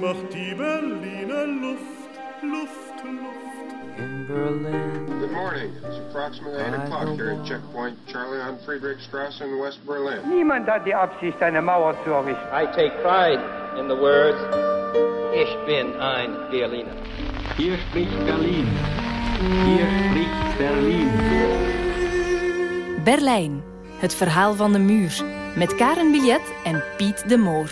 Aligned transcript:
macht 0.00 0.32
die 0.32 0.54
Berliner 0.54 1.46
Luft, 1.46 2.12
Luft, 2.42 3.04
Luft. 3.04 3.98
In 3.98 4.26
Berlin. 4.26 5.06
Good 5.20 5.32
morning. 5.32 5.72
It's 5.84 5.98
approximately 6.10 6.60
8 6.60 6.74
o'clock 6.74 7.16
here 7.16 7.30
at 7.32 7.46
Checkpoint 7.46 7.96
Charlie 8.06 8.40
on 8.40 8.58
Friedrichstrasse 8.66 9.40
in 9.44 9.58
West 9.58 9.80
Berlin. 9.86 10.20
Niemand 10.28 10.68
hat 10.68 10.84
die 10.84 10.94
Absicht, 10.94 11.42
eine 11.42 11.62
Mauer 11.62 11.94
zu 12.04 12.10
errichten. 12.10 12.46
I 12.52 12.66
take 12.66 12.92
pride 13.02 13.40
in 13.78 13.88
the 13.88 13.96
words, 13.96 14.38
Ich 15.34 15.56
bin 15.66 16.00
ein 16.00 16.30
Berliner. 16.50 16.96
Hier 17.56 17.76
spricht 17.78 18.24
Berlin. 18.24 18.66
Hier 19.64 19.86
spricht 19.86 20.58
Berlin. 20.58 21.10
Berlijn, 23.04 23.62
het 23.98 24.14
verhaal 24.14 24.54
van 24.54 24.72
de 24.72 24.78
muur. 24.78 25.22
Met 25.56 25.74
Karen 25.74 26.10
Billet 26.10 26.52
en 26.64 26.82
Piet 26.96 27.28
de 27.28 27.36
Moor. 27.36 27.70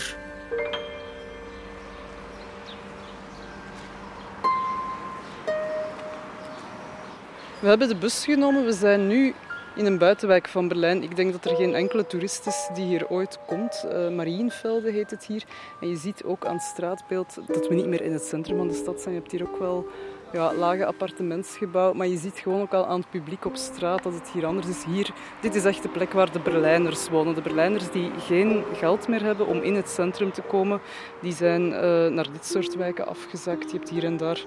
We 7.65 7.71
hebben 7.71 7.89
de 7.89 7.95
bus 7.95 8.23
genomen. 8.23 8.65
We 8.65 8.71
zijn 8.71 9.07
nu 9.07 9.33
in 9.75 9.85
een 9.85 9.97
buitenwijk 9.97 10.47
van 10.47 10.67
Berlijn. 10.67 11.03
Ik 11.03 11.15
denk 11.15 11.31
dat 11.31 11.45
er 11.45 11.55
geen 11.55 11.73
enkele 11.73 12.05
toerist 12.05 12.47
is 12.47 12.69
die 12.73 12.85
hier 12.85 13.09
ooit 13.09 13.39
komt. 13.47 13.85
Uh, 13.85 14.09
Marienvelde 14.09 14.91
heet 14.91 15.11
het 15.11 15.25
hier. 15.25 15.43
En 15.81 15.89
je 15.89 15.95
ziet 15.95 16.23
ook 16.23 16.45
aan 16.45 16.53
het 16.53 16.63
straatbeeld 16.63 17.37
dat 17.47 17.67
we 17.67 17.75
niet 17.75 17.87
meer 17.87 18.01
in 18.01 18.13
het 18.13 18.23
centrum 18.23 18.57
van 18.57 18.67
de 18.67 18.73
stad 18.73 19.01
zijn. 19.01 19.13
Je 19.13 19.19
hebt 19.19 19.31
hier 19.31 19.43
ook 19.43 19.59
wel 19.59 19.85
ja, 20.31 20.53
lage 20.53 20.85
appartementsgebouw. 20.85 21.93
Maar 21.93 22.07
je 22.07 22.17
ziet 22.17 22.39
gewoon 22.39 22.61
ook 22.61 22.73
al 22.73 22.85
aan 22.85 22.99
het 22.99 23.09
publiek 23.09 23.45
op 23.45 23.55
straat 23.55 24.03
dat 24.03 24.13
het 24.13 24.29
hier 24.33 24.45
anders 24.45 24.67
is. 24.67 24.83
Hier, 24.83 25.09
dit 25.41 25.55
is 25.55 25.65
echt 25.65 25.81
de 25.81 25.89
plek 25.89 26.11
waar 26.13 26.31
de 26.31 26.39
Berlijners 26.39 27.09
wonen. 27.09 27.35
De 27.35 27.41
Berlijners 27.41 27.91
die 27.91 28.11
geen 28.19 28.63
geld 28.73 29.07
meer 29.07 29.23
hebben 29.23 29.47
om 29.47 29.61
in 29.61 29.75
het 29.75 29.89
centrum 29.89 30.31
te 30.31 30.41
komen, 30.41 30.81
die 31.21 31.33
zijn 31.33 31.61
uh, 31.61 31.79
naar 32.07 32.31
dit 32.31 32.45
soort 32.45 32.75
wijken 32.75 33.07
afgezakt. 33.07 33.71
Je 33.71 33.77
hebt 33.77 33.89
hier 33.89 34.03
en 34.03 34.17
daar 34.17 34.45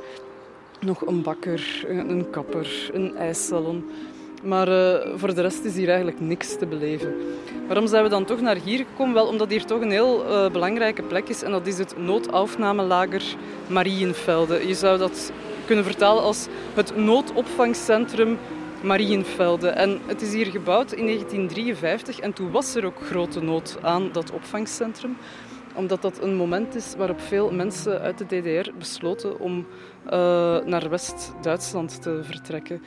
nog 0.81 1.07
een 1.07 1.23
bakker, 1.23 1.84
een 1.89 2.31
kapper, 2.31 2.91
een 2.93 3.17
ijssalon. 3.17 3.84
Maar 4.43 4.69
uh, 4.69 4.95
voor 5.17 5.34
de 5.34 5.41
rest 5.41 5.65
is 5.65 5.75
hier 5.75 5.89
eigenlijk 5.89 6.21
niks 6.21 6.57
te 6.59 6.67
beleven. 6.67 7.15
Waarom 7.67 7.87
zijn 7.87 8.03
we 8.03 8.09
dan 8.09 8.25
toch 8.25 8.41
naar 8.41 8.57
hier 8.57 8.79
gekomen? 8.79 9.15
Wel, 9.15 9.27
omdat 9.27 9.51
hier 9.51 9.65
toch 9.65 9.81
een 9.81 9.91
heel 9.91 10.25
uh, 10.25 10.51
belangrijke 10.51 11.03
plek 11.03 11.29
is. 11.29 11.43
En 11.43 11.51
dat 11.51 11.67
is 11.67 11.79
het 11.79 11.99
noodafnamelager 11.99 13.23
Marienvelde. 13.67 14.67
Je 14.67 14.75
zou 14.75 14.99
dat 14.99 15.33
kunnen 15.67 15.84
vertalen 15.84 16.23
als 16.23 16.47
het 16.75 16.97
noodopvangcentrum 16.97 18.39
Marienvelde. 18.81 19.69
En 19.69 20.01
het 20.06 20.23
is 20.23 20.33
hier 20.33 20.47
gebouwd 20.47 20.93
in 20.93 21.05
1953 21.05 22.19
en 22.19 22.33
toen 22.33 22.51
was 22.51 22.75
er 22.75 22.84
ook 22.84 23.03
grote 23.03 23.41
nood 23.41 23.79
aan 23.83 24.09
dat 24.12 24.31
opvangcentrum 24.31 25.17
omdat 25.74 26.02
dat 26.02 26.22
een 26.22 26.36
moment 26.36 26.74
is 26.74 26.94
waarop 26.97 27.20
veel 27.20 27.50
mensen 27.50 28.00
uit 28.00 28.19
de 28.19 28.24
DDR 28.24 28.70
besloten 28.78 29.41
om 29.41 29.66
uh, 30.06 30.12
naar 30.64 30.88
West-Duitsland 30.88 32.02
te 32.02 32.20
vertrekken. 32.22 32.83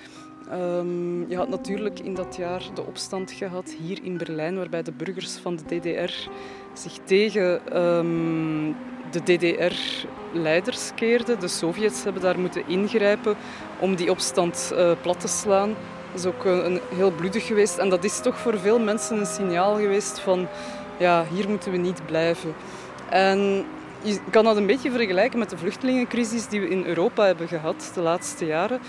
Um, 0.54 1.30
je 1.30 1.36
had 1.36 1.50
natuurlijk 1.50 2.00
in 2.00 2.14
dat 2.14 2.36
jaar 2.36 2.64
de 2.74 2.86
opstand 2.86 3.32
gehad 3.32 3.76
hier 3.84 4.00
in 4.04 4.18
Berlijn, 4.18 4.56
waarbij 4.56 4.84
de 4.84 4.92
burgers 4.92 5.36
van 5.36 5.56
de 5.56 5.80
DDR 5.80 6.30
zich 6.74 6.94
tegen 7.06 7.78
um, 7.82 8.76
de 9.12 9.24
DDR-leiders 9.24 10.92
keerden. 10.96 11.40
De 11.40 11.48
Sovjets 11.48 12.04
hebben 12.04 12.22
daar 12.22 12.40
moeten 12.40 12.68
ingrijpen 12.68 13.36
om 13.80 13.96
die 13.96 14.12
opstand 14.12 14.72
uh, 14.74 14.92
plat 15.02 15.20
te 15.20 15.28
slaan. 15.28 15.76
Dat 16.12 16.20
is 16.20 16.26
ook 16.26 16.46
een, 16.46 16.66
een 16.66 16.80
heel 16.96 17.12
bloedig 17.12 17.46
geweest. 17.46 17.78
En 17.78 17.90
dat 17.90 18.04
is 18.04 18.20
toch 18.20 18.38
voor 18.38 18.60
veel 18.60 18.80
mensen 18.80 19.20
een 19.20 19.26
signaal 19.26 19.76
geweest 19.76 20.20
van 20.20 20.48
ja, 21.02 21.26
hier 21.34 21.50
moeten 21.50 21.72
we 21.72 21.78
niet 21.78 22.06
blijven. 22.06 22.54
En 23.10 23.66
je 24.02 24.20
kan 24.30 24.44
dat 24.44 24.58
een 24.58 24.66
beetje 24.66 24.92
vergelijken 24.92 25.40
met 25.40 25.50
de 25.50 25.58
vluchtelingencrisis 25.58 26.48
die 26.48 26.60
we 26.60 26.70
in 26.70 26.86
Europa 26.86 27.26
hebben 27.26 27.48
gehad 27.48 27.92
de 27.94 28.02
laatste 28.02 28.46
jaren. 28.46 28.80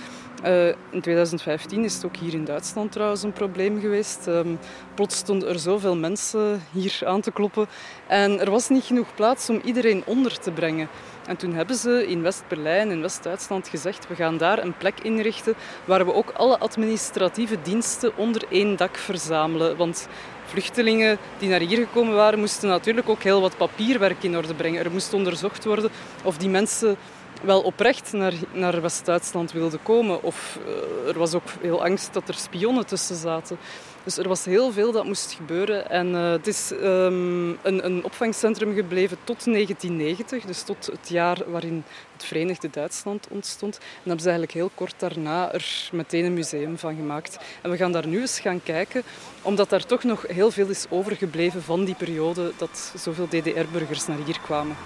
Uh, 0.45 0.67
in 0.67 1.01
2015 1.01 1.85
is 1.85 1.95
het 1.95 2.05
ook 2.05 2.17
hier 2.17 2.35
in 2.35 2.45
Duitsland 2.45 2.93
trouwens 2.93 3.23
een 3.23 3.33
probleem 3.33 3.81
geweest. 3.81 4.27
Um, 4.27 4.59
plots 4.95 5.17
stonden 5.17 5.49
er 5.49 5.59
zoveel 5.59 5.97
mensen 5.97 6.63
hier 6.73 7.01
aan 7.05 7.21
te 7.21 7.33
kloppen. 7.33 7.67
En 8.07 8.41
er 8.41 8.51
was 8.51 8.69
niet 8.69 8.85
genoeg 8.85 9.15
plaats 9.15 9.51
om 9.51 9.61
iedereen 9.65 10.03
onder 10.07 10.39
te 10.39 10.51
brengen. 10.51 10.89
En 11.27 11.37
toen 11.37 11.55
hebben 11.55 11.77
ze 11.77 12.07
in 12.07 12.23
West-Berlijn, 12.23 12.91
in 12.91 13.01
West-Duitsland 13.01 13.69
gezegd, 13.69 14.09
we 14.09 14.15
gaan 14.15 14.37
daar 14.37 14.63
een 14.63 14.77
plek 14.77 15.01
inrichten 15.01 15.55
waar 15.85 16.07
we 16.07 16.15
ook 16.15 16.31
alle 16.31 16.59
administratieve 16.59 17.57
diensten 17.63 18.17
onder 18.17 18.43
één 18.51 18.77
dak 18.77 18.97
verzamelen. 18.97 19.77
Want 19.77 20.09
vluchtelingen 20.53 21.19
die 21.39 21.49
naar 21.49 21.61
hier 21.61 21.79
gekomen 21.79 22.15
waren, 22.15 22.39
moesten 22.39 22.69
natuurlijk 22.69 23.09
ook 23.09 23.23
heel 23.23 23.41
wat 23.41 23.57
papierwerk 23.57 24.23
in 24.23 24.37
orde 24.37 24.55
brengen. 24.55 24.85
Er 24.85 24.91
moest 24.91 25.15
onderzocht 25.15 25.65
worden 25.65 25.91
of 26.25 26.37
die 26.37 26.49
mensen 26.49 26.97
wel 27.43 27.61
oprecht 27.61 28.13
naar, 28.13 28.33
naar 28.53 28.81
West-Duitsland 28.81 29.53
wilden 29.53 29.83
komen. 29.83 30.23
Of 30.23 30.59
uh, 30.67 31.09
er 31.09 31.19
was 31.19 31.35
ook 31.35 31.49
heel 31.61 31.85
angst 31.85 32.13
dat 32.13 32.29
er 32.29 32.35
spionnen 32.35 32.87
tussen 32.87 33.17
zaten. 33.17 33.59
Dus 34.05 34.17
er 34.17 34.29
was 34.29 34.45
heel 34.45 34.73
veel 34.73 34.93
dat 34.93 35.05
moest 35.05 35.33
gebeuren. 35.33 35.91
En 35.91 36.09
uh, 36.09 36.31
het 36.31 36.47
is 36.47 36.71
um, 36.71 37.59
een, 37.63 37.85
een, 37.85 38.05
opvangcentrum 38.05 38.75
gebleven 38.75 39.17
tot 39.25 39.45
1990, 39.45 40.45
dus 40.45 40.63
tot 40.63 40.87
het 40.87 41.09
jaar 41.09 41.51
waarin 41.51 41.85
het 42.13 42.25
Verenigde 42.25 42.71
Duitsland 42.71 43.29
ontstond. 43.31 43.77
En 43.79 43.85
hebben 44.03 44.21
ze 44.21 44.29
eigenlijk 44.29 44.59
heel 44.59 44.71
kort 44.75 44.95
daarna 44.99 45.53
er 45.53 45.89
meteen 45.93 46.25
een 46.25 46.35
museum 46.35 46.79
van 46.79 46.97
gemaakt. 46.97 47.39
En 47.63 47.71
we 47.71 47.77
gaan 47.77 47.93
daar 47.93 48.07
nu 48.07 48.21
eens 48.21 48.41
gaan 48.41 48.63
kijken, 48.63 49.03
omdat 49.43 49.71
daar 49.71 49.87
toch 49.87 50.03
nog 50.03 50.27
heel 50.27 50.51
veel 50.51 50.69
is 50.69 50.87
overgebleven 50.89 51.63
van 51.63 51.85
die 51.85 51.95
periode 51.95 52.53
dat 52.57 52.93
zoveel 52.97 53.29
DDR-burgers 53.29 54.07
naar 54.07 54.25
hier 54.25 54.41
kwamen. 54.41 54.77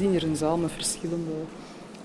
Zien 0.00 0.10
hier 0.10 0.22
een 0.22 0.36
zaal 0.36 0.56
met 0.56 0.72
verschillende 0.72 1.30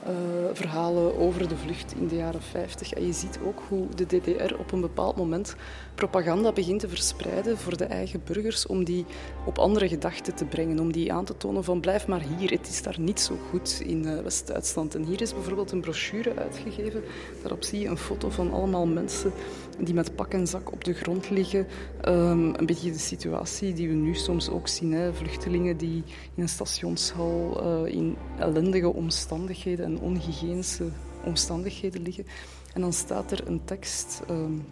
uh, 0.07 0.11
verhalen 0.53 1.17
over 1.17 1.47
de 1.47 1.57
vlucht 1.57 1.93
in 1.99 2.07
de 2.07 2.15
jaren 2.15 2.41
50. 2.41 2.93
En 2.93 3.05
je 3.05 3.13
ziet 3.13 3.39
ook 3.45 3.61
hoe 3.69 3.87
de 3.95 4.05
DDR 4.05 4.55
op 4.59 4.71
een 4.71 4.81
bepaald 4.81 5.15
moment 5.15 5.55
propaganda 5.95 6.51
begint 6.51 6.79
te 6.79 6.89
verspreiden 6.89 7.57
voor 7.57 7.77
de 7.77 7.85
eigen 7.85 8.21
burgers 8.23 8.67
om 8.67 8.83
die 8.83 9.05
op 9.45 9.57
andere 9.57 9.87
gedachten 9.87 10.35
te 10.35 10.45
brengen, 10.45 10.79
om 10.79 10.91
die 10.91 11.13
aan 11.13 11.25
te 11.25 11.37
tonen 11.37 11.63
van 11.63 11.79
blijf 11.79 12.07
maar 12.07 12.21
hier, 12.37 12.51
het 12.51 12.67
is 12.67 12.81
daar 12.81 12.99
niet 12.99 13.19
zo 13.19 13.37
goed 13.49 13.81
in 13.85 14.05
uh, 14.05 14.21
West-Duitsland. 14.21 14.95
En 14.95 15.03
hier 15.03 15.21
is 15.21 15.33
bijvoorbeeld 15.33 15.71
een 15.71 15.81
brochure 15.81 16.35
uitgegeven. 16.35 17.03
Daarop 17.41 17.63
zie 17.63 17.79
je 17.79 17.87
een 17.87 17.97
foto 17.97 18.29
van 18.29 18.51
allemaal 18.51 18.85
mensen 18.85 19.31
die 19.79 19.93
met 19.93 20.15
pak 20.15 20.33
en 20.33 20.47
zak 20.47 20.71
op 20.71 20.83
de 20.83 20.93
grond 20.93 21.29
liggen. 21.29 21.67
Um, 22.07 22.53
een 22.55 22.65
beetje 22.65 22.91
de 22.91 22.97
situatie 22.97 23.73
die 23.73 23.87
we 23.87 23.93
nu 23.93 24.15
soms 24.15 24.49
ook 24.49 24.67
zien. 24.67 24.93
Hè. 24.93 25.13
Vluchtelingen 25.13 25.77
die 25.77 26.03
in 26.35 26.41
een 26.41 26.49
stationshal 26.49 27.63
uh, 27.63 27.93
in 27.93 28.15
ellendige 28.39 28.93
omstandigheden 28.93 29.94
en 29.95 30.01
onhygiënische 30.01 30.85
omstandigheden 31.23 32.01
liggen. 32.01 32.25
En 32.73 32.81
dan 32.81 32.93
staat 32.93 33.31
er 33.31 33.47
een 33.47 33.61
tekst 33.65 34.21
um, 34.29 34.65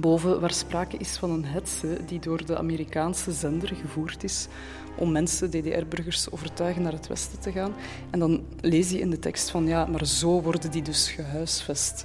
boven 0.00 0.40
waar 0.40 0.52
sprake 0.52 0.96
is 0.96 1.16
van 1.16 1.30
een 1.30 1.44
hetze 1.44 1.98
die 2.06 2.20
door 2.20 2.46
de 2.46 2.58
Amerikaanse 2.58 3.32
zender 3.32 3.68
gevoerd 3.68 4.24
is 4.24 4.48
om 4.96 5.12
mensen, 5.12 5.50
DDR-burgers, 5.50 6.30
overtuigen 6.30 6.82
naar 6.82 6.92
het 6.92 7.06
westen 7.06 7.40
te 7.40 7.52
gaan. 7.52 7.74
En 8.10 8.18
dan 8.18 8.44
lees 8.60 8.90
je 8.90 8.98
in 8.98 9.10
de 9.10 9.18
tekst 9.18 9.50
van 9.50 9.66
ja, 9.66 9.86
maar 9.86 10.06
zo 10.06 10.42
worden 10.42 10.70
die 10.70 10.82
dus 10.82 11.10
gehuisvest. 11.10 12.04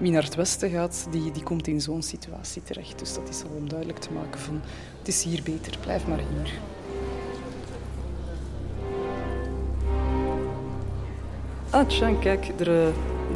Wie 0.00 0.10
naar 0.10 0.22
het 0.22 0.34
westen 0.34 0.70
gaat, 0.70 1.06
die, 1.10 1.30
die 1.30 1.42
komt 1.42 1.66
in 1.66 1.80
zo'n 1.80 2.02
situatie 2.02 2.62
terecht. 2.62 2.98
Dus 2.98 3.14
dat 3.14 3.28
is 3.28 3.42
al 3.42 3.56
om 3.56 3.68
duidelijk 3.68 3.98
te 3.98 4.12
maken 4.12 4.40
van 4.40 4.60
het 4.98 5.08
is 5.08 5.22
hier 5.22 5.42
beter, 5.42 5.78
blijf 5.80 6.06
maar 6.06 6.18
hier. 6.18 6.52
Ah, 11.70 11.88
tja, 11.88 12.12
kijk, 12.20 12.48
er, 12.58 12.68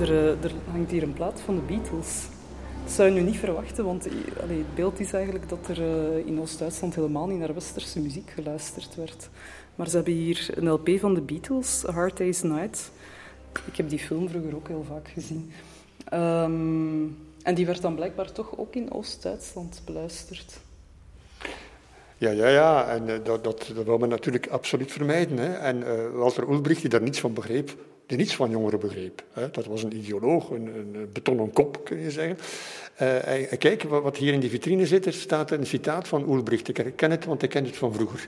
er, 0.01 0.11
er 0.43 0.53
hangt 0.71 0.91
hier 0.91 1.03
een 1.03 1.13
plaat 1.13 1.41
van 1.41 1.55
de 1.55 1.61
Beatles. 1.61 2.27
Dat 2.83 2.93
zou 2.93 3.09
je 3.09 3.15
nu 3.15 3.21
niet 3.21 3.39
verwachten, 3.39 3.85
want 3.85 4.09
allee, 4.43 4.59
het 4.59 4.75
beeld 4.75 5.01
is 5.01 5.13
eigenlijk 5.13 5.49
dat 5.49 5.69
er 5.69 5.79
in 6.27 6.41
Oost-Duitsland 6.41 6.95
helemaal 6.95 7.27
niet 7.27 7.39
naar 7.39 7.55
westerse 7.55 8.01
muziek 8.01 8.31
geluisterd 8.31 8.95
werd. 8.95 9.29
Maar 9.75 9.89
ze 9.89 9.97
hebben 9.97 10.15
hier 10.15 10.49
een 10.55 10.71
LP 10.71 10.89
van 11.01 11.15
de 11.15 11.21
Beatles, 11.21 11.83
Hard 11.83 12.17
Day's 12.17 12.43
Night. 12.43 12.91
Ik 13.65 13.77
heb 13.77 13.89
die 13.89 13.99
film 13.99 14.29
vroeger 14.29 14.57
ook 14.57 14.69
heel 14.69 14.85
vaak 14.89 15.09
gezien. 15.09 15.53
Um, 16.13 17.17
en 17.43 17.55
die 17.55 17.67
werd 17.67 17.83
dan 17.83 17.95
blijkbaar 17.95 18.33
toch 18.33 18.59
ook 18.59 18.75
in 18.75 18.93
Oost-Duitsland 18.93 19.83
beluisterd. 19.85 20.61
Ja, 22.19 22.31
ja, 22.31 22.49
ja. 22.49 22.89
En 22.89 23.07
dat, 23.07 23.45
dat, 23.45 23.73
dat 23.75 23.85
wil 23.85 23.99
men 23.99 24.09
natuurlijk 24.09 24.47
absoluut 24.47 24.93
vermijden. 24.93 25.39
Hè. 25.39 25.53
En 25.53 25.85
Walter 26.17 26.49
Ulbricht, 26.51 26.81
die 26.81 26.91
daar 26.91 27.03
niets 27.03 27.21
van 27.21 27.33
begreep, 27.33 27.75
die 28.07 28.17
niets 28.19 28.37
van 28.37 28.51
jongeren 28.51 28.81
begreep. 28.81 29.25
Dat 29.53 29.67
was 29.67 29.83
een 29.83 29.97
ideoloog, 29.97 30.51
een, 30.51 30.67
een 30.67 31.09
betonnen 31.13 31.53
kop, 31.53 31.85
kun 31.85 31.99
je 32.01 32.11
zeggen. 32.11 32.39
Uh, 33.01 33.53
en 33.53 33.59
kijk, 33.59 33.83
wat 33.83 34.17
hier 34.17 34.33
in 34.33 34.41
die 34.41 34.51
vitrine 34.51 34.87
zit, 34.87 35.07
er 35.07 35.13
staat 35.13 35.51
een 35.51 35.67
citaat 35.67 36.09
van 36.09 36.29
Ulbricht. 36.29 36.69
Ik 36.69 36.93
ken 36.97 37.11
het, 37.11 37.25
want 37.25 37.43
ik 37.43 37.51
ken 37.51 37.65
het 37.65 37.77
van 37.77 37.95
vroeger. 37.95 38.27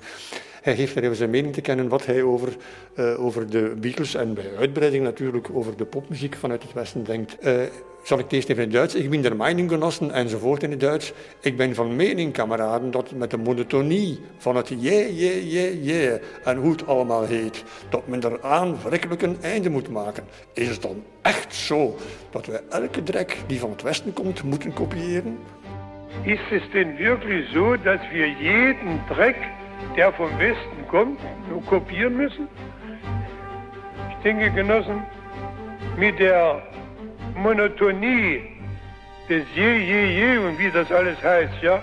Hij 0.63 0.77
geeft 0.77 0.97
er 0.97 1.03
even 1.03 1.17
zijn 1.17 1.31
mening 1.31 1.55
te 1.55 1.61
kennen 1.61 1.89
wat 1.89 2.07
hij 2.07 2.23
over, 2.23 2.57
uh, 2.97 3.25
over 3.25 3.51
de 3.51 3.75
Beatles 3.81 4.15
en 4.15 4.35
bij 4.35 4.57
uitbreiding 4.57 5.05
natuurlijk 5.05 5.49
over 5.53 5.77
de 5.77 5.85
popmuziek 5.85 6.35
vanuit 6.35 6.63
het 6.63 6.73
Westen 6.73 7.05
denkt. 7.05 7.37
Uh, 7.47 7.63
zal 8.05 8.19
ik 8.19 8.25
het 8.25 8.33
eerst 8.33 8.49
even 8.49 8.63
in 8.63 8.69
het 8.69 8.79
Duits? 8.79 8.95
Ik 8.95 9.11
ben 9.11 9.23
der 9.23 9.37
Meinung 9.37 9.71
genossen 9.71 10.11
enzovoort 10.11 10.63
in 10.63 10.71
het 10.71 10.81
Duits. 10.81 11.13
Ik 11.41 11.57
ben 11.57 11.75
van 11.75 11.97
mening, 11.97 12.33
kameraden, 12.33 12.91
dat 12.91 13.11
met 13.11 13.31
de 13.31 13.37
monotonie 13.37 14.21
van 14.39 14.57
het 14.57 14.69
je, 14.69 15.17
je, 15.17 15.51
je, 15.51 15.85
je 15.85 16.21
en 16.45 16.57
hoe 16.57 16.73
het 16.73 16.87
allemaal 16.87 17.25
heet, 17.25 17.65
dat 17.89 18.07
men 18.07 18.25
eraan 18.25 18.77
verrekkelijk 18.79 19.23
een 19.23 19.37
einde 19.43 19.71
moet 19.71 19.89
maken. 19.89 20.25
Is 20.53 20.69
het 20.69 20.83
dan 20.83 21.03
echt 21.23 21.55
zo 21.55 21.97
dat 22.31 22.47
wij 22.47 22.61
elke 22.71 23.03
drek 23.03 23.39
die 23.47 23.61
van 23.61 23.71
het 23.71 23.83
Westen 23.83 24.13
komt 24.13 24.43
moeten 24.43 24.73
kopiëren? 24.73 25.39
Is 26.23 26.41
het 26.51 26.73
denn 26.73 26.97
wirklich 26.97 27.51
so, 27.53 27.77
dass 27.77 28.01
wir 28.13 28.29
jeden 28.29 29.01
Dreck, 29.09 29.37
der 29.97 30.13
vom 30.13 30.37
Westen 30.39 30.87
kommt, 30.87 31.21
nur 31.49 31.63
kopieren 31.63 32.17
müssen? 32.17 32.49
Ich 34.09 34.23
denke, 34.23 34.51
Genossen, 34.51 35.05
mit 35.97 36.19
der 36.19 36.63
Monotonie 37.35 38.41
des 39.29 39.45
Je, 39.55 39.87
Je, 39.87 40.15
Je 40.15 40.39
und 40.39 40.59
wie 40.59 40.71
das 40.71 40.91
alles 40.91 41.23
heißt, 41.23 41.63
ja, 41.63 41.83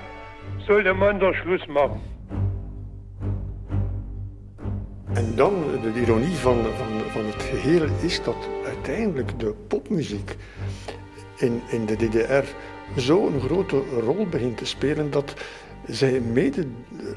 sollte 0.67 0.93
man 0.93 1.19
doch 1.19 1.35
Schluss 1.35 1.67
machen. 1.67 2.01
En 5.13 5.35
dan, 5.35 5.53
de 5.81 6.01
ironie 6.01 6.35
van, 6.35 6.57
van, 6.77 7.01
van 7.09 7.25
het 7.25 7.43
geheel 7.43 7.87
is 8.01 8.23
dat 8.23 8.49
uiteindelijk 8.65 9.39
de 9.39 9.53
popmuziek 9.67 10.35
in, 11.37 11.61
in 11.69 11.85
de 11.85 11.95
DDR 11.95 12.43
zo'n 12.95 13.39
grote 13.39 13.81
rol 13.99 14.27
begint 14.27 14.57
te 14.57 14.65
spelen 14.65 15.11
dat 15.11 15.33
zij 15.91 16.19
mede, 16.19 16.65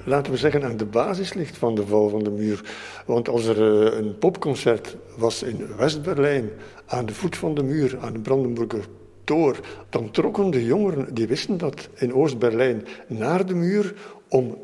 laten 0.04 0.32
we 0.32 0.38
zeggen, 0.38 0.64
aan 0.64 0.76
de 0.76 0.84
basis 0.84 1.32
ligt 1.34 1.56
van 1.56 1.74
de 1.74 1.86
val 1.86 2.08
van 2.08 2.24
de 2.24 2.30
muur. 2.30 2.60
Want 3.06 3.28
als 3.28 3.46
er 3.46 3.86
eh, 3.86 3.98
een 3.98 4.18
popconcert 4.18 4.96
was 5.16 5.42
in 5.42 5.76
West-Berlijn, 5.76 6.50
aan 6.86 7.06
de 7.06 7.14
voet 7.14 7.36
van 7.36 7.54
de 7.54 7.62
muur, 7.62 7.98
aan 8.00 8.12
de 8.12 8.18
Brandenburger 8.18 8.84
Tor, 9.24 9.56
dan 9.88 10.10
trokken 10.10 10.50
de 10.50 10.64
jongeren, 10.64 11.14
die 11.14 11.26
wisten 11.26 11.58
dat, 11.58 11.88
in 11.94 12.14
Oost-Berlijn 12.14 12.86
naar 13.06 13.46
de 13.46 13.54
muur 13.54 13.94
om 14.28 14.58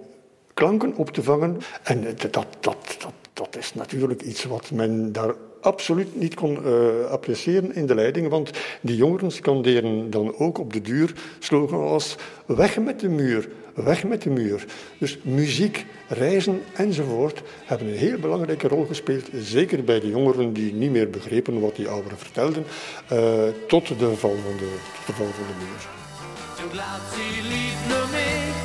klanken 0.54 0.96
op 0.96 1.10
te 1.10 1.22
vangen. 1.22 1.56
En 1.82 2.02
dat, 2.02 2.32
dat, 2.32 2.46
dat, 2.60 3.12
dat 3.32 3.56
is 3.58 3.74
natuurlijk 3.74 4.22
iets 4.22 4.44
wat 4.44 4.70
men 4.70 5.12
daar 5.12 5.34
absoluut 5.60 6.20
niet 6.20 6.34
kon 6.34 6.58
uh, 6.64 7.04
appreciëren 7.10 7.74
in 7.74 7.86
de 7.86 7.94
leiding, 7.94 8.28
want 8.28 8.50
die 8.80 8.96
jongeren 8.96 9.30
scanderen 9.30 10.10
dan 10.10 10.34
ook 10.38 10.58
op 10.58 10.72
de 10.72 10.80
duur 10.80 11.14
slogan 11.38 11.80
als 11.80 12.16
weg 12.46 12.78
met 12.78 13.00
de 13.00 13.08
muur, 13.08 13.48
weg 13.82 14.04
met 14.04 14.22
de 14.22 14.30
muur. 14.30 14.64
Dus 14.98 15.18
muziek, 15.22 15.86
reizen 16.08 16.62
enzovoort 16.72 17.42
hebben 17.64 17.86
een 17.88 17.96
heel 17.96 18.18
belangrijke 18.18 18.68
rol 18.68 18.86
gespeeld, 18.86 19.28
zeker 19.34 19.84
bij 19.84 20.00
de 20.00 20.08
jongeren 20.08 20.52
die 20.52 20.72
niet 20.72 20.90
meer 20.90 21.10
begrepen 21.10 21.60
wat 21.60 21.76
die 21.76 21.88
ouderen 21.88 22.18
vertelden, 22.18 22.64
uh, 23.12 23.42
tot, 23.68 23.88
de 23.88 24.16
val 24.16 24.36
van 24.44 24.56
de, 24.56 24.76
tot 24.96 25.06
de 25.06 25.12
val 25.12 25.26
van 25.26 25.46
de 25.46 25.64
muur. 25.64 25.82
Du 26.60 26.68
glaubst, 26.70 27.14
sie 27.14 27.42
liebt 27.52 27.84
nur 27.88 28.06
mich, 28.18 28.58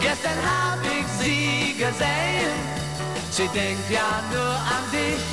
gestern 0.00 0.40
hab 0.50 0.80
ich 0.98 1.08
sie 1.20 1.74
gesehen, 1.84 2.56
sie 3.30 3.48
denkt 3.60 3.88
ja 3.98 4.10
nur 4.32 4.54
an 4.76 4.84
dich 4.90 5.26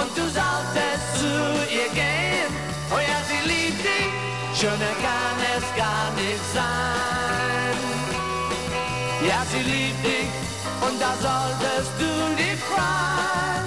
und 0.00 0.10
du 0.18 0.24
solltest 0.38 1.06
zu 1.20 1.34
ihr 1.78 1.90
gehen, 2.00 2.50
oh 2.94 3.00
ja, 3.08 3.18
sie 3.28 3.42
liebt 3.50 3.82
dich, 3.90 4.12
schöner 4.58 4.94
kann 5.06 5.38
es 5.56 5.64
gar 5.82 6.06
nicht 6.20 6.44
sein. 6.54 7.13
Ja, 9.26 9.42
sie 9.50 9.62
liebt 9.62 10.04
dich 10.04 10.32
und 10.86 11.00
da 11.00 11.12
solltest 11.26 11.92
du 11.98 12.12
dich 12.36 12.60
freuen. 12.70 13.64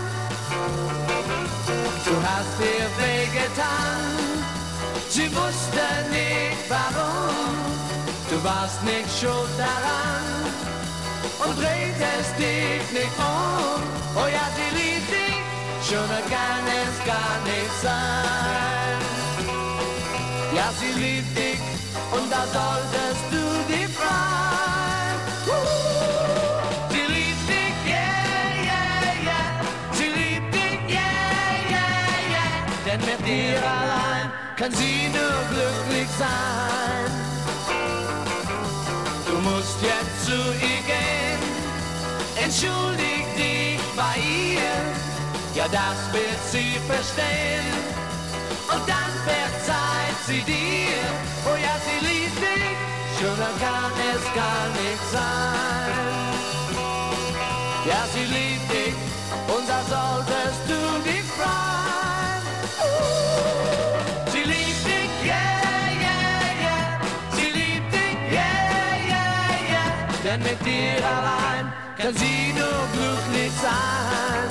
Du 2.05 2.13
hast 2.29 2.55
ihr 2.61 2.87
wehgetan, 3.01 4.01
sie 5.09 5.29
wusste 5.35 5.85
nicht 6.11 6.61
warum. 6.69 7.55
Du 8.29 8.43
warst 8.43 8.83
nicht 8.83 9.09
schuld 9.19 9.53
daran 9.57 10.27
und 11.43 11.57
drehtest 11.59 12.37
dich 12.37 12.85
nicht 12.91 13.17
um. 13.17 13.81
Oh 14.15 14.27
ja, 14.27 14.45
sie 14.57 14.69
liebt 14.77 15.09
dich, 15.09 15.41
schöner 15.89 16.23
kann 16.33 16.65
es 16.83 16.95
gar 17.03 17.35
nicht 17.49 17.75
sein. 17.81 18.97
Ja, 20.55 20.69
sie 20.79 20.93
liebt 20.99 21.35
dich 21.35 21.61
und 22.11 22.31
da 22.31 22.43
solltest 22.53 23.06
kann 34.67 34.75
sie 34.75 35.07
nur 35.09 35.39
glücklich 35.49 36.09
sein. 36.19 37.11
Du 39.25 39.35
musst 39.49 39.77
jetzt 39.81 40.25
zu 40.25 40.35
ihr 40.35 40.81
gehen, 40.91 41.41
entschuldig 42.43 43.23
dich 43.37 43.79
bei 43.95 44.15
ihr, 44.19 44.75
ja 45.55 45.67
das 45.71 45.97
wird 46.11 46.41
sie 46.51 46.79
verstehen. 46.87 47.65
Und 48.69 48.83
dann 48.87 49.11
verzeiht 49.25 50.19
sie 50.27 50.41
dir, 50.41 50.99
oh 51.45 51.55
ja, 51.55 51.75
sie 51.85 52.05
liebt 52.05 52.37
dich, 52.37 52.77
schöner 53.19 53.53
kann 53.63 53.91
es 54.11 54.23
gar 54.35 54.67
nicht 54.81 55.05
sein. 55.11 56.07
Ja, 57.85 58.03
sie 58.13 58.25
liebt 58.25 58.71
dich 58.71 58.95
und 59.55 59.69
da 59.69 59.79
solltest 59.87 60.66
nur 72.53 72.87
glücklich 72.93 73.51
sein. 73.61 74.49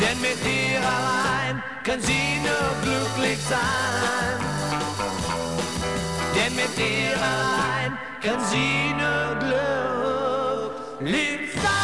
Denn 0.00 0.20
mit 0.20 0.38
dir 0.44 0.78
allein 0.80 1.62
kann 1.84 2.00
sie 2.00 2.40
nur 2.42 2.70
glücklich 2.82 3.38
sein. 3.48 4.38
Denn 6.34 6.54
mit 6.56 6.76
dir 6.76 7.16
allein 7.16 7.98
kann 8.20 8.40
sie 8.50 8.94
nur 9.00 9.36
glücklich 11.00 11.52
sein. 11.52 11.74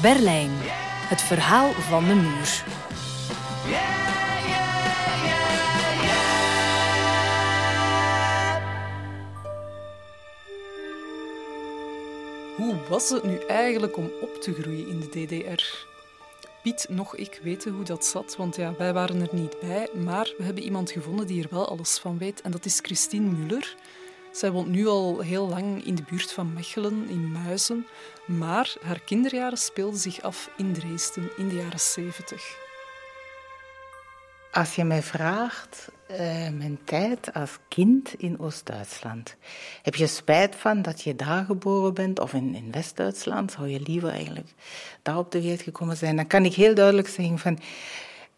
Berlijn. 0.00 0.52
Het 1.08 1.22
verhaal 1.22 1.70
van 1.90 2.04
de 2.04 2.14
muur. 2.14 2.48
Hoe 12.58 12.76
was 12.88 13.08
het 13.08 13.24
nu 13.24 13.38
eigenlijk 13.38 13.96
om 13.96 14.10
op 14.20 14.34
te 14.34 14.54
groeien 14.54 14.88
in 14.88 15.00
de 15.00 15.08
DDR? 15.08 15.86
Piet, 16.62 16.86
nog 16.88 17.16
ik 17.16 17.40
weten 17.42 17.72
hoe 17.72 17.84
dat 17.84 18.04
zat, 18.04 18.36
want 18.36 18.56
ja, 18.56 18.74
wij 18.78 18.92
waren 18.92 19.20
er 19.20 19.28
niet 19.34 19.60
bij. 19.60 19.88
Maar 19.94 20.34
we 20.38 20.44
hebben 20.44 20.62
iemand 20.62 20.90
gevonden 20.90 21.26
die 21.26 21.42
er 21.42 21.48
wel 21.50 21.68
alles 21.68 21.98
van 21.98 22.18
weet. 22.18 22.40
En 22.40 22.50
dat 22.50 22.64
is 22.64 22.78
Christine 22.82 23.30
Muller. 23.30 23.76
Zij 24.32 24.50
woont 24.50 24.68
nu 24.68 24.86
al 24.86 25.20
heel 25.20 25.48
lang 25.48 25.84
in 25.84 25.94
de 25.94 26.02
buurt 26.10 26.32
van 26.32 26.52
Mechelen, 26.52 27.08
in 27.08 27.32
Muizen. 27.32 27.86
Maar 28.26 28.76
haar 28.82 29.00
kinderjaren 29.00 29.58
speelden 29.58 30.00
zich 30.00 30.22
af 30.22 30.50
in 30.56 30.72
Dresden 30.72 31.30
in 31.36 31.48
de 31.48 31.54
jaren 31.54 31.80
70. 31.80 32.67
Als 34.58 34.74
je 34.74 34.84
mij 34.84 35.02
vraagt, 35.02 35.88
uh, 36.10 36.18
mijn 36.48 36.78
tijd 36.84 37.32
als 37.34 37.58
kind 37.68 38.14
in 38.14 38.40
Oost-Duitsland. 38.40 39.36
Heb 39.82 39.94
je 39.94 40.06
spijt 40.06 40.54
van 40.54 40.82
dat 40.82 41.02
je 41.02 41.16
daar 41.16 41.44
geboren 41.44 41.94
bent 41.94 42.20
of 42.20 42.32
in, 42.32 42.68
West-Duitsland? 42.70 43.52
Zou 43.52 43.68
je 43.68 43.80
liever 43.80 44.08
eigenlijk 44.08 44.48
daar 45.02 45.18
op 45.18 45.32
de 45.32 45.40
wereld 45.42 45.62
gekomen 45.62 45.96
zijn? 45.96 46.16
Dan 46.16 46.26
kan 46.26 46.44
ik 46.44 46.54
heel 46.54 46.74
duidelijk 46.74 47.08
zeggen 47.08 47.38
van, 47.38 47.58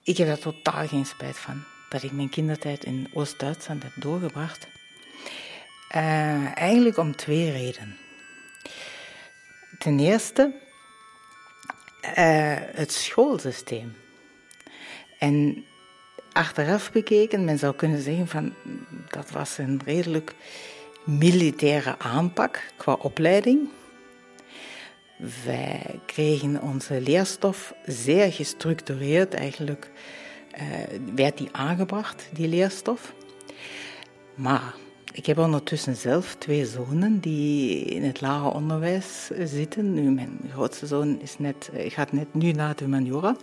ik 0.02 0.16
heb 0.16 0.26
daar 0.26 0.38
totaal 0.38 0.86
geen 0.86 1.06
spijt 1.06 1.38
van. 1.38 1.62
Dat 1.88 2.02
ik 2.02 2.12
mijn 2.12 2.30
kindertijd 2.30 2.84
in 2.84 3.10
Oost-Duitsland 3.14 3.82
heb 3.82 3.92
doorgebracht. 3.96 4.66
Uh, 5.96 6.56
eigenlijk 6.56 6.96
om 6.96 7.16
twee 7.16 7.50
redenen. 7.50 7.96
Ten 9.78 9.98
eerste, 9.98 10.52
uh, 12.02 12.56
het 12.56 12.92
schoolsysteem. 12.92 13.96
En 15.18 15.64
achteraf 16.32 16.92
bekeken, 16.92 17.44
men 17.44 17.58
zou 17.58 17.75
kunnen 17.75 18.02
zeggen 18.02 18.28
van 18.28 18.52
dat 19.08 19.30
was 19.30 19.58
een 19.58 19.80
redelijk 19.84 20.34
militaire 21.04 21.99
aanpak 21.99 22.62
qua 22.76 22.92
opleiding. 22.92 23.68
Wij 25.44 26.00
kregen 26.06 26.62
onze 26.62 27.00
leerstof 27.00 27.75
zeer 27.87 28.32
gestructureerd, 28.32 29.34
eigenlijk 29.34 29.90
uh, 30.54 30.62
werd 31.14 31.38
die 31.38 31.49
aangebracht, 31.52 32.28
die 32.32 32.49
leerstof. 32.49 33.12
Maar 34.34 34.75
Ik 35.12 35.26
heb 35.26 35.38
ondertussen 35.38 35.96
zelf 35.96 36.34
twee 36.38 36.66
zonen 36.66 37.20
die 37.20 37.84
in 37.84 38.04
het 38.04 38.20
lager 38.20 38.52
onderwijs 38.52 39.30
zitten. 39.44 39.94
Nu, 39.94 40.10
mijn 40.10 40.40
grootste 40.52 40.87
zoon 40.87 41.20
is 41.20 41.38
net, 41.38 41.70
gaat 41.75 42.12
net 42.12 42.34
nu 42.34 42.52
naar 42.52 42.76
de 42.76 42.84
humaniora. 42.84 43.37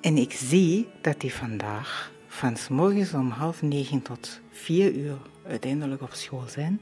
En 0.00 0.16
ik 0.16 0.32
zie 0.32 0.88
dat 1.00 1.20
die 1.20 1.34
vandaag 1.34 2.12
van 2.26 2.56
s 2.56 2.68
morgens 2.68 3.14
om 3.14 3.30
half 3.30 3.62
negen 3.62 4.02
tot 4.02 4.40
vier 4.50 4.92
uur 4.92 5.16
uiteindelijk 5.46 6.02
op 6.02 6.12
school 6.12 6.44
zijn. 6.48 6.80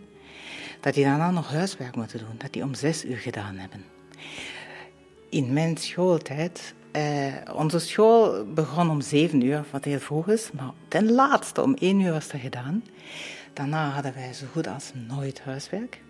Dat 0.80 0.94
die 0.94 1.04
daarna 1.04 1.30
nog 1.30 1.48
huiswerk 1.50 1.96
moeten 1.96 2.18
doen. 2.18 2.34
Dat 2.38 2.52
die 2.52 2.62
om 2.62 2.74
zes 2.74 3.04
uur 3.04 3.16
gedaan 3.16 3.56
hebben. 3.56 3.84
In 5.28 5.52
mijn 5.52 5.76
schooltijd 5.76 6.74
uh, 6.92 7.34
onze 7.54 7.78
school 7.78 8.52
begon 8.52 8.90
om 8.90 9.00
zeven 9.00 9.40
uur, 9.40 9.64
wat 9.70 9.84
heel 9.84 9.98
vroeg 9.98 10.28
is, 10.28 10.50
maar 10.52 10.72
ten 10.88 11.12
laatste 11.12 11.62
om 11.62 11.74
één 11.74 12.00
uur 12.00 12.12
was 12.12 12.28
dat 12.28 12.40
gedaan. 12.40 12.84
Daarna 13.52 13.90
hadden 13.90 14.14
wij 14.14 14.32
zo 14.32 14.46
goed 14.52 14.66
als 14.66 14.92
nooit 15.08 15.40
huiswerk. 15.40 16.00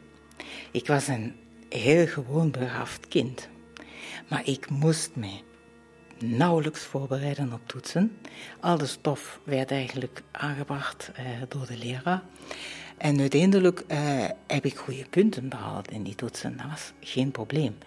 Ik 0.70 0.86
was 0.86 1.08
een 1.08 1.34
heel 1.68 2.06
gewoon 2.06 2.50
begaafd 2.50 3.08
kind, 3.08 3.48
maar 4.28 4.48
ik 4.48 4.70
moest 4.70 5.10
me 5.14 5.40
nauwelijks 6.18 6.80
voorbereiden 6.80 7.52
op 7.52 7.60
toetsen. 7.66 8.18
Al 8.60 8.78
de 8.78 8.86
stof 8.86 9.40
werd 9.44 9.70
eigenlijk 9.70 10.22
aangebracht 10.30 11.10
uh, 11.18 11.26
door 11.48 11.66
de 11.66 11.76
leraar. 11.76 12.22
En 12.96 13.20
uiteindelijk 13.20 13.84
uh, 13.88 14.24
heb 14.46 14.64
ik 14.64 14.76
goede 14.76 15.04
punten 15.10 15.48
behaald 15.48 15.90
in 15.90 16.02
die 16.02 16.14
toetsen. 16.14 16.56
Dat 16.56 16.66
was 16.70 16.92
geen 17.00 17.30
probleem. 17.30 17.78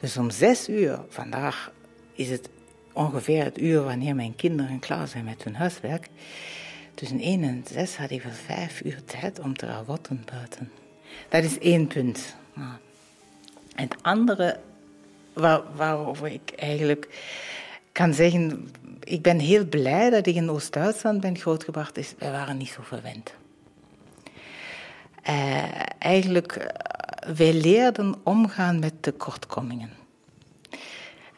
Dus 0.00 0.16
om 0.16 0.30
zes 0.30 0.68
uur 0.68 1.00
vandaag 1.08 1.72
is 2.12 2.28
het 2.28 2.48
ongeveer 2.92 3.44
het 3.44 3.60
uur 3.60 3.82
wanneer 3.82 4.14
mijn 4.14 4.36
kinderen 4.36 4.78
klaar 4.78 5.08
zijn 5.08 5.24
met 5.24 5.44
hun 5.44 5.54
huiswerk. 5.54 6.08
Tussen 6.94 7.20
1 7.20 7.42
en 7.42 7.64
6 7.70 7.96
had 7.96 8.10
ik 8.10 8.22
wel 8.22 8.32
vijf 8.32 8.82
uur 8.84 9.04
tijd 9.04 9.40
om 9.40 9.56
te 9.56 9.66
rawotten 9.66 10.24
buiten. 10.32 10.70
Dat 11.28 11.44
is 11.44 11.58
één 11.58 11.86
punt. 11.86 12.36
Het 13.74 13.96
andere 14.02 14.60
waar, 15.32 15.62
waarover 15.74 16.26
ik 16.26 16.52
eigenlijk 16.56 17.08
kan 17.92 18.14
zeggen, 18.14 18.70
ik 19.00 19.22
ben 19.22 19.38
heel 19.38 19.66
blij 19.66 20.10
dat 20.10 20.26
ik 20.26 20.34
in 20.34 20.50
Oost-Duitsland 20.50 21.20
ben 21.20 21.38
grootgebracht, 21.38 21.98
is 21.98 22.14
wij 22.18 22.30
waren 22.30 22.56
niet 22.56 22.68
zo 22.68 22.82
verwend. 22.82 23.34
Uh, 25.28 25.64
eigenlijk, 25.98 26.52
eh, 26.52 27.34
wij 27.36 27.52
leerden 27.52 28.14
omgaan 28.22 28.78
met 28.78 29.02
tekortkomingen. 29.02 29.90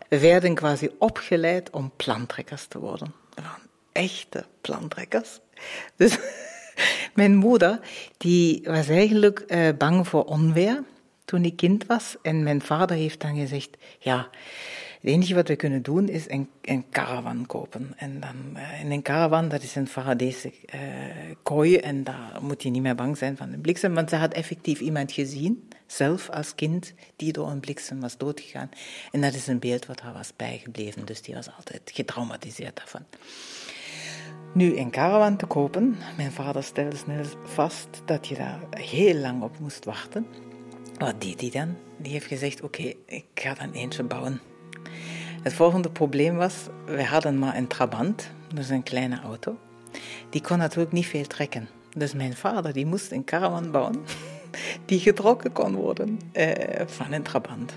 We 0.09 0.19
werden 0.19 0.55
quasi 0.55 0.91
opgeleid 0.99 1.71
om 1.71 1.93
plantrekkers 1.97 2.67
te 2.67 2.79
worden. 2.79 3.15
We 3.35 3.43
echte 3.93 4.45
plantrekkers. 4.61 5.41
Dus 5.97 6.19
mijn 7.15 7.35
moeder, 7.35 7.81
die 8.17 8.63
was 8.65 8.89
eigenlijk 8.89 9.45
uh, 9.47 9.69
bang 9.79 10.09
voor 10.09 10.25
onweer 10.25 10.83
toen 11.25 11.45
ik 11.45 11.57
kind 11.57 11.87
was. 11.87 12.17
En 12.23 12.43
mijn 12.43 12.63
vader 12.63 12.97
heeft 12.97 13.21
dan 13.21 13.37
gezegd, 13.37 13.77
ja, 13.99 14.29
het 15.05 15.13
enige 15.13 15.35
wat 15.35 15.49
we 15.49 15.57
kunnen 15.57 15.83
doen 15.83 16.09
is 16.09 16.31
een, 16.31 16.49
een 16.63 16.85
caravan 16.91 17.47
kopen. 17.47 17.93
En 17.97 18.21
dan, 18.21 18.37
uh, 18.57 18.81
in 18.81 18.91
een 18.91 19.03
caravan, 19.03 19.49
dat 19.49 19.63
is 19.63 19.75
een 19.75 19.87
Faradese 19.87 20.53
uh, 20.75 20.81
kooi 21.43 21.77
en 21.77 22.05
daar 22.05 22.39
moet 22.43 22.63
je 22.63 22.71
niet 22.71 22.83
meer 22.83 22.95
bang 22.95 23.17
zijn 23.17 23.37
van 23.37 23.51
de 23.51 23.59
bliksem. 23.59 23.95
Want 23.95 24.11
ze 24.11 24.17
had 24.17 24.33
effectief 24.33 24.81
iemand 24.81 25.13
gezien, 25.13 25.69
zelf 25.87 26.31
als 26.31 26.55
kind, 26.55 26.95
die 27.17 27.33
door 27.33 27.51
een 27.51 27.61
bliksem 27.61 28.01
was 28.01 28.17
doodgegaan. 28.17 28.69
En 29.13 29.21
dat 29.21 29.35
is 29.35 29.47
een 29.47 29.59
beeld 29.59 29.87
wat 29.87 30.01
haar 30.01 30.13
was 30.13 30.33
bijgebleven, 30.37 31.05
dus 31.05 31.23
die 31.23 31.35
was 31.35 31.49
altijd 31.57 31.91
getraumatiseerd 31.95 32.77
daarvan. 32.77 33.05
Nu 34.55 34.77
een 34.77 34.91
caravan 34.91 35.37
te 35.37 35.47
kopen, 35.47 35.97
mijn 36.17 36.33
vader 36.33 36.63
stelde 36.63 36.97
snel 36.97 37.25
vast 37.45 37.89
dat 38.05 38.27
je 38.27 38.35
daar 38.35 38.61
heel 38.71 39.15
lang 39.15 39.43
op 39.43 39.59
moest 39.59 39.85
wachten. 39.85 40.27
Wat 40.99 41.21
deed 41.21 41.41
hij 41.41 41.51
dan? 41.51 41.77
Die 41.99 42.13
heeft 42.13 42.27
gezegd, 42.27 42.63
oké, 42.63 42.93
ik 43.07 43.25
ga 43.35 43.55
dan 43.55 43.73
eentje 43.73 44.03
bouwen. 44.03 44.54
Het 45.45 45.53
volgende 45.53 45.91
probleem 45.91 46.37
was, 46.37 46.55
we 46.87 47.05
hadden 47.05 47.39
maar 47.39 47.57
een 47.57 47.67
Trabant, 47.67 48.31
dus 48.55 48.69
een 48.69 48.83
kleine 48.83 49.21
auto. 49.21 49.57
Die 50.31 50.41
kon 50.41 50.59
natuurlijk 50.59 50.93
niet 50.93 51.07
veel 51.07 51.27
trekken. 51.27 51.69
Dus 51.97 52.15
mijn 52.15 52.37
vader 52.37 52.73
die 52.73 52.87
moest 52.87 53.13
een 53.13 53.25
caravan 53.25 53.71
bouwen 53.71 54.05
die 54.87 54.99
getrokken 54.99 55.53
kon 55.53 55.75
worden 55.75 56.19
eh, 56.33 56.87
van 56.87 57.13
een 57.13 57.23
Trabant. 57.23 57.73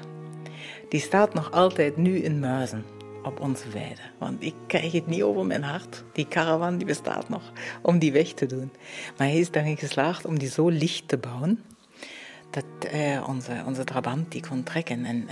Die 0.90 1.00
staat 1.00 1.34
nog 1.34 1.52
altijd 1.52 1.98
nu 1.98 2.18
in 2.18 2.40
Muizen 2.40 2.86
op 3.24 3.40
onze 3.40 3.70
weide. 3.70 4.02
Want 4.18 4.44
ik 4.44 4.56
krijg 4.68 4.92
het 4.92 5.08
niet 5.08 5.24
over 5.24 5.46
mijn 5.46 5.64
hart. 5.64 6.04
Die 6.14 6.28
caravan 6.28 6.78
die 6.78 6.88
bestaat 6.88 7.30
nog 7.30 7.52
om 7.82 8.00
die 8.00 8.12
weg 8.12 8.34
te 8.34 8.46
doen. 8.46 8.72
Maar 9.18 9.28
hij 9.28 9.40
is 9.40 9.52
daarin 9.52 9.78
geslaagd 9.78 10.26
om 10.26 10.40
die 10.40 10.50
zo 10.50 10.70
licht 10.70 11.08
te 11.08 11.18
bouwen 11.18 11.64
dat 12.50 12.92
eh, 12.92 13.24
onze, 13.28 13.64
onze 13.66 13.84
Trabant 13.84 14.32
die 14.32 14.48
kon 14.48 14.64
trekken. 14.64 15.06
En, 15.06 15.28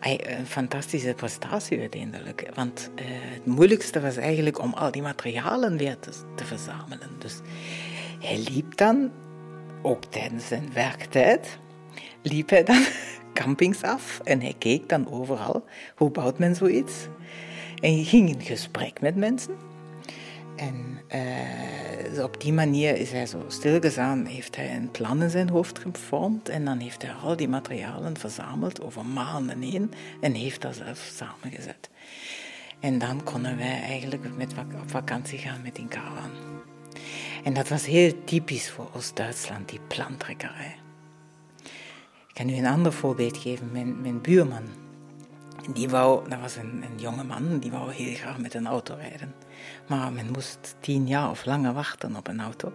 een 0.00 0.46
fantastische 0.46 1.14
prestatie 1.14 1.80
uiteindelijk. 1.80 2.48
Want 2.54 2.90
uh, 2.94 3.04
het 3.08 3.46
moeilijkste 3.46 4.00
was 4.00 4.16
eigenlijk 4.16 4.58
om 4.58 4.72
al 4.72 4.90
die 4.90 5.02
materialen 5.02 5.76
weer 5.76 5.98
te, 6.34 6.44
verzamelen. 6.44 7.10
Dus 7.18 7.40
hij 8.20 8.38
liep 8.52 8.76
dan, 8.76 9.10
ook 9.82 10.04
tijdens 10.04 10.46
zijn 10.46 10.72
werktijd, 10.72 11.58
liep 12.22 12.50
hij 12.50 12.64
dan 12.64 12.84
campings 13.34 13.82
af 13.82 14.20
en 14.24 14.40
hij 14.40 14.54
keek 14.58 14.88
dan 14.88 15.10
overal, 15.10 15.64
hoe 15.96 16.10
bouwt 16.10 16.38
men 16.38 16.54
zoiets? 16.54 16.94
En 17.80 17.94
hij 17.94 18.04
ging 18.04 18.28
in 18.28 18.40
gesprek 18.42 19.00
met 19.00 19.16
mensen. 19.16 19.69
En 20.60 21.00
uh, 22.14 22.24
op 22.24 22.40
die 22.40 22.52
manier 22.52 22.96
is 22.96 23.10
hij 23.10 23.26
zo 23.26 23.44
stilgezaan, 23.48 24.24
heeft 24.24 24.56
hij 24.56 24.76
een 24.76 24.90
plan 24.90 25.22
in 25.22 25.30
zijn 25.30 25.48
hoofd 25.48 25.78
gevormd 25.78 26.48
en 26.48 26.64
dan 26.64 26.78
heeft 26.78 27.02
hij 27.02 27.12
al 27.12 27.36
die 27.36 27.48
materialen 27.48 28.16
verzameld 28.16 28.80
over 28.80 29.06
maanden 29.06 29.62
heen 29.62 29.92
en 30.20 30.32
heeft 30.32 30.62
dat 30.62 30.74
zelf 30.74 31.10
samengezet. 31.14 31.90
En 32.80 32.98
dan 32.98 33.24
konden 33.24 33.56
wij 33.56 33.80
eigenlijk 33.82 34.36
met 34.36 34.52
op 34.82 34.90
vakantie 34.90 35.38
gaan 35.38 35.62
met 35.62 35.74
die 35.74 35.88
caravan. 35.88 36.30
En 37.44 37.54
dat 37.54 37.68
was 37.68 37.86
heel 37.86 38.24
typisch 38.24 38.70
voor 38.70 38.90
Oost-Duitsland, 38.94 39.68
die 39.68 39.80
plantrekkerij. 39.88 40.76
Ik 42.28 42.34
kan 42.34 42.48
u 42.48 42.54
een 42.54 42.66
ander 42.66 42.92
voorbeeld 42.92 43.36
geven. 43.36 43.72
Mijn, 43.72 44.20
buurman, 44.20 44.64
die 45.72 45.88
dat 46.28 46.40
was 46.40 46.56
een, 46.56 46.82
een 46.90 46.98
jonge 46.98 47.24
man, 47.24 47.58
die 47.58 47.70
wou 47.70 47.92
heel 47.92 48.14
graag 48.14 48.38
met 48.38 48.54
een 48.54 48.66
auto 48.66 48.94
rijden. 48.94 49.34
Maar 49.88 50.12
men 50.12 50.30
moest 50.30 50.76
tien 50.80 51.06
jaar 51.06 51.30
of 51.30 51.44
langer 51.44 51.72
wachten 51.72 52.16
op 52.16 52.28
een 52.28 52.40
auto. 52.40 52.72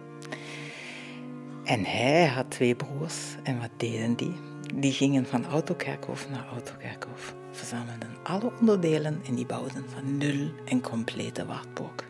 En 1.64 1.84
hij 1.84 2.26
had 2.26 2.50
twee 2.50 2.74
broers. 2.74 3.36
En 3.42 3.60
wat 3.60 3.70
deden 3.76 4.16
die? 4.16 4.34
Die 4.74 4.92
gingen 4.92 5.26
van 5.26 5.46
autokerkhof 5.46 6.28
naar 6.30 6.46
autokerkhof. 6.52 7.34
Verzamelden 7.50 8.16
alle 8.22 8.52
onderdelen 8.60 9.20
en 9.26 9.34
die 9.34 9.46
bouwden 9.46 9.84
van 9.90 10.18
nul 10.18 10.50
een 10.64 10.80
complete 10.80 11.46
wartburg. 11.46 12.04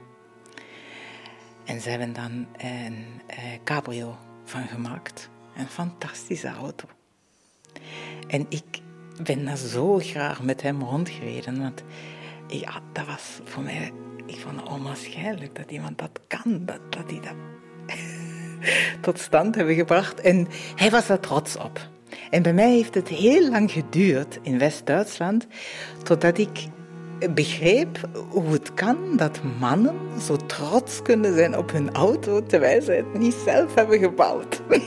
En 1.65 1.81
ze 1.81 1.91
hebben 1.91 2.13
dan 2.13 2.47
een 2.57 3.05
eh, 3.27 3.37
cabrio 3.65 4.17
van 4.45 4.67
gemaakt. 4.67 5.29
Een 5.57 5.69
fantastische 5.69 6.49
auto. 6.49 6.89
En 8.29 8.47
ik 8.49 8.81
ben 9.23 9.45
daar 9.45 9.57
zo 9.57 9.99
graag 9.99 10.43
met 10.43 10.63
hem 10.63 10.83
rondgereden. 10.83 11.61
Want 11.61 11.83
ja, 12.47 12.81
dat 12.93 13.07
was 13.07 13.41
voor 13.45 13.63
mij 13.63 13.93
ik 14.27 14.41
vond 14.41 14.61
het 14.61 14.69
onwaarschijnlijk 14.69 15.57
dat 15.57 15.71
iemand 15.71 15.99
dat 15.99 16.21
kan, 16.27 16.61
dat, 16.65 16.81
dat 16.91 17.05
hij 17.11 17.21
dat 17.21 17.35
tot 19.05 19.19
stand 19.19 19.55
hebben 19.55 19.75
gebracht. 19.75 20.21
En 20.21 20.49
hij 20.75 20.91
was 20.91 21.09
er 21.09 21.21
trots 21.21 21.57
op. 21.57 21.89
En 22.31 22.43
bij 22.43 22.53
mij 22.53 22.71
heeft 22.71 22.95
het 22.95 23.09
heel 23.09 23.51
lang 23.51 23.71
geduurd 23.71 24.39
in 24.43 24.59
West-Duitsland, 24.59 25.47
totdat 26.03 26.39
ik 26.39 26.67
begreep 27.35 28.01
hoe 28.29 28.53
het 28.53 28.75
kan 28.75 28.97
dat 29.17 29.41
mannen 29.59 29.95
zo 30.21 30.37
trots 30.37 31.03
kunnen 31.03 31.35
zijn 31.35 31.59
op 31.59 31.73
hun 31.73 31.95
auto, 31.95 32.43
terwijl 32.43 32.83
ze 32.83 32.93
het 32.93 33.19
niet 33.19 33.37
zelf 33.45 33.75
hebben 33.75 33.99
gebouwd. 33.99 34.61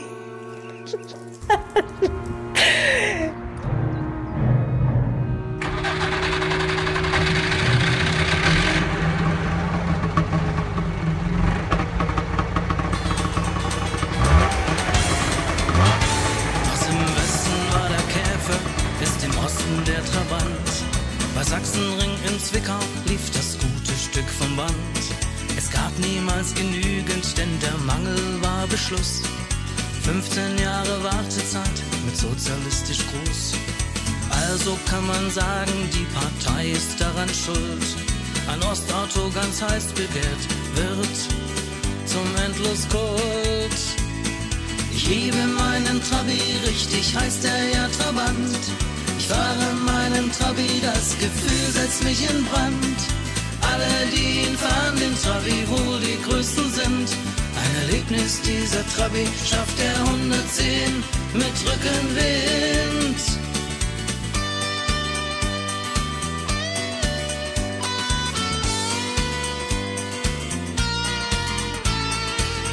in 22.40 22.44
Zwickau 22.44 22.78
lief 23.06 23.30
das 23.32 23.58
gute 23.58 23.96
Stück 23.96 24.28
vom 24.28 24.56
Band. 24.56 24.72
Es 25.56 25.70
gab 25.70 25.92
niemals 25.98 26.54
genügend, 26.54 27.36
denn 27.36 27.50
der 27.60 27.76
Mangel 27.84 28.18
war 28.40 28.66
Beschluss. 28.66 29.22
15 30.02 30.58
Jahre 30.58 31.02
Wartezeit 31.02 31.78
mit 32.04 32.16
sozialistisch 32.16 33.00
Gruß. 33.10 33.52
Also 34.48 34.78
kann 34.88 35.06
man 35.06 35.30
sagen, 35.30 35.72
die 35.92 36.06
Partei 36.14 36.70
ist 36.70 37.00
daran 37.00 37.28
schuld. 37.28 37.86
Ein 38.48 38.62
Ostauto 38.62 39.30
ganz 39.34 39.62
heiß 39.62 39.86
begehrt 39.92 40.44
wird 40.74 41.16
zum 42.06 42.26
Endloskult. 42.46 43.80
Ich 44.92 45.08
liebe 45.08 45.46
meinen 45.58 46.02
Trabi, 46.02 46.40
richtig 46.66 47.14
heißt 47.16 47.44
er 47.44 47.68
ja 47.70 47.88
Trabant. 47.88 48.58
Fahre 49.30 49.72
meinen 49.86 50.32
Trabi, 50.32 50.82
das 50.82 51.16
Gefühl 51.16 51.72
setzt 51.72 52.02
mich 52.02 52.28
in 52.28 52.44
Brand. 52.46 53.00
Alle, 53.62 53.86
die 54.12 54.48
ihn 54.48 54.56
fahren, 54.58 54.96
den 54.98 55.14
Trabi 55.22 55.58
wohl 55.68 56.00
die 56.00 56.20
größten 56.28 56.68
sind. 56.72 57.08
Ein 57.62 57.72
Erlebnis 57.82 58.40
dieser 58.42 58.84
Trabi 58.88 59.24
schafft 59.48 59.78
er 59.78 59.96
110 60.04 61.04
mit 61.34 61.56
Rückenwind. 61.68 63.20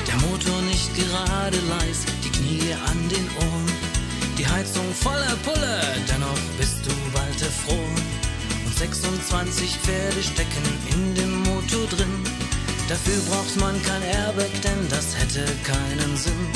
Der 0.08 0.16
Motor 0.28 0.62
nicht 0.64 0.90
gerade 0.96 1.60
leis, 1.70 2.00
die 2.24 2.32
Knie 2.32 2.74
an 2.90 3.10
den 3.10 3.28
Ohren. 3.46 3.98
Die 4.38 4.48
Heizung 4.48 4.86
voller 4.94 5.36
Pulle, 5.44 5.82
erfroren. 7.68 7.96
Und 8.66 8.78
26 8.78 9.78
Pferde 9.78 10.24
stecken 10.24 10.64
in 10.92 11.16
dem 11.16 11.44
Motor 11.44 11.86
drin. 11.88 12.24
Dafür 12.88 13.20
braucht 13.30 13.56
man 13.60 13.82
kein 13.84 14.02
Airbag, 14.02 14.52
denn 14.64 14.88
das 14.90 15.16
hätte 15.18 15.46
keinen 15.64 16.18
Sinn. 16.18 16.48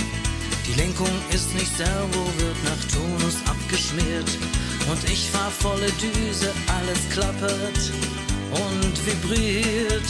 Die 0.68 0.80
Lenkung 0.80 1.10
ist 1.34 1.54
nicht 1.54 1.76
servo, 1.76 2.26
wird 2.38 2.64
nach 2.64 2.84
Tonus 2.94 3.36
abgeschmiert. 3.46 4.30
Und 4.90 5.04
ich 5.10 5.30
fahr 5.30 5.52
volle 5.52 5.92
Düse, 6.00 6.52
alles 6.68 7.00
klappert 7.12 7.82
und 8.52 9.06
vibriert. 9.06 10.10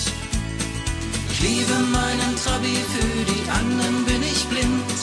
Ich 1.32 1.40
liebe 1.42 1.74
meinen 1.92 2.36
Trabi, 2.44 2.76
für 2.94 3.34
die 3.34 3.50
anderen 3.50 4.06
bin 4.06 4.22
ich 4.22 4.46
blind. 4.46 4.98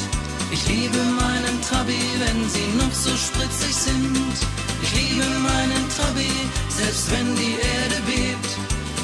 Ich 0.53 0.67
liebe 0.69 0.99
meinen 0.99 1.61
Trabi, 1.63 1.99
wenn 2.21 2.49
sie 2.49 2.69
noch 2.79 2.93
so 2.93 3.11
spritzig 3.17 3.75
sind. 3.75 4.68
Ich 4.83 4.95
liebe 4.95 5.25
meinen 5.41 5.89
Trabi, 5.97 6.31
selbst 6.69 7.11
wenn 7.11 7.35
die 7.37 7.55
Erde 7.55 8.03
bebt. 8.07 8.59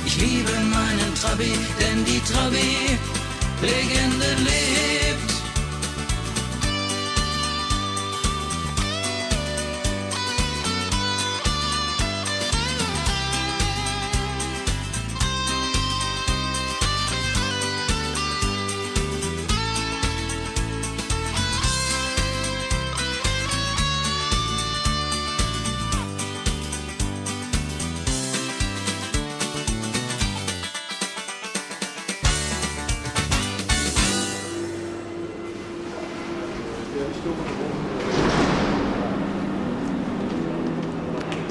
Ich 0.06 0.16
liebe 0.16 0.52
meinen 0.52 1.14
Trabi, 1.20 1.52
denn 1.80 2.04
die 2.04 2.20
Trabi-Legende 2.20 4.36
lebt. 4.44 5.03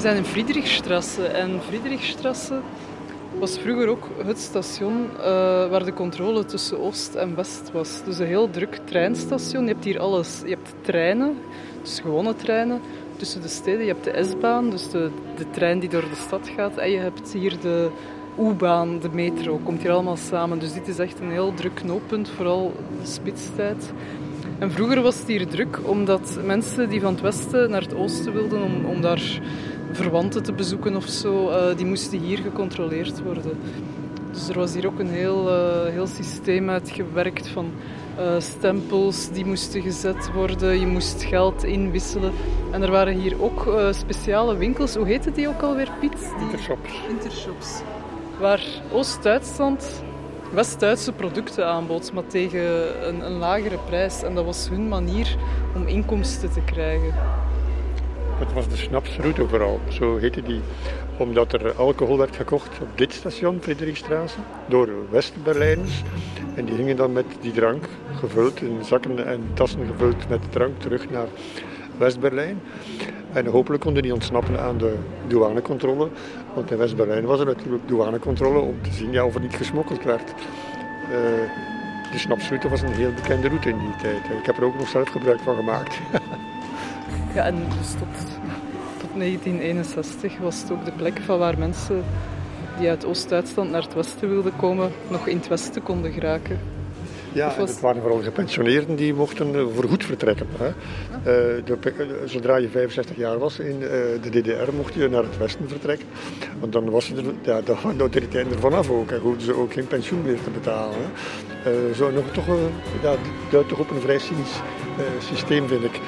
Zijn 0.04 0.16
in 0.16 0.24
Friedrichstrasse 0.24 1.26
en 1.26 1.60
Friedrichstrasse 1.68 2.60
was 3.38 3.58
vroeger 3.58 3.88
ook 3.88 4.08
het 4.24 4.38
station 4.38 5.08
uh, 5.16 5.24
waar 5.70 5.84
de 5.84 5.92
controle 5.92 6.44
tussen 6.44 6.80
Oost 6.80 7.14
en 7.14 7.34
West 7.36 7.70
was. 7.72 8.02
Dus 8.04 8.18
een 8.18 8.26
heel 8.26 8.50
druk 8.50 8.80
treinstation. 8.84 9.62
Je 9.62 9.72
hebt 9.72 9.84
hier 9.84 9.98
alles. 9.98 10.40
Je 10.44 10.48
hebt 10.50 10.74
treinen, 10.80 11.36
dus 11.82 12.00
gewone 12.00 12.34
treinen 12.34 12.80
tussen 13.16 13.42
de 13.42 13.48
steden. 13.48 13.80
Je 13.80 13.92
hebt 13.92 14.04
de 14.04 14.24
S-baan, 14.24 14.70
dus 14.70 14.90
de, 14.90 15.10
de 15.36 15.50
trein 15.50 15.78
die 15.78 15.88
door 15.88 16.08
de 16.08 16.20
stad 16.26 16.50
gaat. 16.56 16.76
En 16.76 16.90
je 16.90 16.98
hebt 16.98 17.32
hier 17.32 17.60
de 17.60 17.90
U-baan, 18.40 18.98
de 18.98 19.10
metro. 19.12 19.60
Komt 19.64 19.82
hier 19.82 19.92
allemaal 19.92 20.16
samen. 20.16 20.58
Dus 20.58 20.72
dit 20.72 20.88
is 20.88 20.98
echt 20.98 21.20
een 21.20 21.30
heel 21.30 21.54
druk 21.54 21.74
knooppunt, 21.74 22.28
vooral 22.28 22.72
de 23.00 23.06
spitstijd. 23.06 23.92
En 24.58 24.70
vroeger 24.70 25.02
was 25.02 25.18
het 25.18 25.26
hier 25.26 25.46
druk 25.46 25.78
omdat 25.84 26.38
mensen 26.44 26.88
die 26.88 27.00
van 27.00 27.12
het 27.12 27.22
westen 27.22 27.70
naar 27.70 27.82
het 27.82 27.94
oosten 27.94 28.32
wilden 28.32 28.62
om, 28.62 28.84
om 28.84 29.00
daar 29.00 29.40
verwanten 29.94 30.42
te 30.42 30.52
bezoeken 30.52 30.96
of 30.96 31.06
zo, 31.06 31.48
uh, 31.48 31.76
die 31.76 31.86
moesten 31.86 32.18
hier 32.18 32.38
gecontroleerd 32.38 33.22
worden. 33.22 33.58
Dus 34.32 34.48
er 34.48 34.58
was 34.58 34.74
hier 34.74 34.86
ook 34.86 34.98
een 34.98 35.08
heel, 35.08 35.48
uh, 35.48 35.92
heel 35.92 36.06
systeem 36.06 36.70
uitgewerkt 36.70 37.48
van 37.48 37.70
uh, 38.18 38.34
stempels 38.38 39.30
die 39.30 39.44
moesten 39.44 39.82
gezet 39.82 40.32
worden. 40.32 40.80
Je 40.80 40.86
moest 40.86 41.24
geld 41.24 41.64
inwisselen. 41.64 42.32
En 42.70 42.82
er 42.82 42.90
waren 42.90 43.14
hier 43.14 43.42
ook 43.42 43.68
speciale 43.90 44.56
winkels. 44.56 44.94
Hoe 44.94 45.06
heette 45.06 45.32
die 45.32 45.48
ook 45.48 45.62
alweer, 45.62 45.90
Piet? 46.00 46.18
Die... 46.18 46.44
Intershops. 46.44 46.90
Intershops. 47.08 47.82
Waar 48.40 48.62
Oost-Duitsland 48.92 50.02
West-Duitse 50.54 51.12
producten 51.12 51.66
aanbood, 51.66 52.12
maar 52.12 52.26
tegen 52.26 53.08
een, 53.08 53.26
een 53.26 53.38
lagere 53.38 53.78
prijs. 53.86 54.22
En 54.22 54.34
dat 54.34 54.44
was 54.44 54.68
hun 54.68 54.88
manier 54.88 55.36
om 55.74 55.86
inkomsten 55.86 56.52
te 56.52 56.60
krijgen. 56.60 57.14
Dat 58.38 58.52
was 58.52 58.68
de 58.68 58.76
snapsroute 58.76 59.48
vooral, 59.48 59.80
zo 59.88 60.16
heette 60.16 60.42
die. 60.42 60.60
Omdat 61.16 61.52
er 61.52 61.72
alcohol 61.72 62.18
werd 62.18 62.36
gekocht 62.36 62.80
op 62.80 62.88
dit 62.94 63.12
station, 63.12 63.58
Friedrichstraße, 63.60 64.38
door 64.68 64.88
West-Berlijners. 65.10 66.02
En 66.54 66.64
die 66.64 66.74
gingen 66.74 66.96
dan 66.96 67.12
met 67.12 67.24
die 67.40 67.52
drank, 67.52 67.84
gevuld 68.14 68.60
in 68.60 68.84
zakken 68.84 69.26
en 69.26 69.50
tassen 69.54 69.86
gevuld 69.86 70.28
met 70.28 70.40
drank, 70.52 70.80
terug 70.80 71.10
naar 71.10 71.26
West-Berlijn. 71.98 72.60
En 73.32 73.46
hopelijk 73.46 73.82
konden 73.82 74.02
die 74.02 74.12
ontsnappen 74.12 74.60
aan 74.60 74.78
de 74.78 74.94
douanecontrole. 75.26 76.08
Want 76.54 76.70
in 76.70 76.76
West-Berlijn 76.76 77.24
was 77.24 77.40
er 77.40 77.46
natuurlijk 77.46 77.88
douanecontrole 77.88 78.58
om 78.58 78.82
te 78.82 78.92
zien 78.92 79.12
ja, 79.12 79.24
of 79.24 79.34
er 79.34 79.40
niet 79.40 79.56
gesmokkeld 79.56 80.04
werd. 80.04 80.30
Uh, 80.30 81.16
de 82.12 82.18
snapsroute 82.18 82.68
was 82.68 82.82
een 82.82 82.92
heel 82.92 83.12
bekende 83.12 83.48
route 83.48 83.68
in 83.68 83.78
die 83.78 83.96
tijd. 84.02 84.38
Ik 84.38 84.46
heb 84.46 84.56
er 84.56 84.64
ook 84.64 84.78
nog 84.78 84.88
zelf 84.88 85.08
gebruik 85.08 85.40
van 85.40 85.56
gemaakt. 85.56 85.98
Ja, 87.34 87.44
en 87.44 87.54
dus 87.54 87.90
tot, 87.90 88.14
tot 89.00 89.10
1961 89.18 90.38
was 90.38 90.62
het 90.62 90.70
ook 90.70 90.84
de 90.84 90.92
plek 90.92 91.20
van 91.24 91.38
waar 91.38 91.58
mensen 91.58 92.04
die 92.78 92.88
uit 92.88 93.04
Oost-Duitsland 93.04 93.70
naar 93.70 93.82
het 93.82 93.94
westen 93.94 94.28
wilden 94.28 94.56
komen, 94.56 94.90
nog 95.08 95.26
in 95.26 95.36
het 95.36 95.48
westen 95.48 95.82
konden 95.82 96.12
geraken. 96.12 96.58
Ja, 97.32 97.54
was... 97.58 97.70
het 97.70 97.80
waren 97.80 98.02
vooral 98.02 98.22
gepensioneerden 98.22 98.96
die 98.96 99.14
mochten 99.14 99.74
voorgoed 99.74 100.04
vertrekken. 100.04 100.46
Hè. 100.58 100.68
Uh, 100.68 101.64
de, 101.64 102.22
zodra 102.24 102.56
je 102.56 102.68
65 102.68 103.16
jaar 103.16 103.38
was 103.38 103.58
in 103.58 103.80
uh, 103.80 103.88
de 104.22 104.30
DDR, 104.30 104.72
mocht 104.76 104.94
je 104.94 105.08
naar 105.08 105.22
het 105.22 105.38
westen 105.38 105.68
vertrekken. 105.68 106.06
Want 106.60 106.72
dan 106.72 106.90
was 106.90 107.10
er, 107.10 107.24
ja, 107.42 107.60
dan 107.60 107.76
waren 107.82 107.96
de 107.96 108.02
autoriteiten 108.02 108.52
ervan 108.52 108.74
af 108.74 108.90
ook. 108.90 109.10
En 109.10 109.20
hoefden 109.20 109.44
ze 109.44 109.54
ook 109.54 109.72
geen 109.72 109.86
pensioen 109.86 110.22
meer 110.22 110.42
te 110.42 110.50
betalen. 110.50 110.94
Hè. 110.98 111.72
Uh, 111.72 111.94
zo 111.94 112.10
nog 112.10 112.24
toch, 112.32 112.46
ja, 113.02 113.14
duidt 113.50 113.68
toch 113.68 113.78
op 113.78 113.90
een 113.90 114.00
vrij 114.00 114.18
cynisch 114.18 114.60
systeem, 115.18 115.68
vind 115.68 115.84
ik. 115.84 116.00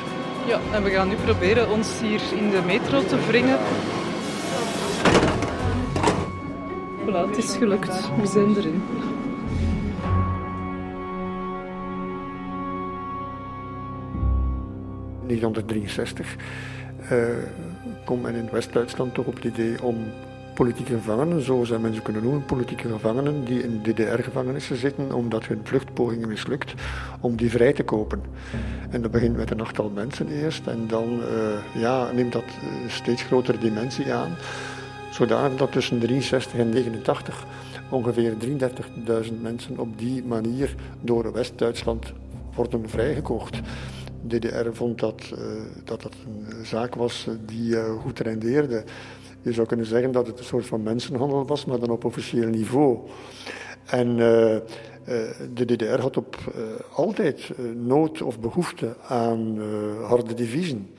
Ja, 0.47 0.61
en 0.73 0.83
we 0.83 0.91
gaan 0.91 1.09
nu 1.09 1.15
proberen 1.15 1.71
ons 1.71 2.01
hier 2.01 2.21
in 2.37 2.51
de 2.51 2.63
metro 2.67 3.03
te 3.05 3.27
wringen. 3.27 3.59
Voilà, 7.05 7.29
het 7.29 7.37
is 7.37 7.57
gelukt. 7.57 8.11
We 8.21 8.27
zijn 8.27 8.57
erin. 8.57 8.83
In 15.21 15.27
1963 15.27 16.37
uh, 17.13 17.27
komt 18.05 18.23
men 18.23 18.35
in 18.35 18.49
West-Duitsland 18.53 19.15
toch 19.15 19.27
op 19.27 19.35
het 19.35 19.45
idee 19.45 19.83
om 19.83 19.97
politieke 20.57 20.93
gevangenen, 20.93 21.43
zo 21.43 21.65
zou 21.65 21.81
men 21.81 21.95
ze 21.95 22.03
kunnen 22.03 22.23
noemen, 22.23 22.45
politieke 22.45 22.89
gevangenen 22.89 23.45
die 23.45 23.63
in 23.63 23.83
DDR-gevangenissen 23.83 24.77
zitten 24.77 25.13
omdat 25.13 25.47
hun 25.47 25.61
vluchtpogingen 25.63 26.29
mislukt, 26.29 26.75
om 27.21 27.37
die 27.37 27.51
vrij 27.51 27.73
te 27.73 27.83
kopen. 27.83 28.21
En 28.91 29.03
dat 29.03 29.11
begint 29.11 29.37
met 29.37 29.51
een 29.51 29.61
achttal 29.61 29.91
mensen 29.95 30.29
eerst 30.29 30.67
en 30.67 30.87
dan 30.87 31.21
uh, 31.21 31.81
ja, 31.83 32.13
neemt 32.13 32.33
dat 32.33 32.45
steeds 32.87 33.23
grotere 33.23 33.59
dimensie 33.59 34.13
aan, 34.13 34.37
zodanig 35.11 35.59
dat 35.59 35.73
tussen 35.73 35.99
63 35.99 36.59
en 36.59 36.69
89 36.69 37.45
ongeveer 37.91 38.35
33.000 39.27 39.41
mensen 39.41 39.79
op 39.79 39.99
die 39.99 40.25
manier 40.25 40.75
door 41.01 41.33
West-Duitsland 41.33 42.13
worden 42.55 42.89
vrijgekocht. 42.89 43.61
DDR 44.27 44.69
vond 44.73 44.99
dat, 44.99 45.31
uh, 45.33 45.39
dat 45.85 46.03
dat 46.03 46.15
een 46.25 46.67
zaak 46.67 46.95
was 46.95 47.27
die 47.47 47.77
goed 47.77 48.19
rendeerde. 48.19 48.85
Je 49.47 49.53
zou 49.53 49.67
kunnen 49.67 49.87
zeggen 49.87 50.13
dat 50.13 50.27
het 50.27 50.39
een 50.39 50.45
soort 50.45 50.67
van 50.67 50.83
mensenhandel 50.83 51.47
was, 51.47 51.65
maar 51.65 51.79
dan 51.79 51.91
op 51.91 52.05
officieel 52.05 52.49
niveau. 52.49 52.99
En 53.85 54.19
uh, 54.19 54.55
uh, 54.55 54.61
de 55.55 55.65
DDR 55.65 56.01
had 56.01 56.17
op 56.17 56.37
uh, 56.37 56.63
altijd 56.93 57.53
nood 57.75 58.23
of 58.23 58.41
behoefte 58.41 58.97
aan 59.09 59.61
harde 60.03 60.35
deviezen. 60.35 60.91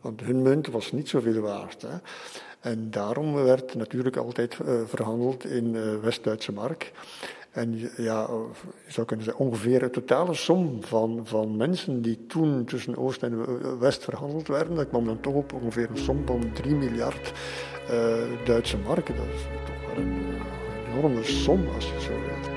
Want 0.00 0.20
hun 0.20 0.42
munt 0.42 0.66
was 0.66 0.92
niet 0.92 1.08
zoveel 1.08 1.40
waard. 1.40 1.82
Hè. 1.82 1.96
En 2.60 2.90
daarom 2.90 3.34
werd 3.34 3.74
natuurlijk 3.74 4.16
altijd 4.16 4.58
verhandeld 4.86 5.44
in 5.44 6.00
West-Duitse 6.00 6.52
mark. 6.52 6.92
En 7.50 7.78
ja, 7.96 8.28
je 8.86 8.92
zou 8.92 9.06
kunnen 9.06 9.24
zeggen, 9.24 9.44
ongeveer 9.44 9.78
de 9.78 9.90
totale 9.90 10.34
som 10.34 10.82
van, 10.82 11.20
van 11.24 11.56
mensen 11.56 12.02
die 12.02 12.26
toen 12.26 12.64
tussen 12.64 12.96
Oost 12.96 13.22
en 13.22 13.78
West 13.78 14.04
verhandeld 14.04 14.48
werden, 14.48 14.76
dat 14.76 14.88
kwam 14.88 15.04
dan 15.04 15.20
toch 15.20 15.34
op 15.34 15.52
ongeveer 15.52 15.90
een 15.90 15.98
som 15.98 16.26
van 16.26 16.52
3 16.52 16.74
miljard 16.74 17.32
Duitse 18.44 18.76
marken. 18.76 19.14
Dat 19.16 19.26
is 19.34 19.42
toch 19.64 19.94
wel 19.94 20.04
een, 20.04 20.12
een 20.12 20.92
enorme 20.92 21.22
som 21.22 21.68
als 21.74 21.84
je 21.84 22.00
zo 22.00 22.10
wilt. 22.10 22.50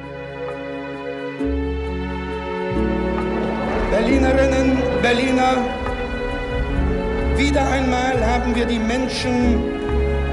Berlinerinnen, 3.90 4.78
Berliner, 5.02 5.58
wieder 7.38 7.66
einmal 7.72 8.20
haben 8.26 8.56
wir 8.56 8.66
die 8.66 8.80
Menschen 8.80 9.62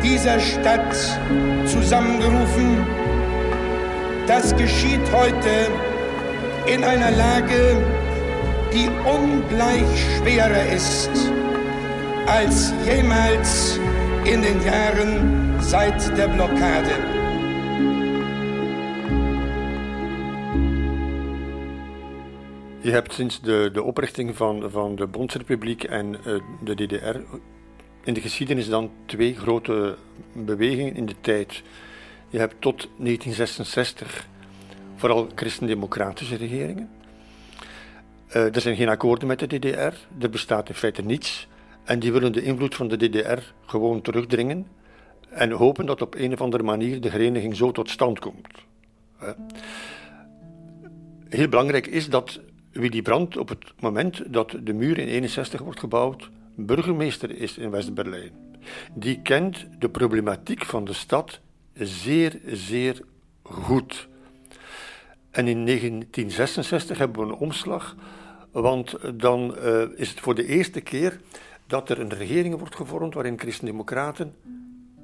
dieser 0.03 0.41
Stadt 0.41 1.19
zusammengerufen. 1.67 2.87
Das 4.27 4.55
geschieht 4.57 5.01
heute 5.13 5.69
in 6.67 6.85
einer 6.85 7.11
Lage, 7.11 7.77
die 8.73 8.89
ungleich 9.05 10.17
schwerer 10.17 10.67
ist 10.75 11.11
als 12.27 12.73
jemals 12.85 13.79
in 14.25 14.41
den 14.43 14.63
Jahren 14.63 15.61
seit 15.61 16.17
der 16.17 16.29
Blockade. 16.29 16.91
Je 22.81 22.91
hebt 22.91 23.13
sinds 23.13 23.41
de, 23.41 23.71
de 23.73 23.83
oprichting 23.83 24.37
van, 24.37 24.71
van 24.71 24.97
de 24.97 25.07
Bondsrepubliek 25.07 25.85
en 25.85 26.17
uh, 26.27 26.41
de 26.61 26.75
DDR 26.75 27.19
in 28.05 28.15
de 28.15 28.21
geschiedenis 28.21 28.69
dan 28.69 28.91
twee 29.07 29.35
grote 29.35 29.97
bewegingen 30.33 30.95
in 30.95 31.07
de 31.07 31.17
tijd. 31.21 31.63
Je 32.29 32.39
hebt 32.39 32.55
tot 32.59 32.89
1966 32.97 34.29
vooral 34.97 35.29
christendemocratische 35.35 36.37
regeringen. 36.37 36.91
Uh, 38.29 38.55
er 38.55 38.61
zijn 38.61 38.77
geen 38.77 38.89
akkoorden 38.89 39.29
met 39.29 39.39
de 39.39 39.47
DDR, 39.47 39.95
er 40.21 40.31
bestaat 40.31 40.69
in 40.69 40.75
feite 40.75 41.03
niets. 41.03 41.49
En 41.85 41.99
die 41.99 42.13
willen 42.13 42.33
de 42.33 42.43
invloed 42.43 42.75
van 42.75 42.89
de 42.89 42.97
DDR 42.97 43.39
gewoon 43.67 44.03
terugdringen 44.03 44.67
en 45.29 45.51
hopen 45.51 45.87
dat 45.87 46.03
op 46.03 46.15
een 46.15 46.33
of 46.33 46.41
andere 46.41 46.63
manier 46.63 47.01
de 47.01 47.11
hereniging 47.11 47.57
zo 47.57 47.73
tot 47.73 47.91
stand 47.91 48.19
komt. 48.19 48.49
Heel 51.29 51.49
belangrijk 51.49 51.87
is 51.87 52.09
dat 52.09 52.41
Willy 52.73 53.03
Brandt 53.03 53.37
op 53.37 53.49
het 53.49 53.73
moment 53.81 54.33
dat 54.33 54.51
de 54.51 54.73
muur 54.73 54.99
in 54.99 55.07
1961 55.07 55.61
wordt 55.61 55.81
gebouwd, 55.81 56.31
burgemeester 56.55 57.31
is 57.31 57.59
in 57.59 57.71
West-Berlijn. 57.71 58.33
Die 58.95 59.21
kent 59.23 59.67
de 59.79 59.89
problematiek 59.89 60.65
van 60.65 60.85
de 60.85 60.93
stad 60.93 61.41
zeer, 61.75 62.41
zeer 62.47 63.01
goed. 63.43 64.09
En 65.31 65.49
in 65.49 65.67
1966 65.67 66.99
hebben 66.99 67.27
we 67.27 67.33
een 67.33 67.39
omslag, 67.39 67.97
want 68.51 68.97
dan 69.15 69.55
uh, 69.59 69.83
is 69.97 70.09
het 70.09 70.21
voor 70.21 70.35
de 70.35 70.47
eerste 70.47 70.81
keer 70.81 71.21
dat 71.73 71.89
er 71.89 72.01
een 72.01 72.15
regering 72.15 72.59
wordt 72.59 72.77
gevormd 72.77 73.15
waarin 73.15 73.39
christendemocraten 73.39 74.35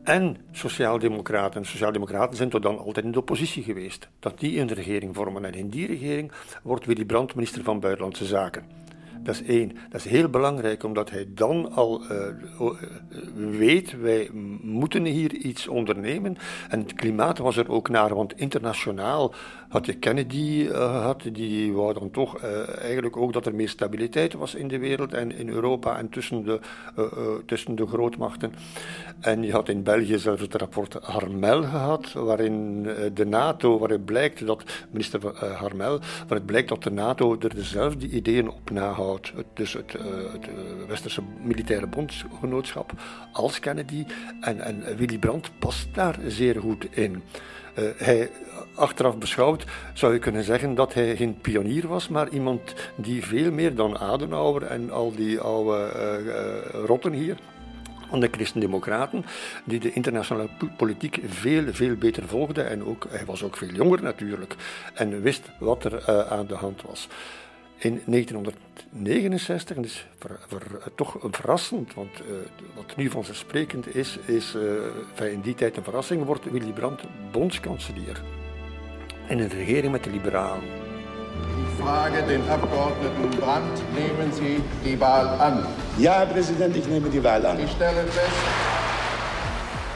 en 0.02 0.36
sociaaldemocraten, 0.52 1.64
sociaaldemocraten 1.64 2.36
zijn 2.36 2.48
tot 2.48 2.62
dan 2.62 2.78
altijd 2.78 3.04
in 3.04 3.12
de 3.12 3.18
oppositie 3.18 3.62
geweest, 3.62 4.08
dat 4.18 4.40
die 4.40 4.60
een 4.60 4.72
regering 4.72 5.14
vormen. 5.14 5.44
En 5.44 5.54
in 5.54 5.68
die 5.68 5.86
regering 5.86 6.32
wordt 6.62 6.86
Willy 6.86 7.04
Brandt 7.04 7.34
minister 7.34 7.62
van 7.62 7.80
Buitenlandse 7.80 8.24
Zaken. 8.24 8.64
Dat 9.22 9.34
is 9.34 9.42
één. 9.42 9.76
Dat 9.90 10.04
is 10.04 10.10
heel 10.10 10.28
belangrijk, 10.28 10.84
omdat 10.84 11.10
hij 11.10 11.26
dan 11.34 11.72
al 11.72 12.02
uh, 12.02 12.70
weet, 13.34 14.00
wij 14.00 14.30
moeten 14.62 15.04
hier 15.04 15.34
iets 15.34 15.68
ondernemen. 15.68 16.36
En 16.68 16.80
het 16.80 16.94
klimaat 16.94 17.38
was 17.38 17.56
er 17.56 17.70
ook 17.70 17.88
naar, 17.88 18.14
want 18.14 18.38
internationaal 18.38 19.34
had 19.68 19.86
je 19.86 19.94
Kennedy 19.94 20.66
uh, 20.68 20.70
gehad, 20.70 21.22
die 21.32 21.72
wou 21.72 21.94
dan 21.94 22.10
toch 22.10 22.42
uh, 22.44 22.78
eigenlijk 22.78 23.16
ook 23.16 23.32
dat 23.32 23.46
er 23.46 23.54
meer 23.54 23.68
stabiliteit 23.68 24.32
was 24.32 24.54
in 24.54 24.68
de 24.68 24.78
wereld 24.78 25.14
en 25.14 25.32
in 25.32 25.48
Europa 25.48 25.98
en 25.98 26.08
tussen 26.08 26.44
de, 26.44 26.60
tussen 27.46 27.74
de 27.74 27.86
grootmachten. 27.86 28.52
En 29.20 29.42
je 29.42 29.52
had 29.52 29.68
in 29.68 29.82
België 29.82 30.18
zelfs 30.18 30.40
het 30.40 30.54
rapport 30.54 30.96
Harmel 31.02 31.62
gehad, 31.62 32.12
waarin 32.12 32.82
de 33.14 33.26
NATO, 33.26 33.78
waarin 33.78 34.04
blijkt 34.04 34.46
dat, 34.46 34.64
minister 34.90 35.44
Harmel, 35.54 36.00
waarin 36.28 36.46
blijkt 36.46 36.68
dat 36.68 36.82
de 36.82 36.90
NATO 36.90 37.36
er 37.40 37.54
dezelfde 37.54 38.08
ideeën 38.08 38.50
op 38.50 38.70
nahoudt 38.70 39.32
dus 39.54 39.72
het, 39.72 39.92
het 40.32 40.48
Westerse 40.88 41.22
militaire 41.42 41.86
bondgenootschap, 41.86 42.92
als 43.32 43.60
Kennedy. 43.60 44.04
En, 44.40 44.60
en 44.60 44.96
Willy 44.96 45.18
Brandt 45.18 45.50
past 45.58 45.94
daar 45.94 46.18
zeer 46.26 46.60
goed 46.60 46.86
in. 46.90 47.22
Hij, 47.96 48.30
achteraf 48.78 49.18
beschouwd 49.18 49.64
zou 49.94 50.12
je 50.12 50.18
kunnen 50.18 50.44
zeggen 50.44 50.74
dat 50.74 50.94
hij 50.94 51.16
geen 51.16 51.40
pionier 51.40 51.88
was, 51.88 52.08
maar 52.08 52.28
iemand 52.28 52.74
die 52.96 53.24
veel 53.24 53.52
meer 53.52 53.74
dan 53.74 53.98
Adenauer 53.98 54.62
en 54.62 54.90
al 54.90 55.14
die 55.14 55.40
oude 55.40 56.62
rotten 56.72 57.12
hier 57.12 57.36
van 58.08 58.20
de 58.20 58.28
Christen-Democraten, 58.30 59.24
die 59.64 59.80
de 59.80 59.92
internationale 59.92 60.48
politiek 60.76 61.20
veel, 61.26 61.64
veel 61.72 61.94
beter 61.94 62.28
volgde. 62.28 62.62
En 62.62 62.84
ook, 62.84 63.06
hij 63.08 63.24
was 63.24 63.42
ook 63.42 63.56
veel 63.56 63.68
jonger 63.68 64.02
natuurlijk 64.02 64.54
en 64.94 65.22
wist 65.22 65.50
wat 65.58 65.84
er 65.84 66.26
aan 66.28 66.46
de 66.46 66.54
hand 66.54 66.82
was. 66.82 67.08
In 67.80 68.02
1969, 68.06 69.76
en 69.76 69.82
dat 69.82 69.90
is 69.90 70.06
toch 70.94 71.16
verrassend, 71.20 71.94
want 71.94 72.10
wat 72.74 72.96
nu 72.96 73.10
vanzelfsprekend 73.10 73.94
is, 73.94 74.18
is 74.26 74.54
uh, 75.20 75.32
in 75.32 75.40
die 75.40 75.54
tijd 75.54 75.76
een 75.76 75.84
verrassing, 75.84 76.24
wordt 76.24 76.50
Willy 76.50 76.72
Brandt 76.72 77.02
bondskanselier. 77.32 78.22
In 79.28 79.38
een 79.38 79.48
regering 79.48 79.92
met 79.92 80.04
de 80.04 80.10
liberalen. 80.10 80.64
Ik 80.64 81.84
vraag 81.84 82.26
den 82.26 82.48
Abgeordneten 82.48 83.38
Brandt, 83.38 83.82
nemen 83.94 84.32
Sie 84.34 84.62
die 84.82 84.98
Wahl 84.98 85.26
an? 85.26 85.64
Ja, 85.96 86.24
president, 86.24 86.76
ik 86.76 86.88
neem 86.88 87.10
die 87.10 87.20
Wahl 87.20 87.46
aan. 87.46 87.58
Ik 87.58 87.68
stel 87.68 87.92
fest. 87.92 88.36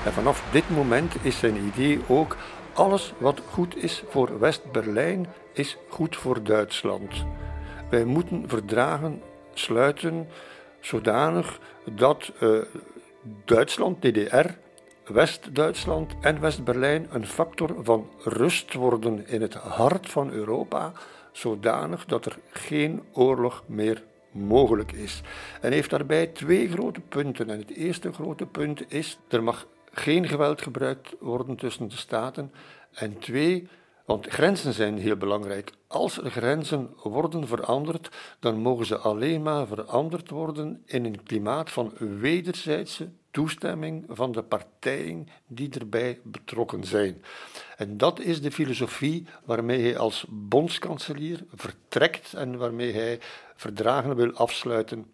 En 0.05 0.13
vanaf 0.13 0.43
dit 0.51 0.71
moment 0.71 1.15
is 1.23 1.39
zijn 1.39 1.57
idee 1.57 2.01
ook, 2.09 2.37
alles 2.73 3.13
wat 3.19 3.41
goed 3.51 3.77
is 3.77 4.03
voor 4.09 4.39
West-Berlijn, 4.39 5.27
is 5.53 5.77
goed 5.89 6.17
voor 6.17 6.43
Duitsland. 6.43 7.25
Wij 7.91 8.05
moeten 8.05 8.45
verdragen 8.47 9.23
sluiten 9.55 10.29
zodanig 10.81 11.59
dat 11.85 12.33
uh, 12.41 12.63
Duitsland, 13.45 14.03
DDR, 14.03 14.47
West-Duitsland 15.05 16.15
en 16.21 16.41
West-Berlijn 16.41 17.07
een 17.11 17.27
factor 17.27 17.85
van 17.85 18.11
rust 18.19 18.75
worden 18.75 19.27
in 19.27 19.41
het 19.41 19.55
hart 19.55 20.11
van 20.11 20.31
Europa, 20.31 20.93
zodanig 21.33 22.05
dat 22.05 22.27
er 22.27 22.39
geen 22.51 23.03
oorlog 23.13 23.65
meer 23.67 24.03
mogelijk 24.31 24.93
is. 24.93 25.21
En 25.61 25.73
heeft 25.73 25.91
daarbij 25.91 26.27
twee 26.27 26.69
grote 26.69 27.01
punten. 27.01 27.51
En 27.51 27.59
het 27.59 27.71
eerste 27.71 28.13
grote 28.13 28.47
punt 28.47 28.93
is: 28.93 29.19
er 29.29 29.43
mag 29.43 29.67
geen 29.93 30.29
geweld 30.29 30.63
gebruikt 30.63 31.15
worden 31.21 31.57
tussen 31.57 31.89
de 31.89 31.97
staten. 31.97 32.53
En 32.93 33.19
twee, 33.19 33.69
want 34.07 34.27
grenzen 34.27 34.73
zijn 34.73 34.99
heel 34.99 35.17
belangrijk. 35.17 35.73
Als 35.87 36.19
er 36.19 36.31
grenzen 36.31 36.95
worden 37.03 37.47
veranderd, 37.47 38.11
dan 38.41 38.57
mogen 38.57 38.87
ze 38.87 38.99
alleen 38.99 39.43
maar 39.43 39.67
veranderd 39.67 40.31
worden 40.31 40.83
in 40.87 41.05
een 41.05 41.23
klimaat 41.23 41.71
van 41.71 41.93
wederzijdse 41.99 43.09
toestemming 43.33 44.05
van 44.09 44.33
de 44.33 44.43
partijen 44.43 45.29
die 45.47 45.71
erbij 45.79 46.21
betrokken 46.23 46.85
zijn. 46.85 47.23
En 47.77 47.97
dat 47.97 48.21
is 48.21 48.43
de 48.43 48.51
filosofie 48.51 49.27
waarmee 49.45 49.83
hij 49.83 49.99
als 49.99 50.25
bondskanselier 50.29 51.45
vertrekt 51.55 52.35
en 52.35 52.59
waarmee 52.59 52.93
hij 52.93 53.21
verdragen 53.57 54.17
wil 54.17 54.33
afsluiten 54.33 55.07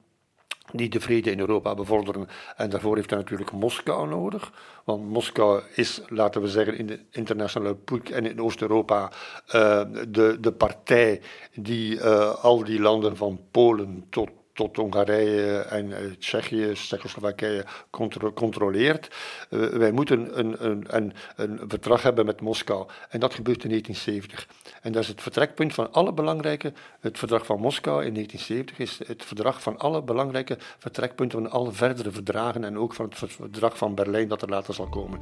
die 0.73 0.89
de 0.89 1.01
vrede 1.01 1.31
in 1.31 1.39
Europa 1.39 1.75
bevorderen. 1.75 2.29
En 2.57 2.71
daarvoor 2.71 2.97
heeft 2.97 3.11
hij 3.11 3.19
natuurlijk 3.19 3.53
Moskou 3.53 4.09
nodig. 4.09 4.53
Want 4.85 5.09
Moskou 5.09 5.63
is, 5.75 6.01
laten 6.07 6.43
we 6.43 6.49
zeggen, 6.49 6.79
in 6.79 6.87
de 6.87 7.01
internationale 7.11 7.75
politiek 7.75 8.15
en 8.15 8.27
in 8.27 8.43
Oost-Europa 8.43 9.13
uh, 9.55 9.83
de, 10.09 10.37
de 10.41 10.53
partij 10.53 11.21
die 11.55 11.95
uh, 11.95 12.35
al 12.45 12.65
die 12.65 12.81
landen 12.81 13.17
van 13.17 13.41
Polen 13.51 14.07
tot 14.11 14.31
tot 14.59 14.77
Hongarije 14.77 15.59
en 15.59 15.87
uh, 15.91 15.97
Tsjechië, 16.19 16.73
Tsjechoslowakije 16.73 17.65
contro 17.91 18.33
controleert. 18.33 19.09
Uh, 19.51 19.67
wij 19.69 19.93
moeten 19.93 20.39
een, 20.39 20.65
een, 20.65 20.85
een, 20.97 21.13
een, 21.37 21.61
verdrag 21.69 22.03
hebben 22.03 22.27
met 22.27 22.41
Moskou. 22.41 22.89
En 23.09 23.21
dat 23.21 23.35
gebeurt 23.35 23.65
in 23.65 23.71
1970. 23.71 24.49
En 24.83 24.93
dat 24.93 25.03
is 25.03 25.09
het 25.09 25.23
vertrekpunt 25.23 25.75
van 25.75 25.93
alle 25.93 26.13
belangrijke. 26.13 26.73
Het 27.01 27.19
verdrag 27.19 27.47
van 27.47 27.61
Moskou 27.61 28.05
in 28.05 28.15
1970 28.15 28.79
is 28.79 29.09
het 29.09 29.25
verdrag 29.25 29.63
van 29.63 29.79
alle 29.79 30.03
belangrijke 30.03 30.59
vertrekpunten 30.79 31.43
van 31.43 31.51
alle 31.51 31.73
verdere 31.73 32.11
verdragen. 32.11 32.65
En 32.65 32.79
ook 32.79 32.95
van 32.95 33.05
het 33.05 33.33
verdrag 33.33 33.79
van 33.79 33.95
Berlijn 33.95 34.29
dat 34.29 34.43
er 34.43 34.49
later 34.49 34.75
zal 34.75 34.89
komen. 34.89 35.19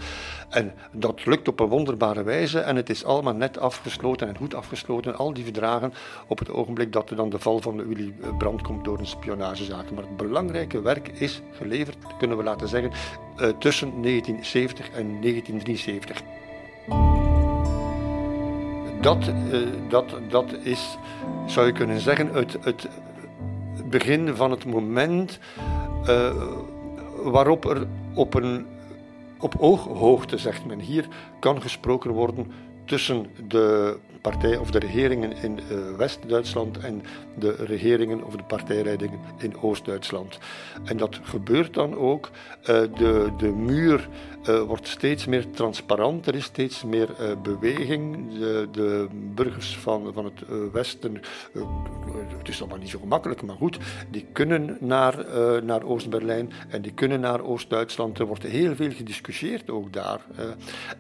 En 0.49 0.73
dat 0.93 1.27
lukt 1.27 1.49
op 1.49 1.61
een 1.61 1.69
wonderbare 1.69 2.23
wijze. 2.23 2.59
En 2.59 2.77
het 2.77 2.91
is 2.91 3.05
allemaal 3.05 3.35
net 3.35 3.59
afgesloten 3.59 4.29
en 4.29 4.37
goed 4.37 4.55
afgesloten. 4.55 5.17
Al 5.17 5.33
die 5.33 5.45
verdragen 5.45 5.93
op 6.27 6.39
het 6.39 6.51
ogenblik 6.51 6.93
dat 6.93 7.11
er 7.11 7.17
dan 7.17 7.31
de 7.31 7.39
val 7.39 7.61
van 7.61 7.87
Willy 7.87 8.15
Brandt 8.39 8.63
komt 8.63 8.85
door 8.85 8.99
een 8.99 9.07
spionagezaken. 9.07 9.95
Maar 9.95 10.05
het 10.05 10.17
belangrijke 10.17 10.81
werk 10.81 11.09
is 11.09 11.43
geleverd, 11.53 11.97
kunnen 12.19 12.37
we 12.37 12.43
laten 12.43 12.69
zeggen, 12.69 12.91
uh, 12.91 13.49
tussen 13.59 14.03
1970 14.03 14.91
en 14.91 15.21
1973. 15.21 17.26
Dat, 19.07 19.31
dat, 19.89 20.17
dat 20.29 20.53
is, 20.63 20.99
zou 21.47 21.67
je 21.67 21.73
kunnen 21.73 22.01
zeggen, 22.01 22.29
het, 22.33 22.57
het 22.61 22.89
begin 23.85 24.35
van 24.35 24.51
het 24.51 24.65
moment 24.65 25.39
waarop 27.23 27.65
er 27.65 27.87
op, 28.15 28.35
een, 28.35 28.67
op 29.39 29.55
ooghoogte, 29.59 30.39
zegt 30.39 30.65
men 30.65 30.81
hier, 30.81 31.09
kan 31.39 31.63
gesproken 31.63 32.11
worden 32.11 32.53
tussen 32.85 33.27
de 33.49 33.97
partij 34.21 34.57
of 34.57 34.71
de 34.71 34.79
regeringen 34.79 35.33
in 35.43 35.59
uh, 35.71 35.97
West-Duitsland 35.97 36.79
en 36.79 37.03
de 37.35 37.55
regeringen 37.55 38.25
of 38.25 38.37
de 38.37 38.43
partijleidingen 38.43 39.19
in 39.39 39.61
Oost-Duitsland. 39.61 40.39
En 40.85 40.97
dat 40.97 41.21
gebeurt 41.23 41.75
dan 41.75 41.97
ook. 41.97 42.31
De, 42.63 43.33
de 43.39 43.49
muur 43.49 44.09
uh, 44.49 44.61
wordt 44.61 44.89
steeds 44.89 45.27
meer 45.27 45.51
transparant, 45.51 46.27
er 46.27 46.35
is 46.35 46.45
steeds 46.45 46.85
meer 46.85 47.09
beweging. 47.43 48.29
De, 48.39 48.69
de, 48.71 49.07
burgers 49.35 49.77
van, 49.77 50.13
van 50.15 50.25
het 50.25 50.43
Westen, 50.73 51.21
het 52.39 52.49
is 52.49 52.61
allemaal 52.61 52.79
niet 52.79 52.89
zo 52.89 52.99
gemakkelijk, 52.99 53.43
maar 53.43 53.57
goed, 53.57 53.79
die 54.11 54.27
kunnen 54.33 54.77
naar, 54.81 55.25
naar 55.63 55.83
Oost-Berlijn 55.83 56.53
en 56.69 56.83
die 56.83 56.93
kunnen 56.93 57.21
naar 57.21 57.41
Oost-Duitsland. 57.41 58.19
Er 58.19 58.27
wordt 58.27 58.43
heel 58.43 58.75
veel 58.75 58.91
gediscussieerd 58.91 59.71
ook 59.71 59.93
daar. 59.93 60.21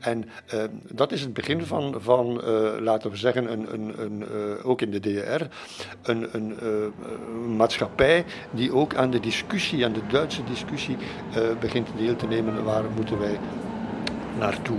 en 0.00 0.28
dat 0.92 1.12
is 1.12 1.20
het 1.20 1.32
begin 1.32 1.62
van, 1.62 1.94
van 1.98 2.40
laten 2.80 3.11
we 3.11 3.16
zeggen, 3.16 3.52
een, 3.52 3.72
een, 3.72 4.02
een, 4.02 4.24
uh, 4.32 4.66
ook 4.66 4.80
in 4.80 4.90
de 4.90 5.00
DDR, 5.00 5.44
een, 6.02 6.28
een 6.32 6.56
uh, 6.62 7.56
maatschappij 7.56 8.24
die 8.50 8.72
ook 8.72 8.94
aan 8.94 9.11
de 9.11 9.20
discussie, 9.20 9.85
aan 9.85 9.92
de 9.92 10.06
Duitse 10.09 10.44
discussie, 10.44 10.96
uh, 10.96 11.42
begint 11.61 11.88
deel 11.96 12.16
te 12.16 12.26
nemen. 12.26 12.64
Waar 12.64 12.85
moeten 12.96 13.18
wij 13.18 13.36
naartoe? 14.38 14.79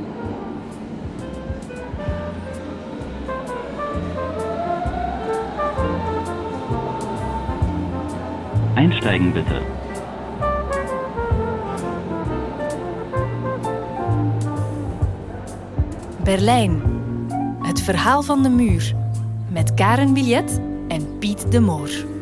Einsteigen 8.74 9.34
bitte. 9.34 9.62
Berlijn. 16.24 16.82
Het 17.62 17.82
verhaal 17.82 18.22
van 18.22 18.44
de 18.44 18.50
muur 18.50 18.96
met 19.52 19.74
Karen 19.74 20.14
Billet 20.14 20.62
en 20.88 21.18
Piet 21.18 21.52
de 21.52 21.60
Moor. 21.60 22.17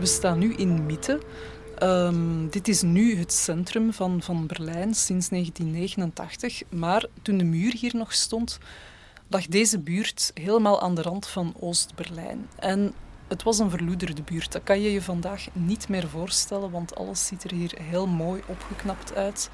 We 0.00 0.06
staan 0.06 0.38
nu 0.38 0.54
in 0.54 0.86
Mitte. 0.86 1.20
Um, 1.82 2.48
dit 2.48 2.68
is 2.68 2.82
nu 2.82 3.16
het 3.16 3.32
centrum 3.32 3.92
van, 3.92 4.22
van 4.22 4.46
Berlijn 4.46 4.94
sinds 4.94 5.28
1989. 5.28 6.62
Maar 6.68 7.04
toen 7.22 7.38
de 7.38 7.44
muur 7.44 7.72
hier 7.72 7.96
nog 7.96 8.12
stond, 8.12 8.58
lag 9.28 9.46
deze 9.46 9.78
buurt 9.78 10.30
helemaal 10.34 10.80
aan 10.80 10.94
de 10.94 11.02
rand 11.02 11.26
van 11.26 11.54
Oost-Berlijn. 11.58 12.48
En 12.58 12.94
het 13.28 13.42
was 13.42 13.58
een 13.58 13.70
verloederde 13.70 14.22
buurt. 14.22 14.52
Dat 14.52 14.62
kan 14.62 14.80
je 14.80 14.92
je 14.92 15.02
vandaag 15.02 15.46
niet 15.52 15.88
meer 15.88 16.08
voorstellen, 16.08 16.70
want 16.70 16.96
alles 16.96 17.26
ziet 17.26 17.44
er 17.44 17.54
hier 17.54 17.72
heel 17.82 18.06
mooi 18.06 18.42
opgeknapt 18.46 19.14
uit. 19.14 19.50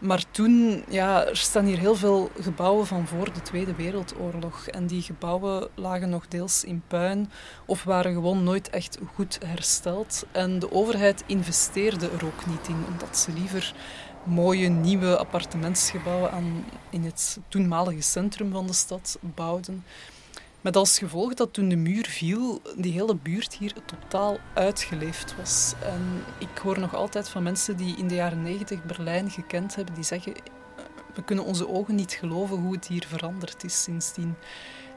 Maar 0.00 0.24
toen, 0.30 0.84
ja, 0.88 1.26
er 1.26 1.36
staan 1.36 1.64
hier 1.64 1.78
heel 1.78 1.94
veel 1.94 2.30
gebouwen 2.40 2.86
van 2.86 3.06
voor 3.06 3.32
de 3.32 3.42
Tweede 3.42 3.74
Wereldoorlog. 3.74 4.66
En 4.66 4.86
die 4.86 5.02
gebouwen 5.02 5.68
lagen 5.74 6.08
nog 6.08 6.28
deels 6.28 6.64
in 6.64 6.82
puin 6.88 7.30
of 7.66 7.84
waren 7.84 8.12
gewoon 8.12 8.44
nooit 8.44 8.70
echt 8.70 8.98
goed 9.14 9.38
hersteld. 9.46 10.26
En 10.32 10.58
de 10.58 10.72
overheid 10.72 11.24
investeerde 11.26 12.10
er 12.10 12.24
ook 12.24 12.46
niet 12.46 12.68
in, 12.68 12.84
omdat 12.88 13.18
ze 13.18 13.32
liever 13.32 13.74
mooie 14.24 14.68
nieuwe 14.68 15.16
appartementsgebouwen 15.16 16.32
aan, 16.32 16.64
in 16.90 17.04
het 17.04 17.38
toenmalige 17.48 18.02
centrum 18.02 18.52
van 18.52 18.66
de 18.66 18.72
stad 18.72 19.18
bouwden. 19.20 19.84
Met 20.60 20.76
als 20.76 20.98
gevolg 20.98 21.34
dat 21.34 21.52
toen 21.52 21.68
de 21.68 21.76
muur 21.76 22.06
viel, 22.06 22.62
die 22.76 22.92
hele 22.92 23.14
buurt 23.14 23.56
hier 23.56 23.72
totaal 23.84 24.38
uitgeleefd 24.54 25.36
was. 25.36 25.74
En 25.82 26.24
ik 26.38 26.58
hoor 26.62 26.78
nog 26.78 26.94
altijd 26.94 27.28
van 27.28 27.42
mensen 27.42 27.76
die 27.76 27.96
in 27.96 28.08
de 28.08 28.14
jaren 28.14 28.42
negentig 28.42 28.84
Berlijn 28.84 29.30
gekend 29.30 29.74
hebben, 29.74 29.94
die 29.94 30.04
zeggen, 30.04 30.34
eh, 30.34 30.42
we 31.14 31.24
kunnen 31.24 31.44
onze 31.44 31.68
ogen 31.68 31.94
niet 31.94 32.12
geloven 32.12 32.56
hoe 32.56 32.74
het 32.74 32.86
hier 32.86 33.04
veranderd 33.08 33.64
is 33.64 33.82
sindsdien. 33.82 34.34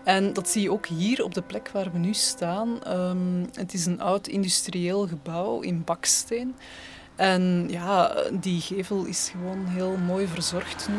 En 0.04 0.34
dat 0.34 0.50
zie 0.50 0.62
je 0.62 0.72
ook 0.72 0.86
hier 0.86 1.24
op 1.24 1.34
de 1.34 1.42
plek 1.42 1.70
waar 1.70 1.92
we 1.92 1.98
nu 1.98 2.14
staan. 2.14 2.98
Um, 2.98 3.46
het 3.54 3.74
is 3.74 3.86
een 3.86 4.02
oud 4.02 4.28
industrieel 4.28 5.08
gebouw 5.08 5.60
in 5.60 5.84
baksteen. 5.84 6.56
En 7.16 7.66
ja, 7.70 8.16
die 8.32 8.62
gevel 8.62 9.06
is 9.06 9.30
gewoon 9.32 9.66
heel 9.66 9.98
mooi 9.98 10.28
verzorgd 10.28 10.88
nu. 10.88 10.96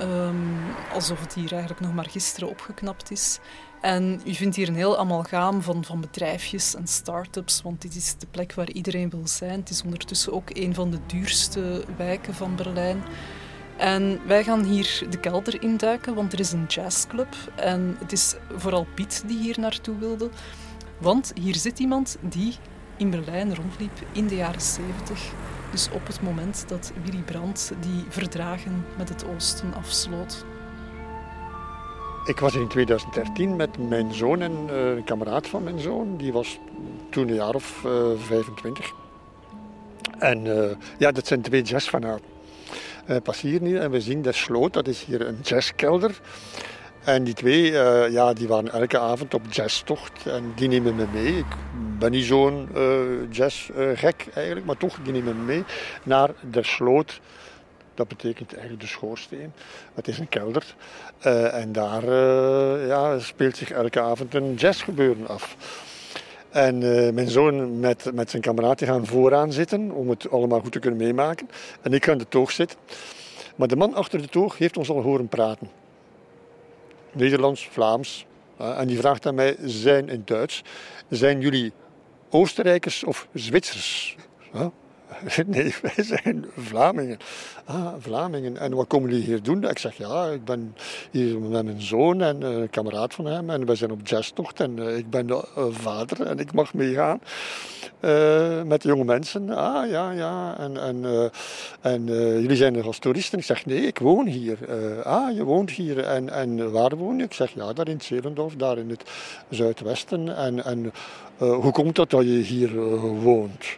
Um, 0.00 0.56
alsof 0.92 1.20
het 1.20 1.34
hier 1.34 1.52
eigenlijk 1.52 1.80
nog 1.80 1.94
maar 1.94 2.08
gisteren 2.10 2.48
opgeknapt 2.48 3.10
is. 3.10 3.38
En 3.84 4.20
u 4.26 4.34
vindt 4.34 4.56
hier 4.56 4.68
een 4.68 4.74
heel 4.74 4.98
amalgaam 4.98 5.62
van, 5.62 5.84
van 5.84 6.00
bedrijfjes 6.00 6.74
en 6.74 6.86
start-ups, 6.86 7.62
want 7.62 7.82
dit 7.82 7.94
is 7.94 8.14
de 8.18 8.26
plek 8.30 8.54
waar 8.54 8.70
iedereen 8.70 9.10
wil 9.10 9.26
zijn. 9.26 9.60
Het 9.60 9.70
is 9.70 9.82
ondertussen 9.82 10.32
ook 10.32 10.50
een 10.52 10.74
van 10.74 10.90
de 10.90 10.98
duurste 11.06 11.84
wijken 11.96 12.34
van 12.34 12.56
Berlijn. 12.56 13.02
En 13.76 14.20
wij 14.26 14.44
gaan 14.44 14.64
hier 14.64 15.06
de 15.10 15.20
kelder 15.20 15.62
induiken, 15.62 16.14
want 16.14 16.32
er 16.32 16.40
is 16.40 16.52
een 16.52 16.64
jazzclub. 16.66 17.34
En 17.56 17.96
het 17.98 18.12
is 18.12 18.34
vooral 18.56 18.86
Piet 18.94 19.24
die 19.26 19.38
hier 19.38 19.60
naartoe 19.60 19.98
wilde. 19.98 20.30
Want 20.98 21.32
hier 21.40 21.54
zit 21.54 21.78
iemand 21.78 22.16
die 22.20 22.54
in 22.96 23.10
Berlijn 23.10 23.54
rondliep 23.54 24.06
in 24.12 24.26
de 24.26 24.36
jaren 24.36 24.60
70. 24.60 25.32
Dus 25.70 25.88
op 25.90 26.06
het 26.06 26.22
moment 26.22 26.64
dat 26.68 26.92
Willy 27.04 27.22
Brandt 27.22 27.72
die 27.80 28.04
verdragen 28.08 28.84
met 28.96 29.08
het 29.08 29.24
Oosten 29.26 29.74
afsloot. 29.74 30.44
Ik 32.24 32.38
was 32.38 32.54
in 32.54 32.68
2013 32.68 33.56
met 33.56 33.88
mijn 33.88 34.14
zoon 34.14 34.40
en 34.40 34.52
uh, 34.70 34.90
een 34.90 35.04
kameraad 35.04 35.46
van 35.46 35.62
mijn 35.62 35.78
zoon. 35.78 36.16
Die 36.16 36.32
was 36.32 36.58
toen 37.10 37.28
een 37.28 37.34
jaar 37.34 37.54
of 37.54 37.82
uh, 37.86 38.12
eh, 38.12 38.18
25. 38.18 38.92
En 40.18 40.44
uh, 40.44 40.70
ja, 40.98 41.12
dat 41.12 41.26
zijn 41.26 41.40
twee 41.40 41.62
jazzfanaten. 41.62 42.24
We 43.06 43.20
passeren 43.20 43.66
hier 43.66 43.80
en 43.80 43.90
we 43.90 44.00
zien 44.00 44.22
de 44.22 44.32
sloot, 44.32 44.72
dat 44.72 44.88
is 44.88 45.04
hier 45.04 45.26
een 45.26 45.38
jazzkelder. 45.42 46.20
En 47.04 47.24
die 47.24 47.34
twee, 47.34 47.72
ja, 48.10 48.32
die 48.32 48.48
waren 48.48 48.72
elke 48.72 48.98
avond 48.98 49.34
op 49.34 49.42
jazztocht 49.50 50.26
en 50.26 50.52
die 50.54 50.68
nemen 50.68 50.94
me 50.94 51.06
mee. 51.12 51.38
Ik 51.38 51.56
ben 51.98 52.10
niet 52.10 52.24
zo'n 52.24 52.68
jazzgek 53.30 54.26
eigenlijk, 54.34 54.66
maar 54.66 54.76
toch, 54.76 54.98
die 55.02 55.12
nemen 55.12 55.36
me 55.36 55.42
mee 55.42 55.64
naar 56.02 56.30
de 56.50 56.62
sloot 56.62 57.20
dat 57.94 58.08
betekent 58.08 58.52
eigenlijk 58.52 58.82
de 58.82 58.88
schoorsteen. 58.88 59.52
Het 59.94 60.08
is 60.08 60.18
een 60.18 60.28
kelder. 60.28 60.74
Uh, 61.26 61.54
en 61.54 61.72
daar 61.72 62.04
uh, 62.04 62.86
ja, 62.86 63.18
speelt 63.18 63.56
zich 63.56 63.70
elke 63.70 64.00
avond 64.00 64.34
een 64.34 64.54
jazzgebeuren 64.54 65.28
af. 65.28 65.56
En 66.50 66.82
uh, 66.82 67.12
mijn 67.12 67.28
zoon 67.28 67.80
met, 67.80 68.10
met 68.14 68.30
zijn 68.30 68.42
kameraden 68.42 68.86
gaan 68.86 69.06
vooraan 69.06 69.52
zitten 69.52 69.90
om 69.90 70.10
het 70.10 70.30
allemaal 70.30 70.60
goed 70.60 70.72
te 70.72 70.78
kunnen 70.78 70.98
meemaken. 70.98 71.48
En 71.82 71.92
ik 71.92 72.04
ga 72.04 72.12
in 72.12 72.18
de 72.18 72.28
toog 72.28 72.50
zitten. 72.50 72.78
Maar 73.56 73.68
de 73.68 73.76
man 73.76 73.94
achter 73.94 74.22
de 74.22 74.28
toog 74.28 74.58
heeft 74.58 74.76
ons 74.76 74.90
al 74.90 75.02
horen 75.02 75.28
praten. 75.28 75.70
Nederlands, 77.12 77.68
Vlaams. 77.68 78.26
en 78.56 78.86
die 78.86 78.98
vraagt 78.98 79.26
aan 79.26 79.34
mij, 79.34 79.56
zijn 79.64 80.08
in 80.08 80.22
Duits, 80.24 80.62
zijn 81.08 81.40
jullie 81.40 81.72
Oostenrijkers 82.30 83.04
of 83.04 83.28
Zwitsers? 83.32 84.16
Nee, 85.46 85.74
wij 85.82 86.04
zijn 86.04 86.44
Vlamingen. 86.56 87.18
Ah, 87.64 87.94
Vlamingen. 87.98 88.56
En 88.56 88.74
wat 88.74 88.86
komen 88.86 89.10
jullie 89.10 89.24
hier 89.24 89.42
doen? 89.42 89.68
Ik 89.68 89.78
zeg, 89.78 89.96
ja, 89.96 90.26
ik 90.26 90.44
ben 90.44 90.76
hier 91.10 91.40
met 91.40 91.64
mijn 91.64 91.82
zoon 91.82 92.22
en 92.22 92.42
een 92.42 92.70
kameraad 92.70 93.14
van 93.14 93.26
hem. 93.26 93.50
En 93.50 93.66
we 93.66 93.74
zijn 93.74 93.90
op 93.90 94.06
jazztocht. 94.06 94.60
En 94.60 94.76
uh, 94.76 94.96
ik 94.96 95.10
ben 95.10 95.26
de 95.26 95.48
uh, 95.58 95.64
vader 95.70 96.26
en 96.26 96.38
ik 96.38 96.52
mag 96.52 96.74
meegaan 96.74 97.20
met 98.66 98.82
de 98.82 98.88
jonge 98.88 99.04
mensen. 99.04 99.50
Ah, 99.50 99.90
ja, 99.90 100.10
ja. 100.10 100.58
En, 100.58 100.76
en, 100.80 101.30
en 101.80 102.04
jullie 102.40 102.56
zijn 102.56 102.76
er 102.76 102.86
als 102.86 102.98
toeristen? 102.98 103.38
Ik 103.38 103.44
zeg, 103.44 103.66
nee, 103.66 103.86
ik 103.86 103.98
woon 103.98 104.26
hier. 104.26 104.58
ah, 105.04 105.36
je 105.36 105.44
woont 105.44 105.70
hier. 105.70 105.98
En, 105.98 106.30
en 106.30 106.70
waar 106.70 106.96
woon 106.96 107.18
je? 107.18 107.24
Ik 107.24 107.32
zeg, 107.32 107.50
ja, 107.54 107.72
daar 107.72 107.88
in 107.88 108.00
Zeelendorf, 108.00 108.54
daar 108.56 108.78
in 108.78 108.90
het 108.90 109.02
zuidwesten. 109.48 110.36
En, 110.36 110.64
en 110.64 110.92
hoe 111.38 111.72
komt 111.72 111.96
dat 111.96 112.10
dat 112.10 112.22
je 112.22 112.28
hier 112.30 112.74
woont? 113.00 113.76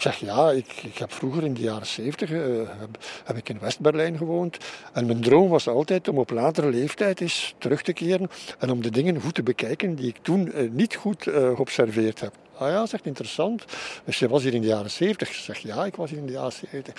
Ik 0.00 0.06
zeg 0.06 0.18
ja, 0.18 0.50
ik, 0.50 0.82
ik 0.82 0.98
heb 0.98 1.12
vroeger 1.12 1.44
in 1.44 1.54
de 1.54 1.60
jaren 1.60 1.86
zeventig 1.86 2.30
uh, 2.30 2.68
heb, 2.78 2.98
heb, 3.24 3.36
ik 3.36 3.48
in 3.48 3.58
West-Berlijn 3.58 4.16
gewoond. 4.16 4.56
En 4.92 5.06
mijn 5.06 5.20
droom 5.20 5.48
was 5.48 5.68
altijd 5.68 6.08
om 6.08 6.18
op 6.18 6.30
latere 6.30 6.70
leeftijd 6.70 7.20
eens 7.20 7.54
terug 7.58 7.82
te 7.82 7.92
keren 7.92 8.30
en 8.58 8.70
om 8.70 8.82
de 8.82 8.90
dingen 8.90 9.20
goed 9.20 9.34
te 9.34 9.42
bekijken 9.42 9.94
die 9.94 10.08
ik 10.08 10.16
toen 10.22 10.52
uh, 10.54 10.70
niet 10.70 10.94
goed 10.94 11.26
uh, 11.26 11.34
geobserveerd 11.34 12.20
heb. 12.20 12.32
Ah 12.56 12.68
ja, 12.68 12.86
zegt 12.86 13.06
interessant. 13.06 13.64
Dus 14.04 14.18
je 14.18 14.28
was 14.28 14.42
hier 14.42 14.54
in 14.54 14.60
de 14.60 14.66
jaren 14.66 14.90
zeventig. 14.90 15.28
Ik 15.28 15.34
zeg 15.34 15.58
ja, 15.58 15.84
ik 15.84 15.96
was 15.96 16.10
hier 16.10 16.18
in 16.18 16.26
de 16.26 16.32
jaren 16.32 16.52
zeventig. 16.52 16.94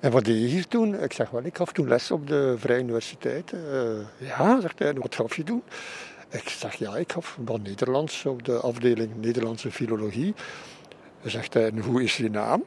En 0.00 0.10
wat 0.10 0.24
deed 0.24 0.40
je 0.40 0.46
hier 0.46 0.68
toen? 0.68 1.02
Ik 1.02 1.12
zeg 1.12 1.30
wel, 1.30 1.44
ik 1.44 1.56
gaf 1.56 1.72
toen 1.72 1.88
les 1.88 2.10
op 2.10 2.26
de 2.26 2.54
Vrije 2.58 2.80
Universiteit. 2.80 3.52
ja, 4.16 4.60
zegt 4.60 4.78
hij, 4.78 4.94
wat 4.94 5.14
gaf 5.14 5.36
je 5.36 5.42
toen? 5.42 5.62
Ik 6.30 6.48
zeg 6.48 6.74
ja, 6.74 6.96
ik 6.96 7.12
gaf 7.12 7.38
wat 7.44 7.62
Nederlands 7.62 8.26
op 8.26 8.44
de 8.44 8.60
afdeling 8.60 9.10
Nederlandse 9.20 9.70
Filologie. 9.70 10.34
Dan 11.22 11.30
zegt 11.30 11.54
hij, 11.54 11.72
hoe 11.84 12.02
is 12.02 12.16
je 12.16 12.30
naam? 12.30 12.64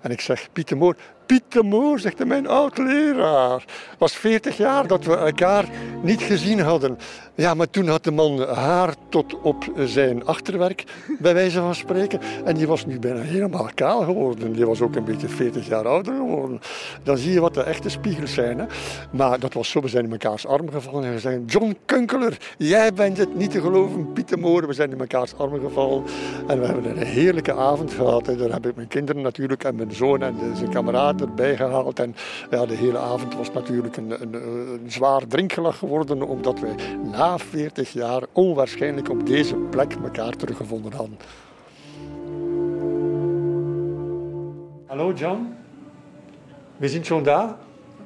En 0.00 0.10
ik 0.10 0.20
zeg, 0.20 0.52
Piet 0.52 0.68
de 0.68 0.74
Moor. 0.74 0.96
Piet 1.30 1.52
de 1.52 1.62
Moor, 1.62 1.98
zegt 1.98 2.24
mijn 2.24 2.46
oud-leraar. 2.46 3.64
was 3.98 4.12
40 4.12 4.56
jaar 4.56 4.86
dat 4.86 5.04
we 5.04 5.16
elkaar 5.16 5.68
niet 6.02 6.22
gezien 6.22 6.60
hadden. 6.60 6.98
Ja, 7.34 7.54
maar 7.54 7.70
toen 7.70 7.88
had 7.88 8.04
de 8.04 8.10
man 8.10 8.40
haar 8.40 8.94
tot 9.08 9.40
op 9.40 9.64
zijn 9.76 10.26
achterwerk, 10.26 10.84
bij 11.18 11.34
wijze 11.34 11.60
van 11.60 11.74
spreken. 11.74 12.20
En 12.44 12.54
die 12.54 12.66
was 12.66 12.86
nu 12.86 12.98
bijna 12.98 13.20
helemaal 13.20 13.68
kaal 13.74 14.02
geworden. 14.02 14.52
Die 14.52 14.66
was 14.66 14.80
ook 14.80 14.94
een 14.94 15.04
beetje 15.04 15.28
40 15.28 15.68
jaar 15.68 15.86
ouder 15.86 16.14
geworden. 16.14 16.60
Dan 17.02 17.16
zie 17.16 17.32
je 17.32 17.40
wat 17.40 17.54
de 17.54 17.62
echte 17.62 17.88
spiegels 17.88 18.34
zijn. 18.34 18.58
Hè? 18.58 18.64
Maar 19.10 19.40
dat 19.40 19.52
was 19.52 19.70
zo, 19.70 19.80
we 19.80 19.88
zijn 19.88 20.04
in 20.04 20.10
mekaars 20.10 20.46
armen 20.46 20.72
gevallen 20.72 21.04
en 21.04 21.12
we 21.12 21.18
zeiden... 21.18 21.44
John 21.44 21.76
Kunkeler, 21.84 22.36
jij 22.58 22.92
bent 22.92 23.18
het 23.18 23.36
niet 23.36 23.50
te 23.50 23.60
geloven, 23.60 24.12
Piet 24.12 24.28
de 24.28 24.36
Moor. 24.36 24.66
We 24.66 24.72
zijn 24.72 24.90
in 24.90 24.96
mekaars 24.96 25.36
armen 25.36 25.60
gevallen. 25.60 26.04
En 26.46 26.60
we 26.60 26.66
hebben 26.66 26.90
een 26.90 27.06
heerlijke 27.06 27.54
avond 27.54 27.92
gehad. 27.92 28.28
En 28.28 28.36
daar 28.36 28.52
heb 28.52 28.66
ik 28.66 28.76
mijn 28.76 28.88
kinderen 28.88 29.22
natuurlijk 29.22 29.64
en 29.64 29.76
mijn 29.76 29.92
zoon 29.92 30.22
en 30.22 30.36
zijn 30.56 30.70
kameraad 30.70 31.19
erbij 31.20 31.56
gehaald. 31.56 31.98
En 31.98 32.14
ja, 32.50 32.66
de 32.66 32.74
hele 32.74 32.98
avond 32.98 33.34
was 33.34 33.52
natuurlijk 33.52 33.96
een, 33.96 34.22
een, 34.22 34.82
zwaar 34.86 35.26
drinkgelag 35.26 35.78
geworden, 35.78 36.22
omdat 36.22 36.60
wij 36.60 36.74
na 37.02 37.38
40 37.38 37.92
jaar 37.92 38.22
onwaarschijnlijk 38.32 39.10
op 39.10 39.26
deze 39.26 39.56
plek 39.56 39.96
elkaar 40.02 40.36
teruggevonden 40.36 40.92
hadden. 40.92 41.18
Hallo 44.86 45.12
John, 45.12 45.54
we 46.76 46.88
zijn 46.88 47.04
schon 47.04 47.22
da. 47.22 47.58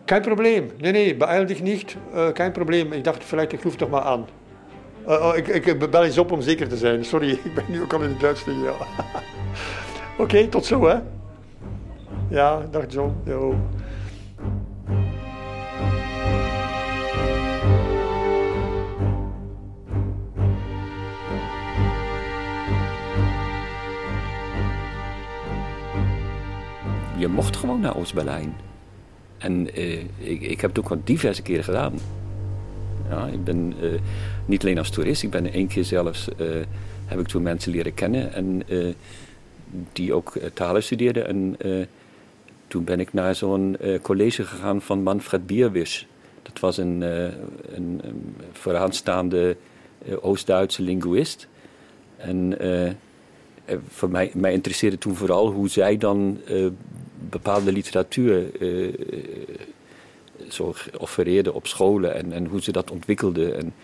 Kein 0.04 0.22
Probleem. 0.22 0.70
Nee, 0.78 0.92
nee, 0.92 1.16
beeil 1.16 1.46
dich 1.46 1.62
niet. 1.62 1.96
Kein 2.32 2.52
Probleem. 2.52 2.92
Ik 2.92 3.04
dacht, 3.04 3.24
vielleicht 3.24 3.52
ik 3.52 3.62
roef 3.62 3.76
toch 3.76 3.90
maar 3.90 4.02
aan. 4.02 4.26
Uh, 5.08 5.26
oh, 5.26 5.36
ik, 5.36 5.48
ik 5.48 5.90
bel 5.90 6.04
eens 6.04 6.18
op 6.18 6.32
om 6.32 6.40
zeker 6.40 6.68
te 6.68 6.76
zijn. 6.76 7.04
Sorry, 7.04 7.30
ik 7.44 7.54
ben 7.54 7.64
nu 7.68 7.82
ook 7.82 7.92
al 7.92 8.02
in 8.02 8.08
het 8.08 8.20
Duits. 8.20 8.44
Ja. 8.44 8.74
Oké, 10.24 10.46
tot 10.46 10.64
zo 10.64 10.86
hè. 10.86 10.98
Ja, 12.30 12.66
dag 12.70 12.84
John. 12.88 13.14
Yo. 13.24 13.54
Je 27.16 27.28
mocht 27.28 27.56
gewoon 27.56 27.80
naar 27.80 27.96
Oost-Berlijn. 27.96 28.54
En 29.38 29.78
uh, 29.78 30.00
ik, 30.18 30.40
ik 30.40 30.60
heb 30.60 30.70
het 30.70 30.78
ook 30.78 30.90
al 30.90 31.00
diverse 31.04 31.42
keren 31.42 31.64
gedaan. 31.64 31.92
Ja, 33.08 33.26
ik 33.26 33.44
ben 33.44 33.74
uh, 33.82 34.00
niet 34.46 34.62
alleen 34.62 34.78
als 34.78 34.90
toerist, 34.90 35.22
ik 35.22 35.30
ben 35.30 35.52
één 35.52 35.66
keer 35.66 35.84
zelfs, 35.84 36.28
uh, 36.38 36.46
heb 37.06 37.20
ik 37.20 37.26
toen 37.26 37.42
mensen 37.42 37.72
leren 37.72 37.94
kennen 37.94 38.32
en 38.32 38.62
die 39.92 40.14
ook 40.14 40.32
talen 40.54 40.82
studeerden. 40.82 41.26
En 41.26 41.56
toen 42.74 42.84
ben 42.84 43.00
ik 43.00 43.12
naar 43.12 43.34
zo'n 43.34 43.76
uh, 43.80 44.00
college 44.00 44.44
gegaan 44.44 44.82
van 44.82 45.02
Manfred 45.02 45.46
Bierwisch. 45.46 46.06
Dat 46.42 46.60
was 46.60 46.76
een, 46.76 47.00
uh, 47.00 47.24
een, 47.74 48.00
vooraanstaande 48.52 49.56
uh, 50.08 50.14
Oost-Duitse 50.20 50.82
linguist. 50.82 51.48
En 52.16 52.58
voor 53.88 54.10
mij, 54.10 54.52
interesseerde 54.52 54.98
toen 54.98 55.14
vooral 55.14 55.50
hoe 55.50 55.68
zij 55.68 55.96
dan 55.96 56.40
bepaalde 57.28 57.72
literatuur 57.72 58.50
zo 60.48 60.74
offereerden 60.98 61.54
op 61.54 61.66
scholen 61.66 62.14
en, 62.14 62.32
en 62.32 62.46
hoe 62.46 62.62
ze 62.62 62.72
dat 62.72 62.90
ontwikkelden. 62.90 63.56
En... 63.56 63.74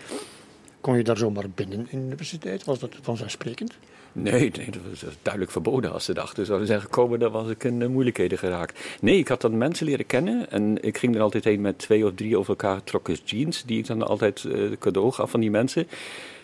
Kon 0.81 0.97
je 0.97 1.03
daar 1.03 1.17
zomaar 1.17 1.49
binnen 1.55 1.87
in 1.89 1.99
de 1.99 2.05
universiteit? 2.05 2.63
Was 2.63 2.79
dat 2.79 2.95
vanzelfsprekend? 3.01 3.73
Nee, 4.13 4.51
nee, 4.57 4.71
dat 4.71 4.81
was 4.89 5.05
duidelijk 5.21 5.51
verboden. 5.51 5.91
Als 5.91 6.05
ze 6.05 6.13
dachten 6.13 6.45
zouden 6.45 6.67
zijn 6.67 6.81
gekomen, 6.81 7.19
dan 7.19 7.31
was 7.31 7.49
ik 7.49 7.63
in 7.63 7.91
moeilijkheden 7.91 8.37
geraakt. 8.37 8.79
Nee, 9.01 9.17
ik 9.17 9.27
had 9.27 9.41
dan 9.41 9.57
mensen 9.57 9.85
leren 9.85 10.05
kennen 10.05 10.51
en 10.51 10.83
ik 10.83 10.97
ging 10.97 11.15
er 11.15 11.21
altijd 11.21 11.43
heen 11.43 11.61
met 11.61 11.77
twee 11.77 12.05
of 12.05 12.11
drie 12.15 12.37
over 12.37 12.49
elkaar 12.49 12.75
getrokken 12.75 13.17
jeans, 13.23 13.63
die 13.65 13.77
ik 13.77 13.87
dan 13.87 14.07
altijd 14.07 14.43
uh, 14.43 14.71
cadeau 14.79 15.11
gaf 15.11 15.31
van 15.31 15.39
die 15.39 15.51
mensen. 15.51 15.87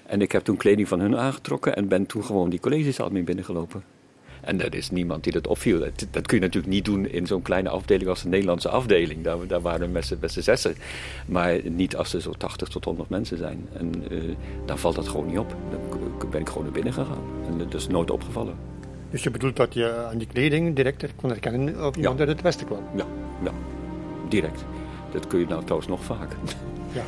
En 0.05 0.21
ik 0.21 0.31
heb 0.31 0.43
toen 0.43 0.57
kleding 0.57 0.87
van 0.87 0.99
hun 0.99 1.17
aangetrokken 1.17 1.75
en 1.75 1.87
ben 1.87 2.05
toen 2.05 2.23
gewoon 2.23 2.49
die 2.49 2.59
collegezaal 2.59 3.09
mee 3.09 3.23
binnengelopen. 3.23 3.83
En 4.41 4.61
er 4.61 4.75
is 4.75 4.91
niemand 4.91 5.23
die 5.23 5.33
dat 5.33 5.47
opviel. 5.47 5.79
Dat, 6.11 6.25
kun 6.25 6.37
je 6.37 6.43
natuurlijk 6.43 6.73
niet 6.73 6.85
doen 6.85 7.07
in 7.07 7.27
zo'n 7.27 7.41
kleine 7.41 7.69
afdeling 7.69 8.09
als 8.09 8.21
de 8.21 8.29
Nederlandse 8.29 8.69
afdeling. 8.69 9.23
Daar, 9.23 9.47
daar 9.47 9.61
waren 9.61 9.87
we 9.87 9.93
met 10.19 10.31
z'n 10.31 10.41
zessen. 10.41 10.75
Maar 11.25 11.59
niet 11.63 11.95
als 11.95 12.13
er 12.13 12.21
zo 12.21 12.31
80 12.31 12.67
tot 12.67 12.85
100 12.85 13.09
mensen 13.09 13.37
zijn. 13.37 13.67
En 13.73 13.91
uh, 14.11 14.35
dan 14.65 14.79
valt 14.79 14.95
dat 14.95 15.07
gewoon 15.07 15.27
niet 15.27 15.37
op. 15.37 15.55
ben 16.29 16.41
ik 16.41 16.47
gewoon 16.47 16.63
naar 16.63 16.71
binnen 16.71 16.93
gegaan. 16.93 17.23
En 17.47 17.57
dat 17.57 17.73
is 17.73 17.87
nooit 17.87 18.11
opgevallen. 18.11 18.55
Dus 19.09 19.23
je 19.23 19.31
bedoelt 19.31 19.55
dat 19.55 19.73
je 19.73 20.07
aan 20.11 20.17
die 20.17 20.27
kleding 20.27 20.75
direct 20.75 21.15
kon 21.15 21.29
herkennen 21.29 21.85
of 21.85 21.95
iemand 21.95 22.19
ja. 22.19 22.25
uit 22.25 22.35
het 22.35 22.41
westen 22.41 22.65
kwam? 22.65 22.83
Ja, 22.95 23.05
ja, 23.43 23.51
direct. 24.29 24.65
Dat 25.11 25.27
kun 25.27 25.39
je 25.39 25.45
nou 25.45 25.61
trouwens 25.61 25.89
nog 25.89 26.03
vaak. 26.03 26.35
Ja. 26.91 27.03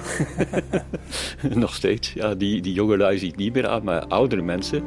nog 1.65 1.73
steeds. 1.73 2.13
Ja, 2.13 2.35
die, 2.35 2.61
die 2.61 2.73
jongelui 2.73 3.17
zie 3.17 3.29
ik 3.29 3.35
niet 3.35 3.53
meer 3.53 3.67
aan, 3.67 3.83
maar 3.83 4.05
oudere 4.07 4.41
mensen 4.41 4.83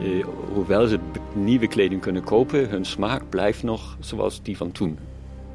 eh, 0.00 0.24
hoewel 0.52 0.86
ze 0.86 0.98
nieuwe 1.32 1.66
kleding 1.66 2.00
kunnen 2.00 2.24
kopen, 2.24 2.68
hun 2.68 2.84
smaak 2.84 3.28
blijft 3.28 3.62
nog 3.62 3.96
zoals 3.98 4.42
die 4.42 4.56
van 4.56 4.72
toen. 4.72 4.98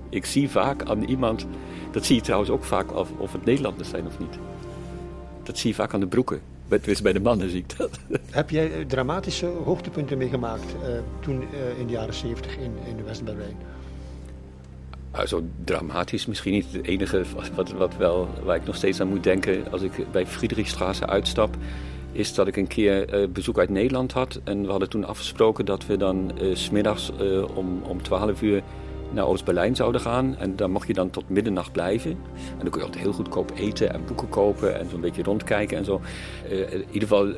Ik 0.09 0.25
zie 0.25 0.49
vaak 0.49 0.83
aan 0.83 1.03
iemand, 1.03 1.47
dat 1.91 2.05
zie 2.05 2.15
je 2.15 2.21
trouwens 2.21 2.51
ook 2.51 2.63
vaak 2.63 2.95
of, 2.95 3.09
of 3.17 3.31
het 3.31 3.45
Nederlanders 3.45 3.89
zijn 3.89 4.05
of 4.05 4.19
niet. 4.19 4.39
Dat 5.43 5.57
zie 5.57 5.69
je 5.69 5.75
vaak 5.75 5.93
aan 5.93 5.99
de 5.99 6.07
broeken. 6.07 6.41
Tenminste, 6.67 7.03
bij 7.03 7.13
de 7.13 7.19
mannen 7.19 7.49
zie 7.49 7.59
ik 7.59 7.77
dat. 7.77 7.99
Heb 8.31 8.49
jij 8.49 8.71
eh, 8.71 8.85
dramatische 8.85 9.45
hoogtepunten 9.45 10.17
meegemaakt 10.17 10.75
uh, 10.83 10.89
toen 11.19 11.41
uh, 11.41 11.79
in 11.79 11.87
de 11.87 11.93
jaren 11.93 12.13
70 12.13 12.57
in, 12.57 12.71
in 12.87 13.03
West-Berlijn? 13.05 13.57
Uh, 15.15 15.25
zo 15.25 15.43
dramatisch 15.63 16.25
misschien 16.25 16.53
niet. 16.53 16.65
Het 16.71 16.85
enige 16.85 17.23
wat, 17.55 17.71
wat 17.71 17.97
wel, 17.97 18.29
waar 18.43 18.55
ik 18.55 18.65
nog 18.65 18.75
steeds 18.75 19.01
aan 19.01 19.07
moet 19.07 19.23
denken 19.23 19.71
als 19.71 19.81
ik 19.81 20.11
bij 20.11 20.27
Friedrichstraße 20.27 21.07
uitstap 21.07 21.57
is 22.15 22.33
dat 22.33 22.47
ik 22.47 22.55
een 22.55 22.67
keer 22.67 23.21
uh, 23.21 23.27
bezoek 23.27 23.59
uit 23.59 23.69
Nederland 23.69 24.11
had. 24.11 24.39
En 24.43 24.61
we 24.61 24.69
hadden 24.69 24.89
toen 24.89 25.05
afgesproken 25.05 25.65
dat 25.65 25.85
we 25.85 25.97
dan 25.97 26.31
uh, 26.41 26.55
smiddags 26.55 27.11
uh, 27.21 27.57
om, 27.57 27.81
om 27.83 28.01
12 28.01 28.41
uur 28.41 28.63
naar 29.11 29.25
Oost-Berlijn 29.25 29.75
zouden 29.75 30.01
gaan. 30.01 30.35
En 30.37 30.55
daar 30.55 30.69
mocht 30.69 30.87
je 30.87 30.93
dan 30.93 31.09
tot 31.09 31.29
middernacht 31.29 31.71
blijven. 31.71 32.11
En 32.11 32.59
dan 32.59 32.69
kon 32.69 32.79
je 32.79 32.85
altijd 32.85 33.03
heel 33.03 33.13
goedkoop 33.13 33.51
eten 33.55 33.93
en 33.93 34.05
boeken 34.05 34.29
kopen 34.29 34.79
en 34.79 34.89
zo'n 34.89 35.01
beetje 35.01 35.23
rondkijken 35.23 35.77
en 35.77 35.85
zo. 35.85 36.01
in 36.49 36.85
ieder 36.91 37.07
geval 37.07 37.33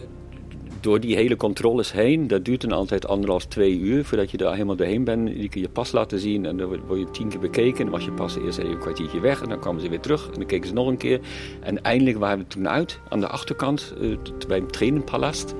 door 0.80 1.00
die 1.00 1.16
hele 1.16 1.36
controles 1.36 1.92
heen, 1.92 2.28
dat 2.28 2.46
duurt 2.46 2.62
dan 2.62 2.72
altijd 2.72 3.08
anderhalf, 3.08 3.46
twee 3.46 3.80
uur 3.80 4.06
voordat 4.06 4.32
je 4.32 4.38
daar 4.38 4.52
helemaal 4.52 4.76
doorheen 4.76 5.04
bent. 5.04 5.30
Je 5.30 5.50
kun 5.50 5.62
je 5.62 5.70
pas 5.70 5.92
laten 5.92 6.20
zien 6.20 6.46
en 6.46 6.58
dan 6.58 6.68
word 6.68 7.00
je 7.00 7.12
tien 7.12 7.30
keer 7.30 7.40
bekeken. 7.40 7.78
En 7.78 7.84
dan 7.84 7.94
was 7.94 8.06
je 8.06 8.12
pas 8.12 8.38
eerst 8.38 8.58
even 8.58 8.72
een 8.72 8.80
kwartiertje 8.80 9.20
weg 9.20 9.42
en 9.42 9.50
dan 9.50 9.60
kwamen 9.60 9.82
ze 9.82 9.90
weer 9.90 10.00
terug 10.00 10.28
en 10.28 10.34
dan 10.34 10.46
keken 10.46 10.68
ze 10.68 10.74
nog 10.74 10.88
een 10.88 10.98
keer. 10.98 11.20
En 11.60 11.84
eindelijk 11.84 12.18
waren 12.18 12.38
we 12.38 12.48
toen 12.48 12.70
uit 12.70 13.00
aan 13.10 13.20
de 13.20 13.28
achterkant 13.28 13.94
uh, 14.02 14.18
bij 14.48 14.58
het 14.58 14.74
trainenpalast. 14.74 15.56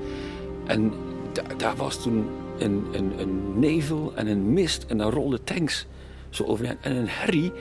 En 0.66 0.92
daar 1.56 1.76
was 1.76 2.02
toen 2.02 2.26
een, 2.58 2.84
een, 2.92 3.12
een, 3.18 3.58
nevel 3.58 4.12
en 4.14 4.26
een 4.26 4.52
mist 4.52 4.84
en 4.88 4.98
daar 4.98 5.12
rolden 5.12 5.44
tanks 5.44 5.86
En 6.80 6.96
een 6.96 7.08
herrie. 7.08 7.52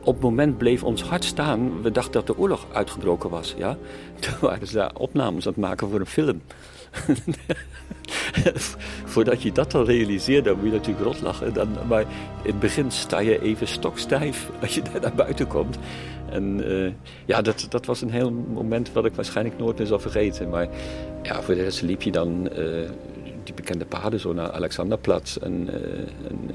Op 0.00 0.14
het 0.14 0.22
moment 0.22 0.58
bleef 0.58 0.84
ons 0.84 1.02
hart 1.02 1.24
staan. 1.24 1.82
We 1.82 1.90
dachten 1.90 2.12
dat 2.12 2.26
de 2.26 2.38
oorlog 2.38 2.66
uitgebroken 2.72 3.30
was. 3.30 3.54
Ja? 3.58 3.76
Toen 4.20 4.34
waren 4.40 4.66
ze 4.66 4.74
daar 4.74 4.94
opnames 4.94 5.46
aan 5.46 5.52
het 5.52 5.60
maken 5.60 5.90
voor 5.90 6.00
een 6.00 6.06
film. 6.06 6.42
Voordat 9.04 9.42
je 9.42 9.52
dat 9.52 9.74
al 9.74 9.84
realiseert, 9.84 10.44
dan 10.44 10.56
moet 10.56 10.64
je 10.64 10.72
natuurlijk 10.72 11.04
rot 11.04 11.20
lachen. 11.20 11.52
Dan, 11.52 11.68
maar 11.88 12.00
in 12.00 12.50
het 12.50 12.60
begin 12.60 12.90
sta 12.90 13.18
je 13.18 13.42
even 13.42 13.68
stokstijf 13.68 14.50
als 14.62 14.74
je 14.74 14.82
daar 14.82 15.00
naar 15.00 15.14
buiten 15.14 15.46
komt. 15.46 15.78
En 16.30 16.70
uh, 16.70 16.92
ja, 17.24 17.42
dat, 17.42 17.66
dat 17.68 17.86
was 17.86 18.00
een 18.00 18.10
heel 18.10 18.30
moment 18.30 18.92
wat 18.92 19.04
ik 19.04 19.14
waarschijnlijk 19.14 19.58
nooit 19.58 19.78
meer 19.78 19.86
zal 19.86 19.98
vergeten. 19.98 20.48
Maar 20.48 20.68
ja, 21.22 21.42
voor 21.42 21.54
de 21.54 21.62
rest 21.62 21.82
liep 21.82 22.02
je 22.02 22.10
dan 22.10 22.48
uh, 22.58 22.88
die 23.44 23.54
bekende 23.54 23.84
paden 23.84 24.20
zo 24.20 24.32
naar 24.32 24.50
Alexanderplatz. 24.50 25.36
En, 25.36 25.68
uh, 25.68 25.74
en, 26.28 26.50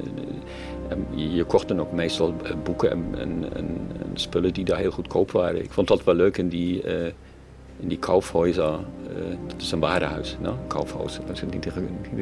en 0.89 1.06
je, 1.15 1.43
kocht 1.43 1.67
dan 1.67 1.80
ook 1.80 1.91
meestal 1.91 2.34
boeken 2.63 2.91
en, 2.91 3.15
en, 3.17 3.45
en, 3.54 3.89
spullen 4.13 4.54
die 4.54 4.65
daar 4.65 4.78
heel 4.78 4.91
goedkoop 4.91 5.32
waren. 5.32 5.63
Ik 5.63 5.71
vond 5.71 5.88
dat 5.88 6.04
wel 6.04 6.15
leuk 6.15 6.38
in 6.38 6.50
die 6.50 6.83
in 7.79 7.88
die 7.88 8.00
Kaufhäuser, 8.00 8.79
uh, 9.10 9.38
dat 9.48 9.62
is 9.62 9.71
een 9.71 9.79
warenhuis, 9.79 10.38
no? 10.40 10.58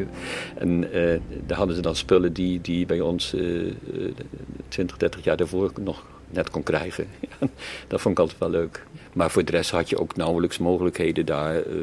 Dat. 0.05 0.07
En 0.55 0.83
uh, 0.83 1.19
daar 1.45 1.57
hadden 1.57 1.75
ze 1.75 1.81
dan 1.81 1.95
spullen 1.95 2.33
die, 2.33 2.61
die 2.61 2.85
bij 2.85 3.01
ons 3.01 3.33
uh, 3.33 3.73
20, 4.67 4.97
30 4.97 5.23
jaar 5.23 5.37
daarvoor 5.37 5.71
nog 5.81 6.05
net 6.29 6.49
kon 6.49 6.63
krijgen. 6.63 7.07
dat 7.87 8.01
vond 8.01 8.13
ik 8.13 8.19
altijd 8.19 8.39
wel 8.39 8.49
leuk. 8.49 8.85
Maar 9.13 9.31
voor 9.31 9.45
de 9.45 9.51
rest 9.51 9.71
had 9.71 9.89
je 9.89 9.99
ook 9.99 10.15
nauwelijks 10.15 10.57
mogelijkheden 10.57 11.25
daar 11.25 11.55
eh, 11.55 11.75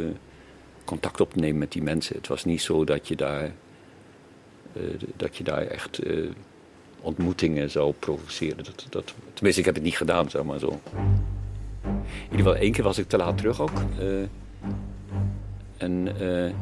contact 0.84 1.20
op 1.20 1.32
te 1.32 1.38
nemen 1.38 1.58
met 1.58 1.72
die 1.72 1.82
mensen. 1.82 2.16
Het 2.16 2.28
was 2.28 2.44
niet 2.44 2.62
zo 2.62 2.84
dat 2.84 3.08
je 3.08 3.16
daar, 3.16 3.52
dat 5.16 5.36
je 5.36 5.44
daar 5.44 5.66
echt 5.66 6.00
ontmoetingen 7.00 7.70
zou 7.70 7.92
provoceren. 7.98 8.64
Dat, 8.64 8.86
dat, 8.90 9.14
tenminste, 9.32 9.60
ik 9.60 9.66
heb 9.66 9.74
het 9.74 9.84
niet 9.84 9.96
gedaan, 9.96 10.30
zeg 10.30 10.42
maar 10.42 10.58
zo. 10.58 10.80
In 11.82 12.36
ieder 12.36 12.38
geval 12.38 12.56
één 12.56 12.72
keer 12.72 12.84
was 12.84 12.98
ik 12.98 13.08
te 13.08 13.16
laat 13.16 13.36
terug 13.36 13.60
ook. 13.60 13.82
Uh, 14.00 14.22
en 15.76 16.08
uh, 16.20 16.52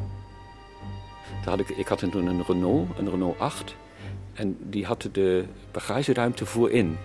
had 1.45 1.59
ik, 1.59 1.69
ik 1.69 1.87
had 1.87 1.99
toen 1.99 2.27
een 2.27 2.43
Renault, 2.47 2.87
een 2.97 3.09
Renault 3.09 3.39
8. 3.39 3.75
En 4.33 4.57
die 4.61 4.85
had 4.85 5.09
de 5.11 5.45
bagageruimte 5.71 6.45
voorin. 6.45 6.97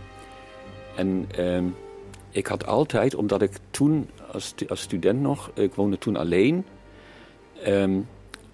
En 0.97 1.27
ehm, 1.37 1.65
ik 2.31 2.47
had 2.47 2.67
altijd, 2.67 3.15
omdat 3.15 3.43
ik 3.43 3.51
toen 3.71 4.09
als, 4.33 4.55
als 4.69 4.81
student 4.81 5.21
nog, 5.21 5.51
ik 5.55 5.75
woonde 5.75 5.99
toen 5.99 6.17
alleen, 6.17 6.65
ehm, 7.63 7.99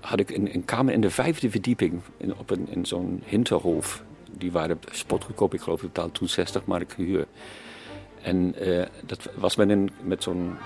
had 0.00 0.20
ik 0.20 0.30
een, 0.30 0.54
een, 0.54 0.64
kamer 0.64 0.94
in 0.94 1.00
de 1.00 1.10
vijfde 1.10 1.50
verdieping 1.50 2.00
in, 2.16 2.36
op 2.36 2.50
een, 2.50 2.68
in 2.68 2.86
zo'n 2.86 3.22
hinterhof. 3.24 4.04
Die 4.38 4.52
waren 4.52 4.78
spotgoedkoop, 4.90 5.54
ik 5.54 5.60
geloof 5.60 5.82
ik 5.82 5.86
betaalde 5.86 6.12
toen 6.12 6.28
60 6.28 6.64
mark 6.64 6.92
huur. 6.96 7.26
En 8.22 8.54
uh, 8.68 8.84
dat 9.06 9.28
was 9.34 9.56
met, 9.56 9.68
een, 9.68 9.90
met 10.02 10.22
zo'n 10.22 10.56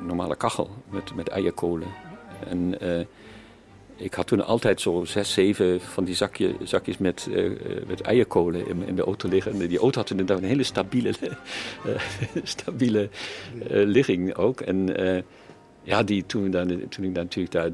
normale 0.00 0.36
kachel, 0.36 0.70
met, 0.90 1.14
met 1.14 1.28
eierkolen. 1.28 1.88
En 2.46 2.74
uh, 2.82 3.04
ik 3.96 4.14
had 4.14 4.26
toen 4.26 4.44
altijd 4.44 4.80
zo 4.80 5.04
zes, 5.04 5.32
zeven 5.32 5.80
van 5.80 6.04
die 6.04 6.14
zakje, 6.14 6.56
zakjes 6.62 6.98
met, 6.98 7.26
uh, 7.30 7.58
met 7.86 8.00
eierkolen 8.00 8.66
in, 8.66 8.86
in, 8.86 8.96
de 8.96 9.02
auto 9.02 9.28
liggen. 9.28 9.52
En 9.52 9.68
die 9.68 9.78
auto 9.78 10.00
had 10.00 10.10
inderdaad 10.10 10.38
een 10.38 10.44
hele 10.44 10.62
stabiele, 10.62 11.14
stabiele 12.42 13.08
ligging 13.68 14.34
ook. 14.34 14.60
En 14.60 14.96
ja, 15.82 16.02
die, 16.02 16.26
toen, 16.26 16.50
dan, 16.50 16.88
toen 16.88 17.04
ik 17.04 17.12
natuurlijk 17.12 17.52
daar 17.52 17.70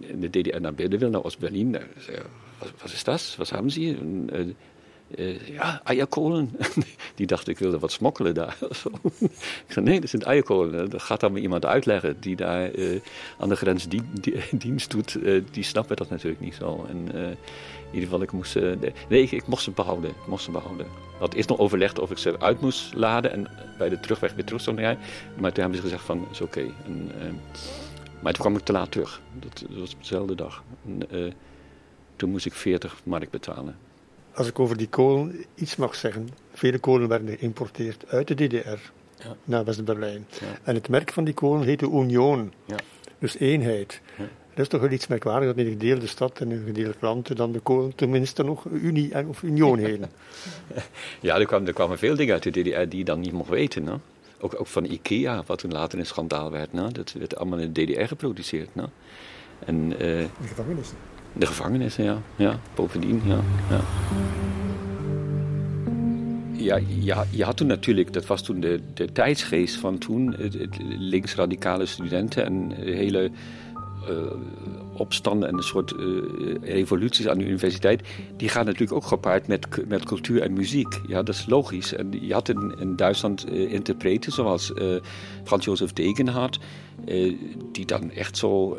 in 0.00 0.20
de 0.20 0.30
DDR 0.30 0.60
naar 0.60 0.74
binnen 0.74 0.98
wilde, 0.98 1.14
naar 1.16 1.24
Oost-Berlin, 1.24 1.72
wat, 2.58 2.72
wat 2.80 2.92
is 2.92 3.04
dat? 3.04 3.34
Wat 3.38 3.50
hebben 3.50 3.70
ze? 3.70 4.54
Uh, 5.16 5.48
ja, 5.48 5.80
eierkolen. 5.84 6.50
Die 7.14 7.26
dacht 7.26 7.48
ik 7.48 7.58
wilde 7.58 7.78
wat 7.78 7.92
smokkelen 7.92 8.34
daar. 8.34 8.56
ik 9.66 9.72
zei 9.72 9.84
nee, 9.84 10.00
dat 10.00 10.10
zijn 10.10 10.22
eierkolen. 10.22 10.90
Dat 10.90 11.02
gaat 11.02 11.20
dan 11.20 11.32
maar 11.32 11.40
iemand 11.40 11.66
uitleggen 11.66 12.20
die 12.20 12.36
daar 12.36 12.74
uh, 12.74 13.00
aan 13.38 13.48
de 13.48 13.56
grens 13.56 13.88
die, 13.88 14.02
die, 14.20 14.42
dienst 14.50 14.90
doet. 14.90 15.18
Die 15.50 15.62
snappen 15.64 15.96
dat 15.96 16.10
natuurlijk 16.10 16.40
niet 16.40 16.54
zo. 16.54 16.86
En 16.88 17.14
in 17.14 17.98
ieder 17.98 18.08
geval, 18.08 18.22
ik 18.22 18.32
moest, 18.32 18.54
nee, 19.08 19.22
ik, 19.22 19.30
ik, 19.30 19.44
ze 19.58 19.70
behouden. 19.70 20.10
Ik 20.10 20.26
mocht 20.26 20.42
ze 20.42 20.50
behouden. 20.50 20.86
Dat 21.18 21.34
is 21.34 21.46
nog 21.46 21.58
overlegd 21.58 21.98
of 21.98 22.10
ik 22.10 22.18
ze 22.18 22.40
uit 22.40 22.60
moest 22.60 22.94
laden 22.94 23.32
en 23.32 23.46
bij 23.78 23.88
de 23.88 24.00
terugweg 24.00 24.34
weer 24.34 24.44
terug 24.44 24.60
zou 24.60 24.76
Maar 24.76 25.52
toen 25.52 25.62
hebben 25.62 25.74
ze 25.74 25.82
gezegd 25.82 26.04
van, 26.04 26.26
is 26.30 26.40
oké. 26.40 26.66
Maar 28.20 28.32
toen 28.32 28.42
kwam 28.42 28.56
ik 28.56 28.64
te 28.64 28.72
laat 28.72 28.90
terug. 28.90 29.20
Dat, 29.40 29.64
dat 29.68 29.78
was 29.78 29.96
dezelfde 29.98 30.34
dag. 30.34 30.62
En, 30.86 31.32
toen 32.16 32.30
moest 32.30 32.46
ik 32.46 32.52
40 32.52 33.00
mark 33.04 33.30
betalen. 33.30 33.76
Als 34.34 34.48
ik 34.48 34.58
over 34.58 34.76
die 34.76 34.88
kolen 34.88 35.44
iets 35.54 35.76
mag 35.76 35.94
zeggen, 35.94 36.28
vele 36.54 36.78
kolen 36.78 37.08
werden 37.08 37.36
geïmporteerd 37.38 38.04
uit 38.08 38.28
de 38.28 38.34
DDR 38.34 38.78
ja. 39.16 39.36
naar 39.44 39.64
West-Berlijn. 39.64 40.26
Ja. 40.40 40.46
En 40.62 40.74
het 40.74 40.88
merk 40.88 41.12
van 41.12 41.24
die 41.24 41.34
kolen 41.34 41.66
heette 41.66 41.90
Union, 41.90 42.52
ja. 42.64 42.76
dus 43.18 43.38
eenheid. 43.38 44.00
Dat 44.54 44.60
is 44.64 44.68
toch 44.68 44.80
wel 44.80 44.90
iets 44.90 45.06
merkwaardigs 45.06 45.54
dat 45.54 45.64
in 45.64 45.66
een 45.66 45.78
gedeelde 45.78 46.06
stad 46.06 46.40
en 46.40 46.50
een 46.50 46.64
gedeeld 46.66 46.96
land 47.00 47.36
dan 47.36 47.52
de 47.52 47.60
kolen 47.60 47.94
tenminste 47.94 48.42
nog 48.42 48.64
Unie 48.64 49.28
of 49.28 49.42
Union 49.42 49.78
heten. 49.86 50.10
Ja, 51.20 51.38
er 51.38 51.46
kwamen, 51.46 51.66
er 51.66 51.72
kwamen 51.72 51.98
veel 51.98 52.16
dingen 52.16 52.34
uit 52.34 52.42
de 52.42 52.50
DDR 52.50 52.88
die 52.88 52.98
je 52.98 53.04
dan 53.04 53.20
niet 53.20 53.32
mocht 53.32 53.48
weten. 53.48 53.84
No? 53.84 54.00
Ook, 54.40 54.60
ook 54.60 54.66
van 54.66 54.84
IKEA, 54.84 55.42
wat 55.46 55.58
toen 55.58 55.72
later 55.72 55.98
een 55.98 56.06
schandaal 56.06 56.50
werd. 56.50 56.72
No? 56.72 56.88
Dat 56.88 57.12
werd 57.12 57.36
allemaal 57.36 57.58
in 57.58 57.72
de 57.72 57.84
DDR 57.84 58.02
geproduceerd. 58.02 58.74
No? 58.74 58.90
En, 59.66 59.92
uh, 59.92 59.98
de 59.98 60.28
gevangenissen. 60.46 60.96
De 61.32 61.46
gevangenissen, 61.46 62.04
ja. 62.04 62.18
ja 62.36 62.58
bovendien, 62.74 63.22
ja. 63.24 63.38
ja. 63.70 63.80
Ja, 67.00 67.24
je 67.30 67.44
had 67.44 67.56
toen 67.56 67.66
natuurlijk, 67.66 68.12
dat 68.12 68.26
was 68.26 68.42
toen 68.42 68.60
de, 68.60 68.80
de 68.94 69.12
tijdsgeest 69.12 69.76
van 69.76 69.98
toen, 69.98 70.36
linksradicale 70.98 71.86
studenten 71.86 72.44
en 72.44 72.72
hele 72.76 73.30
uh, 74.10 74.16
opstanden 74.96 75.48
en 75.48 75.56
een 75.56 75.62
soort 75.62 75.92
uh, 75.92 76.22
revoluties 76.62 77.28
aan 77.28 77.38
de 77.38 77.44
universiteit, 77.44 78.02
die 78.36 78.48
gaan 78.48 78.64
natuurlijk 78.64 78.92
ook 78.92 79.06
gepaard 79.06 79.46
met, 79.46 79.66
met 79.88 80.04
cultuur 80.04 80.42
en 80.42 80.52
muziek. 80.52 81.00
Ja, 81.06 81.22
dat 81.22 81.34
is 81.34 81.46
logisch. 81.46 81.94
En 81.94 82.26
je 82.26 82.32
had 82.32 82.48
in, 82.48 82.74
in 82.78 82.96
Duitsland 82.96 83.52
uh, 83.52 83.72
interpreten 83.72 84.32
zoals 84.32 84.72
Frans 85.44 85.64
Jozef 85.64 85.92
Degenhardt, 85.92 86.58
die 87.72 87.86
dan 87.86 88.10
echt 88.10 88.36
zo 88.36 88.76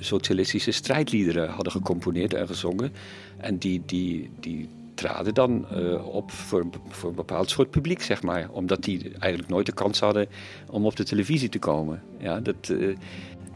socialistische 0.00 0.70
strijdliederen 0.70 1.48
hadden 1.48 1.72
gecomponeerd 1.72 2.34
en 2.34 2.46
gezongen. 2.46 2.92
En 3.36 3.58
die, 3.58 3.82
die, 3.86 4.30
die 4.40 4.68
traden 4.94 5.34
dan 5.34 5.66
op 6.04 6.30
voor, 6.30 6.66
voor 6.88 7.08
een 7.08 7.16
bepaald 7.16 7.50
soort 7.50 7.70
publiek, 7.70 8.02
zeg 8.02 8.22
maar. 8.22 8.48
Omdat 8.50 8.82
die 8.82 9.12
eigenlijk 9.18 9.50
nooit 9.50 9.66
de 9.66 9.72
kans 9.72 10.00
hadden 10.00 10.26
om 10.70 10.86
op 10.86 10.96
de 10.96 11.04
televisie 11.04 11.48
te 11.48 11.58
komen. 11.58 12.02
Ja, 12.18 12.40
dat, 12.40 12.72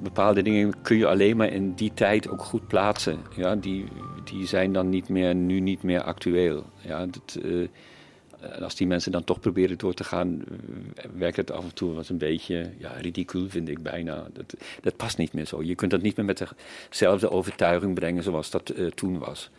bepaalde 0.03 0.42
dingen 0.42 0.82
kun 0.82 0.96
je 0.96 1.07
alleen 1.07 1.36
maar 1.36 1.53
in 1.53 1.72
die 1.74 1.94
tijd 1.94 2.28
ook 2.28 2.42
goed 2.42 2.66
plaatsen. 2.66 3.18
Ja, 3.36 3.57
die, 3.57 3.84
die 4.24 4.46
zijn 4.46 4.72
dan 4.72 4.88
niet 4.88 5.09
meer, 5.09 5.34
nu 5.34 5.61
niet 5.61 5.82
meer 5.82 6.03
actueel. 6.03 6.64
Ja, 6.80 7.07
dat, 7.07 7.38
uh, 7.44 7.68
als 8.61 8.74
die 8.74 8.86
mensen 8.86 9.12
dan 9.12 9.24
toch 9.24 9.40
proberen 9.40 9.78
door 9.78 9.94
te 9.94 10.05
gaan, 10.05 10.42
eh, 10.94 11.05
werkt 11.16 11.36
het 11.36 11.50
af 11.50 11.64
en 11.64 11.74
toe 11.74 11.94
wat 11.94 12.09
een 12.09 12.18
beetje 12.18 12.70
ja, 12.78 12.92
ridicuul, 13.00 13.48
vind 13.48 13.68
ik 13.68 13.82
bijna. 13.82 14.26
Dat, 14.32 14.55
dat 14.80 14.96
past 14.96 15.18
niet 15.18 15.32
meer 15.32 15.46
zo. 15.46 15.62
Je 15.62 15.74
kunt 15.74 15.90
dat 15.90 16.03
niet 16.03 16.16
meer 16.16 16.26
met 16.26 16.42
dezelfde 16.88 17.30
overtuiging 17.30 17.94
brengen 17.94 18.22
zoals 18.22 18.50
dat 18.50 18.72
uh, 18.76 18.90
toen 18.90 19.18
was. 19.18 19.50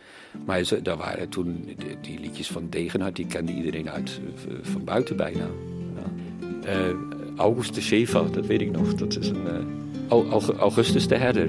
Maar 0.45 0.63
daar 0.83 0.97
waren 0.97 1.29
toen 1.29 1.75
die, 2.01 2.19
liedjes 2.19 2.47
van 2.47 2.69
Degenhard, 2.69 3.15
die 3.15 3.27
kende 3.27 3.51
iedereen 3.51 3.89
uit 3.89 4.19
van 4.61 4.83
buiten 4.83 5.17
bijna. 5.17 5.47
Ja. 5.95 6.91
August 7.37 7.75
de 7.75 7.81
Schäfer, 7.81 8.31
dat 8.31 8.45
weet 8.45 8.61
ik 8.61 8.71
nog. 8.71 8.93
Dat 8.93 9.17
is 9.17 9.27
een 9.29 9.81
Augustus 10.13 11.07
der 11.07 11.19
Herder. 11.19 11.47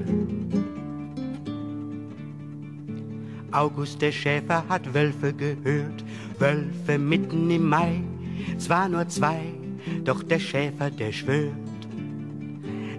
August 3.51 4.01
der 4.01 4.11
Schäfer 4.11 4.67
hat 4.67 4.91
Wölfe 4.93 5.33
gehört, 5.33 6.03
Wölfe 6.39 6.97
mitten 6.97 7.49
im 7.51 7.69
Mai. 7.69 8.01
Zwar 8.57 8.89
nur 8.89 9.07
zwei, 9.07 9.39
doch 10.03 10.23
der 10.23 10.39
Schäfer, 10.39 10.89
der 10.89 11.11
schwört. 11.11 11.53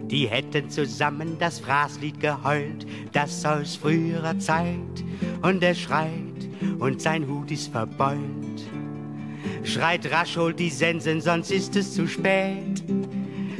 Die 0.02 0.28
hätten 0.28 0.70
zusammen 0.70 1.36
das 1.40 1.58
Fraßlied 1.58 2.20
geheult, 2.20 2.86
das 3.12 3.44
aus 3.44 3.74
früherer 3.74 4.38
Zeit. 4.38 5.04
Und 5.42 5.64
er 5.64 5.74
schreit 5.74 6.48
und 6.78 7.02
sein 7.02 7.26
Hut 7.26 7.50
ist 7.50 7.72
verbeult. 7.72 8.62
Schreit 9.64 10.10
rasch, 10.12 10.36
holt 10.36 10.60
die 10.60 10.70
Sensen, 10.70 11.20
sonst 11.20 11.50
ist 11.50 11.74
es 11.74 11.92
zu 11.92 12.06
spät 12.06 12.84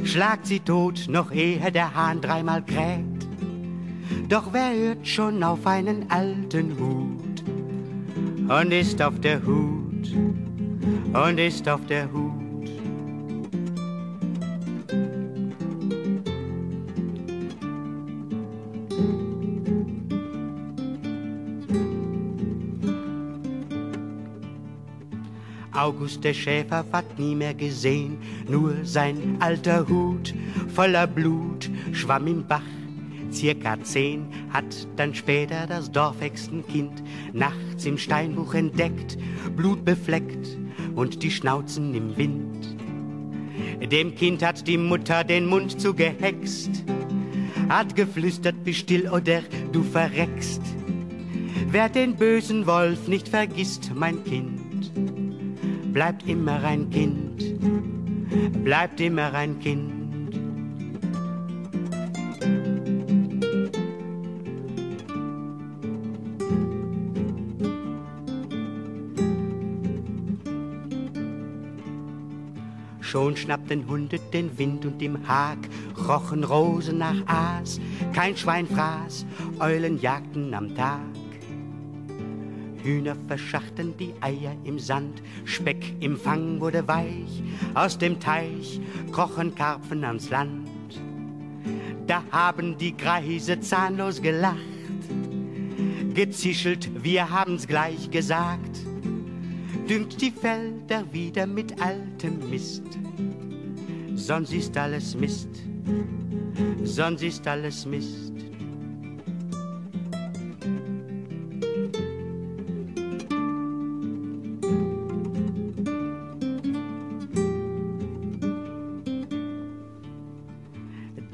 schlagt 0.07 0.47
sie 0.47 0.59
tot, 0.59 1.05
noch 1.09 1.31
ehe 1.31 1.71
der 1.71 1.93
Hahn 1.93 2.21
dreimal 2.21 2.63
kräht. 2.63 3.27
Doch 4.29 4.53
wer 4.53 4.73
hört 4.73 5.07
schon 5.07 5.43
auf 5.43 5.65
einen 5.67 6.09
alten 6.09 6.77
Hut 6.79 7.43
und 8.49 8.71
ist 8.71 9.01
auf 9.01 9.19
der 9.19 9.45
Hut 9.45 10.15
und 11.13 11.37
ist 11.37 11.67
auf 11.67 11.85
der 11.87 12.11
Hut? 12.11 12.26
August 25.87 26.25
der 26.25 26.33
Schäfer 26.33 26.83
ward 26.91 27.17
nie 27.17 27.33
mehr 27.33 27.53
gesehen, 27.53 28.17
nur 28.49 28.73
sein 28.83 29.37
alter 29.39 29.87
Hut 29.87 30.33
voller 30.67 31.07
Blut 31.07 31.69
schwamm 31.93 32.27
im 32.27 32.45
Bach. 32.45 32.61
Circa 33.31 33.81
zehn 33.83 34.27
hat 34.49 34.85
dann 34.97 35.15
später 35.15 35.65
das 35.65 35.89
Dorfhexenkind 35.89 36.91
nachts 37.31 37.85
im 37.85 37.97
Steinbuch 37.97 38.53
entdeckt, 38.53 39.17
blutbefleckt 39.55 40.57
und 40.95 41.23
die 41.23 41.31
Schnauzen 41.31 41.95
im 41.95 42.17
Wind. 42.17 42.75
Dem 43.89 44.13
Kind 44.13 44.43
hat 44.43 44.67
die 44.67 44.77
Mutter 44.77 45.23
den 45.23 45.45
Mund 45.45 45.79
zugehext, 45.79 46.83
hat 47.69 47.95
geflüstert, 47.95 48.61
bist 48.65 48.79
still 48.79 49.07
oder 49.07 49.41
du 49.71 49.83
verreckst. 49.83 50.61
Wer 51.69 51.87
den 51.87 52.17
bösen 52.17 52.67
Wolf 52.67 53.07
nicht 53.07 53.29
vergisst, 53.29 53.91
mein 53.95 54.23
Kind, 54.25 54.66
bleibt 55.97 56.27
immer 56.27 56.63
ein 56.63 56.91
Kind, 56.91 57.43
bleibt 58.63 59.01
immer 59.01 59.33
ein 59.33 59.57
Kind. 59.57 59.91
Schon 72.99 73.35
schnappten 73.35 73.87
Hunde 73.87 74.19
den 74.31 74.55
Wind 74.55 74.85
und 74.85 75.01
im 75.01 75.27
Hag 75.27 75.57
rochen 76.07 76.43
Rosen 76.43 76.99
nach 76.99 77.25
Aas. 77.25 77.79
Kein 78.13 78.37
Schwein 78.37 78.67
fraß, 78.67 79.25
Eulen 79.59 79.99
jagten 79.99 80.53
am 80.53 80.75
Tag. 80.75 81.16
Hühner 82.83 83.15
verschachten 83.27 83.95
die 83.97 84.13
Eier 84.21 84.55
im 84.63 84.79
Sand, 84.79 85.21
Speck 85.45 85.93
im 85.99 86.17
Fang 86.17 86.59
wurde 86.59 86.87
weich, 86.87 87.43
aus 87.73 87.97
dem 87.97 88.19
Teich 88.19 88.79
krochen 89.11 89.53
Karpfen 89.55 90.03
ans 90.03 90.29
Land. 90.29 90.67
Da 92.07 92.23
haben 92.31 92.77
die 92.77 92.95
Greise 92.95 93.59
zahnlos 93.59 94.21
gelacht, 94.21 94.57
gezischelt, 96.13 96.89
wir 97.03 97.29
haben's 97.29 97.67
gleich 97.67 98.09
gesagt. 98.09 98.77
Düngt 99.89 100.21
die 100.21 100.31
Felder 100.31 101.03
wieder 101.13 101.45
mit 101.47 101.81
altem 101.81 102.49
Mist. 102.49 102.83
Sonst 104.15 104.51
ist 104.51 104.75
alles 104.77 105.15
Mist, 105.15 105.49
sonst 106.83 107.21
ist 107.23 107.47
alles 107.47 107.85
Mist. 107.85 108.26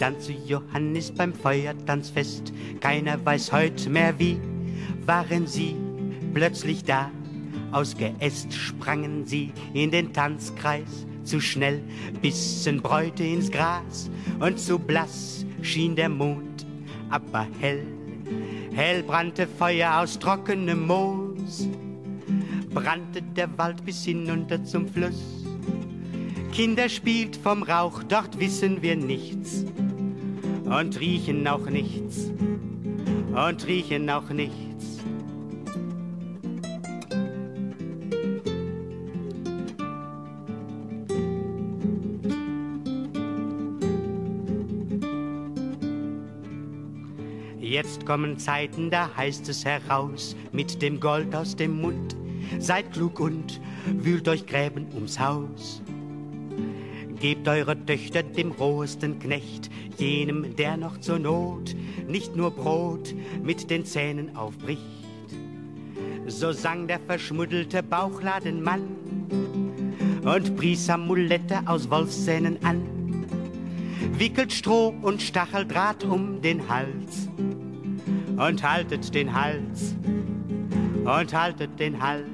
Dann 0.04 0.20
zu 0.20 0.34
Johannes 0.34 1.12
beim 1.12 1.34
Feuertanzfest, 1.34 2.52
keiner 2.82 3.26
weiß 3.26 3.54
heut 3.54 3.88
mehr 3.88 4.14
wie, 4.20 4.38
waren 5.06 5.48
sie 5.48 5.78
plötzlich 6.34 6.84
da. 6.84 7.10
Aus 7.72 7.96
Geäst 7.96 8.54
sprangen 8.54 9.26
sie 9.26 9.54
in 9.74 9.92
den 9.92 10.12
Tanzkreis, 10.12 11.08
zu 11.24 11.40
schnell 11.40 11.82
bissen 12.22 12.82
Bräute 12.82 13.24
ins 13.24 13.50
Gras 13.50 14.12
und 14.42 14.60
zu 14.60 14.78
blass 14.78 15.46
schien 15.62 15.96
der 15.96 16.10
Mond, 16.10 16.66
aber 17.10 17.48
hell, 17.62 17.86
hell 18.74 19.04
brannte 19.04 19.48
Feuer 19.48 20.02
aus 20.02 20.20
trockenem 20.20 20.86
Moos, 20.86 21.66
brannte 22.74 23.22
der 23.22 23.58
Wald 23.58 23.86
bis 23.86 24.04
hinunter 24.04 24.62
zum 24.66 24.86
Fluss. 24.86 25.46
Kinder 26.52 26.90
spielt 26.90 27.38
vom 27.38 27.64
Rauch, 27.64 28.04
dort 28.04 28.38
wissen 28.38 28.82
wir 28.82 28.98
nichts 28.98 29.64
und 30.66 31.00
riechen 31.00 31.48
auch 31.48 31.70
nichts 31.70 32.32
und 33.34 33.68
riechen 33.68 34.10
auch 34.10 34.30
nichts. 34.30 34.64
Jetzt 47.60 48.06
kommen 48.06 48.38
Zeiten, 48.38 48.90
da 48.92 49.10
heißt 49.18 49.50
es 49.50 49.66
heraus 49.66 50.36
mit 50.52 50.82
dem 50.82 51.00
Gold 51.00 51.36
aus 51.36 51.56
dem 51.56 51.82
Mund. 51.82 52.16
Seid 52.60 52.94
klug 52.94 53.20
und 53.20 53.60
wühlt 53.86 54.28
euch 54.28 54.46
Gräben 54.46 54.88
ums 54.94 55.20
Haus. 55.20 55.83
Gebt 57.24 57.48
eure 57.48 57.86
Töchter 57.86 58.22
dem 58.22 58.52
rohesten 58.52 59.18
Knecht, 59.18 59.72
jenem, 59.98 60.58
der 60.58 60.76
noch 60.76 61.00
zur 61.00 61.20
Not 61.20 61.74
nicht 62.06 62.36
nur 62.36 62.52
Brot 62.52 63.16
mit 63.42 63.70
den 63.70 63.86
Zähnen 63.86 64.36
aufbricht. 64.36 64.82
So 66.28 66.52
sang 66.52 66.86
der 66.86 67.00
verschmuddelte 67.00 67.82
Bauchladenmann 67.82 68.82
und 70.26 70.58
pries 70.58 70.90
Amulette 70.90 71.62
aus 71.66 71.90
Wolfszähnen 71.90 72.58
an, 72.62 72.82
wickelt 74.18 74.52
Stroh 74.52 74.94
und 75.02 75.22
Stacheldraht 75.22 76.04
um 76.04 76.42
den 76.42 76.68
Hals 76.68 77.30
und 78.36 78.70
haltet 78.70 79.16
den 79.16 79.34
Hals 79.34 79.96
und 81.06 81.34
haltet 81.34 81.80
den 81.80 82.02
Hals. 82.02 82.33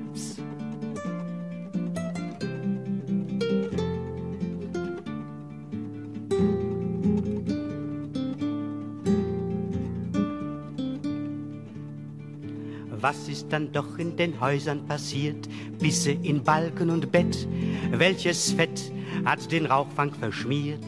Was 13.02 13.30
ist 13.30 13.48
dann 13.50 13.72
doch 13.72 13.98
in 13.98 14.18
den 14.18 14.42
Häusern 14.42 14.86
passiert? 14.86 15.48
Bisse 15.80 16.12
in 16.12 16.44
Balken 16.44 16.90
und 16.90 17.14
Bett, 17.14 17.48
welches 17.92 18.52
Fett 18.52 18.92
hat 19.24 19.50
den 19.54 19.68
Rauchfang 19.68 20.12
verschmiert? 20.12 20.84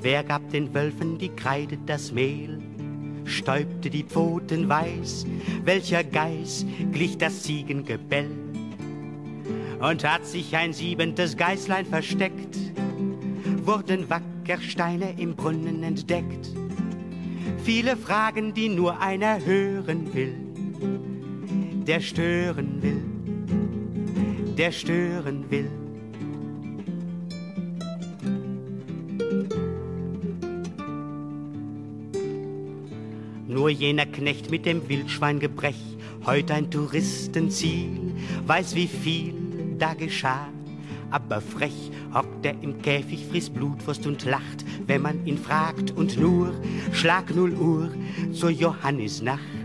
Wer 0.00 0.22
gab 0.22 0.48
den 0.50 0.72
Wölfen 0.72 1.18
die 1.18 1.30
Kreide, 1.30 1.78
das 1.86 2.12
Mehl? 2.12 2.60
Stäubte 3.24 3.90
die 3.90 4.04
Pfoten 4.04 4.68
weiß, 4.68 5.26
welcher 5.64 6.04
Geiß 6.04 6.64
glich 6.92 7.18
das 7.18 7.42
Ziegengebell? 7.42 8.30
Und 9.80 10.04
hat 10.08 10.26
sich 10.26 10.54
ein 10.56 10.72
siebentes 10.72 11.36
Geißlein 11.36 11.86
versteckt, 11.86 12.56
wurden 13.64 14.08
Wackersteine 14.08 15.14
im 15.18 15.34
Brunnen 15.34 15.82
entdeckt. 15.82 16.50
Viele 17.64 17.96
Fragen, 17.96 18.54
die 18.54 18.68
nur 18.68 19.00
einer 19.00 19.44
hören 19.44 20.14
will 20.14 20.51
der 21.86 22.00
stören 22.00 22.82
will, 22.82 23.02
der 24.56 24.72
stören 24.72 25.50
will. 25.50 25.70
Nur 33.48 33.68
jener 33.68 34.06
Knecht 34.06 34.50
mit 34.50 34.64
dem 34.64 34.88
Wildschweingebrech, 34.88 35.76
heute 36.24 36.54
ein 36.54 36.70
Touristenziel, 36.70 38.14
weiß, 38.46 38.74
wie 38.74 38.86
viel 38.86 39.34
da 39.78 39.94
geschah. 39.94 40.48
Aber 41.10 41.42
frech 41.42 41.90
hockt 42.14 42.46
er 42.46 42.54
im 42.62 42.80
Käfig, 42.80 43.26
frisst 43.26 43.52
Blutwurst 43.52 44.06
und 44.06 44.24
lacht, 44.24 44.64
wenn 44.86 45.02
man 45.02 45.26
ihn 45.26 45.36
fragt. 45.36 45.90
Und 45.90 46.18
nur 46.18 46.54
Schlag 46.92 47.34
null 47.34 47.52
Uhr 47.52 47.90
zur 48.32 48.50
Johannisnacht 48.50 49.61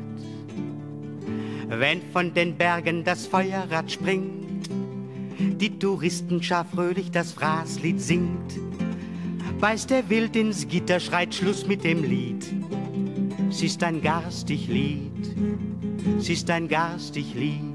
wenn 1.70 2.02
von 2.14 2.34
den 2.34 2.56
Bergen 2.56 3.04
das 3.04 3.28
Feuerrad 3.28 3.92
springt, 3.92 4.70
die 5.40 5.78
Touristenschar 5.78 6.66
fröhlich 6.66 7.12
das 7.12 7.34
Fraßlied 7.34 8.02
singt, 8.02 8.60
beißt 9.60 9.90
der 9.90 10.10
Wild 10.10 10.36
ins 10.36 10.68
Gitter, 10.68 11.00
schreit 11.00 11.34
Schluss 11.36 11.68
mit 11.68 11.84
dem 11.84 12.04
Lied. 12.04 12.46
Sie 13.50 13.66
ist 13.66 13.84
ein 13.84 14.02
garstig 14.02 14.68
Lied, 14.68 15.36
sie 16.20 16.34
ist 16.34 16.50
ein 16.50 16.68
garstig 16.68 17.34
Lied. 17.34 17.67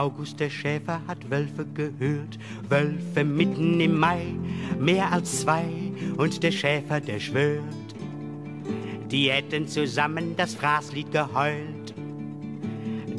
August 0.00 0.40
der 0.40 0.48
Schäfer 0.48 1.02
hat 1.06 1.30
Wölfe 1.30 1.66
gehört, 1.74 2.38
Wölfe 2.70 3.22
mitten 3.22 3.78
im 3.80 3.98
Mai, 3.98 4.34
mehr 4.78 5.12
als 5.12 5.42
zwei, 5.42 5.62
und 6.16 6.42
der 6.42 6.52
Schäfer, 6.52 7.02
der 7.02 7.20
schwört, 7.20 7.64
die 9.10 9.30
hätten 9.30 9.68
zusammen 9.68 10.36
das 10.38 10.54
Fraßlied 10.54 11.12
geheult, 11.12 11.94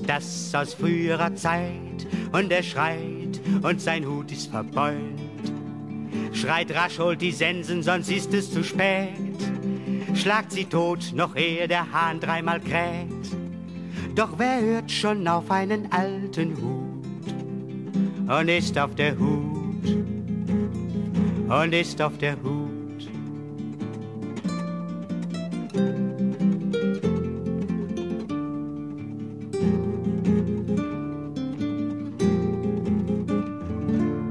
das 0.08 0.56
aus 0.56 0.74
früherer 0.74 1.36
Zeit, 1.36 2.08
und 2.32 2.52
er 2.52 2.64
schreit, 2.64 3.40
und 3.62 3.80
sein 3.80 4.04
Hut 4.08 4.32
ist 4.32 4.50
verbeult. 4.50 4.98
Schreit 6.34 6.74
rasch, 6.74 6.98
holt 6.98 7.22
die 7.22 7.32
Sensen, 7.32 7.84
sonst 7.84 8.10
ist 8.10 8.34
es 8.34 8.52
zu 8.52 8.64
spät. 8.64 9.12
Schlagt 10.16 10.52
sie 10.52 10.66
tot, 10.66 11.12
noch 11.14 11.36
ehe 11.36 11.68
der 11.68 11.92
Hahn 11.92 12.20
dreimal 12.20 12.60
kräht. 12.60 13.41
Doch 14.16 14.38
wer 14.38 14.62
hört 14.62 14.92
schon 14.92 15.28
auf 15.28 15.50
einen 15.50 15.92
alten 15.92 16.58
Hut 16.58 18.40
und 18.40 18.48
ist 18.50 18.78
auf 18.78 18.94
der 18.96 19.18
Hut 19.18 19.88
und 21.48 21.74
ist 21.74 22.02
auf 22.02 22.18
der 22.18 22.36
Hut? 22.44 22.72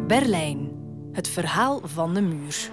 Berlijn, 0.07 0.71
het 1.13 1.29
verhaal 1.29 1.81
van 1.95 2.15
de 2.15 2.21
muur. 2.21 2.71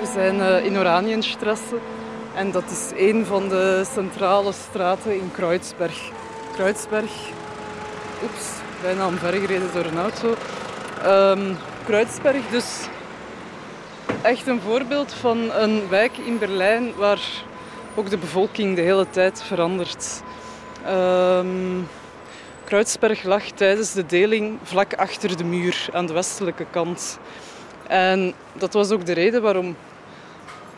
We 0.00 0.06
zijn 0.12 0.36
uh, 0.36 0.64
in 0.64 0.78
Oranienstrasse 0.78 1.78
en 2.36 2.50
dat 2.50 2.64
is 2.70 2.90
een 2.96 3.26
van 3.26 3.48
de 3.48 3.84
centrale 3.92 4.52
straten 4.52 5.14
in 5.14 5.30
Kreuzberg. 5.32 6.10
Kreuzberg, 6.52 7.12
oeps, 8.22 8.44
bijna 8.82 9.06
omvergereden 9.06 9.68
door 9.72 9.84
een 9.84 9.98
auto. 9.98 10.34
Um, 11.06 11.56
dus 12.50 12.86
echt 14.22 14.46
een 14.46 14.60
voorbeeld 14.60 15.12
van 15.12 15.50
een 15.52 15.88
wijk 15.88 16.16
in 16.16 16.38
Berlijn 16.38 16.94
waar 16.96 17.20
ook 17.94 18.10
de 18.10 18.18
bevolking 18.18 18.76
de 18.76 18.82
hele 18.82 19.06
tijd 19.10 19.42
verandert. 19.42 20.22
Um, 20.88 21.88
lag 23.22 23.44
tijdens 23.44 23.92
de 23.92 24.06
deling 24.06 24.58
vlak 24.62 24.94
achter 24.94 25.36
de 25.36 25.44
muur 25.44 25.88
aan 25.92 26.06
de 26.06 26.12
westelijke 26.12 26.66
kant. 26.70 27.18
En 27.86 28.34
dat 28.52 28.72
was 28.72 28.90
ook 28.90 29.06
de 29.06 29.12
reden 29.12 29.42
waarom 29.42 29.76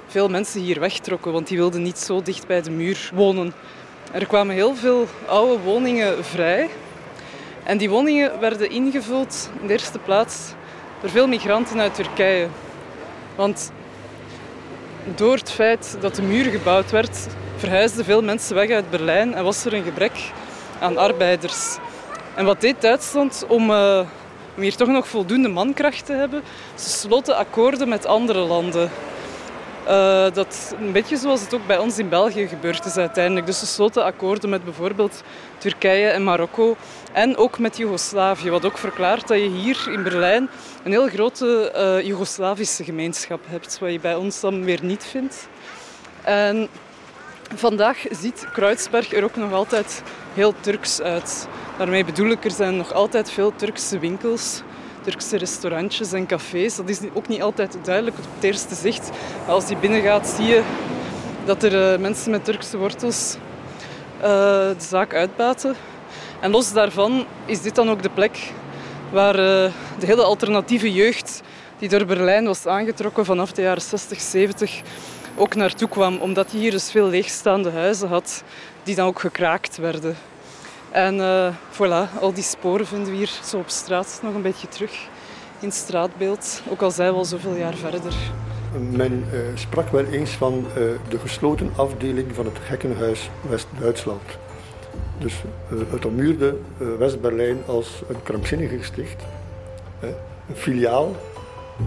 veel 0.08 0.28
mensen 0.28 0.60
hier 0.60 0.80
wegtrokken, 0.80 1.32
want 1.32 1.48
die 1.48 1.56
wilden 1.56 1.82
niet 1.82 1.98
zo 1.98 2.22
dicht 2.22 2.46
bij 2.46 2.62
de 2.62 2.70
muur 2.70 3.10
wonen. 3.14 3.54
Er 4.12 4.26
kwamen 4.26 4.54
heel 4.54 4.74
veel 4.74 5.06
oude 5.26 5.62
woningen 5.62 6.24
vrij. 6.24 6.68
En 7.62 7.78
die 7.78 7.90
woningen 7.90 8.40
werden 8.40 8.70
ingevuld 8.70 9.50
in 9.60 9.66
de 9.66 9.72
eerste 9.72 9.98
plaats 9.98 10.52
door 11.00 11.10
veel 11.10 11.26
migranten 11.26 11.80
uit 11.80 11.94
Turkije. 11.94 12.48
Want 13.34 13.72
door 15.14 15.36
het 15.36 15.50
feit 15.50 15.96
dat 16.00 16.14
de 16.14 16.22
muur 16.22 16.44
gebouwd 16.44 16.90
werd, 16.90 17.26
verhuisden 17.56 18.04
veel 18.04 18.22
mensen 18.22 18.54
weg 18.54 18.70
uit 18.70 18.90
Berlijn 18.90 19.34
en 19.34 19.44
was 19.44 19.64
er 19.64 19.74
een 19.74 19.84
gebrek 19.84 20.32
aan 20.80 20.96
arbeiders. 20.96 21.76
En 22.34 22.44
wat 22.44 22.60
deed 22.60 22.80
Duitsland 22.80 23.44
om, 23.48 23.70
om 23.70 24.62
hier 24.62 24.76
toch 24.76 24.88
nog 24.88 25.08
voldoende 25.08 25.48
mankracht 25.48 26.06
te 26.06 26.12
hebben? 26.12 26.42
Ze 26.74 26.88
sloten 26.88 27.36
akkoorden 27.36 27.88
met 27.88 28.06
andere 28.06 28.40
landen. 28.40 28.90
Uh, 29.88 30.26
dat 30.32 30.74
een 30.80 30.92
beetje 30.92 31.16
zoals 31.16 31.40
het 31.40 31.54
ook 31.54 31.66
bij 31.66 31.78
ons 31.78 31.98
in 31.98 32.08
België 32.08 32.48
gebeurd 32.48 32.84
is 32.84 32.96
uiteindelijk. 32.96 33.46
Dus 33.46 33.58
ze 33.58 33.66
sloten 33.66 34.04
akkoorden 34.04 34.50
met 34.50 34.64
bijvoorbeeld 34.64 35.22
Turkije 35.58 36.08
en 36.08 36.24
Marokko 36.24 36.76
en 37.12 37.36
ook 37.36 37.58
met 37.58 37.76
Joegoslavië. 37.76 38.50
Wat 38.50 38.64
ook 38.64 38.78
verklaart 38.78 39.28
dat 39.28 39.38
je 39.38 39.48
hier 39.48 39.88
in 39.92 40.02
Berlijn 40.02 40.48
een 40.84 40.90
heel 40.90 41.08
grote 41.08 41.72
uh, 41.76 42.06
Joegoslavische 42.06 42.84
gemeenschap 42.84 43.40
hebt, 43.46 43.78
wat 43.78 43.92
je 43.92 44.00
bij 44.00 44.14
ons 44.14 44.40
dan 44.40 44.64
weer 44.64 44.84
niet 44.84 45.04
vindt. 45.04 45.48
En 46.22 46.68
vandaag 47.54 47.98
ziet 48.10 48.46
Kreuzberg 48.52 49.12
er 49.12 49.24
ook 49.24 49.36
nog 49.36 49.52
altijd 49.52 50.02
heel 50.34 50.54
Turks 50.60 51.00
uit. 51.00 51.48
Daarmee 51.78 52.04
bedoel 52.04 52.30
ik, 52.30 52.44
er 52.44 52.50
zijn 52.50 52.76
nog 52.76 52.92
altijd 52.92 53.30
veel 53.30 53.52
Turkse 53.56 53.98
winkels 53.98 54.62
Turkse 55.08 55.36
restaurantjes 55.36 56.12
en 56.12 56.26
cafés. 56.26 56.76
Dat 56.76 56.88
is 56.88 57.00
ook 57.12 57.28
niet 57.28 57.42
altijd 57.42 57.76
duidelijk 57.84 58.16
op 58.18 58.24
het 58.34 58.44
eerste 58.44 58.74
zicht. 58.74 59.10
Maar 59.46 59.54
als 59.54 59.68
je 59.68 59.76
binnengaat, 59.76 60.26
zie 60.26 60.46
je 60.46 60.62
dat 61.44 61.62
er 61.62 61.92
uh, 61.92 61.98
mensen 61.98 62.30
met 62.30 62.44
Turkse 62.44 62.76
wortels 62.76 63.36
uh, 64.16 64.22
de 64.22 64.74
zaak 64.78 65.14
uitbaten. 65.14 65.74
En 66.40 66.50
los 66.50 66.72
daarvan 66.72 67.24
is 67.46 67.60
dit 67.60 67.74
dan 67.74 67.90
ook 67.90 68.02
de 68.02 68.10
plek 68.10 68.52
waar 69.10 69.34
uh, 69.34 69.72
de 69.98 70.06
hele 70.06 70.22
alternatieve 70.22 70.92
jeugd 70.92 71.42
die 71.78 71.88
door 71.88 72.04
Berlijn 72.04 72.44
was 72.44 72.66
aangetrokken 72.66 73.24
vanaf 73.24 73.52
de 73.52 73.62
jaren 73.62 73.82
60, 73.82 74.20
70 74.20 74.80
ook 75.36 75.54
naartoe 75.54 75.88
kwam. 75.88 76.18
Omdat 76.18 76.52
je 76.52 76.58
hier 76.58 76.70
dus 76.70 76.90
veel 76.90 77.08
leegstaande 77.08 77.70
huizen 77.70 78.08
had 78.08 78.42
die 78.82 78.94
dan 78.94 79.06
ook 79.06 79.20
gekraakt 79.20 79.76
werden. 79.76 80.16
En 80.90 81.14
uh, 81.14 81.48
voilà, 81.70 82.20
al 82.20 82.32
die 82.32 82.42
sporen 82.42 82.86
vinden 82.86 83.10
we 83.10 83.16
hier 83.16 83.40
zo 83.44 83.58
op 83.58 83.68
straat 83.68 84.20
nog 84.22 84.34
een 84.34 84.42
beetje 84.42 84.68
terug 84.68 85.08
in 85.60 85.68
het 85.68 85.76
straatbeeld. 85.76 86.62
Ook 86.70 86.82
al 86.82 86.90
zijn 86.90 87.10
we 87.10 87.18
al 87.18 87.24
zoveel 87.24 87.56
jaar 87.56 87.74
verder. 87.74 88.14
Men 88.90 89.24
uh, 89.32 89.40
sprak 89.54 89.88
wel 89.88 90.04
eens 90.04 90.30
van 90.30 90.66
uh, 90.68 90.74
de 91.08 91.18
gesloten 91.18 91.72
afdeling 91.76 92.34
van 92.34 92.44
het 92.44 92.58
gekkenhuis 92.62 93.30
West-Duitsland. 93.48 94.22
Dus 95.18 95.34
het 95.90 96.06
ommuurde 96.06 96.56
West-Berlijn 96.98 97.58
als 97.66 98.02
een 98.08 98.22
krankzinnige 98.22 98.78
gesticht. 98.78 99.22
een 100.00 100.54
filiaal 100.54 101.16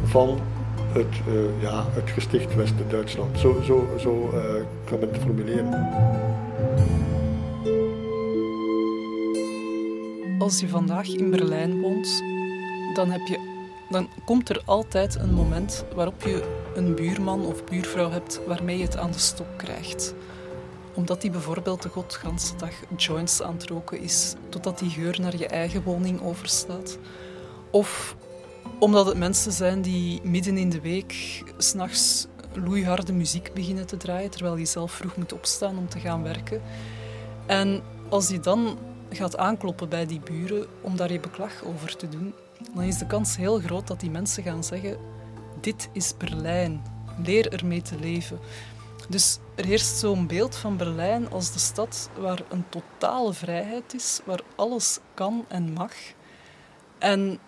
van 0.03 0.39
het, 0.91 1.15
ja, 1.59 1.85
het 1.93 2.09
gesticht 2.09 2.55
West-Duitsland. 2.55 3.39
Zo, 3.39 3.61
zo, 3.63 3.87
zo 3.99 4.29
kan 4.85 4.99
men 4.99 5.09
het 5.09 5.21
formuleren. 5.21 5.89
Als 10.41 10.59
je 10.59 10.69
vandaag 10.69 11.07
in 11.07 11.29
Berlijn 11.29 11.81
woont, 11.81 12.23
dan, 12.93 13.11
heb 13.11 13.27
je, 13.27 13.39
dan 13.89 14.09
komt 14.25 14.49
er 14.49 14.61
altijd 14.65 15.15
een 15.15 15.33
moment 15.33 15.85
waarop 15.95 16.21
je 16.23 16.61
een 16.75 16.95
buurman 16.95 17.45
of 17.45 17.63
buurvrouw 17.63 18.09
hebt 18.09 18.41
waarmee 18.47 18.77
je 18.77 18.83
het 18.83 18.97
aan 18.97 19.11
de 19.11 19.19
stok 19.19 19.47
krijgt. 19.57 20.13
Omdat 20.93 21.21
die 21.21 21.31
bijvoorbeeld 21.31 21.81
de 21.81 21.89
godganse 21.89 22.55
dag 22.55 22.71
joints 22.97 23.41
aan 23.41 23.53
het 23.53 23.67
roken 23.67 23.99
is, 23.99 24.33
totdat 24.49 24.79
die 24.79 24.89
geur 24.89 25.21
naar 25.21 25.37
je 25.37 25.47
eigen 25.47 25.83
woning 25.83 26.21
overslaat. 26.21 26.97
Of 27.71 28.15
omdat 28.79 29.05
het 29.05 29.17
mensen 29.17 29.51
zijn 29.51 29.81
die 29.81 30.21
midden 30.23 30.57
in 30.57 30.69
de 30.69 30.81
week 30.81 31.43
s'nachts 31.57 32.27
loeiharde 32.53 33.13
muziek 33.13 33.53
beginnen 33.53 33.85
te 33.85 33.97
draaien, 33.97 34.29
terwijl 34.29 34.57
je 34.57 34.65
zelf 34.65 34.91
vroeg 34.91 35.15
moet 35.15 35.33
opstaan 35.33 35.77
om 35.77 35.89
te 35.89 35.99
gaan 35.99 36.23
werken. 36.23 36.61
En 37.45 37.81
als 38.09 38.27
die 38.27 38.39
dan 38.39 38.77
gaat 39.15 39.37
aankloppen 39.37 39.89
bij 39.89 40.05
die 40.05 40.19
buren 40.19 40.67
om 40.81 40.95
daar 40.95 41.11
je 41.11 41.19
beklag 41.19 41.63
over 41.63 41.95
te 41.97 42.09
doen, 42.09 42.33
dan 42.73 42.83
is 42.83 42.97
de 42.97 43.07
kans 43.07 43.37
heel 43.37 43.59
groot 43.59 43.87
dat 43.87 43.99
die 43.99 44.09
mensen 44.09 44.43
gaan 44.43 44.63
zeggen: 44.63 44.97
Dit 45.59 45.89
is 45.93 46.17
Berlijn, 46.17 46.81
leer 47.23 47.53
ermee 47.53 47.81
te 47.81 47.99
leven. 47.99 48.39
Dus 49.09 49.39
er 49.55 49.65
heerst 49.65 49.97
zo'n 49.97 50.27
beeld 50.27 50.55
van 50.55 50.77
Berlijn 50.77 51.31
als 51.31 51.53
de 51.53 51.59
stad 51.59 52.09
waar 52.17 52.41
een 52.49 52.65
totale 52.69 53.33
vrijheid 53.33 53.93
is, 53.93 54.21
waar 54.25 54.41
alles 54.55 54.99
kan 55.13 55.45
en 55.47 55.73
mag. 55.73 55.93
En 56.97 57.39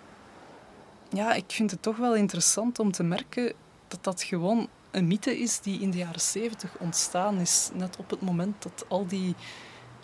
ja, 1.09 1.33
ik 1.33 1.43
vind 1.47 1.71
het 1.71 1.81
toch 1.81 1.97
wel 1.97 2.15
interessant 2.15 2.79
om 2.79 2.91
te 2.91 3.03
merken 3.03 3.53
dat 3.87 4.03
dat 4.03 4.23
gewoon 4.23 4.67
een 4.91 5.07
mythe 5.07 5.39
is 5.39 5.59
die 5.59 5.79
in 5.79 5.91
de 5.91 5.97
jaren 5.97 6.21
zeventig 6.21 6.75
ontstaan 6.79 7.39
is. 7.39 7.69
Net 7.73 7.97
op 7.97 8.09
het 8.09 8.21
moment 8.21 8.63
dat 8.63 8.85
al 8.87 9.07
die 9.07 9.35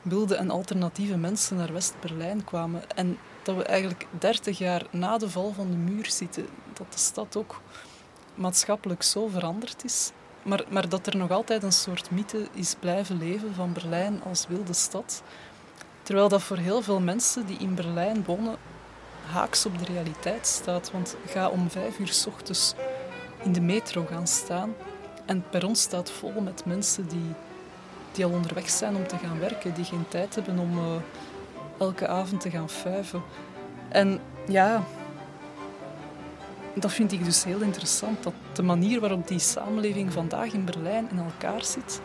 wilde 0.02 0.36
en 0.36 0.50
alternatieve 0.50 1.18
mensen 1.18 1.58
naar 1.58 1.74
West-Berlijn 1.74 2.44
kwamen. 2.44 2.92
En 2.96 3.18
dat 3.44 3.56
we 3.56 3.64
eigenlijk 3.64 4.08
30 4.20 4.58
jaar 4.58 4.86
na 4.92 5.18
de 5.18 5.30
val 5.30 5.54
van 5.54 5.72
de 5.72 5.78
muur 5.78 6.10
zitten. 6.10 6.48
Dat 6.74 6.92
de 6.92 7.00
stad 7.00 7.36
ook 7.36 7.62
maatschappelijk 8.36 9.04
zo 9.04 9.28
veranderd 9.28 9.84
is. 9.84 10.12
Maar, 10.44 10.64
maar 10.70 10.90
dat 10.90 11.08
er 11.08 11.18
nog 11.18 11.32
altijd 11.32 11.64
een 11.64 11.72
soort 11.72 12.12
mythe 12.12 12.48
is 12.54 12.76
blijven 12.80 13.18
leven 13.18 13.54
van 13.54 13.74
Berlijn 13.74 14.22
als 14.24 14.48
wilde 14.48 14.74
stad. 14.74 15.24
Terwijl 16.04 16.30
dat 16.30 16.42
voor 16.42 16.58
heel 16.58 16.82
veel 16.82 17.00
mensen 17.00 17.46
die 17.46 17.58
in 17.58 17.76
Berlijn 17.76 18.24
wonen 18.26 18.56
haaks 19.26 19.66
op 19.66 19.80
de 19.80 19.86
realiteit 19.86 20.48
staat. 20.48 20.92
Want 20.92 21.16
ga 21.26 21.50
om 21.50 21.70
vijf 21.70 22.00
uur 22.00 22.08
s 22.08 22.26
ochtends 22.26 22.74
in 23.44 23.54
de 23.54 23.62
metro 23.62 24.06
gaan 24.06 24.28
staan 24.28 24.74
en 25.26 25.36
het 25.36 25.50
perron 25.50 25.76
staat 25.76 26.12
vol 26.12 26.42
met 26.42 26.66
mensen 26.66 27.08
die 27.08 27.34
die 28.20 28.28
al 28.28 28.34
onderweg 28.34 28.70
zijn 28.70 28.96
om 28.96 29.08
te 29.08 29.18
gaan 29.18 29.40
werken, 29.40 29.74
die 29.74 29.86
geen 29.86 30.06
tijd 30.08 30.36
hebben 30.36 30.60
om 30.60 30.78
uh, 30.78 30.84
elke 31.78 32.08
avond 32.08 32.42
te 32.42 32.50
gaan 32.50 32.70
fuiven. 32.70 33.22
En 33.90 34.20
ja, 34.48 34.84
dat 36.74 36.92
vind 36.92 37.12
ik 37.12 37.26
dus 37.26 37.44
heel 37.44 37.60
interessant. 37.60 38.24
Dat 38.24 38.34
de 38.54 38.64
manier 38.64 39.00
waarop 39.00 39.28
die 39.28 39.40
samenleving 39.40 40.14
vandaag 40.14 40.54
in 40.54 40.66
Berlijn 40.66 41.08
in 41.12 41.18
elkaar 41.18 41.64
zit, 41.64 42.02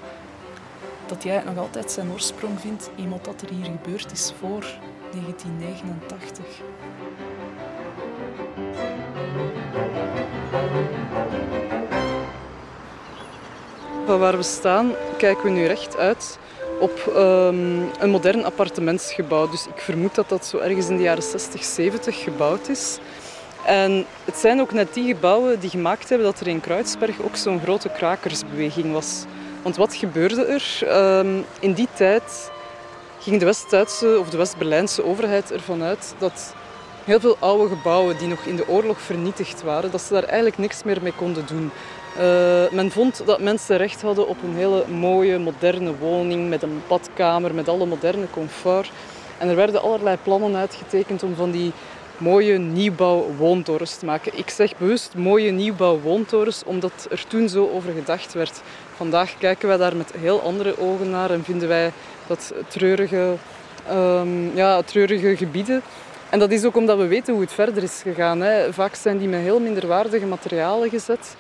dat 1.07 1.23
jij 1.23 1.43
nog 1.45 1.57
altijd 1.57 1.91
zijn 1.91 2.11
oorsprong 2.11 2.61
vindt 2.61 2.91
in 2.95 3.09
wat 3.09 3.43
er 3.43 3.51
hier 3.51 3.65
gebeurd 3.65 4.13
is 4.13 4.33
voor 4.39 4.65
1989. 5.11 6.74
Waar 14.07 14.37
we 14.37 14.43
staan 14.43 14.93
kijken 15.17 15.45
we 15.45 15.51
nu 15.51 15.67
recht 15.67 15.97
uit 15.97 16.39
op 16.81 17.13
um, 17.17 17.91
een 17.99 18.11
modern 18.11 18.45
appartementsgebouw. 18.45 19.49
Dus 19.49 19.67
ik 19.67 19.81
vermoed 19.81 20.15
dat 20.15 20.29
dat 20.29 20.47
zo 20.47 20.59
ergens 20.59 20.89
in 20.89 20.97
de 20.97 21.03
jaren 21.03 21.23
60, 21.23 21.65
70 21.65 22.23
gebouwd 22.23 22.69
is. 22.69 22.99
En 23.67 24.07
het 24.25 24.37
zijn 24.37 24.61
ook 24.61 24.73
net 24.73 24.95
die 24.95 25.15
gebouwen 25.15 25.61
die 25.61 25.71
gemaakt 25.71 26.09
hebben 26.09 26.27
dat 26.27 26.41
er 26.41 26.47
in 26.47 26.61
Kruidsberg 26.61 27.23
ook 27.23 27.37
zo'n 27.37 27.61
grote 27.61 27.89
krakersbeweging 27.89 28.93
was. 28.93 29.25
Want 29.63 29.77
wat 29.77 29.95
gebeurde 29.95 30.45
er? 30.45 30.79
Um, 31.19 31.45
in 31.61 31.73
die 31.73 31.89
tijd 31.95 32.51
ging 33.21 33.39
de 33.39 33.45
West-Duitse 33.45 34.17
of 34.19 34.31
de 34.31 34.37
West-Berlijnse 34.37 35.05
overheid 35.05 35.53
ervan 35.53 35.83
uit 35.83 36.15
dat 36.19 36.55
heel 37.05 37.21
veel 37.21 37.37
oude 37.39 37.69
gebouwen 37.69 38.19
die 38.19 38.29
nog 38.29 38.45
in 38.45 38.57
de 38.57 38.69
oorlog 38.69 39.01
vernietigd 39.01 39.63
waren, 39.63 39.91
dat 39.91 40.03
ze 40.03 40.13
daar 40.13 40.25
eigenlijk 40.25 40.59
niks 40.59 40.83
meer 40.83 41.03
mee 41.03 41.13
konden 41.13 41.47
doen. 41.47 41.71
Uh, 42.19 42.71
men 42.71 42.91
vond 42.91 43.23
dat 43.27 43.41
mensen 43.41 43.77
recht 43.77 44.03
hadden 44.03 44.29
op 44.29 44.37
een 44.43 44.55
hele 44.55 44.85
mooie, 44.87 45.39
moderne 45.39 45.97
woning 45.97 46.49
met 46.49 46.63
een 46.63 46.83
badkamer, 46.89 47.55
met 47.55 47.69
alle 47.69 47.87
moderne 47.87 48.27
comfort. 48.31 48.91
En 49.39 49.49
er 49.49 49.57
werden 49.57 49.83
allerlei 49.83 50.17
plannen 50.23 50.57
uitgetekend 50.57 51.23
om 51.23 51.35
van 51.35 51.51
die 51.51 51.73
mooie 52.17 52.59
nieuwbouw 52.59 53.27
woontorens 53.37 53.97
te 53.97 54.05
maken. 54.05 54.39
Ik 54.39 54.51
zeg 54.51 54.77
bewust 54.77 55.15
mooie 55.15 55.51
nieuwbouw 55.51 56.01
woontorens, 56.01 56.63
omdat 56.67 57.07
er 57.11 57.27
toen 57.27 57.49
zo 57.49 57.71
over 57.75 57.93
gedacht 57.93 58.33
werd. 58.33 58.61
Vandaag 58.97 59.39
kijken 59.39 59.69
wij 59.69 59.77
daar 59.77 59.97
met 59.97 60.13
heel 60.19 60.41
andere 60.41 60.79
ogen 60.79 61.11
naar 61.11 61.31
en 61.31 61.45
vinden 61.45 61.69
wij 61.69 61.93
dat 62.27 62.53
treurige, 62.69 63.35
um, 63.93 64.51
ja, 64.55 64.83
treurige 64.83 65.37
gebieden. 65.37 65.83
En 66.31 66.39
dat 66.39 66.51
is 66.51 66.65
ook 66.65 66.77
omdat 66.77 66.99
we 66.99 67.07
weten 67.07 67.33
hoe 67.33 67.43
het 67.43 67.53
verder 67.53 67.83
is 67.83 68.01
gegaan. 68.03 68.41
Hè. 68.41 68.73
Vaak 68.73 68.95
zijn 68.95 69.19
die 69.19 69.29
met 69.29 69.41
heel 69.41 69.61
minderwaardige 69.61 70.27
materialen 70.27 70.91
gezet. 70.91 71.37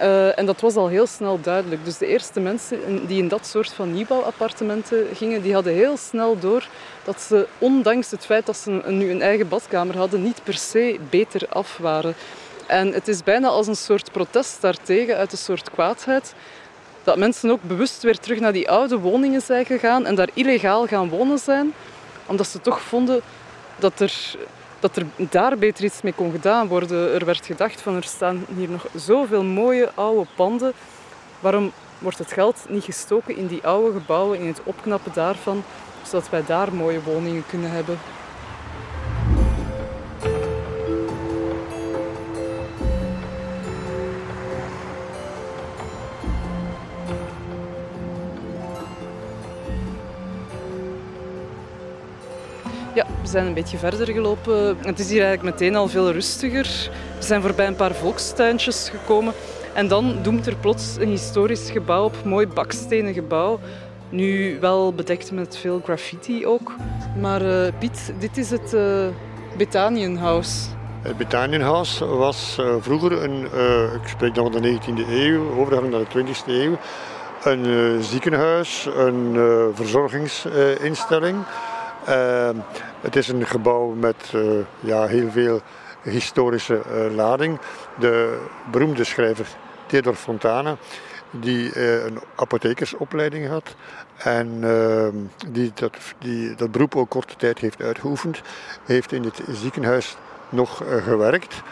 Uh, 0.00 0.38
en 0.38 0.46
dat 0.46 0.60
was 0.60 0.76
al 0.76 0.88
heel 0.88 1.06
snel 1.06 1.40
duidelijk. 1.40 1.84
Dus 1.84 1.98
de 1.98 2.06
eerste 2.06 2.40
mensen 2.40 3.06
die 3.06 3.22
in 3.22 3.28
dat 3.28 3.46
soort 3.46 3.72
van 3.72 3.92
nieuwbouwappartementen 3.92 5.06
gingen, 5.14 5.42
die 5.42 5.54
hadden 5.54 5.72
heel 5.72 5.96
snel 5.96 6.38
door 6.38 6.68
dat 7.04 7.20
ze, 7.20 7.46
ondanks 7.58 8.10
het 8.10 8.24
feit 8.24 8.46
dat 8.46 8.56
ze 8.56 8.82
nu 8.86 9.10
een 9.10 9.22
eigen 9.22 9.48
badkamer 9.48 9.96
hadden, 9.96 10.22
niet 10.22 10.40
per 10.42 10.54
se 10.54 10.98
beter 11.10 11.48
af 11.48 11.76
waren. 11.76 12.14
En 12.66 12.92
het 12.92 13.08
is 13.08 13.22
bijna 13.22 13.48
als 13.48 13.66
een 13.66 13.76
soort 13.76 14.12
protest 14.12 14.60
daartegen, 14.60 15.16
uit 15.16 15.32
een 15.32 15.38
soort 15.38 15.70
kwaadheid, 15.70 16.34
dat 17.02 17.16
mensen 17.16 17.50
ook 17.50 17.62
bewust 17.62 18.02
weer 18.02 18.18
terug 18.18 18.40
naar 18.40 18.52
die 18.52 18.70
oude 18.70 18.98
woningen 18.98 19.40
zijn 19.40 19.64
gegaan 19.64 20.06
en 20.06 20.14
daar 20.14 20.28
illegaal 20.34 20.86
gaan 20.86 21.08
wonen 21.08 21.38
zijn, 21.38 21.74
omdat 22.26 22.48
ze 22.48 22.60
toch 22.60 22.80
vonden 22.80 23.20
dat 23.76 24.00
er, 24.00 24.34
dat 24.84 24.96
er 24.96 25.06
daar 25.30 25.58
beter 25.58 25.84
iets 25.84 26.02
mee 26.02 26.12
kon 26.12 26.30
gedaan 26.30 26.68
worden. 26.68 27.14
Er 27.14 27.24
werd 27.24 27.46
gedacht 27.46 27.80
van 27.80 27.94
er 27.94 28.04
staan 28.04 28.44
hier 28.56 28.68
nog 28.68 28.86
zoveel 28.94 29.42
mooie 29.42 29.90
oude 29.94 30.26
panden. 30.34 30.72
Waarom 31.40 31.72
wordt 31.98 32.18
het 32.18 32.32
geld 32.32 32.66
niet 32.68 32.84
gestoken 32.84 33.36
in 33.36 33.46
die 33.46 33.66
oude 33.66 33.92
gebouwen, 33.98 34.38
in 34.38 34.46
het 34.46 34.60
opknappen 34.64 35.12
daarvan, 35.14 35.64
zodat 36.02 36.30
wij 36.30 36.44
daar 36.46 36.74
mooie 36.74 37.02
woningen 37.02 37.44
kunnen 37.48 37.70
hebben? 37.70 37.98
Ja, 52.94 53.06
we 53.22 53.28
zijn 53.28 53.46
een 53.46 53.54
beetje 53.54 53.78
verder 53.78 54.06
gelopen. 54.12 54.76
Het 54.80 54.98
is 54.98 55.10
hier 55.10 55.24
eigenlijk 55.24 55.54
meteen 55.58 55.76
al 55.76 55.88
veel 55.88 56.12
rustiger. 56.12 56.90
We 57.18 57.22
zijn 57.22 57.42
voorbij 57.42 57.66
een 57.66 57.76
paar 57.76 57.94
volkstuintjes 57.94 58.88
gekomen. 58.88 59.32
En 59.72 59.88
dan 59.88 60.16
doemt 60.22 60.46
er 60.46 60.56
plots 60.56 60.96
een 60.98 61.08
historisch 61.08 61.70
gebouw 61.70 62.04
op, 62.04 62.24
mooi 62.24 62.46
bakstenen 62.46 63.14
gebouw. 63.14 63.60
Nu 64.08 64.58
wel 64.60 64.92
bedekt 64.94 65.32
met 65.32 65.56
veel 65.56 65.80
graffiti 65.84 66.46
ook. 66.46 66.72
Maar 67.20 67.42
uh, 67.42 67.72
Piet, 67.78 68.12
dit 68.18 68.36
is 68.36 68.50
het 68.50 68.72
uh, 68.74 69.06
Betanienhuis. 69.56 70.68
Het 71.02 71.16
Betanienhuis 71.16 71.98
was 71.98 72.56
uh, 72.60 72.74
vroeger 72.80 73.22
een, 73.22 73.44
ik 74.02 74.08
spreek 74.08 74.34
dan 74.34 74.52
van 74.52 74.62
de 74.62 74.78
19e 74.78 75.08
eeuw, 75.10 75.50
overgang 75.58 75.90
naar 75.90 76.00
de 76.00 76.24
20e 76.24 76.46
eeuw, 76.46 76.78
een 77.44 78.02
ziekenhuis, 78.02 78.88
een 78.96 79.36
verzorgingsinstelling. 79.74 81.36
Ehm, 82.06 82.56
het 83.00 83.16
is 83.16 83.28
een 83.28 83.46
gebouw 83.46 83.88
met 83.88 84.32
ja, 84.80 85.06
heel 85.06 85.30
veel 85.30 85.60
historische 86.02 86.82
lading. 87.14 87.58
De 87.98 88.38
beroemde 88.70 89.04
schrijver 89.04 89.46
Theodor 89.86 90.14
Fontana, 90.14 90.76
die 91.30 91.74
uh, 91.74 92.04
een 92.04 92.18
apothekersopleiding 92.34 93.48
had 93.48 93.74
en 94.16 94.48
uh, 94.62 95.08
die, 95.52 95.72
dat, 95.74 95.96
die 96.18 96.54
dat 96.54 96.70
beroep 96.70 96.96
ook 96.96 97.08
korte 97.10 97.36
tijd 97.36 97.58
heeft 97.58 97.82
uitgeoefend, 97.82 98.40
heeft 98.84 99.12
in 99.12 99.24
het 99.24 99.40
ziekenhuis 99.48 100.16
nog 100.48 100.82
gewerkt. 101.04 101.62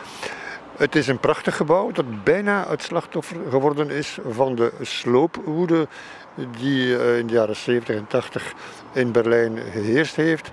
Het 0.77 0.97
is 0.97 1.07
een 1.07 1.19
prachtig 1.19 1.57
gebouw 1.57 1.91
dat 1.91 2.25
bijna 2.25 2.65
het 2.69 2.83
slachtoffer 2.83 3.37
geworden 3.51 3.91
is 3.91 4.19
van 4.29 4.55
de 4.55 4.73
sloopwoede 4.81 5.89
die 6.35 6.87
uh, 6.87 7.19
in 7.19 7.27
de 7.27 7.33
jaren 7.33 7.57
70 7.57 7.97
en 7.97 8.07
80 8.07 8.53
in 8.93 9.13
Berlijn 9.13 9.59
geheerst 9.73 10.17
heeft. 10.17 10.51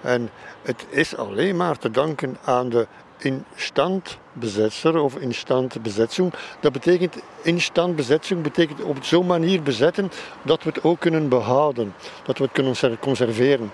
En 0.00 0.30
het 0.62 0.86
is 0.88 1.16
alleen 1.16 1.56
maar 1.56 1.78
te 1.78 1.90
danken 1.90 2.36
aan 2.44 2.68
de 2.68 2.86
instandbezetzer 3.18 5.00
of 5.00 5.16
instandbezetzing. 5.16 6.32
Dat 6.60 6.72
betekent 6.72 7.16
instandbezetting 7.42 8.42
betekent 8.42 8.82
op 8.82 9.04
zo'n 9.04 9.26
manier 9.26 9.62
bezetten 9.62 10.10
dat 10.42 10.62
we 10.62 10.68
het 10.68 10.84
ook 10.84 11.00
kunnen 11.00 11.28
behouden, 11.28 11.94
dat 12.24 12.38
we 12.38 12.44
het 12.44 12.52
kunnen 12.52 12.98
conserveren. 12.98 13.70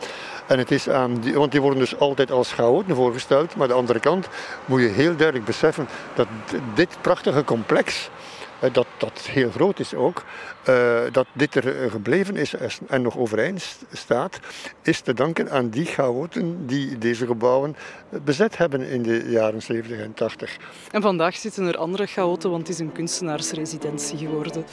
En 0.46 0.58
het 0.58 0.70
is 0.70 0.88
aan 0.88 1.32
want 1.34 1.52
die 1.52 1.60
worden 1.60 1.78
dus 1.78 1.98
altijd 1.98 2.30
als 2.30 2.52
chaoten 2.52 2.94
voorgesteld, 2.94 3.54
maar 3.54 3.62
aan 3.62 3.68
de 3.68 3.74
andere 3.74 4.00
kant 4.00 4.28
moet 4.64 4.80
je 4.80 4.86
heel 4.86 5.16
duidelijk 5.16 5.46
beseffen 5.46 5.88
dat 6.14 6.26
dit 6.74 6.96
prachtige 7.00 7.44
complex 7.44 8.04
eh, 8.06 8.27
dat, 8.72 8.86
dat 8.98 9.20
heel 9.20 9.50
groot 9.50 9.78
is 9.78 9.94
ook, 9.94 10.24
uh, 10.68 11.00
dat 11.12 11.26
dit 11.32 11.54
er 11.54 11.82
eh, 11.82 11.90
gebleven 11.90 12.36
is 12.36 12.54
en 12.88 13.02
nog 13.02 13.16
overeind 13.16 13.78
staat, 13.92 14.40
is 14.82 15.00
te 15.00 15.14
danken 15.14 15.50
aan 15.50 15.68
die 15.68 15.84
chaoten 15.84 16.66
die 16.66 16.98
deze 16.98 17.26
gebouwen 17.26 17.76
bezet 18.24 18.58
hebben 18.58 18.88
in 18.88 19.02
de 19.02 19.24
jaren 19.28 19.62
70 19.62 19.98
en 19.98 20.14
80. 20.14 20.56
En 20.90 21.02
vandaag 21.02 21.36
zitten 21.36 21.66
er 21.66 21.76
andere 21.76 22.06
chaoten, 22.06 22.50
want 22.50 22.62
het 22.62 22.76
is 22.76 22.78
een 22.78 22.92
kunstenaarsresidentie 22.92 24.18
geworden. 24.18 24.64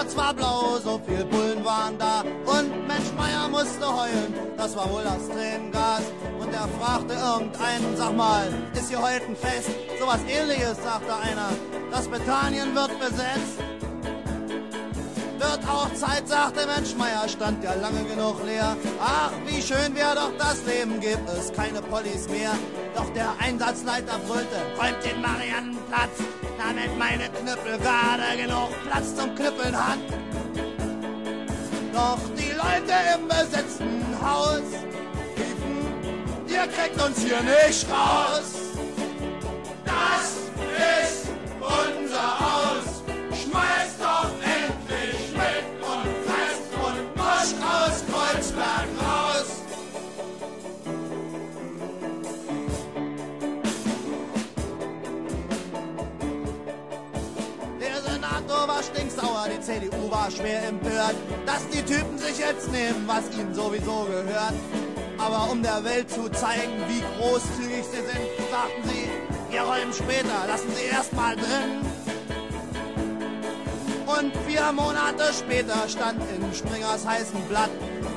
Platz 0.00 0.16
war 0.16 0.32
blau, 0.32 0.78
so 0.82 0.98
viel 1.06 1.26
Bullen 1.26 1.62
waren 1.62 1.98
da. 1.98 2.22
Und 2.46 2.88
Mensch 2.88 3.12
Meier 3.18 3.48
musste 3.50 3.86
heulen, 3.86 4.32
das 4.56 4.74
war 4.74 4.90
wohl 4.90 5.02
das 5.02 5.28
Tränengas. 5.28 6.04
Und 6.40 6.54
er 6.54 6.66
fragte 6.80 7.12
irgendeinen, 7.12 7.96
sag 7.98 8.16
mal, 8.16 8.48
ist 8.72 8.88
hier 8.88 9.02
heute 9.02 9.26
ein 9.26 9.36
Fest? 9.36 9.68
Sowas 10.00 10.20
ähnliches, 10.26 10.82
sagte 10.82 11.14
einer. 11.14 11.50
Das 11.90 12.08
Bethanien 12.08 12.74
wird 12.74 12.98
besetzt. 12.98 13.58
Wird 15.38 15.68
auch 15.68 15.92
Zeit, 15.92 16.26
sagte 16.26 16.66
Mensch 16.66 16.94
Meier, 16.96 17.28
stand 17.28 17.62
ja 17.62 17.74
lange 17.74 18.02
genug 18.04 18.42
leer. 18.46 18.78
Ach, 19.04 19.32
wie 19.44 19.60
schön 19.60 19.94
wäre 19.94 20.14
doch 20.14 20.32
das 20.38 20.64
Leben, 20.64 20.98
gibt 21.00 21.28
es 21.28 21.52
keine 21.52 21.82
Pollis 21.82 22.26
mehr. 22.30 22.52
Doch 22.94 23.10
der 23.10 23.34
Einsatzleiter 23.38 24.18
brüllte, 24.26 24.56
räumt 24.78 25.04
den 25.04 25.20
Mariannenplatz 25.20 26.39
damit 26.70 26.96
meine 26.98 27.28
Knüppel 27.28 27.78
gerade 27.78 28.36
genug 28.36 28.70
Platz 28.86 29.14
zum 29.16 29.34
Knüppeln 29.34 29.76
hat. 29.76 29.98
Doch 31.92 32.18
die 32.36 32.52
Leute 32.52 32.94
im 33.16 33.26
besetzten 33.26 34.04
Haus 34.22 34.62
riefen, 35.36 36.46
ihr 36.48 36.66
kriegt 36.68 37.02
uns 37.02 37.18
hier 37.20 37.40
nicht 37.42 37.86
raus. 37.90 38.69
Schwer 60.30 60.68
empört, 60.68 61.14
dass 61.46 61.66
die 61.68 61.82
Typen 61.82 62.18
sich 62.18 62.38
jetzt 62.38 62.70
nehmen, 62.70 63.06
was 63.06 63.24
ihnen 63.38 63.54
sowieso 63.54 64.04
gehört. 64.04 64.54
Aber 65.18 65.50
um 65.50 65.62
der 65.62 65.84
Welt 65.84 66.10
zu 66.10 66.28
zeigen, 66.30 66.72
wie 66.88 67.02
großzügig 67.18 67.84
sie 67.84 67.96
sind, 67.96 68.50
sagten 68.50 68.88
sie, 68.88 69.10
wir 69.50 69.62
räumen 69.62 69.92
später, 69.92 70.46
lassen 70.46 70.68
sie 70.74 70.86
erst 70.90 71.12
mal 71.12 71.36
drin. 71.36 71.84
Und 74.06 74.32
vier 74.46 74.72
Monate 74.72 75.32
später 75.32 75.88
stand 75.88 76.20
in 76.34 76.54
Springers 76.54 77.06
heißem 77.06 77.40
Blatt, 77.48 77.70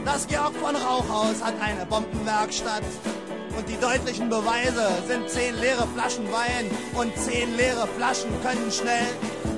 das 0.06 0.28
Georg 0.28 0.54
von 0.56 0.76
Rauchhaus 0.76 1.44
hat 1.44 1.56
eine 1.62 1.86
Bombenwerkstatt. 1.86 2.84
Und 3.58 3.70
die 3.70 3.80
deutlichen 3.80 4.30
Beweise 4.30 4.88
sind 5.08 5.30
zehn 5.30 5.56
leere 5.60 5.88
Flaschen 5.94 6.26
Wein 6.32 6.70
und 6.96 7.16
zehn 7.18 7.56
leere 7.56 7.88
Flaschen 7.96 8.32
können 8.42 8.72
schnell 8.72 9.08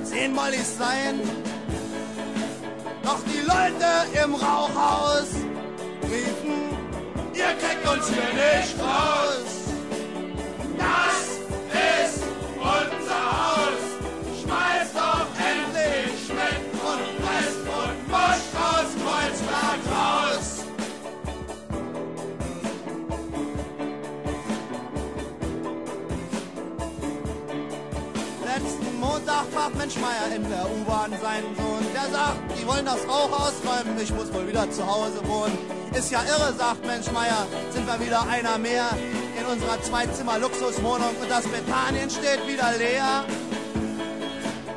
zehn 0.04 0.34
Mollys 0.34 0.76
sein. 0.78 1.20
Doch 3.06 3.22
die 3.22 3.38
Leute 3.38 4.24
im 4.24 4.34
Rauchhaus 4.34 5.28
riefen, 6.02 6.74
ihr 7.32 7.54
kriegt 7.54 7.88
uns 7.88 8.08
hier 8.08 8.34
nicht 8.34 8.74
raus. 8.80 9.46
Das 10.76 11.38
ist 12.02 12.24
unser 12.58 13.24
Haus. 13.30 13.82
Schmeißt 14.42 14.96
doch 14.96 15.28
endlich 15.38 16.26
Schmidt 16.26 16.64
und 16.82 17.04
Rest 17.28 17.62
und 17.78 17.98
Mosch 18.10 18.46
aus 18.58 18.88
Kreuzberg 19.04 19.80
raus. 19.94 20.64
Letzten 28.44 28.98
Montag 28.98 29.44
fragt 29.54 29.76
Mensch 29.76 29.94
Meier 29.94 30.34
in 30.34 30.50
der 30.50 30.68
U-Bahn 30.68 31.12
seinen 31.22 31.54
Sohn. 31.54 31.86
Der 31.94 32.10
sagt, 32.10 32.45
wollen 32.66 32.84
das 32.84 33.06
Rauch 33.06 33.30
ausräumen, 33.30 33.98
ich 34.02 34.12
muss 34.12 34.32
wohl 34.32 34.48
wieder 34.48 34.70
zu 34.70 34.86
Hause 34.86 35.20
wohnen. 35.26 35.56
Ist 35.94 36.10
ja 36.10 36.22
irre, 36.24 36.52
sagt 36.58 36.84
Mensch 36.84 37.10
Meier, 37.12 37.46
sind 37.70 37.86
wir 37.86 38.00
wieder 38.04 38.26
einer 38.28 38.58
mehr 38.58 38.90
in 39.38 39.46
unserer 39.46 39.80
Zweizimmer-Luxuswohnung 39.80 41.14
und 41.20 41.30
das 41.30 41.44
Bethanien 41.44 42.10
steht 42.10 42.46
wieder 42.46 42.72
leer. 42.76 43.24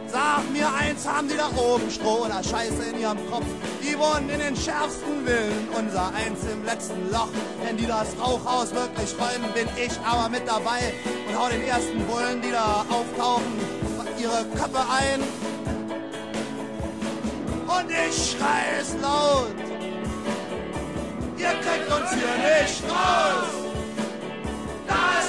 Sag 0.08 0.50
mir 0.52 0.68
eins, 0.74 1.08
haben 1.08 1.28
die 1.28 1.38
da 1.38 1.50
oben 1.58 1.90
Stroh 1.90 2.26
oder 2.26 2.44
Scheiße 2.44 2.84
in 2.94 3.00
ihrem 3.00 3.30
Kopf? 3.30 3.46
Die 3.82 3.98
wohnen 3.98 4.30
in 4.30 4.40
den 4.40 4.56
schärfsten 4.56 5.26
Villen, 5.26 5.68
unser 5.78 6.14
eins 6.14 6.40
im 6.52 6.66
letzten 6.66 7.12
Loch. 7.12 7.30
Wenn 7.64 7.78
die 7.78 7.86
das 7.86 8.08
Rauchhaus 8.20 8.74
wirklich 8.74 9.16
räumen, 9.20 9.52
bin 9.54 9.68
ich 9.78 9.92
aber 10.06 10.30
mit 10.30 10.48
dabei 10.48 10.94
und 11.28 11.40
hau 11.40 11.50
den 11.50 11.64
ersten 11.64 12.06
Bullen, 12.06 12.42
die 12.42 12.52
da 12.52 12.86
auftauchen, 12.90 13.54
ihre 14.20 14.46
Köpfe 14.56 14.80
ein 14.80 15.49
und 17.70 17.90
ich 17.92 18.32
schreie 18.32 18.82
es 18.82 18.94
laut. 19.02 19.54
Ihr 21.38 21.54
kriegt 21.64 21.92
uns 21.92 22.10
hier 22.12 22.36
nicht 22.50 22.84
raus. 22.90 23.52
Das 24.88 25.28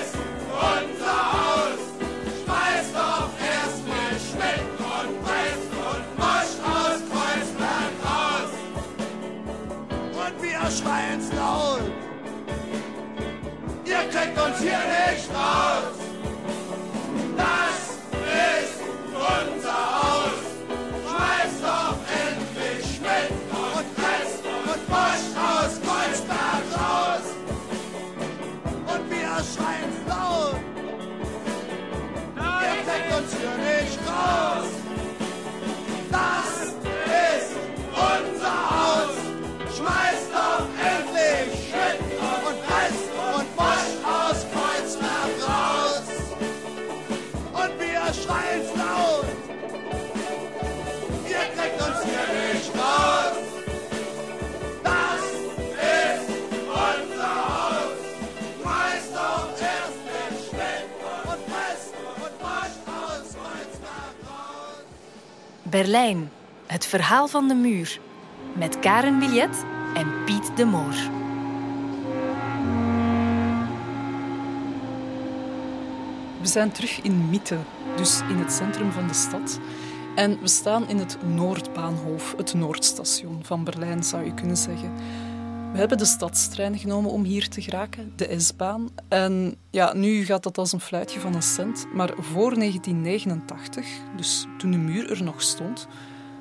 ist 0.00 0.14
unser 0.50 1.18
Haus. 1.32 1.80
Speist 2.42 2.94
doch 2.94 3.30
erst 3.52 3.80
erstmal 3.88 4.14
Schmidt 4.26 4.66
und 4.94 5.10
Brest 5.24 5.70
und 5.90 6.04
Mosch 6.18 6.54
aus 6.74 6.98
Kreuzberg 7.12 7.92
raus. 8.10 8.52
Und 10.22 10.42
wir 10.42 10.62
schreien's 10.78 11.32
laut. 11.32 11.90
Ihr 13.84 14.04
kriegt 14.10 14.36
uns 14.38 14.58
hier 14.58 14.82
nicht 15.00 15.28
raus. 15.30 15.96
Das 17.36 17.78
ist 18.62 18.80
unser 19.12 19.72
Haus. 19.72 20.03
Das 36.10 36.74
ist 37.06 37.56
unser 37.92 38.54
Haus. 38.70 39.16
Schmeißt 39.74 40.28
doch 40.34 40.83
Berlijn, 65.94 66.30
het 66.66 66.86
verhaal 66.86 67.28
van 67.28 67.48
de 67.48 67.54
muur. 67.54 68.00
Met 68.52 68.78
Karen 68.78 69.18
Billet 69.18 69.64
en 69.94 70.24
Piet 70.24 70.56
de 70.56 70.64
Moor. 70.64 70.94
We 76.40 76.46
zijn 76.46 76.72
terug 76.72 77.00
in 77.00 77.30
Mitte, 77.30 77.58
dus 77.96 78.20
in 78.28 78.36
het 78.36 78.52
centrum 78.52 78.92
van 78.92 79.08
de 79.08 79.14
stad. 79.14 79.58
En 80.14 80.40
we 80.40 80.48
staan 80.48 80.88
in 80.88 80.98
het 80.98 81.16
Noordbaanhof, 81.22 82.34
het 82.36 82.54
Noordstation 82.54 83.38
van 83.42 83.64
Berlijn 83.64 84.02
zou 84.02 84.24
je 84.24 84.34
kunnen 84.34 84.56
zeggen. 84.56 84.92
We 85.74 85.80
hebben 85.80 85.98
de 85.98 86.04
stadstrein 86.04 86.78
genomen 86.78 87.10
om 87.10 87.24
hier 87.24 87.48
te 87.48 87.62
geraken, 87.62 88.12
de 88.16 88.40
S-baan. 88.40 88.88
En 89.08 89.56
ja, 89.70 89.94
nu 89.94 90.24
gaat 90.24 90.42
dat 90.42 90.58
als 90.58 90.72
een 90.72 90.80
fluitje 90.80 91.20
van 91.20 91.34
een 91.34 91.42
cent. 91.42 91.86
Maar 91.94 92.12
voor 92.18 92.54
1989, 92.54 93.86
dus 94.16 94.46
toen 94.58 94.70
de 94.70 94.76
muur 94.76 95.10
er 95.10 95.22
nog 95.22 95.42
stond, 95.42 95.86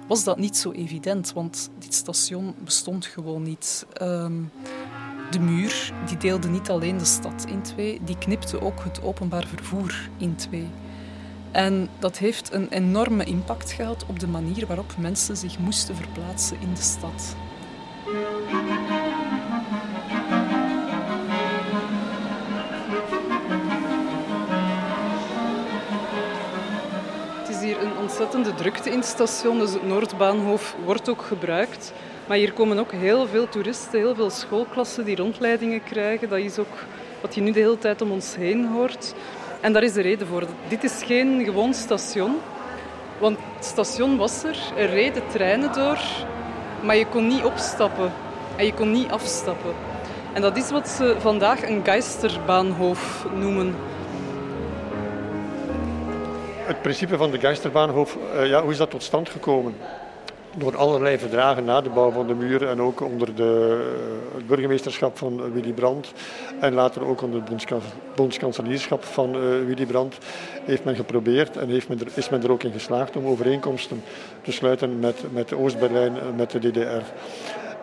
was 0.07 0.23
dat 0.23 0.37
niet 0.37 0.57
zo 0.57 0.71
evident. 0.71 1.33
Want 1.33 1.69
dit 1.79 1.93
station 1.93 2.55
bestond 2.63 3.05
gewoon 3.05 3.43
niet. 3.43 3.85
Ehm, 3.93 4.41
de 5.31 5.39
muur 5.39 5.93
die 6.07 6.17
deelde 6.17 6.47
niet 6.47 6.69
alleen 6.69 6.97
de 6.97 7.05
stad 7.05 7.45
in 7.47 7.61
twee, 7.61 8.01
die 8.03 8.17
knipte 8.17 8.61
ook 8.61 8.83
het 8.83 9.01
openbaar 9.01 9.47
vervoer 9.47 10.09
in 10.17 10.35
twee. 10.35 10.67
En 11.51 11.89
dat 11.99 12.17
heeft 12.17 12.53
een 12.53 12.69
enorme 12.69 13.23
impact 13.23 13.71
gehad 13.71 14.05
op 14.05 14.19
de 14.19 14.27
manier 14.27 14.67
waarop 14.67 14.97
mensen 14.97 15.37
zich 15.37 15.59
moesten 15.59 15.95
verplaatsen 15.95 16.57
in 16.61 16.73
de 16.73 16.81
stad. 16.81 17.35
Ontzettende 28.19 28.55
drukte 28.55 28.89
in 28.89 28.97
het 28.97 29.07
station, 29.07 29.59
dus 29.59 29.73
het 29.73 29.87
Noordbaanhof 29.87 30.75
wordt 30.85 31.09
ook 31.09 31.21
gebruikt. 31.21 31.93
Maar 32.27 32.37
hier 32.37 32.53
komen 32.53 32.79
ook 32.79 32.91
heel 32.91 33.27
veel 33.27 33.49
toeristen, 33.49 33.99
heel 33.99 34.15
veel 34.15 34.29
schoolklassen 34.29 35.05
die 35.05 35.15
rondleidingen 35.15 35.83
krijgen. 35.83 36.29
Dat 36.29 36.39
is 36.39 36.59
ook 36.59 36.85
wat 37.21 37.35
je 37.35 37.41
nu 37.41 37.51
de 37.51 37.59
hele 37.59 37.77
tijd 37.77 38.01
om 38.01 38.11
ons 38.11 38.35
heen 38.35 38.67
hoort. 38.67 39.13
En 39.61 39.73
daar 39.73 39.83
is 39.83 39.93
de 39.93 40.01
reden 40.01 40.27
voor. 40.27 40.43
Dit 40.67 40.83
is 40.83 41.03
geen 41.05 41.43
gewoon 41.43 41.73
station. 41.73 42.35
Want 43.19 43.37
het 43.55 43.65
station 43.65 44.17
was 44.17 44.43
er, 44.43 44.57
er 44.77 44.89
reden 44.89 45.23
treinen 45.31 45.73
door, 45.73 45.99
maar 46.81 46.95
je 46.95 47.07
kon 47.07 47.27
niet 47.27 47.43
opstappen 47.43 48.11
en 48.55 48.65
je 48.65 48.73
kon 48.73 48.91
niet 48.91 49.11
afstappen. 49.11 49.73
En 50.33 50.41
dat 50.41 50.57
is 50.57 50.71
wat 50.71 50.89
ze 50.89 51.15
vandaag 51.19 51.69
een 51.69 51.81
Geisterbahnhof 51.83 53.25
noemen. 53.35 53.75
Het 56.65 56.81
principe 56.81 57.17
van 57.17 57.31
de 57.31 57.39
Geisterbahnhof, 57.39 58.17
uh, 58.35 58.47
ja, 58.47 58.61
hoe 58.61 58.71
is 58.71 58.77
dat 58.77 58.89
tot 58.89 59.03
stand 59.03 59.29
gekomen? 59.29 59.75
Door 60.57 60.77
allerlei 60.77 61.17
verdragen 61.17 61.65
na 61.65 61.81
de 61.81 61.89
bouw 61.89 62.11
van 62.11 62.27
de 62.27 62.33
muur 62.33 62.67
en 62.67 62.81
ook 62.81 63.01
onder 63.01 63.35
de, 63.35 63.81
het 64.35 64.47
burgemeesterschap 64.47 65.17
van 65.17 65.51
Willy 65.53 65.71
Brandt 65.71 66.11
en 66.59 66.73
later 66.73 67.05
ook 67.05 67.21
onder 67.21 67.41
het 67.41 67.65
bondskanselierschap 68.15 69.03
van 69.03 69.31
Willy 69.65 69.85
Brandt 69.85 70.17
heeft 70.63 70.83
men 70.83 70.95
geprobeerd 70.95 71.57
en 71.57 71.69
heeft 71.69 71.87
men 71.87 71.99
is 72.13 72.29
men 72.29 72.43
er 72.43 72.51
ook 72.51 72.63
in 72.63 72.71
geslaagd 72.71 73.15
om 73.15 73.25
overeenkomsten 73.25 74.03
te 74.41 74.51
sluiten 74.51 74.99
met, 74.99 75.23
met 75.31 75.53
Oost-Berlijn 75.53 76.17
met 76.35 76.51
de 76.51 76.59
DDR. 76.59 77.03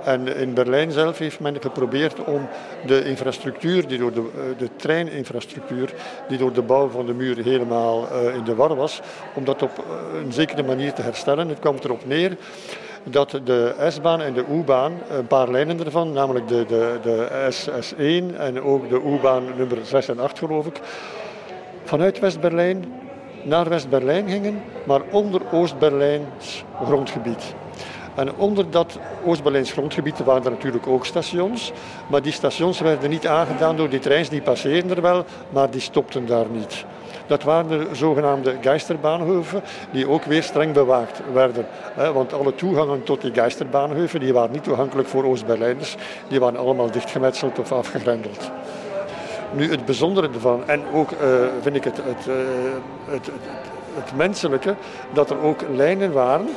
En 0.04 0.36
in 0.36 0.54
Berlijn 0.54 0.92
zelf 0.92 1.18
heeft 1.18 1.40
men 1.40 1.56
geprobeerd 1.60 2.24
om 2.24 2.48
de 2.86 3.04
infrastructuur, 3.04 3.88
die 3.88 3.98
door 3.98 4.12
de, 4.12 4.54
de 4.58 4.68
treininfrastructuur, 4.76 5.92
die 6.28 6.38
door 6.38 6.52
de 6.52 6.62
bouw 6.62 6.88
van 6.88 7.06
de 7.06 7.14
muur 7.14 7.44
helemaal 7.44 8.08
uh, 8.12 8.34
in 8.34 8.44
de 8.44 8.54
war 8.54 8.74
was, 8.74 9.00
om 9.34 9.44
dat 9.44 9.62
op 9.62 9.84
een 10.24 10.32
zekere 10.32 10.62
manier 10.62 10.92
te 10.92 11.02
herstellen. 11.02 11.48
Het 11.48 11.58
kwam 11.58 11.76
erop 11.82 12.06
neer 12.06 12.36
dat 13.04 13.40
de 13.44 13.74
S-baan 13.88 14.20
en 14.20 14.32
de 14.32 14.44
U-baan, 14.50 14.92
een 15.10 15.26
paar 15.26 15.50
lijnen 15.50 15.84
ervan, 15.84 16.12
namelijk 16.12 16.48
de, 16.48 16.64
de, 16.68 16.98
de 17.02 17.48
SS1 17.50 18.36
en 18.36 18.62
ook 18.62 18.88
de 18.88 19.02
U-baan 19.06 19.44
nummer 19.56 19.78
6 19.82 20.08
en 20.08 20.20
8 20.20 20.38
geloof 20.38 20.66
ik, 20.66 20.80
vanuit 21.84 22.18
West-Berlijn 22.18 22.84
naar 23.42 23.68
West-Berlijn 23.68 24.28
gingen, 24.28 24.62
maar 24.84 25.00
onder 25.10 25.40
Oost-Berlijns 25.52 26.64
grondgebied. 26.84 27.54
En 28.14 28.36
onder 28.36 28.70
dat 28.70 28.98
Oost-Berlijns 29.24 29.72
grondgebied 29.72 30.24
waren 30.24 30.44
er 30.44 30.50
natuurlijk 30.50 30.86
ook 30.86 31.06
stations. 31.06 31.72
Maar 32.06 32.22
die 32.22 32.32
stations 32.32 32.80
werden 32.80 33.10
niet 33.10 33.26
aangedaan 33.26 33.76
door 33.76 33.88
die 33.88 33.98
treins, 33.98 34.28
die 34.28 34.42
passeerden 34.42 34.96
er 34.96 35.02
wel, 35.02 35.24
maar 35.50 35.70
die 35.70 35.80
stopten 35.80 36.26
daar 36.26 36.46
niet. 36.50 36.84
Dat 37.26 37.42
waren 37.42 37.68
de 37.68 37.86
zogenaamde 37.92 38.56
Geisterbahnhoven, 38.60 39.62
die 39.90 40.08
ook 40.08 40.24
weer 40.24 40.42
streng 40.42 40.72
bewaakt 40.72 41.20
werden. 41.32 41.66
Want 42.12 42.32
alle 42.32 42.54
toegangen 42.54 43.02
tot 43.02 43.20
die 43.20 43.32
Geisterbahnhoven 43.32 44.20
die 44.20 44.32
waren 44.32 44.52
niet 44.52 44.64
toegankelijk 44.64 45.08
voor 45.08 45.24
Oost-Berlijners. 45.24 45.96
Die 46.28 46.40
waren 46.40 46.58
allemaal 46.58 46.90
dichtgemetseld 46.90 47.58
of 47.58 47.72
afgegrendeld. 47.72 48.50
Nu 49.52 49.70
het 49.70 49.84
bijzondere 49.84 50.28
ervan, 50.34 50.62
en 50.66 50.82
ook 50.92 51.10
uh, 51.10 51.18
vind 51.60 51.76
ik 51.76 51.84
het, 51.84 51.96
het, 51.96 52.24
het, 53.04 53.26
het, 53.26 53.30
het 53.94 54.16
menselijke, 54.16 54.74
dat 55.12 55.30
er 55.30 55.42
ook 55.42 55.60
lijnen 55.74 56.12
waren 56.12 56.48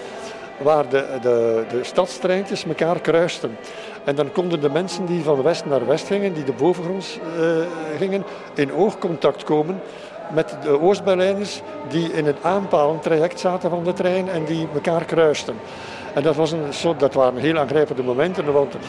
waar 0.58 0.90
de, 0.90 1.06
de, 1.22 1.66
de 1.70 1.84
stadstreintjes 1.84 2.66
elkaar 2.66 3.00
kruisten. 3.00 3.58
En 4.04 4.16
dan 4.16 4.32
konden 4.32 4.62
de 4.62 4.70
mensen 4.70 5.06
die 5.06 5.24
van 5.24 5.42
west 5.42 5.66
naar 5.66 5.86
west 5.86 6.08
gingen, 6.08 6.34
die 6.34 6.44
de 6.44 6.54
bovengronds 6.54 7.20
uh, 7.40 7.66
gingen, 7.98 8.24
in 8.54 8.74
oogcontact 8.74 9.44
komen 9.44 9.82
met 10.34 10.58
de 10.62 10.82
Oost-Berlijners 10.82 11.62
die 11.90 12.14
in 12.14 12.26
het 12.26 12.38
aanpalentraject 12.42 13.40
zaten 13.40 13.70
van 13.70 13.84
de 13.84 13.94
trein 13.94 14.30
en 14.30 14.46
die 14.46 14.68
elkaar 14.74 15.06
kruisten. 15.06 15.56
En 16.14 16.24
dat, 16.24 16.36
was 16.36 16.52
een 16.52 16.74
soort, 16.74 17.00
dat 17.00 17.14
waren 17.14 17.40
heel 17.40 17.58
aangrijpende 17.58 18.04
momenten, 18.04 18.54
want 18.54 18.74
uh, 18.76 18.80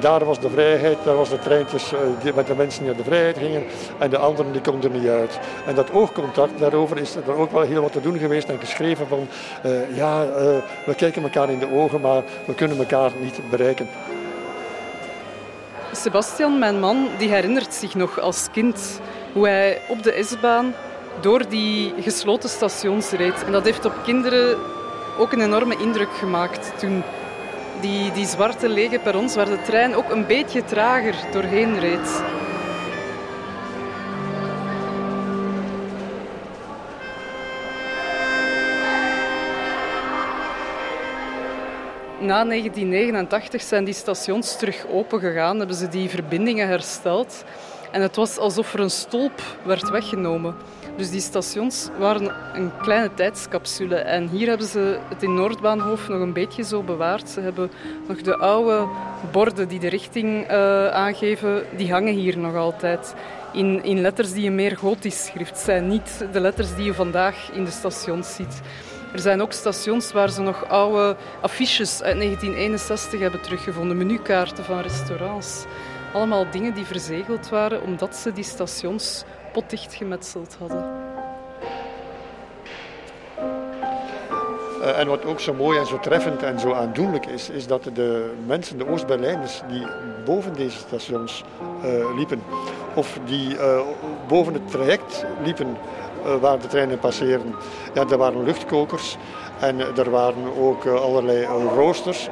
daar 0.00 0.24
was 0.24 0.40
de 0.40 0.50
vrijheid, 0.50 0.96
daar 1.04 1.16
was 1.16 1.28
de 1.28 1.38
treintjes 1.38 1.92
uh, 1.92 1.98
die 2.22 2.32
met 2.34 2.46
de 2.46 2.54
mensen 2.54 2.84
naar 2.84 2.96
de 2.96 3.04
vrijheid 3.04 3.38
gingen 3.38 3.64
en 3.98 4.10
de 4.10 4.18
anderen 4.18 4.52
die 4.52 4.60
konden 4.60 4.92
er 4.92 4.98
niet 4.98 5.08
uit. 5.08 5.38
En 5.66 5.74
dat 5.74 5.92
oogcontact, 5.92 6.58
daarover 6.58 6.98
is 6.98 7.14
er 7.14 7.36
ook 7.36 7.50
wel 7.50 7.62
heel 7.62 7.82
wat 7.82 7.92
te 7.92 8.00
doen 8.00 8.18
geweest 8.18 8.48
en 8.48 8.58
geschreven 8.58 9.06
van 9.08 9.28
uh, 9.66 9.96
ja, 9.96 10.26
we 10.86 10.94
kijken 10.96 11.22
elkaar 11.22 11.50
in 11.50 11.58
de 11.58 11.72
ogen, 11.72 12.00
maar 12.00 12.22
we 12.44 12.54
kunnen 12.54 12.78
elkaar 12.78 13.10
niet 13.20 13.40
bereiken. 13.50 13.88
Sebastian, 15.92 16.58
mijn 16.58 16.80
man, 16.80 17.08
die 17.18 17.28
herinnert 17.28 17.74
zich 17.74 17.94
nog 17.94 18.20
als 18.20 18.48
kind 18.52 19.00
hoe 19.32 19.48
hij 19.48 19.80
op 19.88 20.02
de 20.02 20.22
S-baan 20.24 20.74
door 21.20 21.48
die 21.48 21.94
gesloten 22.00 22.48
stations 22.48 23.10
reed. 23.10 23.44
En 23.44 23.52
dat 23.52 23.64
heeft 23.64 23.84
op 23.84 23.92
kinderen 24.04 24.56
ook 25.18 25.32
een 25.32 25.40
enorme 25.40 25.76
indruk 25.76 26.14
gemaakt 26.14 26.72
toen 26.78 27.02
die, 27.80 28.12
die 28.12 28.26
zwarte 28.26 28.68
lege 28.68 28.98
perrons 28.98 29.34
waar 29.34 29.46
de 29.46 29.62
trein 29.62 29.94
ook 29.94 30.10
een 30.10 30.26
beetje 30.26 30.64
trager 30.64 31.14
doorheen 31.32 31.78
reed. 31.78 32.22
Na 42.20 42.44
1989 42.44 43.62
zijn 43.62 43.84
die 43.84 43.94
stations 43.94 44.56
terug 44.56 44.86
open 44.86 45.20
gegaan, 45.20 45.58
hebben 45.58 45.76
ze 45.76 45.88
die 45.88 46.08
verbindingen 46.08 46.68
hersteld. 46.68 47.44
En 47.90 48.02
het 48.02 48.16
was 48.16 48.38
alsof 48.38 48.74
er 48.74 48.80
een 48.80 48.90
stolp 48.90 49.40
werd 49.62 49.90
weggenomen. 49.90 50.56
Dus 50.96 51.10
die 51.10 51.20
stations 51.20 51.88
waren 51.98 52.32
een 52.54 52.70
kleine 52.82 53.14
tijdscapsule. 53.14 53.94
En 53.94 54.28
hier 54.28 54.48
hebben 54.48 54.66
ze 54.66 54.98
het 55.08 55.22
in 55.22 55.34
Noordbaanhof 55.34 56.08
nog 56.08 56.20
een 56.20 56.32
beetje 56.32 56.64
zo 56.64 56.82
bewaard. 56.82 57.28
Ze 57.28 57.40
hebben 57.40 57.70
nog 58.08 58.22
de 58.22 58.36
oude 58.36 58.88
borden 59.32 59.68
die 59.68 59.78
de 59.78 59.88
richting 59.88 60.50
uh, 60.50 60.88
aangeven, 60.88 61.62
die 61.76 61.92
hangen 61.92 62.14
hier 62.14 62.38
nog 62.38 62.54
altijd. 62.54 63.14
In, 63.52 63.84
in 63.84 64.00
letters 64.00 64.32
die 64.32 64.46
een 64.46 64.54
meer 64.54 64.76
gotisch 64.76 65.24
schrift 65.24 65.58
zijn. 65.58 65.88
Niet 65.88 66.26
de 66.32 66.40
letters 66.40 66.74
die 66.74 66.84
je 66.84 66.94
vandaag 66.94 67.50
in 67.52 67.64
de 67.64 67.70
stations 67.70 68.34
ziet. 68.34 68.60
Er 69.12 69.18
zijn 69.18 69.42
ook 69.42 69.52
stations 69.52 70.12
waar 70.12 70.30
ze 70.30 70.40
nog 70.40 70.68
oude 70.68 71.16
affiches 71.40 72.02
uit 72.02 72.16
1961 72.16 73.20
hebben 73.20 73.40
teruggevonden. 73.40 73.96
Menukaarten 73.96 74.64
van 74.64 74.80
restaurants. 74.80 75.64
Allemaal 76.12 76.50
dingen 76.50 76.74
die 76.74 76.84
verzegeld 76.84 77.48
waren 77.48 77.82
omdat 77.82 78.16
ze 78.16 78.32
die 78.32 78.44
stations 78.44 79.24
potdicht 79.56 79.94
gemetseld 79.94 80.56
hadden. 80.58 80.84
Uh, 84.80 84.98
en 84.98 85.08
wat 85.08 85.24
ook 85.24 85.40
zo 85.40 85.54
mooi 85.54 85.78
en 85.78 85.86
zo 85.86 85.98
treffend 85.98 86.42
en 86.42 86.60
zo 86.60 86.72
aandoenlijk 86.72 87.26
is, 87.26 87.50
is 87.50 87.66
dat 87.66 87.90
de 87.94 88.34
mensen, 88.46 88.78
de 88.78 88.88
Oost-Berlijners, 88.88 89.62
die 89.68 89.86
boven 90.24 90.52
deze 90.52 90.78
stations 90.78 91.44
uh, 91.84 92.16
liepen, 92.16 92.42
of 92.94 93.18
die 93.24 93.54
uh, 93.54 93.80
boven 94.28 94.52
het 94.52 94.70
traject 94.70 95.24
liepen 95.44 95.76
waar 96.40 96.58
de 96.58 96.66
treinen 96.66 96.98
passeren, 96.98 97.54
ja, 97.94 98.04
er 98.10 98.16
waren 98.16 98.44
luchtkokers. 98.44 99.16
En 99.60 99.80
er 99.80 100.10
waren 100.10 100.56
ook 100.58 100.86
allerlei 100.86 101.46
roosters, 101.74 102.28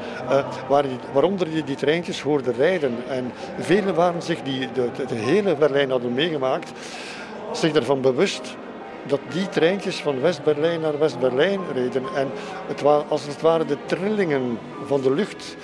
waar 0.68 0.84
waaronder 1.12 1.48
je 1.50 1.64
die 1.64 1.76
treintjes 1.76 2.20
hoorde 2.20 2.52
rijden. 2.52 2.96
En 3.08 3.32
velen 3.58 3.94
waren 3.94 4.22
zich 4.22 4.42
die 4.42 4.68
de 5.08 5.14
hele 5.14 5.56
Berlijn 5.56 5.90
hadden 5.90 6.14
meegemaakt, 6.14 6.72
zich 7.52 7.72
ervan 7.72 8.00
bewust 8.00 8.56
dat 9.06 9.20
die 9.32 9.48
treintjes 9.48 9.96
van 9.96 10.20
West-Berlijn 10.20 10.80
naar 10.80 10.98
West-Berlijn 10.98 11.60
reden. 11.74 12.02
En 12.16 12.28
het 12.66 12.80
waren 12.80 13.04
als 13.08 13.26
het 13.26 13.40
ware 13.40 13.64
de 13.64 13.76
trillingen 13.86 14.58
van 14.86 15.00
de 15.00 15.14
lucht 15.14 15.56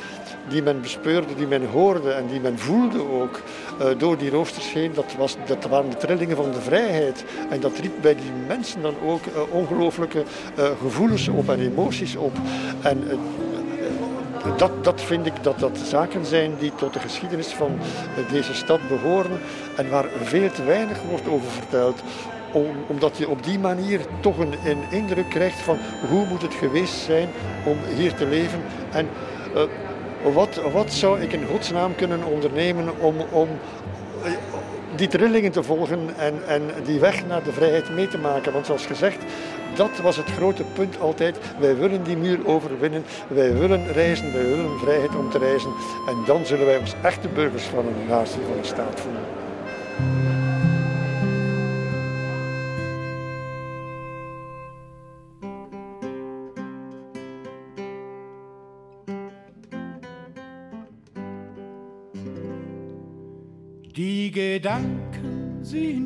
die 0.49 0.63
men 0.63 0.81
bespeurde, 0.81 1.35
die 1.35 1.47
men 1.47 1.67
hoorde 1.67 2.11
en 2.11 2.27
die 2.27 2.41
men 2.41 2.59
voelde 2.59 3.11
ook 3.11 3.41
uh, 3.81 3.87
door 3.99 4.17
die 4.17 4.31
roosters 4.31 4.73
heen. 4.73 4.93
Dat, 4.95 5.15
was, 5.19 5.37
dat 5.47 5.65
waren 5.65 5.91
de 5.91 5.97
trillingen 5.97 6.37
van 6.37 6.51
de 6.51 6.61
vrijheid. 6.61 7.25
En 7.51 7.61
dat 7.61 7.79
riep 7.79 7.93
bij 8.01 8.15
die 8.15 8.33
mensen 8.47 8.83
dan 8.83 8.95
ook 9.07 9.27
uh, 9.27 9.55
ongelooflijke 9.55 10.23
uh, 10.59 10.65
gevoelens 10.83 11.29
op 11.29 11.49
en 11.49 11.61
emoties 11.61 12.17
op. 12.17 12.33
En 12.83 13.03
dat, 14.57 14.85
dat 14.85 15.01
vind 15.01 15.27
ik 15.27 15.43
dat 15.43 15.59
dat 15.59 15.79
zaken 15.79 16.27
zijn 16.27 16.57
die 16.59 16.73
tot 16.75 16.93
de 16.93 16.99
geschiedenis 16.99 17.49
van 17.49 17.79
deze 18.31 18.55
stad 18.55 18.81
behoren 18.89 19.41
en 19.77 19.91
waar 19.91 20.07
veel 20.23 20.51
te 20.51 20.65
weinig 20.65 21.03
wordt 21.03 21.29
over 21.29 21.51
verteld 21.51 22.03
om, 22.53 22.67
omdat 22.87 23.17
je 23.17 23.29
op 23.29 23.45
die 23.45 23.59
manier 23.59 24.01
toch 24.21 24.39
een, 24.39 24.55
een, 24.65 24.83
indruk 24.91 25.29
krijgt 25.29 25.61
van 25.61 25.79
hoe 26.09 26.27
moet 26.27 26.43
het 26.43 26.55
geweest 26.55 26.95
zijn 26.95 27.29
om 27.65 27.77
hier 27.97 28.15
te 28.15 28.27
leven. 28.27 28.61
En 28.91 29.09
uh, 29.55 29.63
wat, 30.35 30.61
wat 30.73 30.93
zou 30.93 31.21
ik 31.21 31.33
in 31.33 31.47
godsnaam 31.47 31.95
kunnen 31.95 32.25
ondernemen 32.25 33.01
om, 33.01 33.17
om 33.31 33.49
uh, 34.25 34.33
die 35.01 35.09
trillingen 35.09 35.51
te 35.51 35.63
volgen 35.63 36.01
en, 36.17 36.35
en 36.47 36.63
die 36.85 36.99
weg 36.99 37.27
naar 37.27 37.43
de 37.43 37.53
vrijheid 37.53 37.95
mee 37.95 38.09
te 38.09 38.19
maken. 38.19 38.53
Want 38.53 38.67
zoals 38.67 38.87
gezegd, 38.87 39.19
dat 39.75 39.99
was 40.03 40.17
het 40.17 40.31
grote 40.31 40.65
punt 40.73 41.01
altijd. 41.01 41.39
Wij 41.59 41.77
willen 41.77 42.03
die 42.03 42.17
muur 42.17 42.47
overwinnen, 42.47 43.05
wij 43.29 43.55
willen 43.55 43.93
reizen, 43.93 44.33
wij 44.33 44.45
willen 44.45 44.79
vrijheid 44.79 45.17
om 45.17 45.31
te 45.31 45.39
reizen. 45.39 45.71
En 46.09 46.17
dan 46.27 46.47
zullen 46.47 46.67
wij 46.67 46.79
ons 46.79 46.95
echte 47.03 47.29
burgers 47.29 47.65
van 47.65 47.87
een 47.87 48.07
natie, 48.09 48.41
van 48.41 48.65
staat 48.65 49.01
voelen. 49.01 50.30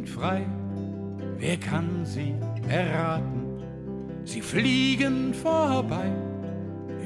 Sind 0.04 0.08
frei, 0.08 0.46
wer 1.38 1.56
kann 1.56 2.04
sie 2.04 2.34
erraten? 2.68 3.62
Sie 4.24 4.40
fliegen 4.40 5.32
vorbei 5.34 6.10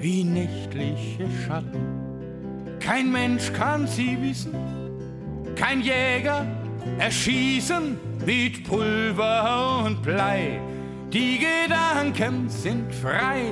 wie 0.01 0.25
nächtliche 0.25 1.27
Schatten. 1.45 2.79
Kein 2.81 3.11
Mensch 3.11 3.53
kann 3.53 3.87
sie 3.87 4.17
wissen, 4.21 4.55
kein 5.55 5.81
Jäger 5.81 6.47
erschießen 6.99 7.99
mit 8.25 8.65
Pulver 8.65 9.85
und 9.85 10.03
Blei. 10.03 10.61
Die 11.13 11.39
Gedanken 11.39 12.49
sind 12.49 12.93
frei. 12.95 13.51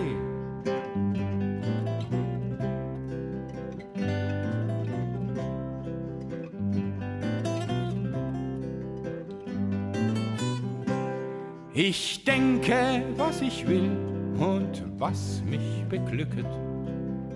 Ich 11.78 12.24
denke, 12.24 13.02
was 13.18 13.42
ich 13.42 13.66
will 13.68 13.90
und 14.38 14.82
was 14.96 15.42
mich 15.44 15.84
beglücket, 15.90 16.46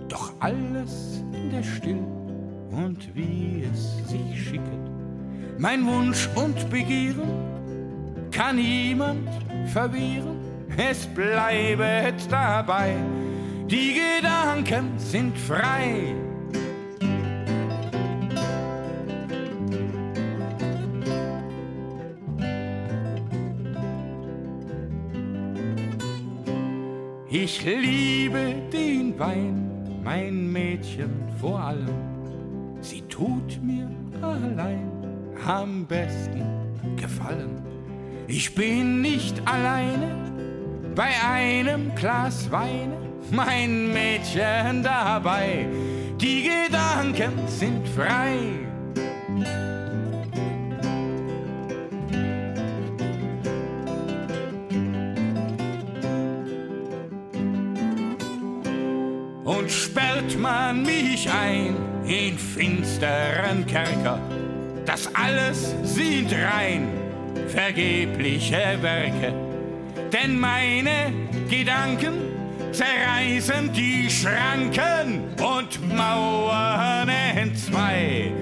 doch 0.08 0.32
alles 0.40 1.22
in 1.34 1.50
der 1.50 1.62
Still 1.62 2.02
und 2.70 3.14
wie 3.14 3.66
es 3.70 3.98
sich 4.08 4.42
schicket. 4.42 4.80
Mein 5.58 5.86
Wunsch 5.86 6.26
und 6.36 6.70
Begehren 6.70 7.28
kann 8.30 8.56
niemand 8.56 9.28
verwehren, 9.74 10.38
es 10.74 11.06
bleibet 11.06 12.14
dabei, 12.30 12.94
die 13.66 13.92
Gedanken 13.92 14.98
sind 14.98 15.36
frei. 15.36 16.14
Ich 27.42 27.64
liebe 27.64 28.54
den 28.70 29.18
Wein, 29.18 29.70
mein 30.04 30.52
Mädchen 30.52 31.10
vor 31.40 31.58
allem. 31.58 31.88
Sie 32.82 33.00
tut 33.08 33.58
mir 33.62 33.88
allein 34.20 34.90
am 35.46 35.86
besten 35.86 36.42
gefallen. 36.96 37.62
Ich 38.26 38.54
bin 38.54 39.00
nicht 39.00 39.40
alleine 39.48 40.14
bei 40.94 41.12
einem 41.26 41.94
Glas 41.94 42.50
Wein, 42.50 42.92
mein 43.30 43.90
Mädchen 43.90 44.82
dabei. 44.82 45.66
Die 46.20 46.42
Gedanken 46.42 47.48
sind 47.48 47.88
frei. 47.88 48.69
Sperrt 59.70 60.38
man 60.38 60.82
mich 60.82 61.28
ein 61.30 61.76
in 62.04 62.38
finsteren 62.38 63.66
Kerker. 63.66 64.18
Das 64.84 65.08
alles 65.14 65.74
sind 65.84 66.32
rein 66.32 66.88
vergebliche 67.48 68.78
Werke, 68.80 69.32
denn 70.12 70.38
meine 70.38 71.12
Gedanken 71.48 72.14
zerreißen 72.72 73.72
die 73.72 74.10
Schranken 74.10 75.22
und 75.40 75.96
Mauern 75.96 77.08
entzwei. 77.08 78.32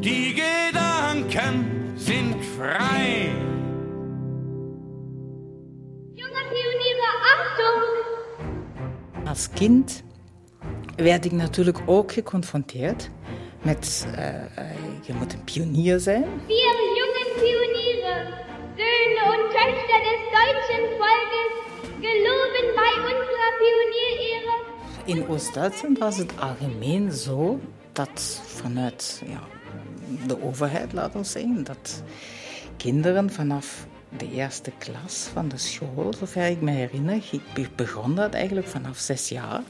Die 0.00 0.34
Gedanken 0.34 1.94
sind 1.96 2.36
frei. 2.56 3.30
Junge 6.14 6.42
Pioniere, 6.50 7.08
Achtung! 7.34 7.84
Als 9.26 9.50
Kind 9.52 10.04
werd 10.96 11.24
ik 11.24 11.32
natuurlijk 11.32 11.78
ook 11.86 12.12
geconfronteerd 12.12 13.10
met, 13.62 14.06
uh, 14.18 14.24
je 15.02 15.12
moet 15.12 15.32
een 15.32 15.44
pionier 15.44 16.00
zijn. 16.00 16.24
Wir 16.46 16.74
jungen 16.98 17.28
Pioniere, 17.42 18.14
Söhne 18.76 19.22
und 19.32 19.44
Töchter 19.52 19.98
des 20.08 20.20
deutschen 20.38 20.82
Volkes, 20.98 21.52
geloben 22.00 22.66
bei 22.80 22.92
unserer 23.10 23.52
Pionierehre. 23.60 24.54
In 25.04 25.28
Oost-Duitsland 25.28 25.98
was 25.98 26.16
het 26.16 26.32
algemeen 26.40 27.12
zo 27.12 27.60
dat 27.92 28.42
vanuit 28.46 29.22
ja, 29.26 29.40
de 30.26 30.42
overheid, 30.42 30.92
laten 30.92 31.20
we 31.20 31.26
zeggen, 31.26 31.64
dat 31.64 32.02
kinderen 32.76 33.30
vanaf 33.30 33.86
de 34.16 34.32
eerste 34.32 34.72
klas 34.78 35.28
van 35.32 35.48
de 35.48 35.58
school, 35.58 36.12
zover 36.18 36.46
ik 36.46 36.60
me 36.60 36.70
herinner, 36.70 37.22
begon 37.76 38.14
dat 38.14 38.34
eigenlijk 38.34 38.66
vanaf 38.66 38.98
zes 38.98 39.28
jaar 39.28 39.62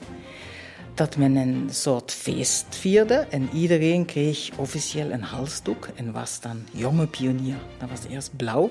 dat 0.94 1.16
men 1.16 1.36
een 1.36 1.68
soort 1.70 2.12
feest 2.12 2.66
vierde 2.70 3.26
en 3.30 3.48
iedereen 3.52 4.04
kreeg 4.04 4.50
officieel 4.56 5.10
een 5.10 5.22
halsdoek 5.22 5.88
en 5.94 6.12
was 6.12 6.40
dan 6.40 6.66
jonge 6.72 7.06
pionier. 7.06 7.58
Dat 7.78 7.88
was 7.88 8.00
eerst 8.10 8.36
blauw 8.36 8.70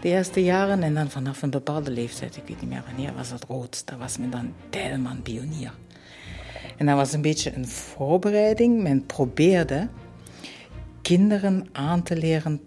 de 0.00 0.08
eerste 0.08 0.44
jaren 0.44 0.82
en 0.82 0.94
dan 0.94 1.10
vanaf 1.10 1.42
een 1.42 1.50
bepaalde 1.50 1.90
leeftijd, 1.90 2.36
ik 2.36 2.42
weet 2.46 2.60
niet 2.60 2.70
meer 2.70 2.82
wanneer, 2.86 3.14
was 3.14 3.30
het 3.30 3.44
rood. 3.44 3.86
Dat 3.86 3.98
was 3.98 4.18
men 4.18 4.30
dan 4.30 4.54
Tijlman 4.70 5.22
pionier. 5.22 5.72
En 6.76 6.86
dat 6.86 6.96
was 6.96 7.12
een 7.12 7.22
beetje 7.22 7.54
een 7.54 7.68
voorbereiding. 7.68 8.82
Men 8.82 9.06
probeerde 9.06 9.88
kinderen 11.02 11.66
aan 11.72 12.02
te 12.02 12.16
leren 12.16 12.60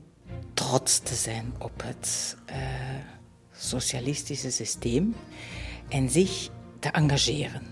trots 0.54 1.00
te 1.00 1.16
zijn 1.16 1.54
op 1.60 1.84
het 1.84 2.38
uh, 2.50 2.56
socialistische 3.52 4.52
systeem 4.52 5.16
en 5.90 6.10
zich 6.10 6.50
te 6.80 6.90
engageren. 6.90 7.71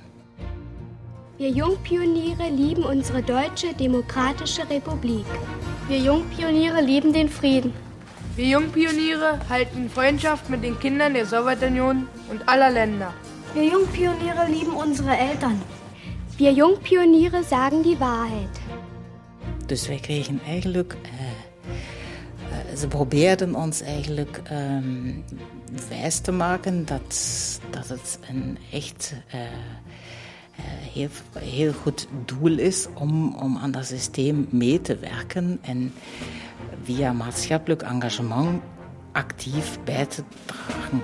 Wir 1.40 1.52
Jungpioniere 1.52 2.50
lieben 2.50 2.84
unsere 2.84 3.24
deutsche 3.24 3.74
demokratische 3.74 4.70
Republik. 4.70 5.26
Wir 5.88 5.98
Jungpioniere 5.98 6.82
lieben 6.82 7.14
den 7.14 7.30
Frieden. 7.30 7.72
Wir 8.36 8.48
Jungpioniere 8.48 9.40
halten 9.48 9.90
Freundschaft 9.90 10.50
mit 10.50 10.64
den 10.64 10.78
Kindern 10.80 11.14
der 11.14 11.26
Sowjetunion 11.26 12.10
und 12.30 12.42
aller 12.46 12.70
Länder. 12.70 13.14
Wir 13.54 13.64
Jungpioniere 13.64 14.50
lieben 14.50 14.74
unsere 14.74 15.16
Eltern. 15.18 15.62
Wir 16.36 16.52
Jungpioniere 16.52 17.42
sagen 17.42 17.84
die 17.84 17.98
Wahrheit. 18.02 18.60
Dus 19.66 19.88
wij 19.88 20.00
kregen 20.00 20.42
eigenlijk, 20.46 20.94
uh, 20.94 21.10
uh, 22.72 22.78
ze 22.78 22.88
probeerden 22.88 23.56
ons 23.56 23.82
eigenlijk 23.82 24.42
um, 24.52 25.24
wijs 25.90 26.20
te 26.20 26.32
maken 26.32 26.86
dat, 26.86 27.16
dat 27.70 27.88
het 27.88 28.20
een 28.30 28.58
echt 28.72 29.14
uh, 29.36 29.42
heel, 30.94 31.10
heel 31.40 31.74
goed 31.74 32.08
doel 32.26 32.58
is 32.58 32.88
om, 32.94 33.36
om 33.36 33.58
aan 33.58 33.72
dat 33.72 33.86
systeem 33.86 34.48
mee 34.50 34.82
te 34.82 34.98
werken 34.98 35.60
en 35.62 35.94
via 36.84 37.14
maatschappelijk 37.14 37.82
engagement 37.82 38.62
actief 39.12 39.80
bij 39.84 40.06
te 40.06 40.24
dragen. 40.46 41.02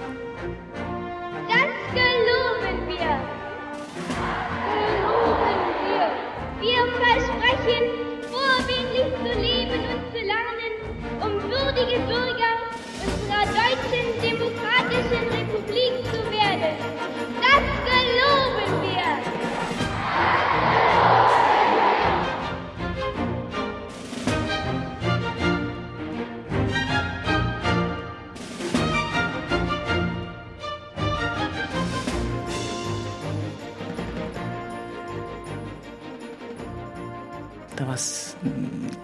Dat 37.96 38.04
was 38.04 38.34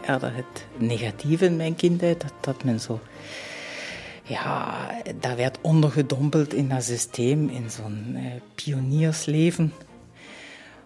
eerder 0.07 0.35
het 0.35 0.65
negatieve 0.77 1.45
in 1.45 1.55
mijn 1.55 1.75
kindheid, 1.75 2.21
dat, 2.21 2.33
dat 2.41 2.63
men 2.63 2.79
zo 2.79 2.99
ja, 4.23 4.87
daar 5.19 5.35
werd 5.35 5.57
ondergedompeld 5.61 6.53
in 6.53 6.69
dat 6.69 6.83
systeem, 6.83 7.49
in 7.49 7.69
zo'n 7.69 8.07
uh, 8.13 8.21
pioniersleven. 8.55 9.73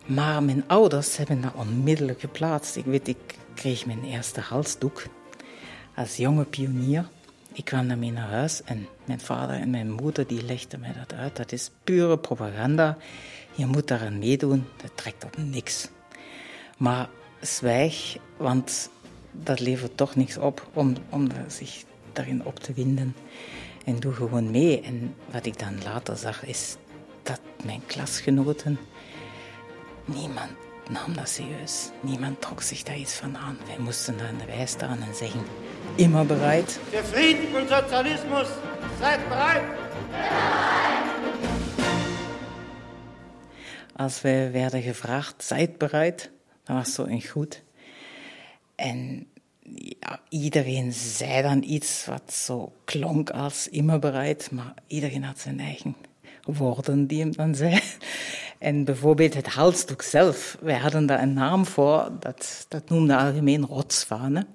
Maar 0.05 0.43
mijn 0.43 0.63
ouders 0.67 1.17
hebben 1.17 1.41
dat 1.41 1.53
onmiddellijk 1.53 2.19
geplaatst. 2.19 2.75
Ik 2.75 2.85
weet, 2.85 3.07
ik 3.07 3.35
kreeg 3.53 3.85
mijn 3.85 4.03
eerste 4.03 4.39
halsdoek 4.41 5.03
als 5.95 6.15
jonge 6.15 6.43
pionier. 6.43 7.07
Ik 7.53 7.65
kwam 7.65 7.87
daarmee 7.87 8.11
naar 8.11 8.29
huis 8.29 8.63
en 8.63 8.87
mijn 9.05 9.19
vader 9.19 9.55
en 9.55 9.69
mijn 9.69 9.91
moeder 9.91 10.27
die 10.27 10.43
legden 10.43 10.79
mij 10.79 10.93
dat 10.93 11.17
uit. 11.17 11.35
Dat 11.35 11.51
is 11.51 11.71
pure 11.83 12.17
propaganda. 12.17 12.97
Je 13.53 13.65
moet 13.65 13.87
daaraan 13.87 14.19
meedoen, 14.19 14.65
dat 14.81 14.91
trekt 14.95 15.23
op 15.23 15.37
niks. 15.37 15.89
Maar 16.77 17.09
zwijg, 17.45 18.17
want 18.37 18.89
dat 19.31 19.59
levert 19.59 19.97
toch 19.97 20.15
niks 20.15 20.37
op 20.37 20.67
om, 20.73 20.95
om 21.09 21.27
zich 21.47 21.83
daarin 22.13 22.45
op 22.45 22.59
te 22.59 22.73
winden. 22.73 23.15
En 23.85 23.99
doe 23.99 24.13
gewoon 24.13 24.51
mee. 24.51 24.81
En 24.81 25.15
wat 25.31 25.45
ik 25.45 25.59
dan 25.59 25.83
later 25.83 26.17
zag, 26.17 26.45
is 26.45 26.75
dat 27.23 27.39
mijn 27.65 27.81
klasgenoten, 27.85 28.77
niemand 30.05 30.51
nam 30.89 31.13
dat 31.15 31.29
serieus. 31.29 31.89
Niemand 32.01 32.41
trok 32.41 32.61
zich 32.61 32.83
daar 32.83 32.97
iets 32.97 33.13
van 33.13 33.37
aan. 33.37 33.57
Wij 33.65 33.77
moesten 33.79 34.17
daar 34.17 34.29
in 34.29 34.37
de 34.37 34.45
wei 34.45 34.67
staan 34.67 35.01
en 35.01 35.15
zeggen, 35.15 35.41
immer 35.95 36.25
bereid. 36.25 36.79
Für 36.91 37.03
Frieden 37.03 37.61
und 37.61 37.69
Sozialismus, 37.69 38.47
seid 38.99 39.29
bereit! 39.29 39.63
Als 43.95 44.21
we 44.21 44.49
werden 44.51 44.81
gevraagd, 44.81 45.43
zijt 45.43 45.77
bereid, 45.77 46.31
dat 46.65 46.75
was 46.75 46.93
zo 46.93 47.03
een 47.03 47.27
goed. 47.27 47.63
En 48.75 49.27
ja, 49.99 50.19
iedereen 50.29 50.93
zei 50.93 51.41
dan 51.41 51.63
iets 51.63 52.05
wat 52.05 52.33
zo 52.33 52.73
klonk 52.85 53.29
als 53.29 53.67
immer 53.67 53.99
bereid, 53.99 54.51
maar 54.51 54.73
iedereen 54.87 55.23
had 55.23 55.39
zijn 55.39 55.59
eigen 55.59 55.95
woorden 56.43 57.07
die 57.07 57.19
hem 57.19 57.31
dan 57.31 57.55
zei. 57.55 57.79
En 58.57 58.83
bijvoorbeeld 58.83 59.33
het 59.33 59.47
halsdoek 59.47 60.01
zelf, 60.01 60.57
wij 60.61 60.77
hadden 60.77 61.05
daar 61.05 61.21
een 61.21 61.33
naam 61.33 61.65
voor, 61.65 62.11
dat, 62.19 62.65
dat 62.69 62.89
noemde 62.89 63.17
algemeen 63.17 63.65
rotsvanen. 63.65 64.47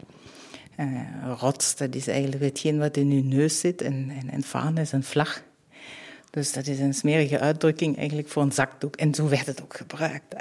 Uh, 0.77 1.01
rots, 1.39 1.77
dat 1.77 1.95
is 1.95 2.07
eigenlijk 2.07 2.43
hetgeen 2.43 2.79
wat 2.79 2.97
in 2.97 3.11
uw 3.11 3.23
neus 3.23 3.61
zit 3.61 3.83
en, 3.83 4.11
en, 4.21 4.45
en 4.53 4.77
is 4.77 4.93
een 4.93 5.03
vlag. 5.03 5.43
Dus 6.31 6.53
dat 6.53 6.67
is 6.67 6.79
een 6.79 6.95
smerige 6.95 7.39
uitdrukking 7.39 7.99
eigenlijk 7.99 8.29
voor 8.29 8.43
een 8.43 8.53
zakdoek. 8.53 8.97
En 8.97 9.15
zo 9.15 9.29
werd 9.29 9.47
het 9.47 9.63
ook 9.63 9.77
gebruikt. 9.77 10.35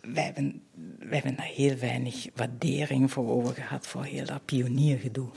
Wij 0.00 0.24
hebben, 0.24 0.62
wij 0.98 1.08
hebben 1.18 1.36
daar 1.36 1.50
heel 1.54 1.76
weinig 1.76 2.26
waardering 2.34 3.10
voor 3.10 3.28
over 3.28 3.54
gehad, 3.54 3.86
voor 3.86 4.04
heel 4.04 4.24
dat 4.24 4.44
pioniergedoe. 4.44 5.28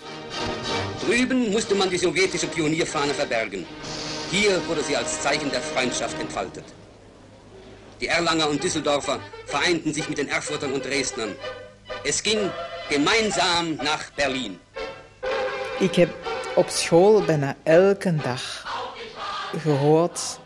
Drüben 0.99 1.49
musste 1.49 1.75
man 1.75 1.89
die 1.89 1.99
sowjetische 1.99 2.47
Pionierfahne 2.47 3.13
verbergen. 3.13 3.65
Hier 4.31 4.65
wurde 4.67 4.83
sie 4.83 4.97
als 4.97 5.21
Zeichen 5.21 5.49
der 5.49 5.61
Freundschaft 5.61 6.19
entfaltet. 6.19 6.63
Die 7.99 8.07
Erlanger 8.07 8.49
und 8.49 8.63
Düsseldorfer 8.63 9.19
vereinten 9.45 9.93
sich 9.93 10.09
mit 10.09 10.17
den 10.17 10.29
Erfurtern 10.29 10.73
und 10.73 10.83
Dresdnern. 10.83 11.35
Es 12.03 12.21
ging 12.21 12.49
gemeinsam 12.89 13.75
nach 13.75 14.11
Berlin. 14.15 14.59
Ik 15.79 15.95
heb 15.95 16.09
op 16.55 16.69
school 16.69 17.21
bijna 17.21 17.55
elke 17.63 18.15
dag 18.15 18.65
gehoord 19.61 20.39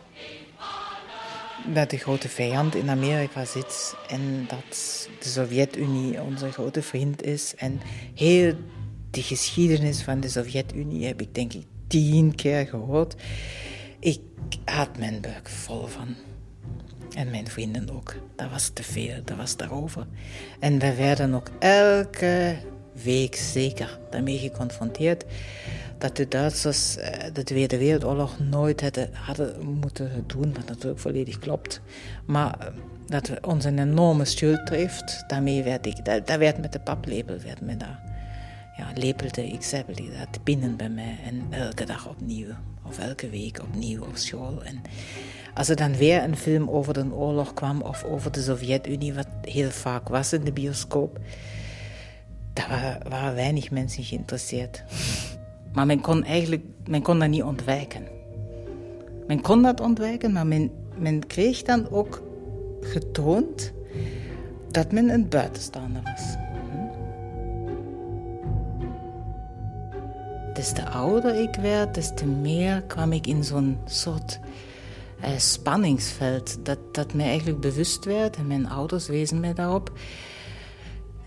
dat 1.74 1.90
de 1.90 1.98
grote 1.98 2.30
vijand 2.30 2.76
in 2.76 2.90
Amerika 2.90 3.46
zit 3.46 3.96
en 4.10 4.46
dat 4.48 5.08
de 5.20 5.30
Sovjet-Unie 5.30 6.22
onze 6.22 6.52
grote 6.52 6.82
vriend 6.82 7.24
is. 7.24 7.54
En 7.56 7.80
heel 8.14 8.54
de 9.12 9.22
geschiedenis 9.22 10.02
van 10.02 10.20
de 10.20 10.30
Sovjet-Unie 10.30 11.06
heb 11.06 11.22
ik 11.22 11.36
denk 11.36 11.54
ik 11.54 11.66
tien 11.88 12.36
keer 12.36 12.68
gehoord. 12.68 13.16
Ik 14.00 14.20
had 14.66 14.98
mijn 14.98 15.22
buik 15.22 15.50
vol 15.50 15.88
van. 15.88 16.16
En 17.16 17.30
mijn 17.30 17.48
vrienden 17.48 17.90
ook. 17.90 18.16
Dat 18.36 18.50
was 18.50 18.70
te 18.70 18.84
veel, 18.84 19.22
dat 19.24 19.38
was 19.38 19.56
daarover. 19.56 20.08
En 20.60 20.80
we 20.80 20.96
werden 20.96 21.34
ook 21.34 21.50
elke 21.60 22.58
week 23.04 23.36
zeker 23.36 24.00
daarmee 24.10 24.38
geconfronteerd 24.38 25.26
dat 25.98 26.16
de 26.16 26.28
Duitsers 26.28 26.96
de 27.34 27.44
Tweede 27.44 27.78
Wereldoorlog 27.78 28.40
nooit 28.40 28.82
hadden, 28.82 29.10
hadden 29.14 29.66
moeten 29.66 30.24
doen, 30.28 30.54
wat 30.54 30.68
natuurlijk 30.68 31.00
volledig 31.02 31.40
klopt. 31.40 31.82
Maar 32.26 32.72
dat 33.08 33.28
we 33.28 33.38
ons 33.42 33.66
een 33.66 33.80
enorme 33.80 34.26
schuld 34.26 34.66
treft, 34.66 35.24
daarmee 35.28 35.64
werd 35.64 35.86
ik, 35.86 36.06
dat, 36.06 36.28
dat 36.28 36.38
werd 36.38 36.58
met 36.58 36.74
de 36.74 36.80
paplepel, 36.80 37.38
werd 37.46 37.62
me 37.62 37.78
daar, 37.78 38.00
ja, 38.78 38.92
lepelde 38.96 39.48
ik 39.48 39.64
zelf 39.64 39.86
dat 39.86 40.44
binnen 40.44 40.76
bij 40.76 40.90
mij 40.90 41.18
en 41.26 41.42
elke 41.50 41.86
dag 41.86 42.08
opnieuw, 42.08 42.48
of 42.88 43.00
elke 43.00 43.30
week 43.30 43.62
opnieuw 43.62 44.02
op 44.02 44.18
school. 44.18 44.64
En 44.64 44.82
als 45.54 45.70
er 45.70 45.76
dan 45.76 45.96
weer 45.96 46.24
een 46.24 46.38
film 46.38 46.70
over 46.70 46.94
de 46.94 47.14
oorlog 47.14 47.54
kwam 47.54 47.82
of 47.82 48.04
over 48.04 48.32
de 48.32 48.42
Sovjet-Unie, 48.42 49.14
wat 49.14 49.28
heel 49.42 49.70
vaak 49.70 50.08
was 50.08 50.34
in 50.34 50.44
de 50.44 50.52
bioscoop, 50.52 51.20
daar 52.58 53.02
waren 53.10 53.36
weinig 53.36 53.72
mensen 53.72 54.04
geïnteresseerd. 54.04 54.84
Maar 55.74 55.86
men 55.86 56.02
kon 56.02 56.24
eigenlijk 56.24 56.64
men 56.88 57.02
kon 57.02 57.20
dat 57.20 57.30
niet 57.30 57.44
ontwijken. 57.44 58.08
Men 59.28 59.42
kon 59.42 59.62
dat 59.62 59.80
ontwijken, 59.80 60.32
maar 60.32 60.48
men, 60.48 60.72
men 60.98 61.28
kreeg 61.28 61.62
dan 61.62 61.90
ook 61.90 62.24
getoond 62.82 63.72
dat 64.72 64.92
men 64.92 65.10
een 65.10 65.30
buitenstaander 65.30 66.02
was. 66.04 66.36
Des 70.54 70.72
te 70.72 70.90
ouder 70.90 71.42
ik 71.42 71.56
werd, 71.56 71.96
des 71.96 72.12
te 72.16 72.26
meer 72.26 72.82
kwam 72.82 73.12
ik 73.12 73.28
in 73.28 73.44
zo'n 73.44 73.78
soort 73.86 74.40
uh, 75.22 75.38
spanningsveld 75.38 76.66
dat, 76.66 76.80
dat 76.92 77.14
mij 77.14 77.26
eigenlijk 77.26 77.60
bewust 77.60 78.06
werd. 78.06 78.36
En 78.36 78.48
mijn 78.48 78.70
ouders 78.70 79.08
wezen 79.08 79.40
mij 79.40 79.54
daarop. 79.54 79.92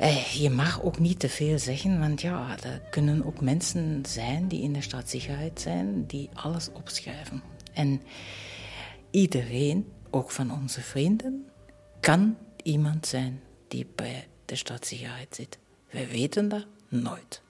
Uh, 0.01 0.27
je 0.27 0.51
mag 0.51 0.83
ook 0.83 0.99
niet 0.99 1.19
te 1.19 1.29
veel 1.29 1.59
zeggen, 1.59 1.99
want 1.99 2.21
ja, 2.21 2.57
er 2.63 2.81
kunnen 2.91 3.25
ook 3.25 3.41
mensen 3.41 4.03
zijn 4.09 4.49
die 4.49 4.63
in 4.63 4.73
de 4.73 4.83
staatssicherheid 4.83 5.61
zijn, 5.61 6.07
die 6.07 6.29
alles 6.35 6.69
opschrijven. 6.73 7.43
En 7.73 8.03
iedereen, 9.11 9.93
ook 10.11 10.31
van 10.31 10.53
onze 10.53 10.81
vrienden, 10.81 11.47
kan 12.01 12.37
iemand 12.63 13.07
zijn 13.07 13.41
die 13.69 13.87
bij 13.95 14.27
de 14.45 14.57
staatssicherheid 14.57 15.35
zit. 15.35 15.59
Wij 15.91 16.09
weten 16.09 16.49
dat 16.49 16.67
nooit. 16.89 17.43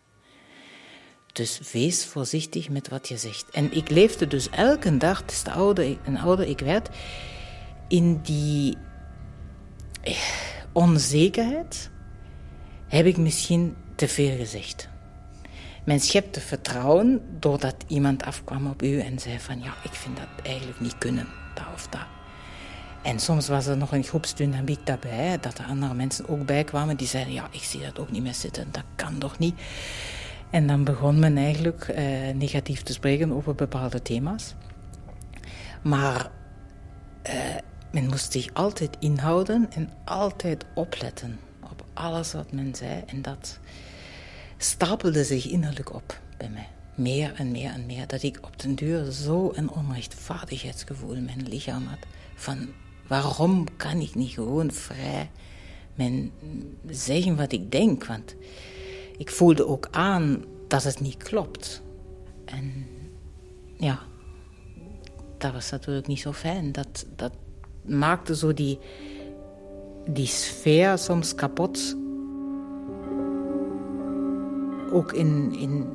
Dus 1.32 1.60
wees 1.72 2.04
voorzichtig 2.04 2.68
met 2.68 2.88
wat 2.88 3.08
je 3.08 3.16
zegt. 3.16 3.50
En 3.50 3.72
ik 3.72 3.90
leefde 3.90 4.26
dus 4.26 4.50
elke 4.50 4.96
dag, 4.96 5.24
dus 5.24 5.42
de 5.42 5.50
ouder, 5.50 5.98
en 6.04 6.16
ouder 6.16 6.48
ik 6.48 6.58
werd, 6.60 6.88
in 7.88 8.20
die 8.22 8.76
eh, 10.02 10.16
onzekerheid 10.72 11.90
heb 12.90 13.06
ik 13.06 13.16
misschien 13.16 13.76
te 13.94 14.08
veel 14.08 14.36
gezegd. 14.36 14.88
Men 15.84 16.00
schepte 16.00 16.40
vertrouwen 16.40 17.20
doordat 17.38 17.74
iemand 17.86 18.22
afkwam 18.22 18.66
op 18.66 18.82
u 18.82 19.00
en 19.00 19.18
zei 19.18 19.38
van 19.38 19.60
ja, 19.60 19.74
ik 19.82 19.92
vind 19.92 20.16
dat 20.16 20.26
eigenlijk 20.42 20.80
niet 20.80 20.98
kunnen, 20.98 21.26
dat 21.54 21.64
of 21.74 21.86
dat. 21.86 22.06
En 23.02 23.18
soms 23.18 23.48
was 23.48 23.66
er 23.66 23.76
nog 23.76 23.92
een 23.92 24.04
groepsdynamiek 24.04 24.86
daarbij, 24.86 25.38
dat 25.40 25.58
er 25.58 25.64
andere 25.64 25.94
mensen 25.94 26.28
ook 26.28 26.46
bij 26.46 26.64
kwamen 26.64 26.96
die 26.96 27.06
zeiden 27.06 27.32
ja, 27.32 27.48
ik 27.50 27.62
zie 27.62 27.80
dat 27.80 27.98
ook 27.98 28.10
niet 28.10 28.22
meer 28.22 28.34
zitten, 28.34 28.68
dat 28.70 28.84
kan 28.96 29.18
toch 29.18 29.38
niet. 29.38 29.60
En 30.50 30.66
dan 30.66 30.84
begon 30.84 31.18
men 31.18 31.36
eigenlijk 31.36 31.88
eh, 31.88 32.04
negatief 32.34 32.82
te 32.82 32.92
spreken 32.92 33.32
over 33.32 33.54
bepaalde 33.54 34.02
thema's. 34.02 34.54
Maar 35.82 36.30
eh, 37.22 37.34
men 37.90 38.06
moest 38.06 38.32
zich 38.32 38.48
altijd 38.52 38.96
inhouden 38.98 39.68
en 39.72 39.90
altijd 40.04 40.64
opletten 40.74 41.38
op 41.42 41.49
alles 41.94 42.32
wat 42.32 42.52
men 42.52 42.74
zei. 42.74 43.02
En 43.06 43.22
dat 43.22 43.58
stapelde 44.56 45.24
zich 45.24 45.48
innerlijk 45.48 45.94
op 45.94 46.20
bij 46.36 46.48
mij. 46.48 46.68
Meer 46.94 47.34
en 47.34 47.50
meer 47.50 47.70
en 47.70 47.86
meer. 47.86 48.06
Dat 48.06 48.22
ik 48.22 48.38
op 48.42 48.60
den 48.60 48.74
duur 48.74 49.10
zo 49.10 49.50
een 49.54 49.70
onrechtvaardigheidsgevoel 49.70 51.12
in 51.12 51.24
mijn 51.24 51.48
lichaam 51.48 51.86
had. 51.86 51.98
Van 52.34 52.68
waarom 53.06 53.76
kan 53.76 54.00
ik 54.00 54.14
niet 54.14 54.32
gewoon 54.32 54.70
vrij 54.72 55.30
men 55.94 56.32
zeggen 56.88 57.36
wat 57.36 57.52
ik 57.52 57.70
denk? 57.72 58.04
Want 58.04 58.34
ik 59.16 59.30
voelde 59.30 59.66
ook 59.66 59.88
aan 59.90 60.44
dat 60.68 60.82
het 60.82 61.00
niet 61.00 61.16
klopt. 61.16 61.82
En 62.44 62.86
ja, 63.76 63.98
dat 65.38 65.52
was 65.52 65.70
natuurlijk 65.70 66.06
niet 66.06 66.20
zo 66.20 66.32
fijn. 66.32 66.72
Dat, 66.72 67.06
dat 67.16 67.32
maakte 67.84 68.36
zo 68.36 68.54
die, 68.54 68.78
die 70.06 70.26
sfeer 70.26 70.98
soms 70.98 71.34
kapot. 71.34 71.96
Ook 74.92 75.12
in, 75.12 75.54
in, 75.58 75.86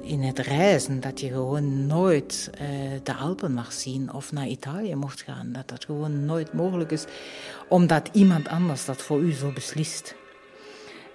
in 0.00 0.22
het 0.22 0.38
reizen, 0.38 1.00
dat 1.00 1.20
je 1.20 1.28
gewoon 1.28 1.86
nooit 1.86 2.50
uh, 2.54 2.68
de 3.02 3.14
Alpen 3.14 3.52
mag 3.52 3.72
zien 3.72 4.12
of 4.12 4.32
naar 4.32 4.46
Italië 4.46 4.94
mocht 4.94 5.22
gaan. 5.22 5.52
Dat 5.52 5.68
dat 5.68 5.84
gewoon 5.84 6.24
nooit 6.24 6.52
mogelijk 6.52 6.90
is, 6.90 7.04
omdat 7.68 8.08
iemand 8.12 8.48
anders 8.48 8.84
dat 8.84 9.02
voor 9.02 9.20
u 9.20 9.32
zo 9.32 9.52
beslist. 9.52 10.14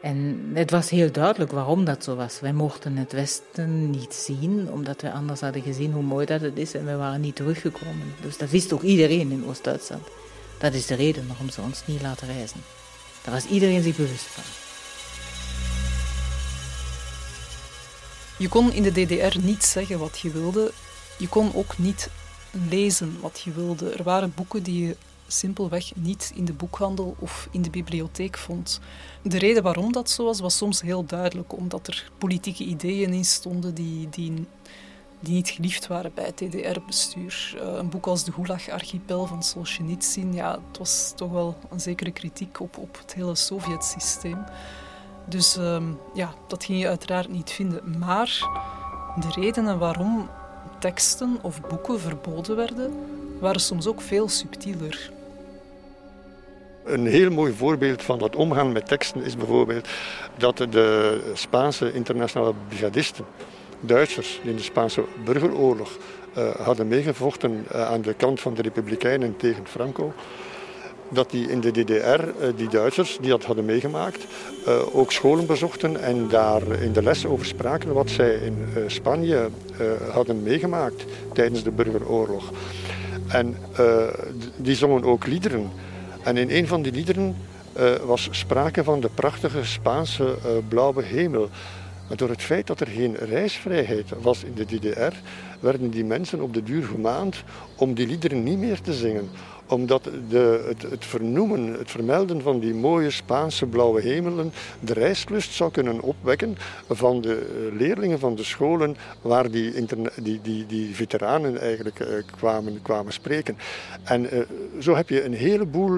En 0.01 0.51
het 0.53 0.71
was 0.71 0.89
heel 0.89 1.11
duidelijk 1.11 1.51
waarom 1.51 1.85
dat 1.85 2.03
zo 2.03 2.15
was. 2.15 2.39
Wij 2.39 2.53
mochten 2.53 2.97
het 2.97 3.11
Westen 3.11 3.89
niet 3.89 4.13
zien, 4.13 4.71
omdat 4.71 5.01
we 5.01 5.11
anders 5.11 5.41
hadden 5.41 5.61
gezien 5.61 5.91
hoe 5.91 6.03
mooi 6.03 6.25
dat 6.25 6.41
het 6.41 6.57
is 6.57 6.73
en 6.73 6.85
we 6.85 6.95
waren 6.95 7.21
niet 7.21 7.35
teruggekomen. 7.35 8.13
Dus 8.21 8.37
dat 8.37 8.49
wist 8.49 8.73
ook 8.73 8.81
iedereen 8.81 9.31
in 9.31 9.45
Oost-Duitsland. 9.45 10.03
Dat 10.63 10.73
is 10.73 10.85
de 10.85 10.95
reden 10.95 11.27
waarom 11.27 11.49
ze 11.49 11.61
ons 11.61 11.81
niet 11.85 12.01
laten 12.01 12.27
reizen. 12.27 12.63
Daar 13.23 13.33
was 13.33 13.45
iedereen 13.45 13.83
zich 13.83 13.95
bewust 13.95 14.23
van. 14.23 14.43
Je 18.37 18.47
kon 18.47 18.71
in 18.71 18.83
de 18.83 18.91
DDR 18.91 19.39
niet 19.39 19.63
zeggen 19.63 19.99
wat 19.99 20.19
je 20.19 20.31
wilde. 20.31 20.71
Je 21.17 21.27
kon 21.27 21.55
ook 21.55 21.77
niet 21.77 22.09
lezen 22.69 23.19
wat 23.21 23.41
je 23.41 23.51
wilde. 23.51 23.89
Er 23.89 24.03
waren 24.03 24.33
boeken 24.35 24.63
die 24.63 24.85
je 24.87 24.95
simpelweg 25.27 25.95
niet 25.95 26.31
in 26.35 26.45
de 26.45 26.53
boekhandel 26.53 27.15
of 27.19 27.47
in 27.51 27.61
de 27.61 27.69
bibliotheek 27.69 28.37
vond. 28.37 28.79
De 29.21 29.37
reden 29.37 29.63
waarom 29.63 29.91
dat 29.91 30.09
zo 30.09 30.23
was, 30.23 30.39
was 30.39 30.57
soms 30.57 30.81
heel 30.81 31.05
duidelijk, 31.05 31.57
omdat 31.57 31.87
er 31.87 32.11
politieke 32.17 32.63
ideeën 32.63 33.13
in 33.13 33.25
stonden 33.25 33.73
die, 33.73 34.09
die, 34.09 34.47
die 35.23 35.33
niet 35.33 35.49
geliefd 35.49 35.87
waren 35.87 36.11
bij 36.13 36.25
het 36.25 36.37
DDR-bestuur. 36.37 37.53
Uh, 37.55 37.61
een 37.61 37.89
boek 37.89 38.05
als 38.05 38.23
De 38.23 38.31
Gulag-archipel 38.31 39.25
van 39.25 39.43
Solzhenitsyn, 39.43 40.33
ja, 40.33 40.51
het 40.69 40.77
was 40.77 41.13
toch 41.15 41.31
wel 41.31 41.57
een 41.71 41.79
zekere 41.79 42.11
kritiek 42.11 42.59
op, 42.59 42.77
op 42.77 42.97
het 42.97 43.13
hele 43.13 43.35
Sovjet-systeem. 43.35 44.43
Dus 45.25 45.57
uh, 45.57 45.77
ja, 46.13 46.33
dat 46.47 46.63
ging 46.63 46.79
je 46.79 46.87
uiteraard 46.87 47.29
niet 47.29 47.51
vinden. 47.51 47.97
Maar 47.99 48.47
de 49.19 49.41
redenen 49.41 49.79
waarom 49.79 50.29
teksten 50.79 51.37
of 51.41 51.61
boeken 51.61 51.99
verboden 51.99 52.55
werden, 52.55 52.91
waren 53.39 53.61
soms 53.61 53.87
ook 53.87 54.01
veel 54.01 54.29
subtieler. 54.29 55.11
Een 56.83 57.05
heel 57.05 57.31
mooi 57.31 57.53
voorbeeld 57.53 58.01
van 58.01 58.19
dat 58.19 58.35
omgaan 58.35 58.71
met 58.71 58.87
teksten 58.87 59.23
is 59.23 59.37
bijvoorbeeld 59.37 59.87
dat 60.37 60.57
de 60.57 61.31
Spaanse 61.33 61.93
internationale 61.93 62.53
brigadisten, 62.67 63.25
Duitsers, 63.85 64.39
die 64.41 64.51
in 64.51 64.57
de 64.57 64.63
Spaanse 64.63 65.03
burgeroorlog 65.25 65.97
uh, 66.37 66.49
hadden 66.55 66.87
meegevochten 66.87 67.65
uh, 67.71 67.89
aan 67.89 68.01
de 68.01 68.13
kant 68.13 68.39
van 68.39 68.53
de 68.53 68.61
Republikeinen 68.61 69.37
tegen 69.37 69.67
Franco, 69.67 70.13
dat 71.09 71.31
die 71.31 71.49
in 71.49 71.59
de 71.59 71.71
DDR, 71.71 71.93
eh, 71.93 72.49
die 72.55 72.69
Duitsers 72.69 73.17
die 73.21 73.29
dat 73.29 73.43
hadden 73.43 73.65
meegemaakt, 73.65 74.25
ook 74.91 75.11
scholen 75.11 75.45
bezochten 75.45 76.01
en 76.01 76.27
daar 76.27 76.81
in 76.81 76.93
de 76.93 77.03
les 77.03 77.25
over 77.25 77.45
spraken 77.45 77.93
wat 77.93 78.09
zij 78.09 78.33
in 78.33 78.67
Spanje 78.87 79.49
hadden 80.11 80.43
meegemaakt 80.43 81.05
tijdens 81.33 81.63
de 81.63 81.71
burgeroorlog. 81.71 82.51
En 83.27 83.57
die 84.55 84.75
zongen 84.75 85.03
ook 85.03 85.25
liederen. 85.25 85.71
En 86.23 86.37
in 86.37 86.49
een 86.49 86.67
van 86.67 86.81
die 86.81 86.91
liederen 86.91 87.35
was 88.05 88.27
sprake 88.31 88.83
van 88.83 88.99
de 88.99 89.09
prachtige 89.13 89.65
Spaanse 89.65 90.35
blauwe 90.67 91.03
hemel. 91.03 91.49
Maar 92.07 92.17
door 92.17 92.29
het 92.29 92.41
feit 92.41 92.67
dat 92.67 92.79
er 92.79 92.87
geen 92.87 93.15
reisvrijheid 93.15 94.09
was 94.21 94.43
in 94.43 94.53
de 94.53 94.65
DDR, 94.65 95.13
werden 95.59 95.89
die 95.89 96.05
mensen 96.05 96.41
op 96.41 96.53
de 96.53 96.63
duur 96.63 96.83
gemaand 96.83 97.43
om 97.75 97.93
die 97.93 98.07
liederen 98.07 98.43
niet 98.43 98.57
meer 98.57 98.81
te 98.81 98.93
zingen 98.93 99.29
omdat 99.73 100.09
de, 100.29 100.63
het, 100.67 100.91
het, 100.91 101.05
vernoemen, 101.05 101.73
het 101.73 101.91
vermelden 101.91 102.41
van 102.41 102.59
die 102.59 102.73
mooie 102.73 103.09
Spaanse 103.09 103.65
blauwe 103.65 104.01
hemelen 104.01 104.53
de 104.79 104.93
reislust 104.93 105.53
zou 105.53 105.71
kunnen 105.71 106.01
opwekken 106.01 106.57
van 106.89 107.21
de 107.21 107.35
eh, 107.35 107.77
leerlingen 107.77 108.19
van 108.19 108.35
de 108.35 108.43
scholen 108.43 108.95
waar 109.21 109.51
die, 109.51 109.85
die, 110.21 110.41
die, 110.41 110.65
die 110.65 110.95
veteranen 110.95 111.61
eigenlijk 111.61 111.99
uh, 111.99 112.07
kwamen, 112.37 112.81
kwamen 112.81 113.13
spreken. 113.13 113.57
En 114.03 114.35
uh, 114.35 114.41
zo 114.79 114.95
heb 114.95 115.09
je 115.09 115.23
een 115.23 115.33
heleboel 115.33 115.97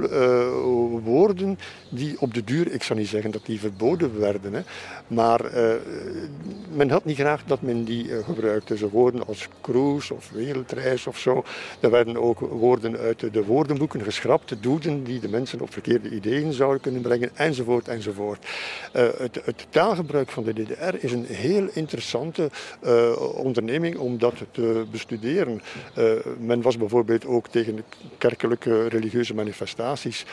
woorden 1.03 1.59
die 1.89 2.15
op 2.19 2.33
de 2.33 2.43
duur, 2.43 2.71
ik 2.71 2.83
zou 2.83 2.99
niet 2.99 3.07
zeggen 3.07 3.31
dat 3.31 3.45
die 3.45 3.59
verboden 3.59 4.19
werden, 4.19 4.53
hè, 4.53 4.61
maar 5.07 5.41
men 6.73 6.89
had 6.89 7.05
niet 7.05 7.17
graag 7.17 7.43
dat 7.45 7.61
men 7.61 7.83
die 7.83 8.23
gebruikte. 8.23 8.77
Zo 8.77 8.89
woorden 8.89 9.27
als 9.27 9.47
cruise 9.61 10.13
of 10.13 10.29
wereldreis 10.29 11.07
of 11.07 11.17
zo. 11.17 11.43
Er 11.79 11.91
werden 11.91 12.17
ook 12.17 12.39
woorden 12.39 12.97
uit 12.97 13.33
de 13.33 13.43
woordenboeken 13.65 14.11
geschrapt, 14.11 14.55
doeden 14.59 15.03
die 15.03 15.19
de 15.19 15.29
mensen 15.29 15.61
op 15.61 15.73
verkeerde 15.73 16.09
ideeën 16.09 16.53
zouden 16.53 16.81
kunnen 16.81 17.01
brengen, 17.01 17.29
enzovoort, 17.33 17.87
enzovoort. 17.87 18.45
Uh, 18.95 19.07
het, 19.17 19.39
het, 19.45 19.67
taalgebruik 19.69 20.29
van 20.29 20.43
de 20.43 20.53
DDR 20.53 20.95
is 20.99 21.11
een 21.11 21.25
heel 21.25 21.67
interessante 21.73 22.49
uh, 22.83 23.35
onderneming 23.35 23.97
om 23.97 24.17
dat 24.17 24.33
te 24.51 24.85
bestuderen. 24.91 25.61
Uh, 25.97 26.11
men 26.39 26.61
was 26.61 26.77
bijvoorbeeld 26.77 27.25
ook 27.25 27.47
tegen 27.47 27.83
kerkelijke 28.17 28.87
religieuze 28.87 29.33
manifestaties. 29.33 30.25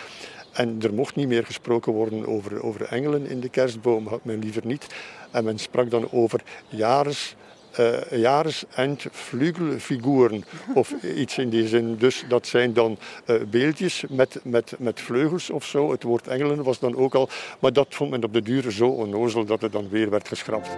En 0.52 0.78
er 0.82 0.94
mocht 0.94 1.16
niet 1.16 1.28
meer 1.28 1.44
gesproken 1.44 1.92
worden 1.92 2.26
over, 2.26 2.62
over 2.62 2.84
engelen 2.84 3.26
in 3.26 3.40
de 3.40 3.48
kerstboom, 3.48 4.06
had 4.06 4.24
men 4.24 4.38
liever 4.38 4.66
niet. 4.66 4.86
En 5.30 5.44
men 5.44 5.59
sprak 5.59 5.90
dan 5.90 6.09
over 6.10 6.42
jares 6.68 7.36
uh, 7.80 8.20
Jahresend 8.20 9.06
vleugelfiguren 9.10 10.44
of 10.74 10.92
iets 11.02 11.38
in 11.38 11.48
die 11.48 11.68
zin. 11.68 11.96
Dus 11.96 12.24
dat 12.28 12.46
zijn 12.46 12.72
dan 12.72 12.98
uh, 13.26 13.36
beeldjes 13.50 14.04
met, 14.08 14.40
met, 14.42 14.74
met 14.78 15.00
vleugels 15.00 15.50
of 15.50 15.64
zo. 15.64 15.90
Het 15.90 16.02
woord 16.02 16.28
engelen 16.28 16.62
was 16.62 16.78
dan 16.78 16.96
ook 16.96 17.14
al. 17.14 17.28
Maar 17.58 17.72
dat 17.72 17.86
vond 17.88 18.10
men 18.10 18.24
op 18.24 18.32
de 18.32 18.42
duur 18.42 18.70
zo 18.70 18.88
onnozel 18.88 19.44
dat 19.44 19.62
het 19.62 19.72
dan 19.72 19.88
weer 19.88 20.10
werd 20.10 20.28
geschrapt. 20.28 20.68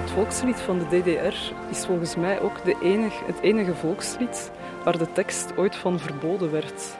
Het 0.00 0.10
volkslied 0.10 0.60
van 0.60 0.78
de 0.78 1.00
DDR 1.00 1.52
is 1.70 1.84
volgens 1.86 2.16
mij 2.16 2.40
ook 2.40 2.64
de 2.64 2.76
enige, 2.82 3.24
het 3.24 3.40
enige 3.40 3.74
volkslied 3.74 4.50
waar 4.84 4.98
de 4.98 5.12
tekst 5.12 5.56
ooit 5.56 5.76
van 5.76 5.98
verboden 5.98 6.50
werd. 6.50 6.96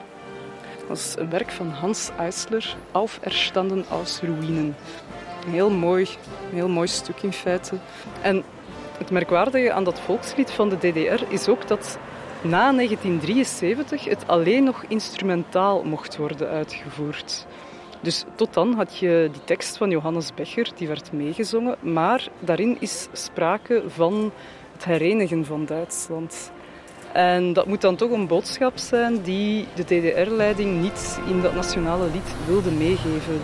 Dat 0.87 0.97
is 0.97 1.15
een 1.17 1.29
werk 1.29 1.51
van 1.51 1.69
Hans 1.69 2.09
Eisler, 2.17 2.75
Auferstanden 2.91 3.85
aus 3.89 4.21
Ruinen. 4.21 4.75
Een 5.45 5.51
heel 5.51 5.69
mooi, 5.69 6.07
heel 6.53 6.69
mooi 6.69 6.87
stuk 6.87 7.21
in 7.21 7.33
feite. 7.33 7.75
En 8.21 8.43
het 8.97 9.11
merkwaardige 9.11 9.71
aan 9.71 9.83
dat 9.83 9.99
volkslied 9.99 10.51
van 10.51 10.69
de 10.69 10.77
DDR 10.77 11.23
is 11.27 11.47
ook 11.47 11.67
dat 11.67 11.97
na 12.41 12.71
1973 12.71 14.05
het 14.05 14.27
alleen 14.27 14.63
nog 14.63 14.83
instrumentaal 14.87 15.83
mocht 15.83 16.17
worden 16.17 16.49
uitgevoerd. 16.49 17.45
Dus 18.01 18.23
tot 18.35 18.53
dan 18.53 18.73
had 18.73 18.97
je 18.97 19.29
die 19.31 19.43
tekst 19.43 19.77
van 19.77 19.89
Johannes 19.89 20.33
Becher, 20.33 20.69
die 20.75 20.87
werd 20.87 21.11
meegezongen, 21.11 21.75
maar 21.79 22.27
daarin 22.39 22.77
is 22.79 23.07
sprake 23.11 23.83
van 23.87 24.31
het 24.73 24.85
herenigen 24.85 25.45
van 25.45 25.65
Duitsland. 25.65 26.51
En 27.13 27.53
dat 27.53 27.65
moet 27.65 27.81
dan 27.81 27.95
toch 27.95 28.11
een 28.11 28.27
boodschap 28.27 28.77
zijn 28.77 29.21
die 29.21 29.67
de 29.75 29.83
DDR-leiding 29.83 30.81
niet 30.81 31.19
in 31.27 31.41
dat 31.41 31.53
nationale 31.53 32.05
lied 32.05 32.35
wilde 32.45 32.71
meegeven. 32.71 33.41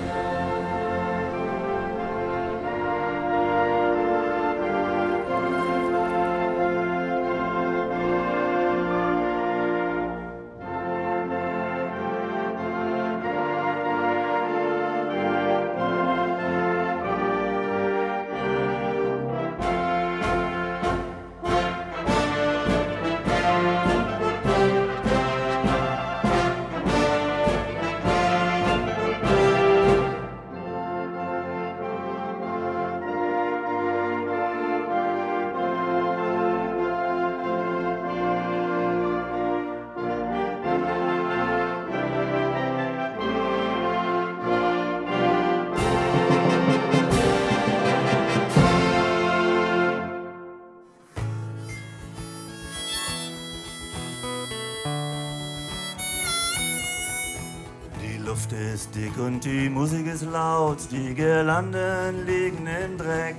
Luft 58.47 58.61
ist 58.73 58.95
dick 58.95 59.17
und 59.17 59.43
die 59.43 59.69
Musik 59.69 60.07
ist 60.07 60.23
laut, 60.23 60.77
die 60.91 61.13
Girlanden 61.13 62.25
liegen 62.25 62.67
im 62.67 62.97
Dreck. 62.97 63.35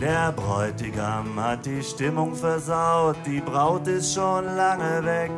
Der 0.00 0.32
Bräutigam 0.32 1.38
hat 1.40 1.64
die 1.64 1.82
Stimmung 1.82 2.34
versaut, 2.34 3.16
die 3.24 3.40
Braut 3.40 3.86
ist 3.86 4.14
schon 4.14 4.44
lange 4.44 5.04
weg. 5.04 5.30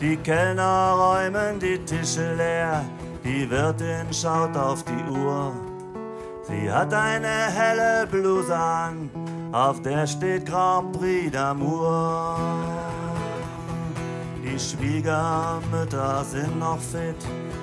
Die 0.00 0.16
Kellner 0.16 0.94
räumen 0.96 1.60
die 1.60 1.78
Tische 1.78 2.34
leer, 2.34 2.84
die 3.24 3.48
Wirtin 3.48 4.12
schaut 4.12 4.56
auf 4.56 4.82
die 4.84 5.12
Uhr. 5.12 5.52
Sie 6.48 6.70
hat 6.70 6.92
eine 6.92 7.28
helle 7.28 8.06
Bluse 8.06 8.56
an, 8.56 9.10
auf 9.52 9.80
der 9.82 10.06
steht 10.06 10.46
Grand 10.46 10.92
Prix 10.92 11.30
d'Amour. 11.32 12.83
Die 14.44 14.58
Schwiegermütter 14.58 16.22
sind 16.22 16.58
noch 16.58 16.78
fit, 16.78 17.16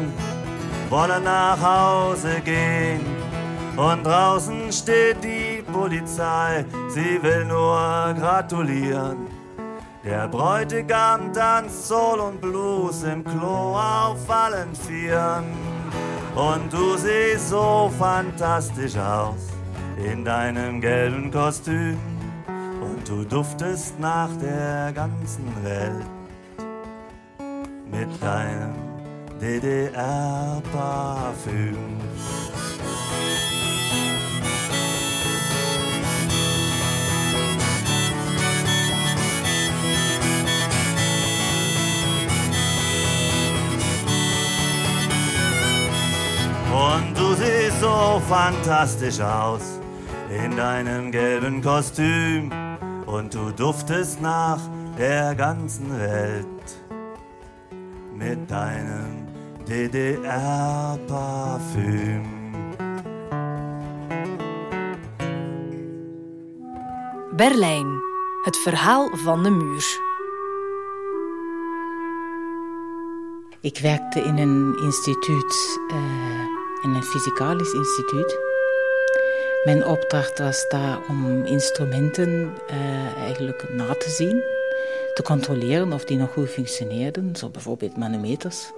wollen 0.90 1.22
nach 1.22 1.56
Hause 1.62 2.40
gehen. 2.44 3.00
Und 3.76 4.04
draußen 4.04 4.72
steht 4.72 5.22
die 5.22 5.62
Polizei, 5.72 6.64
sie 6.88 7.22
will 7.22 7.44
nur 7.44 8.12
gratulieren. 8.18 9.28
Der 10.02 10.26
Bräutigam 10.26 11.32
tanzt 11.32 11.86
Soul 11.86 12.18
und 12.18 12.40
Blues 12.40 13.04
im 13.04 13.22
Klo 13.22 13.76
auf 13.76 14.28
allen 14.28 14.74
Vieren. 14.74 15.44
Und 16.34 16.72
du 16.72 16.96
siehst 16.96 17.50
so 17.50 17.88
fantastisch 17.96 18.96
aus 18.96 19.57
in 19.98 20.24
deinem 20.24 20.80
gelben 20.80 21.30
Kostüm 21.30 21.98
und 22.80 23.08
du 23.08 23.24
duftest 23.24 23.98
nach 23.98 24.30
der 24.40 24.92
ganzen 24.92 25.52
Welt 25.64 26.06
mit 27.90 28.08
deinem 28.22 28.74
DDR-Parfüm. 29.40 29.98
Und 46.70 47.18
du 47.18 47.34
siehst 47.34 47.80
so 47.80 48.22
fantastisch 48.28 49.20
aus 49.20 49.77
in 50.44 50.56
deinem 50.56 51.10
gelben 51.10 51.62
Kostüm 51.62 52.50
und 53.06 53.34
du 53.34 53.50
duftest 53.50 54.20
nach 54.20 54.60
der 54.96 55.34
ganzen 55.34 55.98
Welt 55.98 56.46
mit 58.14 58.50
deinem 58.50 59.26
DDR-Parfüm. 59.64 60.96
Berlijn, 67.36 68.00
het 68.42 68.56
verhaal 68.56 69.10
van 69.16 69.42
de 69.42 69.50
muur. 69.50 70.06
Ik 73.60 73.78
werkte 73.78 74.20
in 74.20 74.38
een 74.38 74.78
instituut, 74.82 75.78
uh, 75.92 75.96
in 76.82 76.90
een 76.94 77.02
fysicalisch 77.02 77.72
instituut. 77.72 78.47
Mijn 79.64 79.86
opdracht 79.86 80.38
was 80.38 80.68
daar 80.68 80.98
om 81.08 81.44
instrumenten 81.44 82.30
uh, 82.70 83.16
eigenlijk 83.16 83.68
na 83.72 83.94
te 83.94 84.10
zien, 84.10 84.42
te 85.14 85.22
controleren 85.22 85.92
of 85.92 86.04
die 86.04 86.16
nog 86.16 86.32
goed 86.32 86.48
functioneerden. 86.48 87.36
Zo 87.36 87.48
bijvoorbeeld 87.48 87.96
manometers 87.96 88.70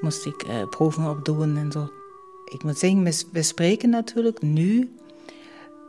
moest 0.00 0.26
ik 0.26 0.46
uh, 0.46 0.68
proeven 0.68 1.10
opdoen 1.10 1.56
en 1.56 1.72
zo. 1.72 1.90
Ik 2.44 2.62
moet 2.62 2.78
zeggen, 2.78 3.02
we 3.32 3.42
spreken 3.42 3.90
natuurlijk 3.90 4.42
nu 4.42 4.96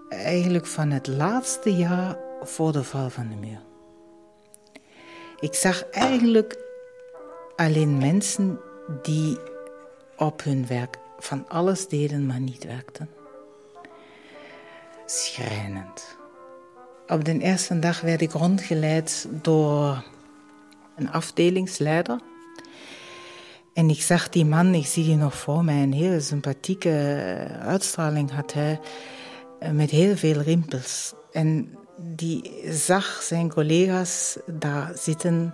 eigenlijk 0.09 0.65
van 0.65 0.91
het 0.91 1.07
laatste 1.07 1.75
jaar 1.75 2.17
voor 2.41 2.71
de 2.71 2.83
val 2.83 3.09
van 3.09 3.29
de 3.29 3.35
muur. 3.35 3.61
Ik 5.39 5.53
zag 5.53 5.89
eigenlijk 5.89 6.57
alleen 7.55 7.97
mensen 7.97 8.59
die 9.01 9.37
op 10.17 10.43
hun 10.43 10.67
werk 10.67 10.97
van 11.19 11.49
alles 11.49 11.87
deden, 11.87 12.25
maar 12.25 12.39
niet 12.39 12.65
werkten. 12.65 13.09
Schrijnend. 15.15 16.17
Op 17.07 17.25
de 17.25 17.37
eerste 17.37 17.79
dag 17.79 18.01
werd 18.01 18.21
ik 18.21 18.31
rondgeleid 18.31 19.27
door 19.41 20.03
een 20.95 21.11
afdelingsleider. 21.11 22.19
En 23.73 23.89
ik 23.89 24.01
zag 24.01 24.29
die 24.29 24.45
man, 24.45 24.73
ik 24.73 24.85
zie 24.85 25.03
die 25.03 25.15
nog 25.15 25.37
voor 25.37 25.63
mij, 25.63 25.83
een 25.83 25.93
hele 25.93 26.19
sympathieke 26.19 26.89
uitstraling 27.61 28.31
had 28.31 28.53
hij, 28.53 28.79
met 29.71 29.89
heel 29.89 30.15
veel 30.15 30.41
rimpels. 30.41 31.13
En 31.31 31.77
die 31.97 32.51
zag 32.69 33.21
zijn 33.23 33.49
collega's 33.49 34.37
daar 34.45 34.91
zitten 34.95 35.53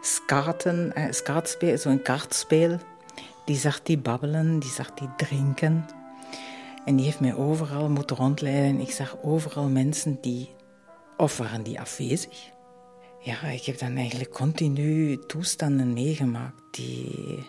skaten, 0.00 0.92
eh, 0.94 1.76
zo'n 1.76 2.02
kaartspel. 2.02 2.78
Die 3.44 3.56
zag 3.56 3.82
die 3.82 3.98
babbelen, 3.98 4.58
die 4.58 4.70
zag 4.70 4.94
die 4.94 5.08
drinken. 5.16 5.86
En 6.86 6.96
die 6.96 7.04
heeft 7.04 7.20
mij 7.20 7.34
overal 7.34 7.88
moeten 7.88 8.16
rondleiden. 8.16 8.80
Ik 8.80 8.90
zag 8.90 9.16
overal 9.22 9.68
mensen 9.68 10.18
die, 10.20 10.50
of 11.16 11.36
waren 11.36 11.62
die 11.62 11.80
afwezig. 11.80 12.50
Ja, 13.20 13.42
ik 13.42 13.62
heb 13.62 13.78
dan 13.78 13.96
eigenlijk 13.96 14.30
continu 14.30 15.18
toestanden 15.26 15.92
meegemaakt 15.92 16.62
die 16.70 17.46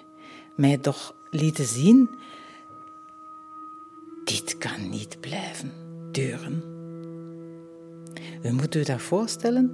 mij 0.55 0.77
toch 0.77 1.15
lieten 1.29 1.65
zien, 1.65 2.09
dit 4.23 4.57
kan 4.57 4.89
niet 4.89 5.19
blijven 5.19 5.71
duren. 6.11 6.63
U 8.43 8.51
moet 8.51 8.75
u 8.75 8.83
dat 8.83 9.01
voorstellen. 9.01 9.71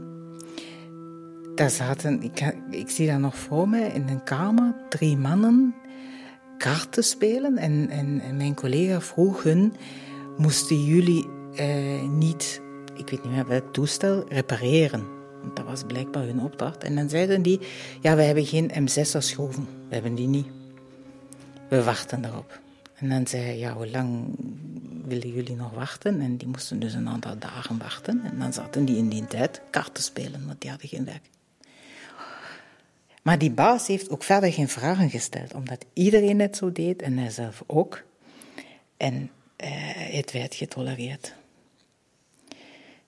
Daar 1.56 1.70
zaten, 1.70 2.22
ik, 2.22 2.56
ik 2.70 2.90
zie 2.90 3.08
dat 3.08 3.20
nog 3.20 3.38
voor 3.38 3.70
mij, 3.70 3.88
in 3.88 4.08
een 4.08 4.24
kamer, 4.24 4.76
drie 4.90 5.18
mannen 5.18 5.76
kaarten 6.64 7.04
spelen. 7.04 7.58
En, 7.58 7.90
en, 7.90 8.38
mijn 8.38 8.56
collega 8.56 9.02
vroeg 9.02 9.44
hun, 9.44 9.74
moesten 10.38 10.84
jullie 10.84 11.28
eh, 11.56 12.02
niet, 12.02 12.62
ik 12.96 13.10
weet 13.10 13.24
niet 13.24 13.34
meer 13.34 13.48
welk 13.48 13.74
toestel, 13.74 14.26
repareren? 14.28 15.06
Want 15.42 15.56
dat 15.56 15.66
was 15.66 15.84
blijkbaar 15.84 16.24
hun 16.24 16.40
opdracht. 16.40 16.84
En 16.84 16.96
dan 16.96 17.10
zeiden 17.10 17.42
die, 17.42 17.60
ja, 18.02 18.16
we 18.16 18.22
hebben 18.22 18.46
geen 18.46 18.72
M6-schroeven. 18.72 19.68
We 19.88 19.94
hebben 19.94 20.16
die 20.16 20.28
niet. 20.28 20.48
We 21.70 21.84
wachten 21.84 22.26
erop. 22.26 22.60
En 22.94 23.10
dan 23.10 23.28
zei 23.28 23.44
hij, 23.44 23.58
ja, 23.58 23.74
hoe 23.74 23.90
lang 23.90 24.36
willen 25.06 25.30
jullie 25.30 25.56
nog 25.56 25.72
wachten? 25.72 26.22
En 26.22 26.38
die 26.38 26.48
moesten 26.48 26.80
dus 26.80 26.94
een 26.94 27.10
aantal 27.10 27.38
dagen 27.40 27.78
wachten. 27.78 28.22
En 28.24 28.40
dan 28.40 28.54
zaten 28.54 28.86
die 28.86 28.98
in 28.98 29.10
die 29.10 29.26
tijd 29.26 29.62
kaarten 29.70 30.04
spelen, 30.04 30.46
want 30.46 30.62
die 30.62 30.70
hadden 30.70 30.90
geen 30.90 31.06
werk. 31.06 31.30
Maar 33.24 33.38
die 33.38 33.52
baas 33.52 33.88
heeft 33.88 34.10
ook 34.10 34.24
verder 34.24 34.54
geen 34.54 34.70
vragen 34.70 35.10
gesteld, 35.10 35.54
omdat 35.54 35.86
iedereen 35.94 36.40
het 36.40 36.58
zo 36.58 36.72
deed 36.72 37.02
en 37.02 37.18
hij 37.18 37.30
zelf 37.30 37.64
ook. 37.68 38.04
En 38.98 39.32
eh, 39.56 39.70
het 39.96 40.32
werd 40.32 40.56
getolereerd. 40.56 41.34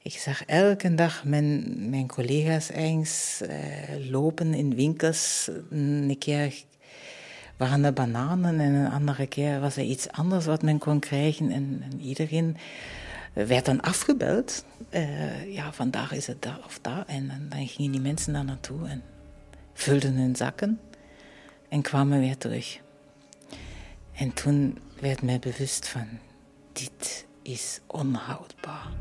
Ik 0.02 0.14
zag 0.14 0.46
elke 0.46 0.96
dag 0.96 1.24
mijn, 1.24 2.08
collega's 2.08 2.70
eens 2.70 3.42
eh, 3.42 4.10
lopen 4.10 4.54
in 4.54 4.76
winkels. 4.76 5.50
Een 5.70 6.16
keer 6.20 6.64
waren 7.58 7.84
er 7.84 7.94
bananen 7.94 8.60
en 8.60 8.74
een 8.74 8.92
andere 8.92 9.28
keer 9.28 9.60
was 9.60 9.78
er 9.78 9.84
iets 9.84 10.12
anders 10.12 10.46
wat 10.46 10.62
men 10.62 10.78
kon 10.78 11.00
krijgen. 11.00 11.52
En, 11.52 11.84
en 11.92 12.02
iedereen 12.02 12.58
werd 13.34 13.66
dan 13.66 13.82
afgebeld. 13.82 14.66
Uh, 14.92 15.54
ja, 15.54 15.74
vandaag 15.74 16.12
is 16.12 16.28
het 16.28 16.42
daar 16.42 16.60
of 16.66 16.80
daar. 16.82 17.04
En, 17.08 17.48
dan 17.50 17.68
gingen 17.68 17.92
die 17.92 18.02
mensen 18.02 18.34
daar 18.34 18.46
naartoe 18.46 18.88
vulden 19.76 20.16
hun 20.16 20.36
zakken 20.36 20.80
en 21.70 21.82
kwamen 21.82 22.20
weer 22.20 22.38
terug. 22.38 22.80
En 24.14 24.34
toen 24.34 24.78
werd 25.00 25.22
mij 25.22 25.40
bewust 25.40 25.88
van, 25.88 26.08
dit 26.74 27.26
is 27.42 27.80
onhoudbaar. 27.88 28.92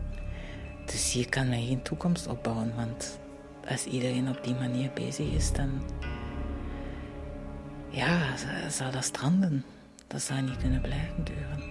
Dus 0.87 1.13
hier 1.13 1.29
kan 1.29 1.49
men 1.49 1.67
geen 1.67 1.83
toekomst 1.83 2.27
opbouwen, 2.27 2.75
want 2.77 3.19
als 3.69 3.85
iedereen 3.85 4.29
op 4.29 4.45
die 4.45 4.55
manier 4.55 4.91
bezig 4.95 5.33
is, 5.33 5.53
dan 5.53 5.83
ja, 7.89 8.37
zal 8.71 8.91
dat 8.91 9.05
stranden. 9.05 9.65
Dat 10.07 10.23
zou 10.23 10.41
niet 10.41 10.57
kunnen 10.57 10.81
blijven 10.81 11.25
duren. 11.25 11.63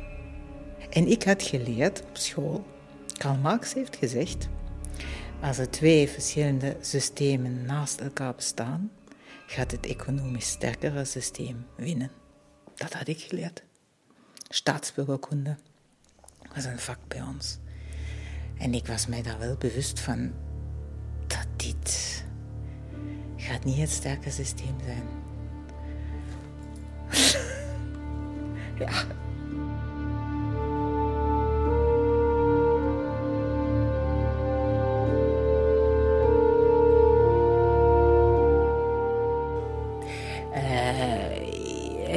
En 0.90 1.08
ik 1.08 1.24
had 1.24 1.44
geleerd 1.44 2.02
op 2.02 2.18
school, 2.18 2.66
Karl 3.18 3.36
Marx 3.36 3.74
heeft 3.74 3.96
gezegd, 3.96 4.48
als 5.44 5.58
er 5.58 5.70
twee 5.70 6.10
verschillende 6.10 6.78
systemen 6.82 7.66
naast 7.66 8.00
elkaar 8.00 8.36
bestaan, 8.36 8.92
gaat 9.48 9.72
het 9.72 9.86
economisch 9.86 10.50
sterkere 10.50 11.06
systeem 11.06 11.66
winnen. 11.76 12.12
Dat 12.76 12.94
had 12.94 13.08
ik 13.08 13.20
geleerd. 13.20 13.64
Staatsburgerkunde 14.50 15.56
was 16.56 16.66
een 16.66 16.80
vak 16.80 17.00
bij 17.08 17.22
ons. 17.22 17.58
En 18.58 18.74
ik 18.74 18.88
was 18.88 19.08
mij 19.08 19.22
daar 19.22 19.40
wel 19.40 19.56
bewust 19.56 20.00
van 20.00 20.34
dat 21.28 21.48
dit 21.56 22.24
gaat 23.36 23.64
niet 23.64 23.78
het 23.78 23.90
sterke 23.90 24.32
systeem 24.32 24.76
zijn. 24.84 25.08
ja. 28.80 29.06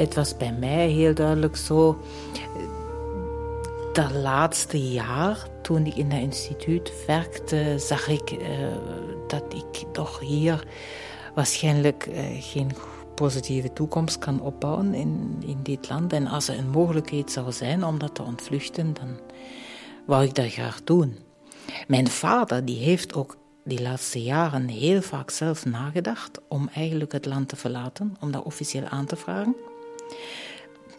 Het 0.07 0.15
was 0.15 0.37
bij 0.37 0.53
mij 0.53 0.87
heel 0.87 1.13
duidelijk 1.13 1.55
zo. 1.55 2.01
Dat 3.93 4.11
laatste 4.11 4.89
jaar, 4.91 5.47
toen 5.61 5.85
ik 5.85 5.95
in 5.95 6.09
dat 6.09 6.19
instituut 6.19 6.93
werkte, 7.07 7.75
zag 7.77 8.07
ik 8.07 8.31
uh, 8.31 8.39
dat 9.27 9.43
ik 9.53 9.83
toch 9.91 10.19
hier 10.19 10.67
waarschijnlijk 11.35 12.07
uh, 12.07 12.15
geen 12.39 12.71
positieve 13.15 13.73
toekomst 13.73 14.19
kan 14.19 14.41
opbouwen 14.41 14.93
in, 14.93 15.43
in 15.45 15.59
dit 15.63 15.89
land. 15.89 16.13
En 16.13 16.27
als 16.27 16.47
er 16.47 16.57
een 16.57 16.69
mogelijkheid 16.69 17.31
zou 17.31 17.51
zijn 17.51 17.85
om 17.85 17.99
dat 17.99 18.15
te 18.15 18.23
ontvluchten, 18.23 18.93
dan 18.93 19.19
wou 20.05 20.23
ik 20.23 20.35
dat 20.35 20.51
graag 20.51 20.83
doen. 20.83 21.17
Mijn 21.87 22.07
vader 22.07 22.65
die 22.65 22.79
heeft 22.79 23.13
ook 23.13 23.37
die 23.63 23.81
laatste 23.81 24.23
jaren 24.23 24.67
heel 24.67 25.01
vaak 25.01 25.29
zelf 25.29 25.65
nagedacht 25.65 26.39
om 26.47 26.69
eigenlijk 26.73 27.11
het 27.11 27.25
land 27.25 27.47
te 27.47 27.55
verlaten, 27.55 28.15
om 28.19 28.31
dat 28.31 28.43
officieel 28.43 28.85
aan 28.85 29.05
te 29.05 29.15
vragen. 29.15 29.55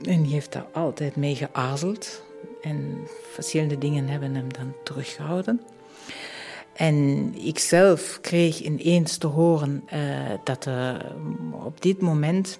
En 0.02 0.22
die 0.22 0.32
heeft 0.32 0.52
daar 0.52 0.66
altijd 0.72 1.16
mee 1.16 1.34
geazeld. 1.34 2.22
En 2.62 3.06
verschillende 3.32 3.78
dingen 3.78 4.08
hebben 4.08 4.34
hem 4.34 4.52
dan 4.52 4.74
teruggehouden. 4.84 5.60
En 6.72 7.34
ik 7.34 7.58
zelf 7.58 8.18
kreeg 8.20 8.60
ineens 8.60 9.16
te 9.16 9.26
horen 9.26 9.84
uh, 9.94 10.00
dat 10.44 10.64
er 10.64 11.12
op 11.64 11.82
dit 11.82 12.00
moment 12.00 12.58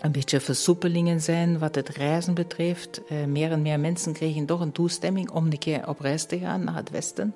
een 0.00 0.12
beetje 0.12 0.40
versoepelingen 0.40 1.20
zijn 1.20 1.58
wat 1.58 1.74
het 1.74 1.88
reizen 1.88 2.34
betreft. 2.34 3.00
Uh, 3.12 3.24
meer 3.24 3.50
en 3.50 3.62
meer 3.62 3.80
mensen 3.80 4.12
kregen 4.12 4.46
toch 4.46 4.60
een 4.60 4.72
toestemming 4.72 5.30
om 5.30 5.44
een 5.44 5.58
keer 5.58 5.88
op 5.88 6.00
reis 6.00 6.24
te 6.24 6.38
gaan 6.38 6.64
naar 6.64 6.74
het 6.74 6.90
westen. 6.90 7.34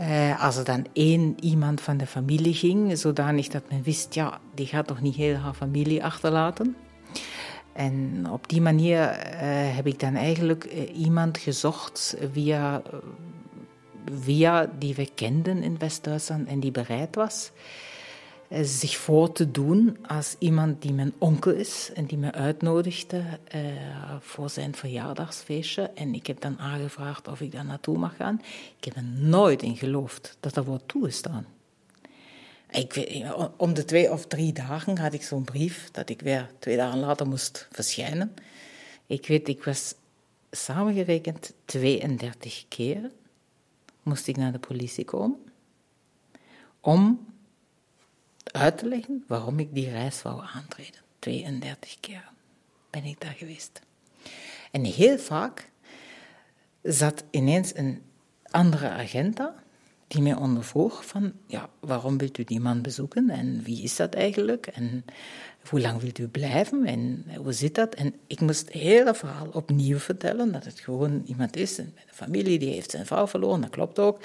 Uh, 0.00 0.44
als 0.44 0.56
er 0.56 0.64
dan 0.64 0.86
één 0.92 1.34
iemand 1.40 1.80
van 1.80 1.96
de 1.96 2.06
familie 2.06 2.54
ging, 2.54 2.98
zodanig 2.98 3.48
dat 3.48 3.62
men 3.70 3.82
wist, 3.82 4.14
ja, 4.14 4.40
die 4.54 4.66
gaat 4.66 4.86
toch 4.86 5.00
niet 5.00 5.14
heel 5.14 5.34
haar 5.34 5.54
familie 5.54 6.04
achterlaten. 6.04 6.76
En 7.72 8.26
op 8.30 8.48
die 8.48 8.60
manier 8.60 9.00
uh, 9.00 9.40
heb 9.76 9.86
ik 9.86 10.00
dan 10.00 10.14
eigenlijk 10.14 10.64
iemand 10.94 11.38
gezocht 11.38 12.16
via 12.32 12.82
via 14.20 14.70
die 14.78 14.94
we 14.94 15.10
kenden 15.14 15.62
in 15.62 15.78
West-Duitsland 15.78 16.48
en 16.48 16.60
die 16.60 16.70
bereid 16.70 17.14
was 17.14 17.50
eh, 18.48 18.62
zich 18.62 18.96
voor 18.96 19.32
te 19.32 19.50
doen 19.50 19.98
als 20.06 20.36
iemand 20.38 20.82
die 20.82 20.92
mijn 20.92 21.12
onkel 21.18 21.52
is 21.52 21.90
en 21.94 22.06
die 22.06 22.18
me 22.18 22.32
uitnodigde 22.32 23.22
voor 24.20 24.50
zijn 24.50 24.74
verjaardagsfeestje. 24.74 25.82
En 25.82 26.14
ik 26.14 26.26
heb 26.26 26.40
dan 26.40 26.58
aangevraagd 26.58 27.28
of 27.28 27.40
ik 27.40 27.52
daar 27.52 27.64
naartoe 27.64 27.98
mag 27.98 28.16
gaan. 28.16 28.40
Ik 28.78 28.84
heb 28.84 28.96
er 28.96 29.04
nooit 29.04 29.62
in 29.62 29.76
geloofd 29.76 30.36
dat 30.40 30.54
dat 30.54 30.64
wordt 30.64 30.88
toegestaan. 30.88 31.46
Om 33.56 33.74
de 33.74 33.84
twee 33.84 34.10
of 34.10 34.26
drie 34.26 34.52
dagen 34.52 34.98
had 34.98 35.12
ik 35.12 35.22
zo'n 35.22 35.44
brief 35.44 35.90
dat 35.90 36.08
ik 36.08 36.20
weer 36.20 36.50
twee 36.58 36.76
dagen 36.76 36.98
later 36.98 37.26
moest 37.26 37.68
verschijnen. 37.70 38.34
Ik 39.06 39.26
weet, 39.26 39.48
ik 39.48 39.64
was 39.64 39.94
samengerekend 40.50 41.52
32 41.64 42.64
keer 42.68 43.10
moest 44.02 44.26
ik 44.26 44.36
naar 44.36 44.52
de 44.52 44.58
politie 44.58 45.04
komen 45.04 45.38
om 46.80 47.26
uit 48.44 48.78
te 48.78 48.86
leggen 48.86 49.24
waarom 49.26 49.58
ik 49.58 49.74
die 49.74 49.90
reis 49.90 50.22
wou 50.22 50.42
aantreden. 50.54 51.00
32 51.18 52.00
keer 52.00 52.28
ben 52.90 53.04
ik 53.04 53.20
daar 53.20 53.34
geweest. 53.34 53.80
En 54.70 54.84
heel 54.84 55.18
vaak 55.18 55.70
zat 56.82 57.24
ineens 57.30 57.76
een 57.76 58.02
andere 58.42 58.88
agenda 58.88 59.54
die 60.10 60.22
mij 60.22 60.34
ondervroeg 60.34 61.06
van, 61.06 61.32
ja, 61.46 61.68
waarom 61.80 62.18
wilt 62.18 62.38
u 62.38 62.44
die 62.44 62.60
man 62.60 62.82
bezoeken 62.82 63.30
en 63.30 63.62
wie 63.62 63.82
is 63.82 63.96
dat 63.96 64.14
eigenlijk 64.14 64.66
en 64.66 65.04
hoe 65.68 65.80
lang 65.80 66.00
wilt 66.00 66.18
u 66.18 66.28
blijven 66.28 66.84
en 66.84 67.24
hoe 67.36 67.52
zit 67.52 67.74
dat? 67.74 67.94
En 67.94 68.14
ik 68.26 68.40
moest 68.40 68.60
het 68.60 68.70
hele 68.70 69.14
verhaal 69.14 69.48
opnieuw 69.52 69.98
vertellen, 69.98 70.52
dat 70.52 70.64
het 70.64 70.80
gewoon 70.80 71.22
iemand 71.26 71.56
is, 71.56 71.78
een 71.78 71.92
familie, 72.06 72.58
die 72.58 72.72
heeft 72.72 72.90
zijn 72.90 73.06
vrouw 73.06 73.26
verloren, 73.26 73.60
dat 73.60 73.70
klopt 73.70 73.98
ook. 73.98 74.20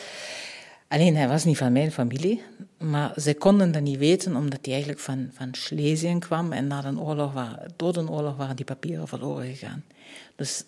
Alleen 0.87 1.15
hij 1.15 1.27
was 1.27 1.43
niet 1.43 1.57
van 1.57 1.71
mijn 1.71 1.91
familie, 1.91 2.41
maar 2.77 3.13
ze 3.21 3.33
konden 3.33 3.71
dat 3.71 3.81
niet 3.81 3.97
weten 3.97 4.35
omdat 4.35 4.59
hij 4.61 4.73
eigenlijk 4.73 5.01
van, 5.01 5.29
van 5.33 5.49
Schlesien 5.51 6.19
kwam 6.19 6.51
en 6.51 6.67
na 6.67 6.81
de 6.81 6.99
oorlog 6.99 7.33
waar, 7.33 7.67
door 7.75 7.93
de 7.93 8.09
oorlog 8.09 8.35
waren 8.35 8.55
die 8.55 8.65
papieren 8.65 9.07
verloren 9.07 9.45
gegaan. 9.45 9.83
Dus 10.35 10.63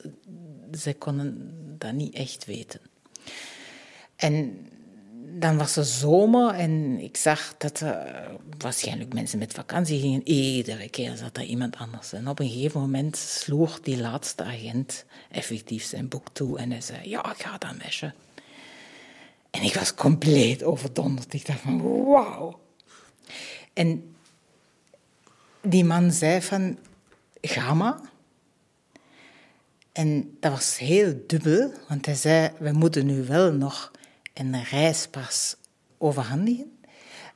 ze 0.77 0.94
konden 0.94 1.52
dat 1.77 1.94
niet 1.94 2.14
echt 2.14 2.45
weten. 2.45 2.80
En 4.15 4.57
dan 5.29 5.57
was 5.57 5.75
het 5.75 5.87
zomer 5.87 6.53
en 6.53 6.99
ik 6.99 7.17
zag 7.17 7.55
dat 7.57 7.79
er 7.79 8.27
waarschijnlijk 8.57 9.13
mensen 9.13 9.39
met 9.39 9.53
vakantie 9.53 9.99
gingen. 9.99 10.27
Iedere 10.27 10.89
keer 10.89 11.15
zat 11.15 11.37
er 11.37 11.43
iemand 11.43 11.75
anders. 11.75 12.13
En 12.13 12.27
op 12.27 12.39
een 12.39 12.49
gegeven 12.49 12.81
moment 12.81 13.17
sloeg 13.17 13.79
die 13.79 13.97
laatste 13.97 14.43
agent 14.43 15.05
effectief 15.31 15.83
zijn 15.83 16.07
boek 16.07 16.27
toe 16.31 16.57
en 16.59 16.71
hij 16.71 16.81
zei: 16.81 17.09
Ja, 17.09 17.31
ik 17.31 17.41
ga 17.41 17.57
dan 17.57 17.77
mesje. 17.83 18.13
En 19.49 19.63
ik 19.63 19.73
was 19.73 19.93
compleet 19.93 20.63
overdonderd. 20.63 21.33
Ik 21.33 21.45
dacht 21.45 21.59
van, 21.59 21.81
wauw. 22.05 22.59
En 23.73 24.15
die 25.61 25.83
man 25.83 26.11
zei 26.11 26.41
van, 26.41 26.77
ga 27.41 27.73
maar. 27.73 27.99
En 29.91 30.37
dat 30.39 30.51
was 30.51 30.77
heel 30.77 31.23
dubbel, 31.27 31.73
want 31.87 32.05
hij 32.05 32.15
zei, 32.15 32.51
we 32.59 32.71
moeten 32.71 33.05
nu 33.05 33.23
wel 33.23 33.51
nog 33.51 33.91
een 34.39 34.64
reispas 34.64 35.55
overhandigen. 35.97 36.77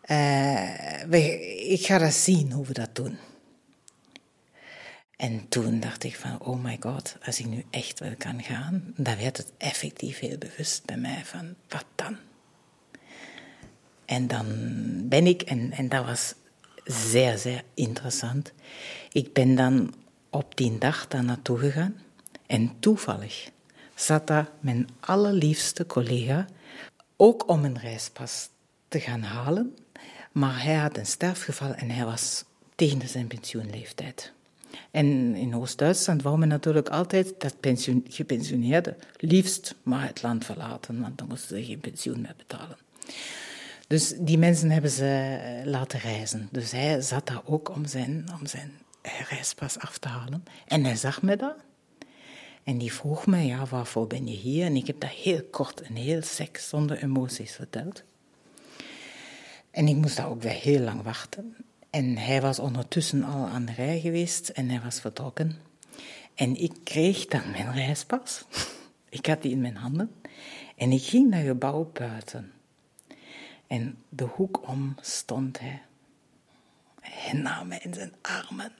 Uh, 0.06 1.72
ik 1.72 1.86
ga 1.86 1.98
dat 1.98 2.14
zien 2.14 2.52
hoe 2.52 2.66
we 2.66 2.74
dat 2.74 2.96
doen. 2.96 3.18
En 5.16 5.48
toen 5.50 5.80
dacht 5.80 6.04
ik 6.04 6.16
van, 6.16 6.40
oh 6.40 6.64
my 6.64 6.78
god, 6.80 7.18
als 7.26 7.40
ik 7.40 7.46
nu 7.46 7.66
echt 7.70 8.00
wel 8.00 8.16
kan 8.18 8.44
gaan, 8.44 8.94
dan 8.96 9.18
werd 9.18 9.38
het 9.38 9.52
effectief 9.58 10.20
heel 10.20 10.38
bewust 10.38 10.86
bij 10.86 10.98
mij 10.98 11.22
van, 11.26 11.56
wat 11.68 11.86
dan? 11.96 12.18
En 14.06 14.28
dan 14.28 14.48
ben 15.08 15.28
ik, 15.28 15.42
en, 15.42 15.72
en 15.72 15.90
dat 15.90 16.06
was 16.06 16.34
zeer, 16.84 17.38
zeer 17.38 17.64
interessant. 17.74 18.52
Ik 19.12 19.34
ben 19.34 19.56
dan 19.56 19.94
op 20.30 20.58
die 20.58 20.78
dag 20.78 21.08
daar 21.08 21.24
naartoe 21.24 21.58
gegaan 21.58 21.96
en 22.46 22.80
toevallig 22.80 23.50
zat 23.96 24.28
daar 24.28 24.50
mijn 24.60 24.90
allerliefste 25.00 25.86
collega 25.86 26.48
ook 27.22 27.50
om 27.50 27.66
een 27.66 27.80
reispas 27.80 28.50
te 28.88 29.00
gaan 29.00 29.22
halen. 29.22 29.76
Maar 30.32 30.64
hij 30.64 30.76
had 30.76 30.98
een 30.98 31.06
sterfgeval 31.06 31.74
en 31.74 31.90
hij 31.90 32.06
was 32.06 32.44
tegen 32.76 33.08
zijn 33.08 33.28
pensioenleeftijd. 33.28 34.32
En 34.92 35.36
in 35.36 35.56
Oost-Duitsland 35.56 36.22
wou 36.22 36.38
men 36.38 36.48
natuurlijk 36.48 36.90
altijd 36.90 37.34
dat 37.38 37.60
pensioen, 37.60 38.06
gepensioneerden 38.10 38.96
liefst 39.18 39.76
maar 39.84 40.08
het 40.08 40.22
land 40.22 40.46
verlaten, 40.46 41.02
want 41.02 41.18
dan 41.18 41.28
moesten 41.28 41.58
ze 41.58 41.66
geen 41.66 41.80
pensioen 41.80 42.22
meer 42.22 42.36
betalen. 42.38 42.78
Dus 43.88 44.14
die 44.18 44.38
mensen 44.38 44.70
hebben 44.72 44.92
ze 44.92 45.40
eh, 45.42 45.66
laten 45.66 46.00
reizen. 46.00 46.48
Dus 46.52 46.72
hij 46.72 47.02
zat 47.02 47.28
daar 47.28 47.42
ook 47.46 47.70
om 47.70 47.86
zijn, 47.86 48.26
om 48.40 48.46
zijn 48.46 48.72
reispas 49.30 49.80
af 49.80 49.98
te 49.98 50.08
halen. 50.08 50.44
En 50.68 50.84
hij 50.84 50.96
zag 50.96 51.22
me 51.22 51.36
daar. 51.36 51.56
En 52.64 52.78
die 52.78 52.94
vroeg 52.94 53.26
me, 53.26 53.38
ja, 53.38 53.66
waarvoor 53.66 54.08
ben 54.08 54.28
je 54.28 54.36
hier? 54.36 54.66
En 54.66 54.76
ik 54.76 54.88
heb 54.88 55.00
dat 55.00 55.10
heel 55.10 55.44
kort 55.44 55.82
en 55.82 55.96
heel 55.96 56.22
seks, 56.22 56.70
zonder 56.70 57.04
emoties 57.04 57.52
verteld. 57.52 58.04
En 59.72 59.88
ik 59.88 59.96
moest 59.96 60.18
daar 60.18 60.30
ook 60.30 60.42
weer 60.42 60.52
heel 60.52 60.80
lang 60.80 61.02
wachten. 61.02 61.56
En 61.90 62.18
hij 62.18 62.42
was 62.42 62.60
ondertussen 62.60 63.24
al 63.24 63.48
aan 63.48 63.66
de 63.66 63.74
rij 63.74 64.00
geweest 64.00 64.50
en 64.50 64.70
hij 64.70 64.82
was 64.82 65.00
vertrokken. 65.00 65.60
En 66.36 66.56
ik 66.56 66.74
kreeg 66.84 67.26
dan 67.26 67.52
mijn 67.52 67.74
reispas. 67.74 68.46
Ik 69.10 69.26
had 69.26 69.42
die 69.42 69.52
in 69.52 69.62
mijn 69.62 69.76
handen. 69.76 70.12
En 70.76 70.92
ik 70.92 71.04
ging 71.04 71.30
naar 71.30 71.44
gebouw 71.44 71.90
buiten. 71.94 72.52
En 73.68 73.98
de 74.10 74.24
hoek 74.24 74.68
om 74.68 74.96
stond 75.02 75.60
hij. 75.60 75.82
Hij 77.02 77.40
nam 77.40 77.68
me 77.68 77.80
in 77.80 77.94
zijn 77.94 78.14
armen. 78.22 78.72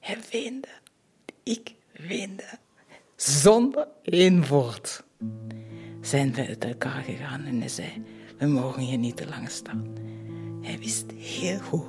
Hij 0.00 0.18
weende. 0.30 0.68
Ik 1.42 1.74
weende. 1.92 2.58
Zonder 3.16 3.88
één 4.02 4.46
woord 4.46 5.04
zijn 6.00 6.34
we 6.34 6.46
uit 6.46 6.64
elkaar 6.64 7.02
gegaan 7.02 7.44
en 7.44 7.58
hij 7.58 7.68
zei: 7.68 8.02
We 8.38 8.46
mogen 8.46 8.82
hier 8.82 8.98
niet 8.98 9.16
te 9.16 9.28
lang 9.28 9.50
staan. 9.50 9.86
Hij 10.62 10.78
wist 10.78 11.04
heel 11.10 11.58
goed: 11.58 11.88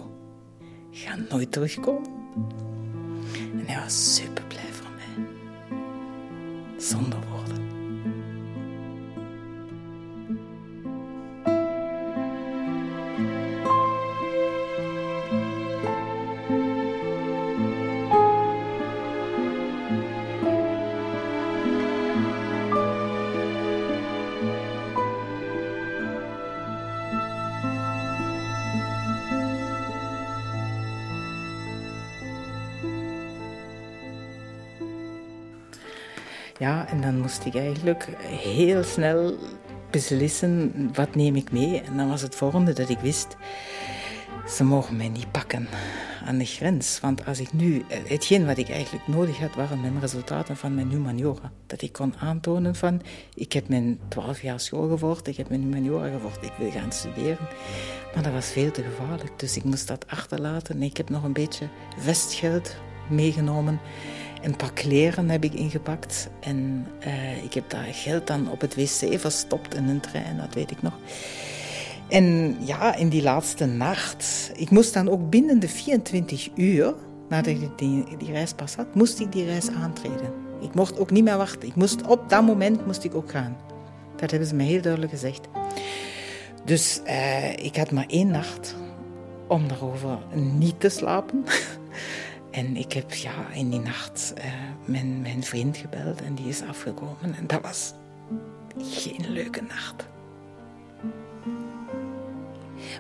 ga 0.91 1.15
nooit 1.29 1.51
terugkomen. 1.51 2.11
En 3.33 3.65
hij 3.65 3.83
was 3.83 4.15
super 4.15 4.43
blij 4.43 4.71
voor 4.71 4.91
mij. 4.95 5.25
Zonder 6.77 7.19
woorden. 7.29 7.66
Ja, 36.67 36.87
en 36.87 37.01
dan 37.01 37.19
moest 37.19 37.45
ik 37.45 37.55
eigenlijk 37.55 38.07
heel 38.25 38.83
snel 38.83 39.35
beslissen 39.89 40.71
wat 40.93 41.15
neem 41.15 41.35
ik 41.35 41.51
mee. 41.51 41.81
En 41.81 41.97
dan 41.97 42.09
was 42.09 42.21
het 42.21 42.35
volgende 42.35 42.73
dat 42.73 42.89
ik 42.89 42.99
wist, 42.99 43.35
ze 44.47 44.63
mogen 44.63 44.97
mij 44.97 45.09
niet 45.09 45.31
pakken 45.31 45.67
aan 46.25 46.37
de 46.37 46.45
grens. 46.45 46.99
Want 46.99 47.25
als 47.25 47.39
ik 47.39 47.53
nu, 47.53 47.85
hetgeen 47.87 48.45
wat 48.45 48.57
ik 48.57 48.69
eigenlijk 48.69 49.07
nodig 49.07 49.37
had, 49.37 49.55
waren 49.55 49.81
mijn 49.81 49.99
resultaten 49.99 50.57
van 50.57 50.75
mijn 50.75 50.89
humaniora. 50.89 51.51
Dat 51.67 51.81
ik 51.81 51.91
kon 51.91 52.13
aantonen 52.19 52.75
van, 52.75 53.01
ik 53.35 53.53
heb 53.53 53.67
mijn 53.67 53.99
twaalf 54.07 54.41
jaar 54.41 54.59
school 54.59 54.89
gevolgd, 54.89 55.27
ik 55.27 55.37
heb 55.37 55.49
mijn 55.49 55.61
humaniora 55.61 56.09
gevolgd, 56.09 56.43
ik 56.43 56.53
wil 56.57 56.71
gaan 56.71 56.91
studeren. 56.91 57.47
Maar 58.13 58.23
dat 58.23 58.33
was 58.33 58.51
veel 58.51 58.71
te 58.71 58.83
gevaarlijk, 58.83 59.39
dus 59.39 59.57
ik 59.57 59.63
moest 59.63 59.87
dat 59.87 60.07
achterlaten. 60.07 60.83
Ik 60.83 60.97
heb 60.97 61.09
nog 61.09 61.23
een 61.23 61.33
beetje 61.33 61.67
vestgeld 61.97 62.75
meegenomen. 63.09 63.79
Een 64.41 64.55
paar 64.55 64.73
kleren 64.73 65.29
heb 65.29 65.43
ik 65.43 65.53
ingepakt. 65.53 66.29
En 66.39 66.87
uh, 67.07 67.43
ik 67.43 67.53
heb 67.53 67.69
daar 67.69 67.87
geld 67.91 68.27
dan 68.27 68.51
op 68.51 68.61
het 68.61 68.75
wc 68.75 69.19
verstopt 69.19 69.75
in 69.75 69.87
een 69.87 69.99
trein, 69.99 70.37
dat 70.37 70.53
weet 70.53 70.71
ik 70.71 70.81
nog. 70.81 70.93
En 72.09 72.57
ja, 72.59 72.95
in 72.95 73.09
die 73.09 73.21
laatste 73.23 73.65
nacht, 73.65 74.51
ik 74.55 74.69
moest 74.69 74.93
dan 74.93 75.09
ook 75.09 75.29
binnen 75.29 75.59
de 75.59 75.69
24 75.69 76.49
uur, 76.55 76.93
nadat 77.29 77.53
ik 77.53 77.77
die, 77.77 78.17
die 78.17 78.31
reis 78.31 78.53
pas 78.53 78.75
had, 78.75 78.95
moest 78.95 79.19
ik 79.19 79.31
die 79.31 79.45
reis 79.45 79.69
aantreden. 79.69 80.33
Ik 80.61 80.73
mocht 80.73 80.99
ook 80.99 81.11
niet 81.11 81.23
meer 81.23 81.37
wachten. 81.37 81.67
Ik 81.67 81.75
moest, 81.75 82.07
op 82.07 82.29
dat 82.29 82.45
moment 82.45 82.85
moest 82.85 83.03
ik 83.03 83.15
ook 83.15 83.31
gaan. 83.31 83.57
Dat 84.15 84.31
hebben 84.31 84.49
ze 84.49 84.55
me 84.55 84.63
heel 84.63 84.81
duidelijk 84.81 85.11
gezegd. 85.11 85.47
Dus 86.65 87.01
uh, 87.05 87.51
ik 87.51 87.75
had 87.75 87.91
maar 87.91 88.05
één 88.07 88.27
nacht 88.27 88.75
om 89.47 89.67
daarover 89.67 90.17
niet 90.33 90.79
te 90.79 90.89
slapen. 90.89 91.45
En 92.57 92.75
ik 92.75 92.93
heb 92.93 93.13
ja, 93.13 93.51
in 93.53 93.69
die 93.69 93.79
nacht 93.79 94.33
uh, 94.37 94.43
mijn, 94.85 95.43
vriend 95.43 95.77
gebeld 95.77 96.21
en 96.21 96.35
die 96.35 96.47
is 96.47 96.61
afgekomen. 96.61 97.35
En 97.35 97.47
dat 97.47 97.61
was 97.61 97.93
geen 98.77 99.31
leuke 99.31 99.61
nacht. 99.61 100.07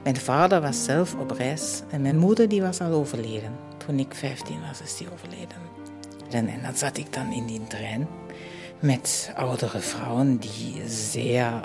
Mijn 0.03 0.15
vader 0.15 0.61
was 0.61 0.83
zelf 0.83 1.15
op 1.15 1.31
reis 1.31 1.81
en 1.89 2.01
mijn 2.01 2.17
moeder 2.17 2.49
die 2.49 2.61
was 2.61 2.81
al 2.81 2.91
overleden. 2.91 3.51
Toen 3.77 3.99
ik 3.99 4.13
15 4.13 4.61
was, 4.67 4.81
is 4.81 4.97
die 4.97 5.07
overleden. 5.13 5.57
En, 6.29 6.61
dan 6.61 6.75
zat 6.75 6.97
ik 6.97 7.13
dan 7.13 7.31
in 7.31 7.45
die 7.45 7.67
trein 7.67 8.07
met 8.79 9.31
oudere 9.35 9.79
vrouwen 9.79 10.37
die 10.37 10.81
zeer 10.87 11.45
uh, 11.45 11.59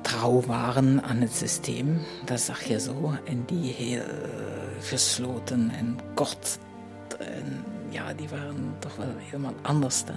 trouw 0.00 0.40
waren 0.40 1.02
aan 1.02 1.16
het 1.16 1.34
systeem. 1.34 1.98
Dat 2.24 2.40
zag 2.40 2.62
je 2.62 2.80
zo. 2.80 3.12
En 3.24 3.42
die 3.46 3.72
heel 3.72 4.02
gesloten 4.80 5.70
en 5.70 5.98
kort 6.14 6.58
en 7.20 7.64
ja, 7.88 8.12
die 8.12 8.28
waren 8.28 8.74
toch 8.78 8.96
wel 8.96 9.14
helemaal 9.18 9.54
anders 9.62 10.04
dan, 10.04 10.16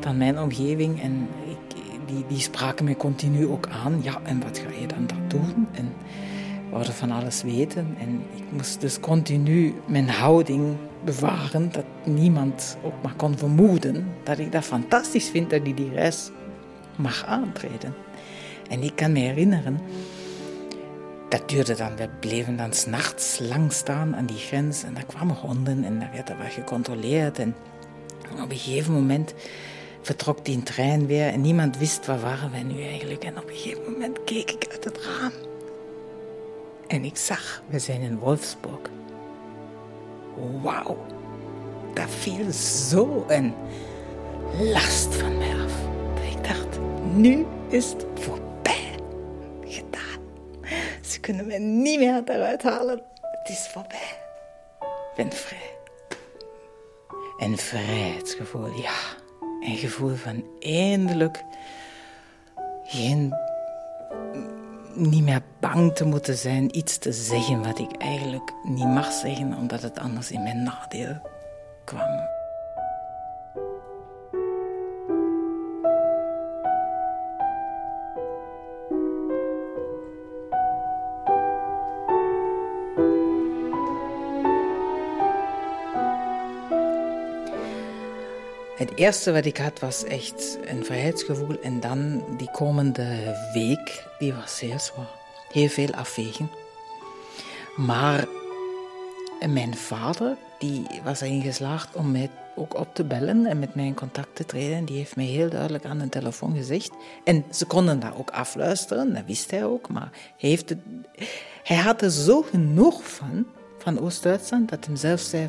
dan 0.00 0.16
mijn 0.16 0.38
omgeving. 0.38 1.02
En 1.02 1.28
ik, 1.46 1.76
die, 2.06 2.24
die 2.28 2.40
spraken 2.40 2.84
me 2.84 2.96
continu 2.96 3.46
ook 3.46 3.68
aan. 3.68 4.02
Ja, 4.02 4.20
en 4.22 4.42
wat 4.42 4.58
ga 4.58 4.80
je 4.80 4.86
dan 4.86 5.06
dat 5.06 5.30
doen? 5.30 5.66
En 5.72 5.92
wilden 6.70 6.92
van 6.92 7.10
alles 7.10 7.42
weten. 7.42 7.96
En 7.98 8.22
ik 8.34 8.44
moest 8.50 8.80
dus 8.80 9.00
continu 9.00 9.74
mijn 9.86 10.08
houding 10.08 10.76
bewaren. 11.04 11.72
Dat 11.72 11.84
niemand 12.04 12.76
ook 12.82 13.02
maar 13.02 13.14
kon 13.14 13.38
vermoeden 13.38 14.06
dat 14.22 14.38
ik 14.38 14.52
dat 14.52 14.64
fantastisch 14.64 15.28
vind 15.28 15.50
dat 15.50 15.66
ik 15.66 15.76
die 15.76 15.90
reis 15.90 16.30
mag 16.96 17.24
aantreden. 17.24 17.94
En 18.68 18.82
ik 18.82 18.96
kan 18.96 19.12
me 19.12 19.18
herinneren 19.18 19.80
dat 21.28 21.48
duurde 21.48 21.74
dan, 21.74 21.96
we 21.96 22.08
bleven 22.20 22.56
dan 22.56 22.72
s'nachts 22.72 23.38
lang 23.38 23.72
staan 23.72 24.16
aan 24.16 24.26
die 24.26 24.36
grens 24.36 24.82
en 24.82 24.94
daar 24.94 25.06
kwamen 25.06 25.36
honden 25.36 25.84
en 25.84 25.98
daar 25.98 26.10
werd 26.12 26.28
er 26.28 26.36
wat 26.36 26.52
gecontroleerd. 26.52 27.38
En 27.38 27.54
op 28.42 28.50
een 28.50 28.58
gegeven 28.58 28.92
moment 28.92 29.34
vertrok 30.02 30.44
die 30.44 30.62
trein 30.62 31.06
weer 31.06 31.26
en 31.28 31.40
niemand 31.40 31.78
wist 31.78 32.06
waar 32.06 32.20
waren 32.20 32.50
wij 32.50 32.62
nu 32.62 32.82
eigenlijk. 32.82 33.24
En 33.24 33.38
op 33.38 33.48
een 33.48 33.56
gegeven 33.56 33.92
moment 33.92 34.24
keek 34.24 34.50
ik 34.50 34.66
uit 34.70 34.84
het 34.84 34.98
raam 35.04 35.32
en 36.86 37.04
ik 37.04 37.16
zag, 37.16 37.62
we 37.68 37.78
zijn 37.78 38.00
in 38.00 38.18
Wolfsburg. 38.18 38.90
Wauw, 40.62 41.06
daar 41.94 42.08
viel 42.08 42.52
zo 42.52 43.24
een 43.28 43.54
last 44.58 45.14
van 45.14 45.38
mij 45.38 45.54
af. 45.64 45.74
Ik 46.30 46.44
dacht, 46.44 46.78
nu 47.14 47.46
is 47.68 47.90
het 47.90 48.06
voorbij. 48.14 48.44
Kunnen 51.20 51.46
me 51.46 51.58
niet 51.58 51.98
meer 51.98 52.22
eruit 52.24 52.62
halen. 52.62 53.02
Het 53.20 53.48
is 53.48 53.68
voorbij. 53.68 54.18
Ik 54.80 55.16
ben 55.16 55.32
vrij. 55.32 55.74
Een 57.38 57.58
vrijheidsgevoel, 57.58 58.66
ja. 58.66 58.94
Een 59.60 59.76
gevoel 59.76 60.14
van 60.14 60.44
eindelijk 60.60 61.44
geen, 62.84 63.34
niet 64.94 65.24
meer 65.24 65.42
bang 65.60 65.94
te 65.94 66.04
moeten 66.04 66.36
zijn 66.36 66.76
iets 66.76 66.98
te 66.98 67.12
zeggen 67.12 67.62
wat 67.62 67.78
ik 67.78 67.96
eigenlijk 67.96 68.52
niet 68.62 68.88
mag 68.88 69.12
zeggen, 69.12 69.56
omdat 69.56 69.82
het 69.82 69.98
anders 69.98 70.30
in 70.30 70.42
mijn 70.42 70.62
nadeel 70.62 71.20
kwam. 71.84 72.35
Het 88.86 88.98
eerste 88.98 89.32
wat 89.32 89.44
ik 89.44 89.56
had 89.56 89.80
was 89.80 90.04
echt 90.04 90.58
een 90.64 90.84
vrijheidsgevoel. 90.84 91.60
En 91.62 91.80
dan 91.80 92.24
die 92.36 92.50
komende 92.50 93.36
week, 93.52 94.06
die 94.18 94.32
was 94.32 94.60
heel 94.60 94.78
zwaar. 94.78 95.10
Heel 95.52 95.68
veel 95.68 95.92
afwegen. 95.94 96.50
Maar 97.76 98.24
mijn 99.48 99.76
vader, 99.76 100.36
die 100.58 100.86
was 101.04 101.20
erin 101.20 101.42
geslaagd 101.42 101.94
om 101.94 102.10
mij 102.10 102.30
ook 102.54 102.78
op 102.78 102.94
te 102.94 103.04
bellen 103.04 103.46
en 103.46 103.58
met 103.58 103.74
mij 103.74 103.84
in 103.84 103.94
contact 103.94 104.34
te 104.36 104.44
treden. 104.44 104.84
Die 104.84 104.96
heeft 104.96 105.16
mij 105.16 105.24
heel 105.24 105.48
duidelijk 105.48 105.84
aan 105.84 105.98
de 105.98 106.08
telefoon 106.08 106.56
gezegd. 106.56 106.90
En 107.24 107.44
ze 107.52 107.64
konden 107.64 108.00
dat 108.00 108.16
ook 108.16 108.30
afluisteren, 108.30 109.14
dat 109.14 109.24
wist 109.26 109.50
hij 109.50 109.64
ook. 109.64 109.88
Maar 109.88 110.10
hij 111.62 111.76
had 111.76 112.02
er 112.02 112.10
zo 112.10 112.42
genoeg 112.42 113.08
van, 113.08 113.46
van 113.78 114.00
Oost-Duitsland, 114.00 114.68
dat 114.68 114.86
hij 114.86 114.96
zelf 114.96 115.20
zei 115.20 115.48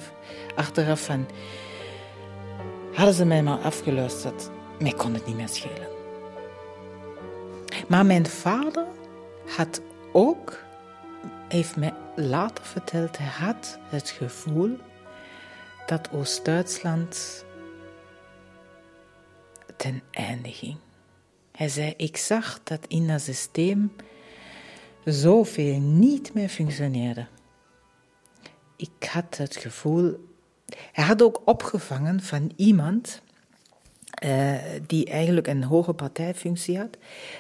achteraf 0.55 1.01
van... 1.01 1.25
Hadden 2.97 3.15
ze 3.15 3.25
mij 3.25 3.43
maar 3.43 3.59
afgeluisterd, 3.59 4.49
mij 4.79 4.91
kon 4.93 5.13
het 5.13 5.25
niet 5.25 5.35
meer 5.35 5.49
schelen. 5.49 5.87
Maar 7.87 8.05
mijn 8.05 8.25
vader 8.25 8.85
had 9.45 9.81
ook, 10.13 10.63
heeft 11.47 11.75
mij 11.75 11.93
later 12.15 12.65
verteld, 12.65 13.17
hij 13.17 13.27
had 13.27 13.79
het 13.89 14.09
gevoel 14.09 14.77
dat 15.85 16.09
Oost-Duitsland 16.11 17.45
ten 19.75 20.01
einde 20.11 20.51
ging. 20.51 20.77
Hij 21.51 21.69
zei, 21.69 21.93
ik 21.97 22.17
zag 22.17 22.59
dat 22.63 22.85
in 22.87 23.07
dat 23.07 23.21
systeem 23.21 23.95
zoveel 25.05 25.79
niet 25.79 26.33
meer 26.33 26.49
functioneerde. 26.49 27.27
Ik 28.75 29.07
had 29.09 29.37
het 29.37 29.55
gevoel 29.55 30.26
hij 30.91 31.05
had 31.05 31.21
ook 31.21 31.41
opgevangen 31.45 32.21
van 32.21 32.51
iemand 32.55 33.21
uh, 34.23 34.55
die 34.87 35.05
eigenlijk 35.05 35.47
een 35.47 35.63
hoge 35.63 35.93
partijfunctie 35.93 36.77
had, 36.77 36.97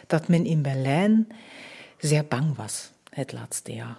dat 0.07 0.27
men 0.27 0.45
in 0.45 0.61
Berlijn 0.61 1.27
zeer 1.97 2.25
bang 2.25 2.55
was 2.55 2.91
het 3.09 3.31
laatste 3.31 3.73
jaar. 3.73 3.97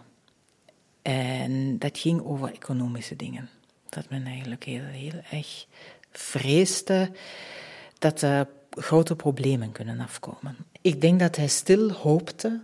En 1.02 1.78
dat 1.78 1.98
ging 1.98 2.22
over 2.24 2.52
economische 2.52 3.16
dingen. 3.16 3.48
Dat 3.88 4.08
men 4.08 4.26
eigenlijk 4.26 4.64
heel, 4.64 4.84
heel 4.84 5.20
erg 5.30 5.66
vreesde 6.10 7.10
dat 7.98 8.22
er 8.22 8.48
grote 8.70 9.16
problemen 9.16 9.72
kunnen 9.72 10.00
afkomen. 10.00 10.56
Ik 10.80 11.00
denk 11.00 11.20
dat 11.20 11.36
hij 11.36 11.48
stil 11.48 11.90
hoopte 11.90 12.62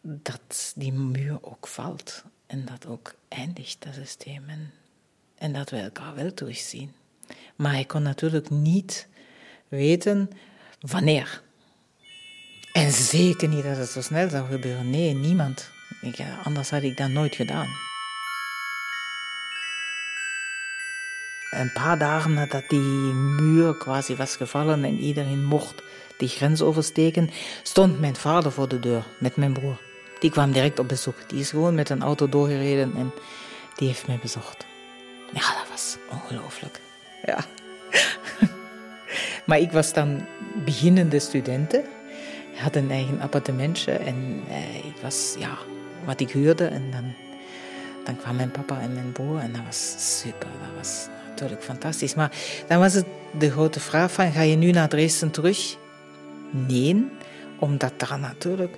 dat 0.00 0.72
die 0.76 0.92
muur 0.92 1.38
ook 1.40 1.66
valt 1.66 2.24
en 2.50 2.64
dat 2.64 2.86
ook 2.86 3.14
eindigt, 3.28 3.82
dat 3.82 3.94
systeem. 3.94 4.48
En, 4.48 4.72
en 5.34 5.52
dat 5.52 5.70
we 5.70 5.76
elkaar 5.76 6.14
wel 6.14 6.34
terugzien. 6.34 6.92
Maar 7.56 7.72
hij 7.72 7.84
kon 7.84 8.02
natuurlijk 8.02 8.50
niet 8.50 9.08
weten 9.68 10.30
wanneer. 10.80 11.42
En 12.72 12.90
zeker 12.90 13.48
niet 13.48 13.62
dat 13.62 13.76
het 13.76 13.88
zo 13.88 14.00
snel 14.00 14.28
zou 14.28 14.46
gebeuren. 14.50 14.90
Nee, 14.90 15.14
niemand. 15.14 15.70
Ik, 16.00 16.18
anders 16.44 16.70
had 16.70 16.82
ik 16.82 16.96
dat 16.96 17.08
nooit 17.08 17.34
gedaan. 17.34 17.68
Een 21.50 21.72
paar 21.72 21.98
dagen 21.98 22.34
nadat 22.34 22.68
die 22.68 23.12
muur 23.14 23.76
quasi 23.76 24.16
was 24.16 24.36
gevallen 24.36 24.84
en 24.84 24.98
iedereen 24.98 25.44
mocht 25.44 25.82
die 26.16 26.28
grens 26.28 26.62
oversteken, 26.62 27.30
stond 27.62 28.00
mijn 28.00 28.16
vader 28.16 28.52
voor 28.52 28.68
de 28.68 28.78
deur 28.78 29.06
met 29.18 29.36
mijn 29.36 29.52
broer. 29.52 29.89
Die 30.20 30.30
kwam 30.30 30.52
direct 30.52 30.78
op 30.78 30.88
bezoek. 30.88 31.14
Die 31.26 31.40
is 31.40 31.50
gewoon 31.50 31.74
met 31.74 31.90
een 31.90 32.02
auto 32.02 32.28
doorgereden 32.28 32.92
en 32.96 33.12
die 33.76 33.88
heeft 33.88 34.06
mij 34.06 34.18
bezocht. 34.22 34.66
Ja, 35.32 35.40
dat 35.40 35.68
was 35.70 35.96
ongelooflijk. 36.10 36.80
Ja. 37.26 37.44
maar 39.46 39.58
ik 39.58 39.72
was 39.72 39.92
dan 39.92 40.26
beginnende 40.64 41.18
studenten. 41.18 41.84
Had 42.54 42.76
een 42.76 42.90
eigen 42.90 43.20
appartementje 43.20 43.92
en 43.92 44.42
eh, 44.48 44.76
ik 44.76 44.96
was, 45.02 45.34
ja, 45.38 45.58
wat 46.04 46.20
ik 46.20 46.30
huurde. 46.30 46.64
En 46.64 46.90
dan, 46.90 47.14
dan 48.04 48.16
kwam 48.16 48.36
mijn 48.36 48.50
papa 48.50 48.80
en 48.80 48.94
mijn 48.94 49.12
broer 49.12 49.38
en 49.38 49.52
dat 49.52 49.62
was 49.64 49.94
super. 50.20 50.48
Dat 50.60 50.76
was 50.76 51.08
natuurlijk 51.28 51.62
fantastisch. 51.62 52.14
Maar 52.14 52.32
dan 52.66 52.78
was 52.78 52.94
het 52.94 53.06
de 53.38 53.50
grote 53.50 53.80
vraag 53.80 54.12
van, 54.12 54.32
ga 54.32 54.42
je 54.42 54.56
nu 54.56 54.70
naar 54.70 54.88
Dresden 54.88 55.30
terug? 55.30 55.76
Nee, 56.50 57.08
omdat 57.58 57.92
daar 57.96 58.18
natuurlijk 58.18 58.76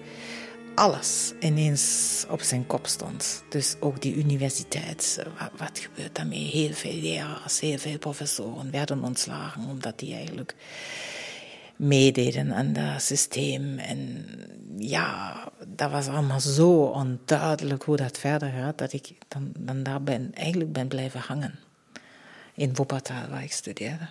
alles 0.74 1.32
ineens 1.40 2.24
op 2.28 2.40
zijn 2.40 2.66
kop 2.66 2.86
stond. 2.86 3.44
Dus 3.48 3.76
ook 3.80 4.02
die 4.02 4.14
universiteit, 4.14 5.22
wat, 5.56 5.78
gebeurt 5.78 6.14
daarmee? 6.14 6.50
Heel 6.50 6.72
veel 6.72 7.00
leraars, 7.00 7.60
heel 7.60 7.78
veel 7.78 7.98
professoren 7.98 8.70
werden 8.70 9.02
ontslagen 9.02 9.68
omdat 9.68 9.98
die 9.98 10.14
eigenlijk 10.14 10.54
meededen 11.76 12.52
aan 12.52 12.72
dat 12.72 13.02
systeem. 13.02 13.78
En 13.78 14.26
ja, 14.76 15.36
dat 15.66 15.90
was 15.90 16.08
allemaal 16.08 16.40
zo 16.40 16.82
onduidelijk 16.82 17.82
hoe 17.82 17.96
dat 17.96 18.18
verder 18.18 18.50
gaat, 18.50 18.78
dat 18.78 18.92
ik 18.92 19.12
dan, 19.28 19.52
dan 19.58 19.82
daar 19.82 20.02
ben, 20.02 20.30
eigenlijk 20.34 20.72
ben 20.72 20.88
blijven 20.88 21.20
hangen. 21.20 21.58
In 22.54 22.74
Wuppertal, 22.74 23.28
waar 23.30 23.42
ik 23.42 23.52
studeerde. 23.52 24.08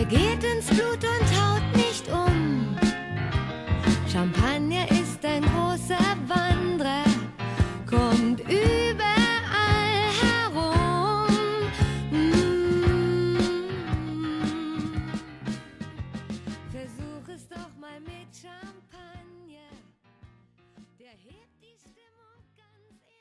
Ihr 0.00 0.06
geht 0.06 0.42
ins 0.42 0.66
Blut 0.68 1.04
und 1.04 1.29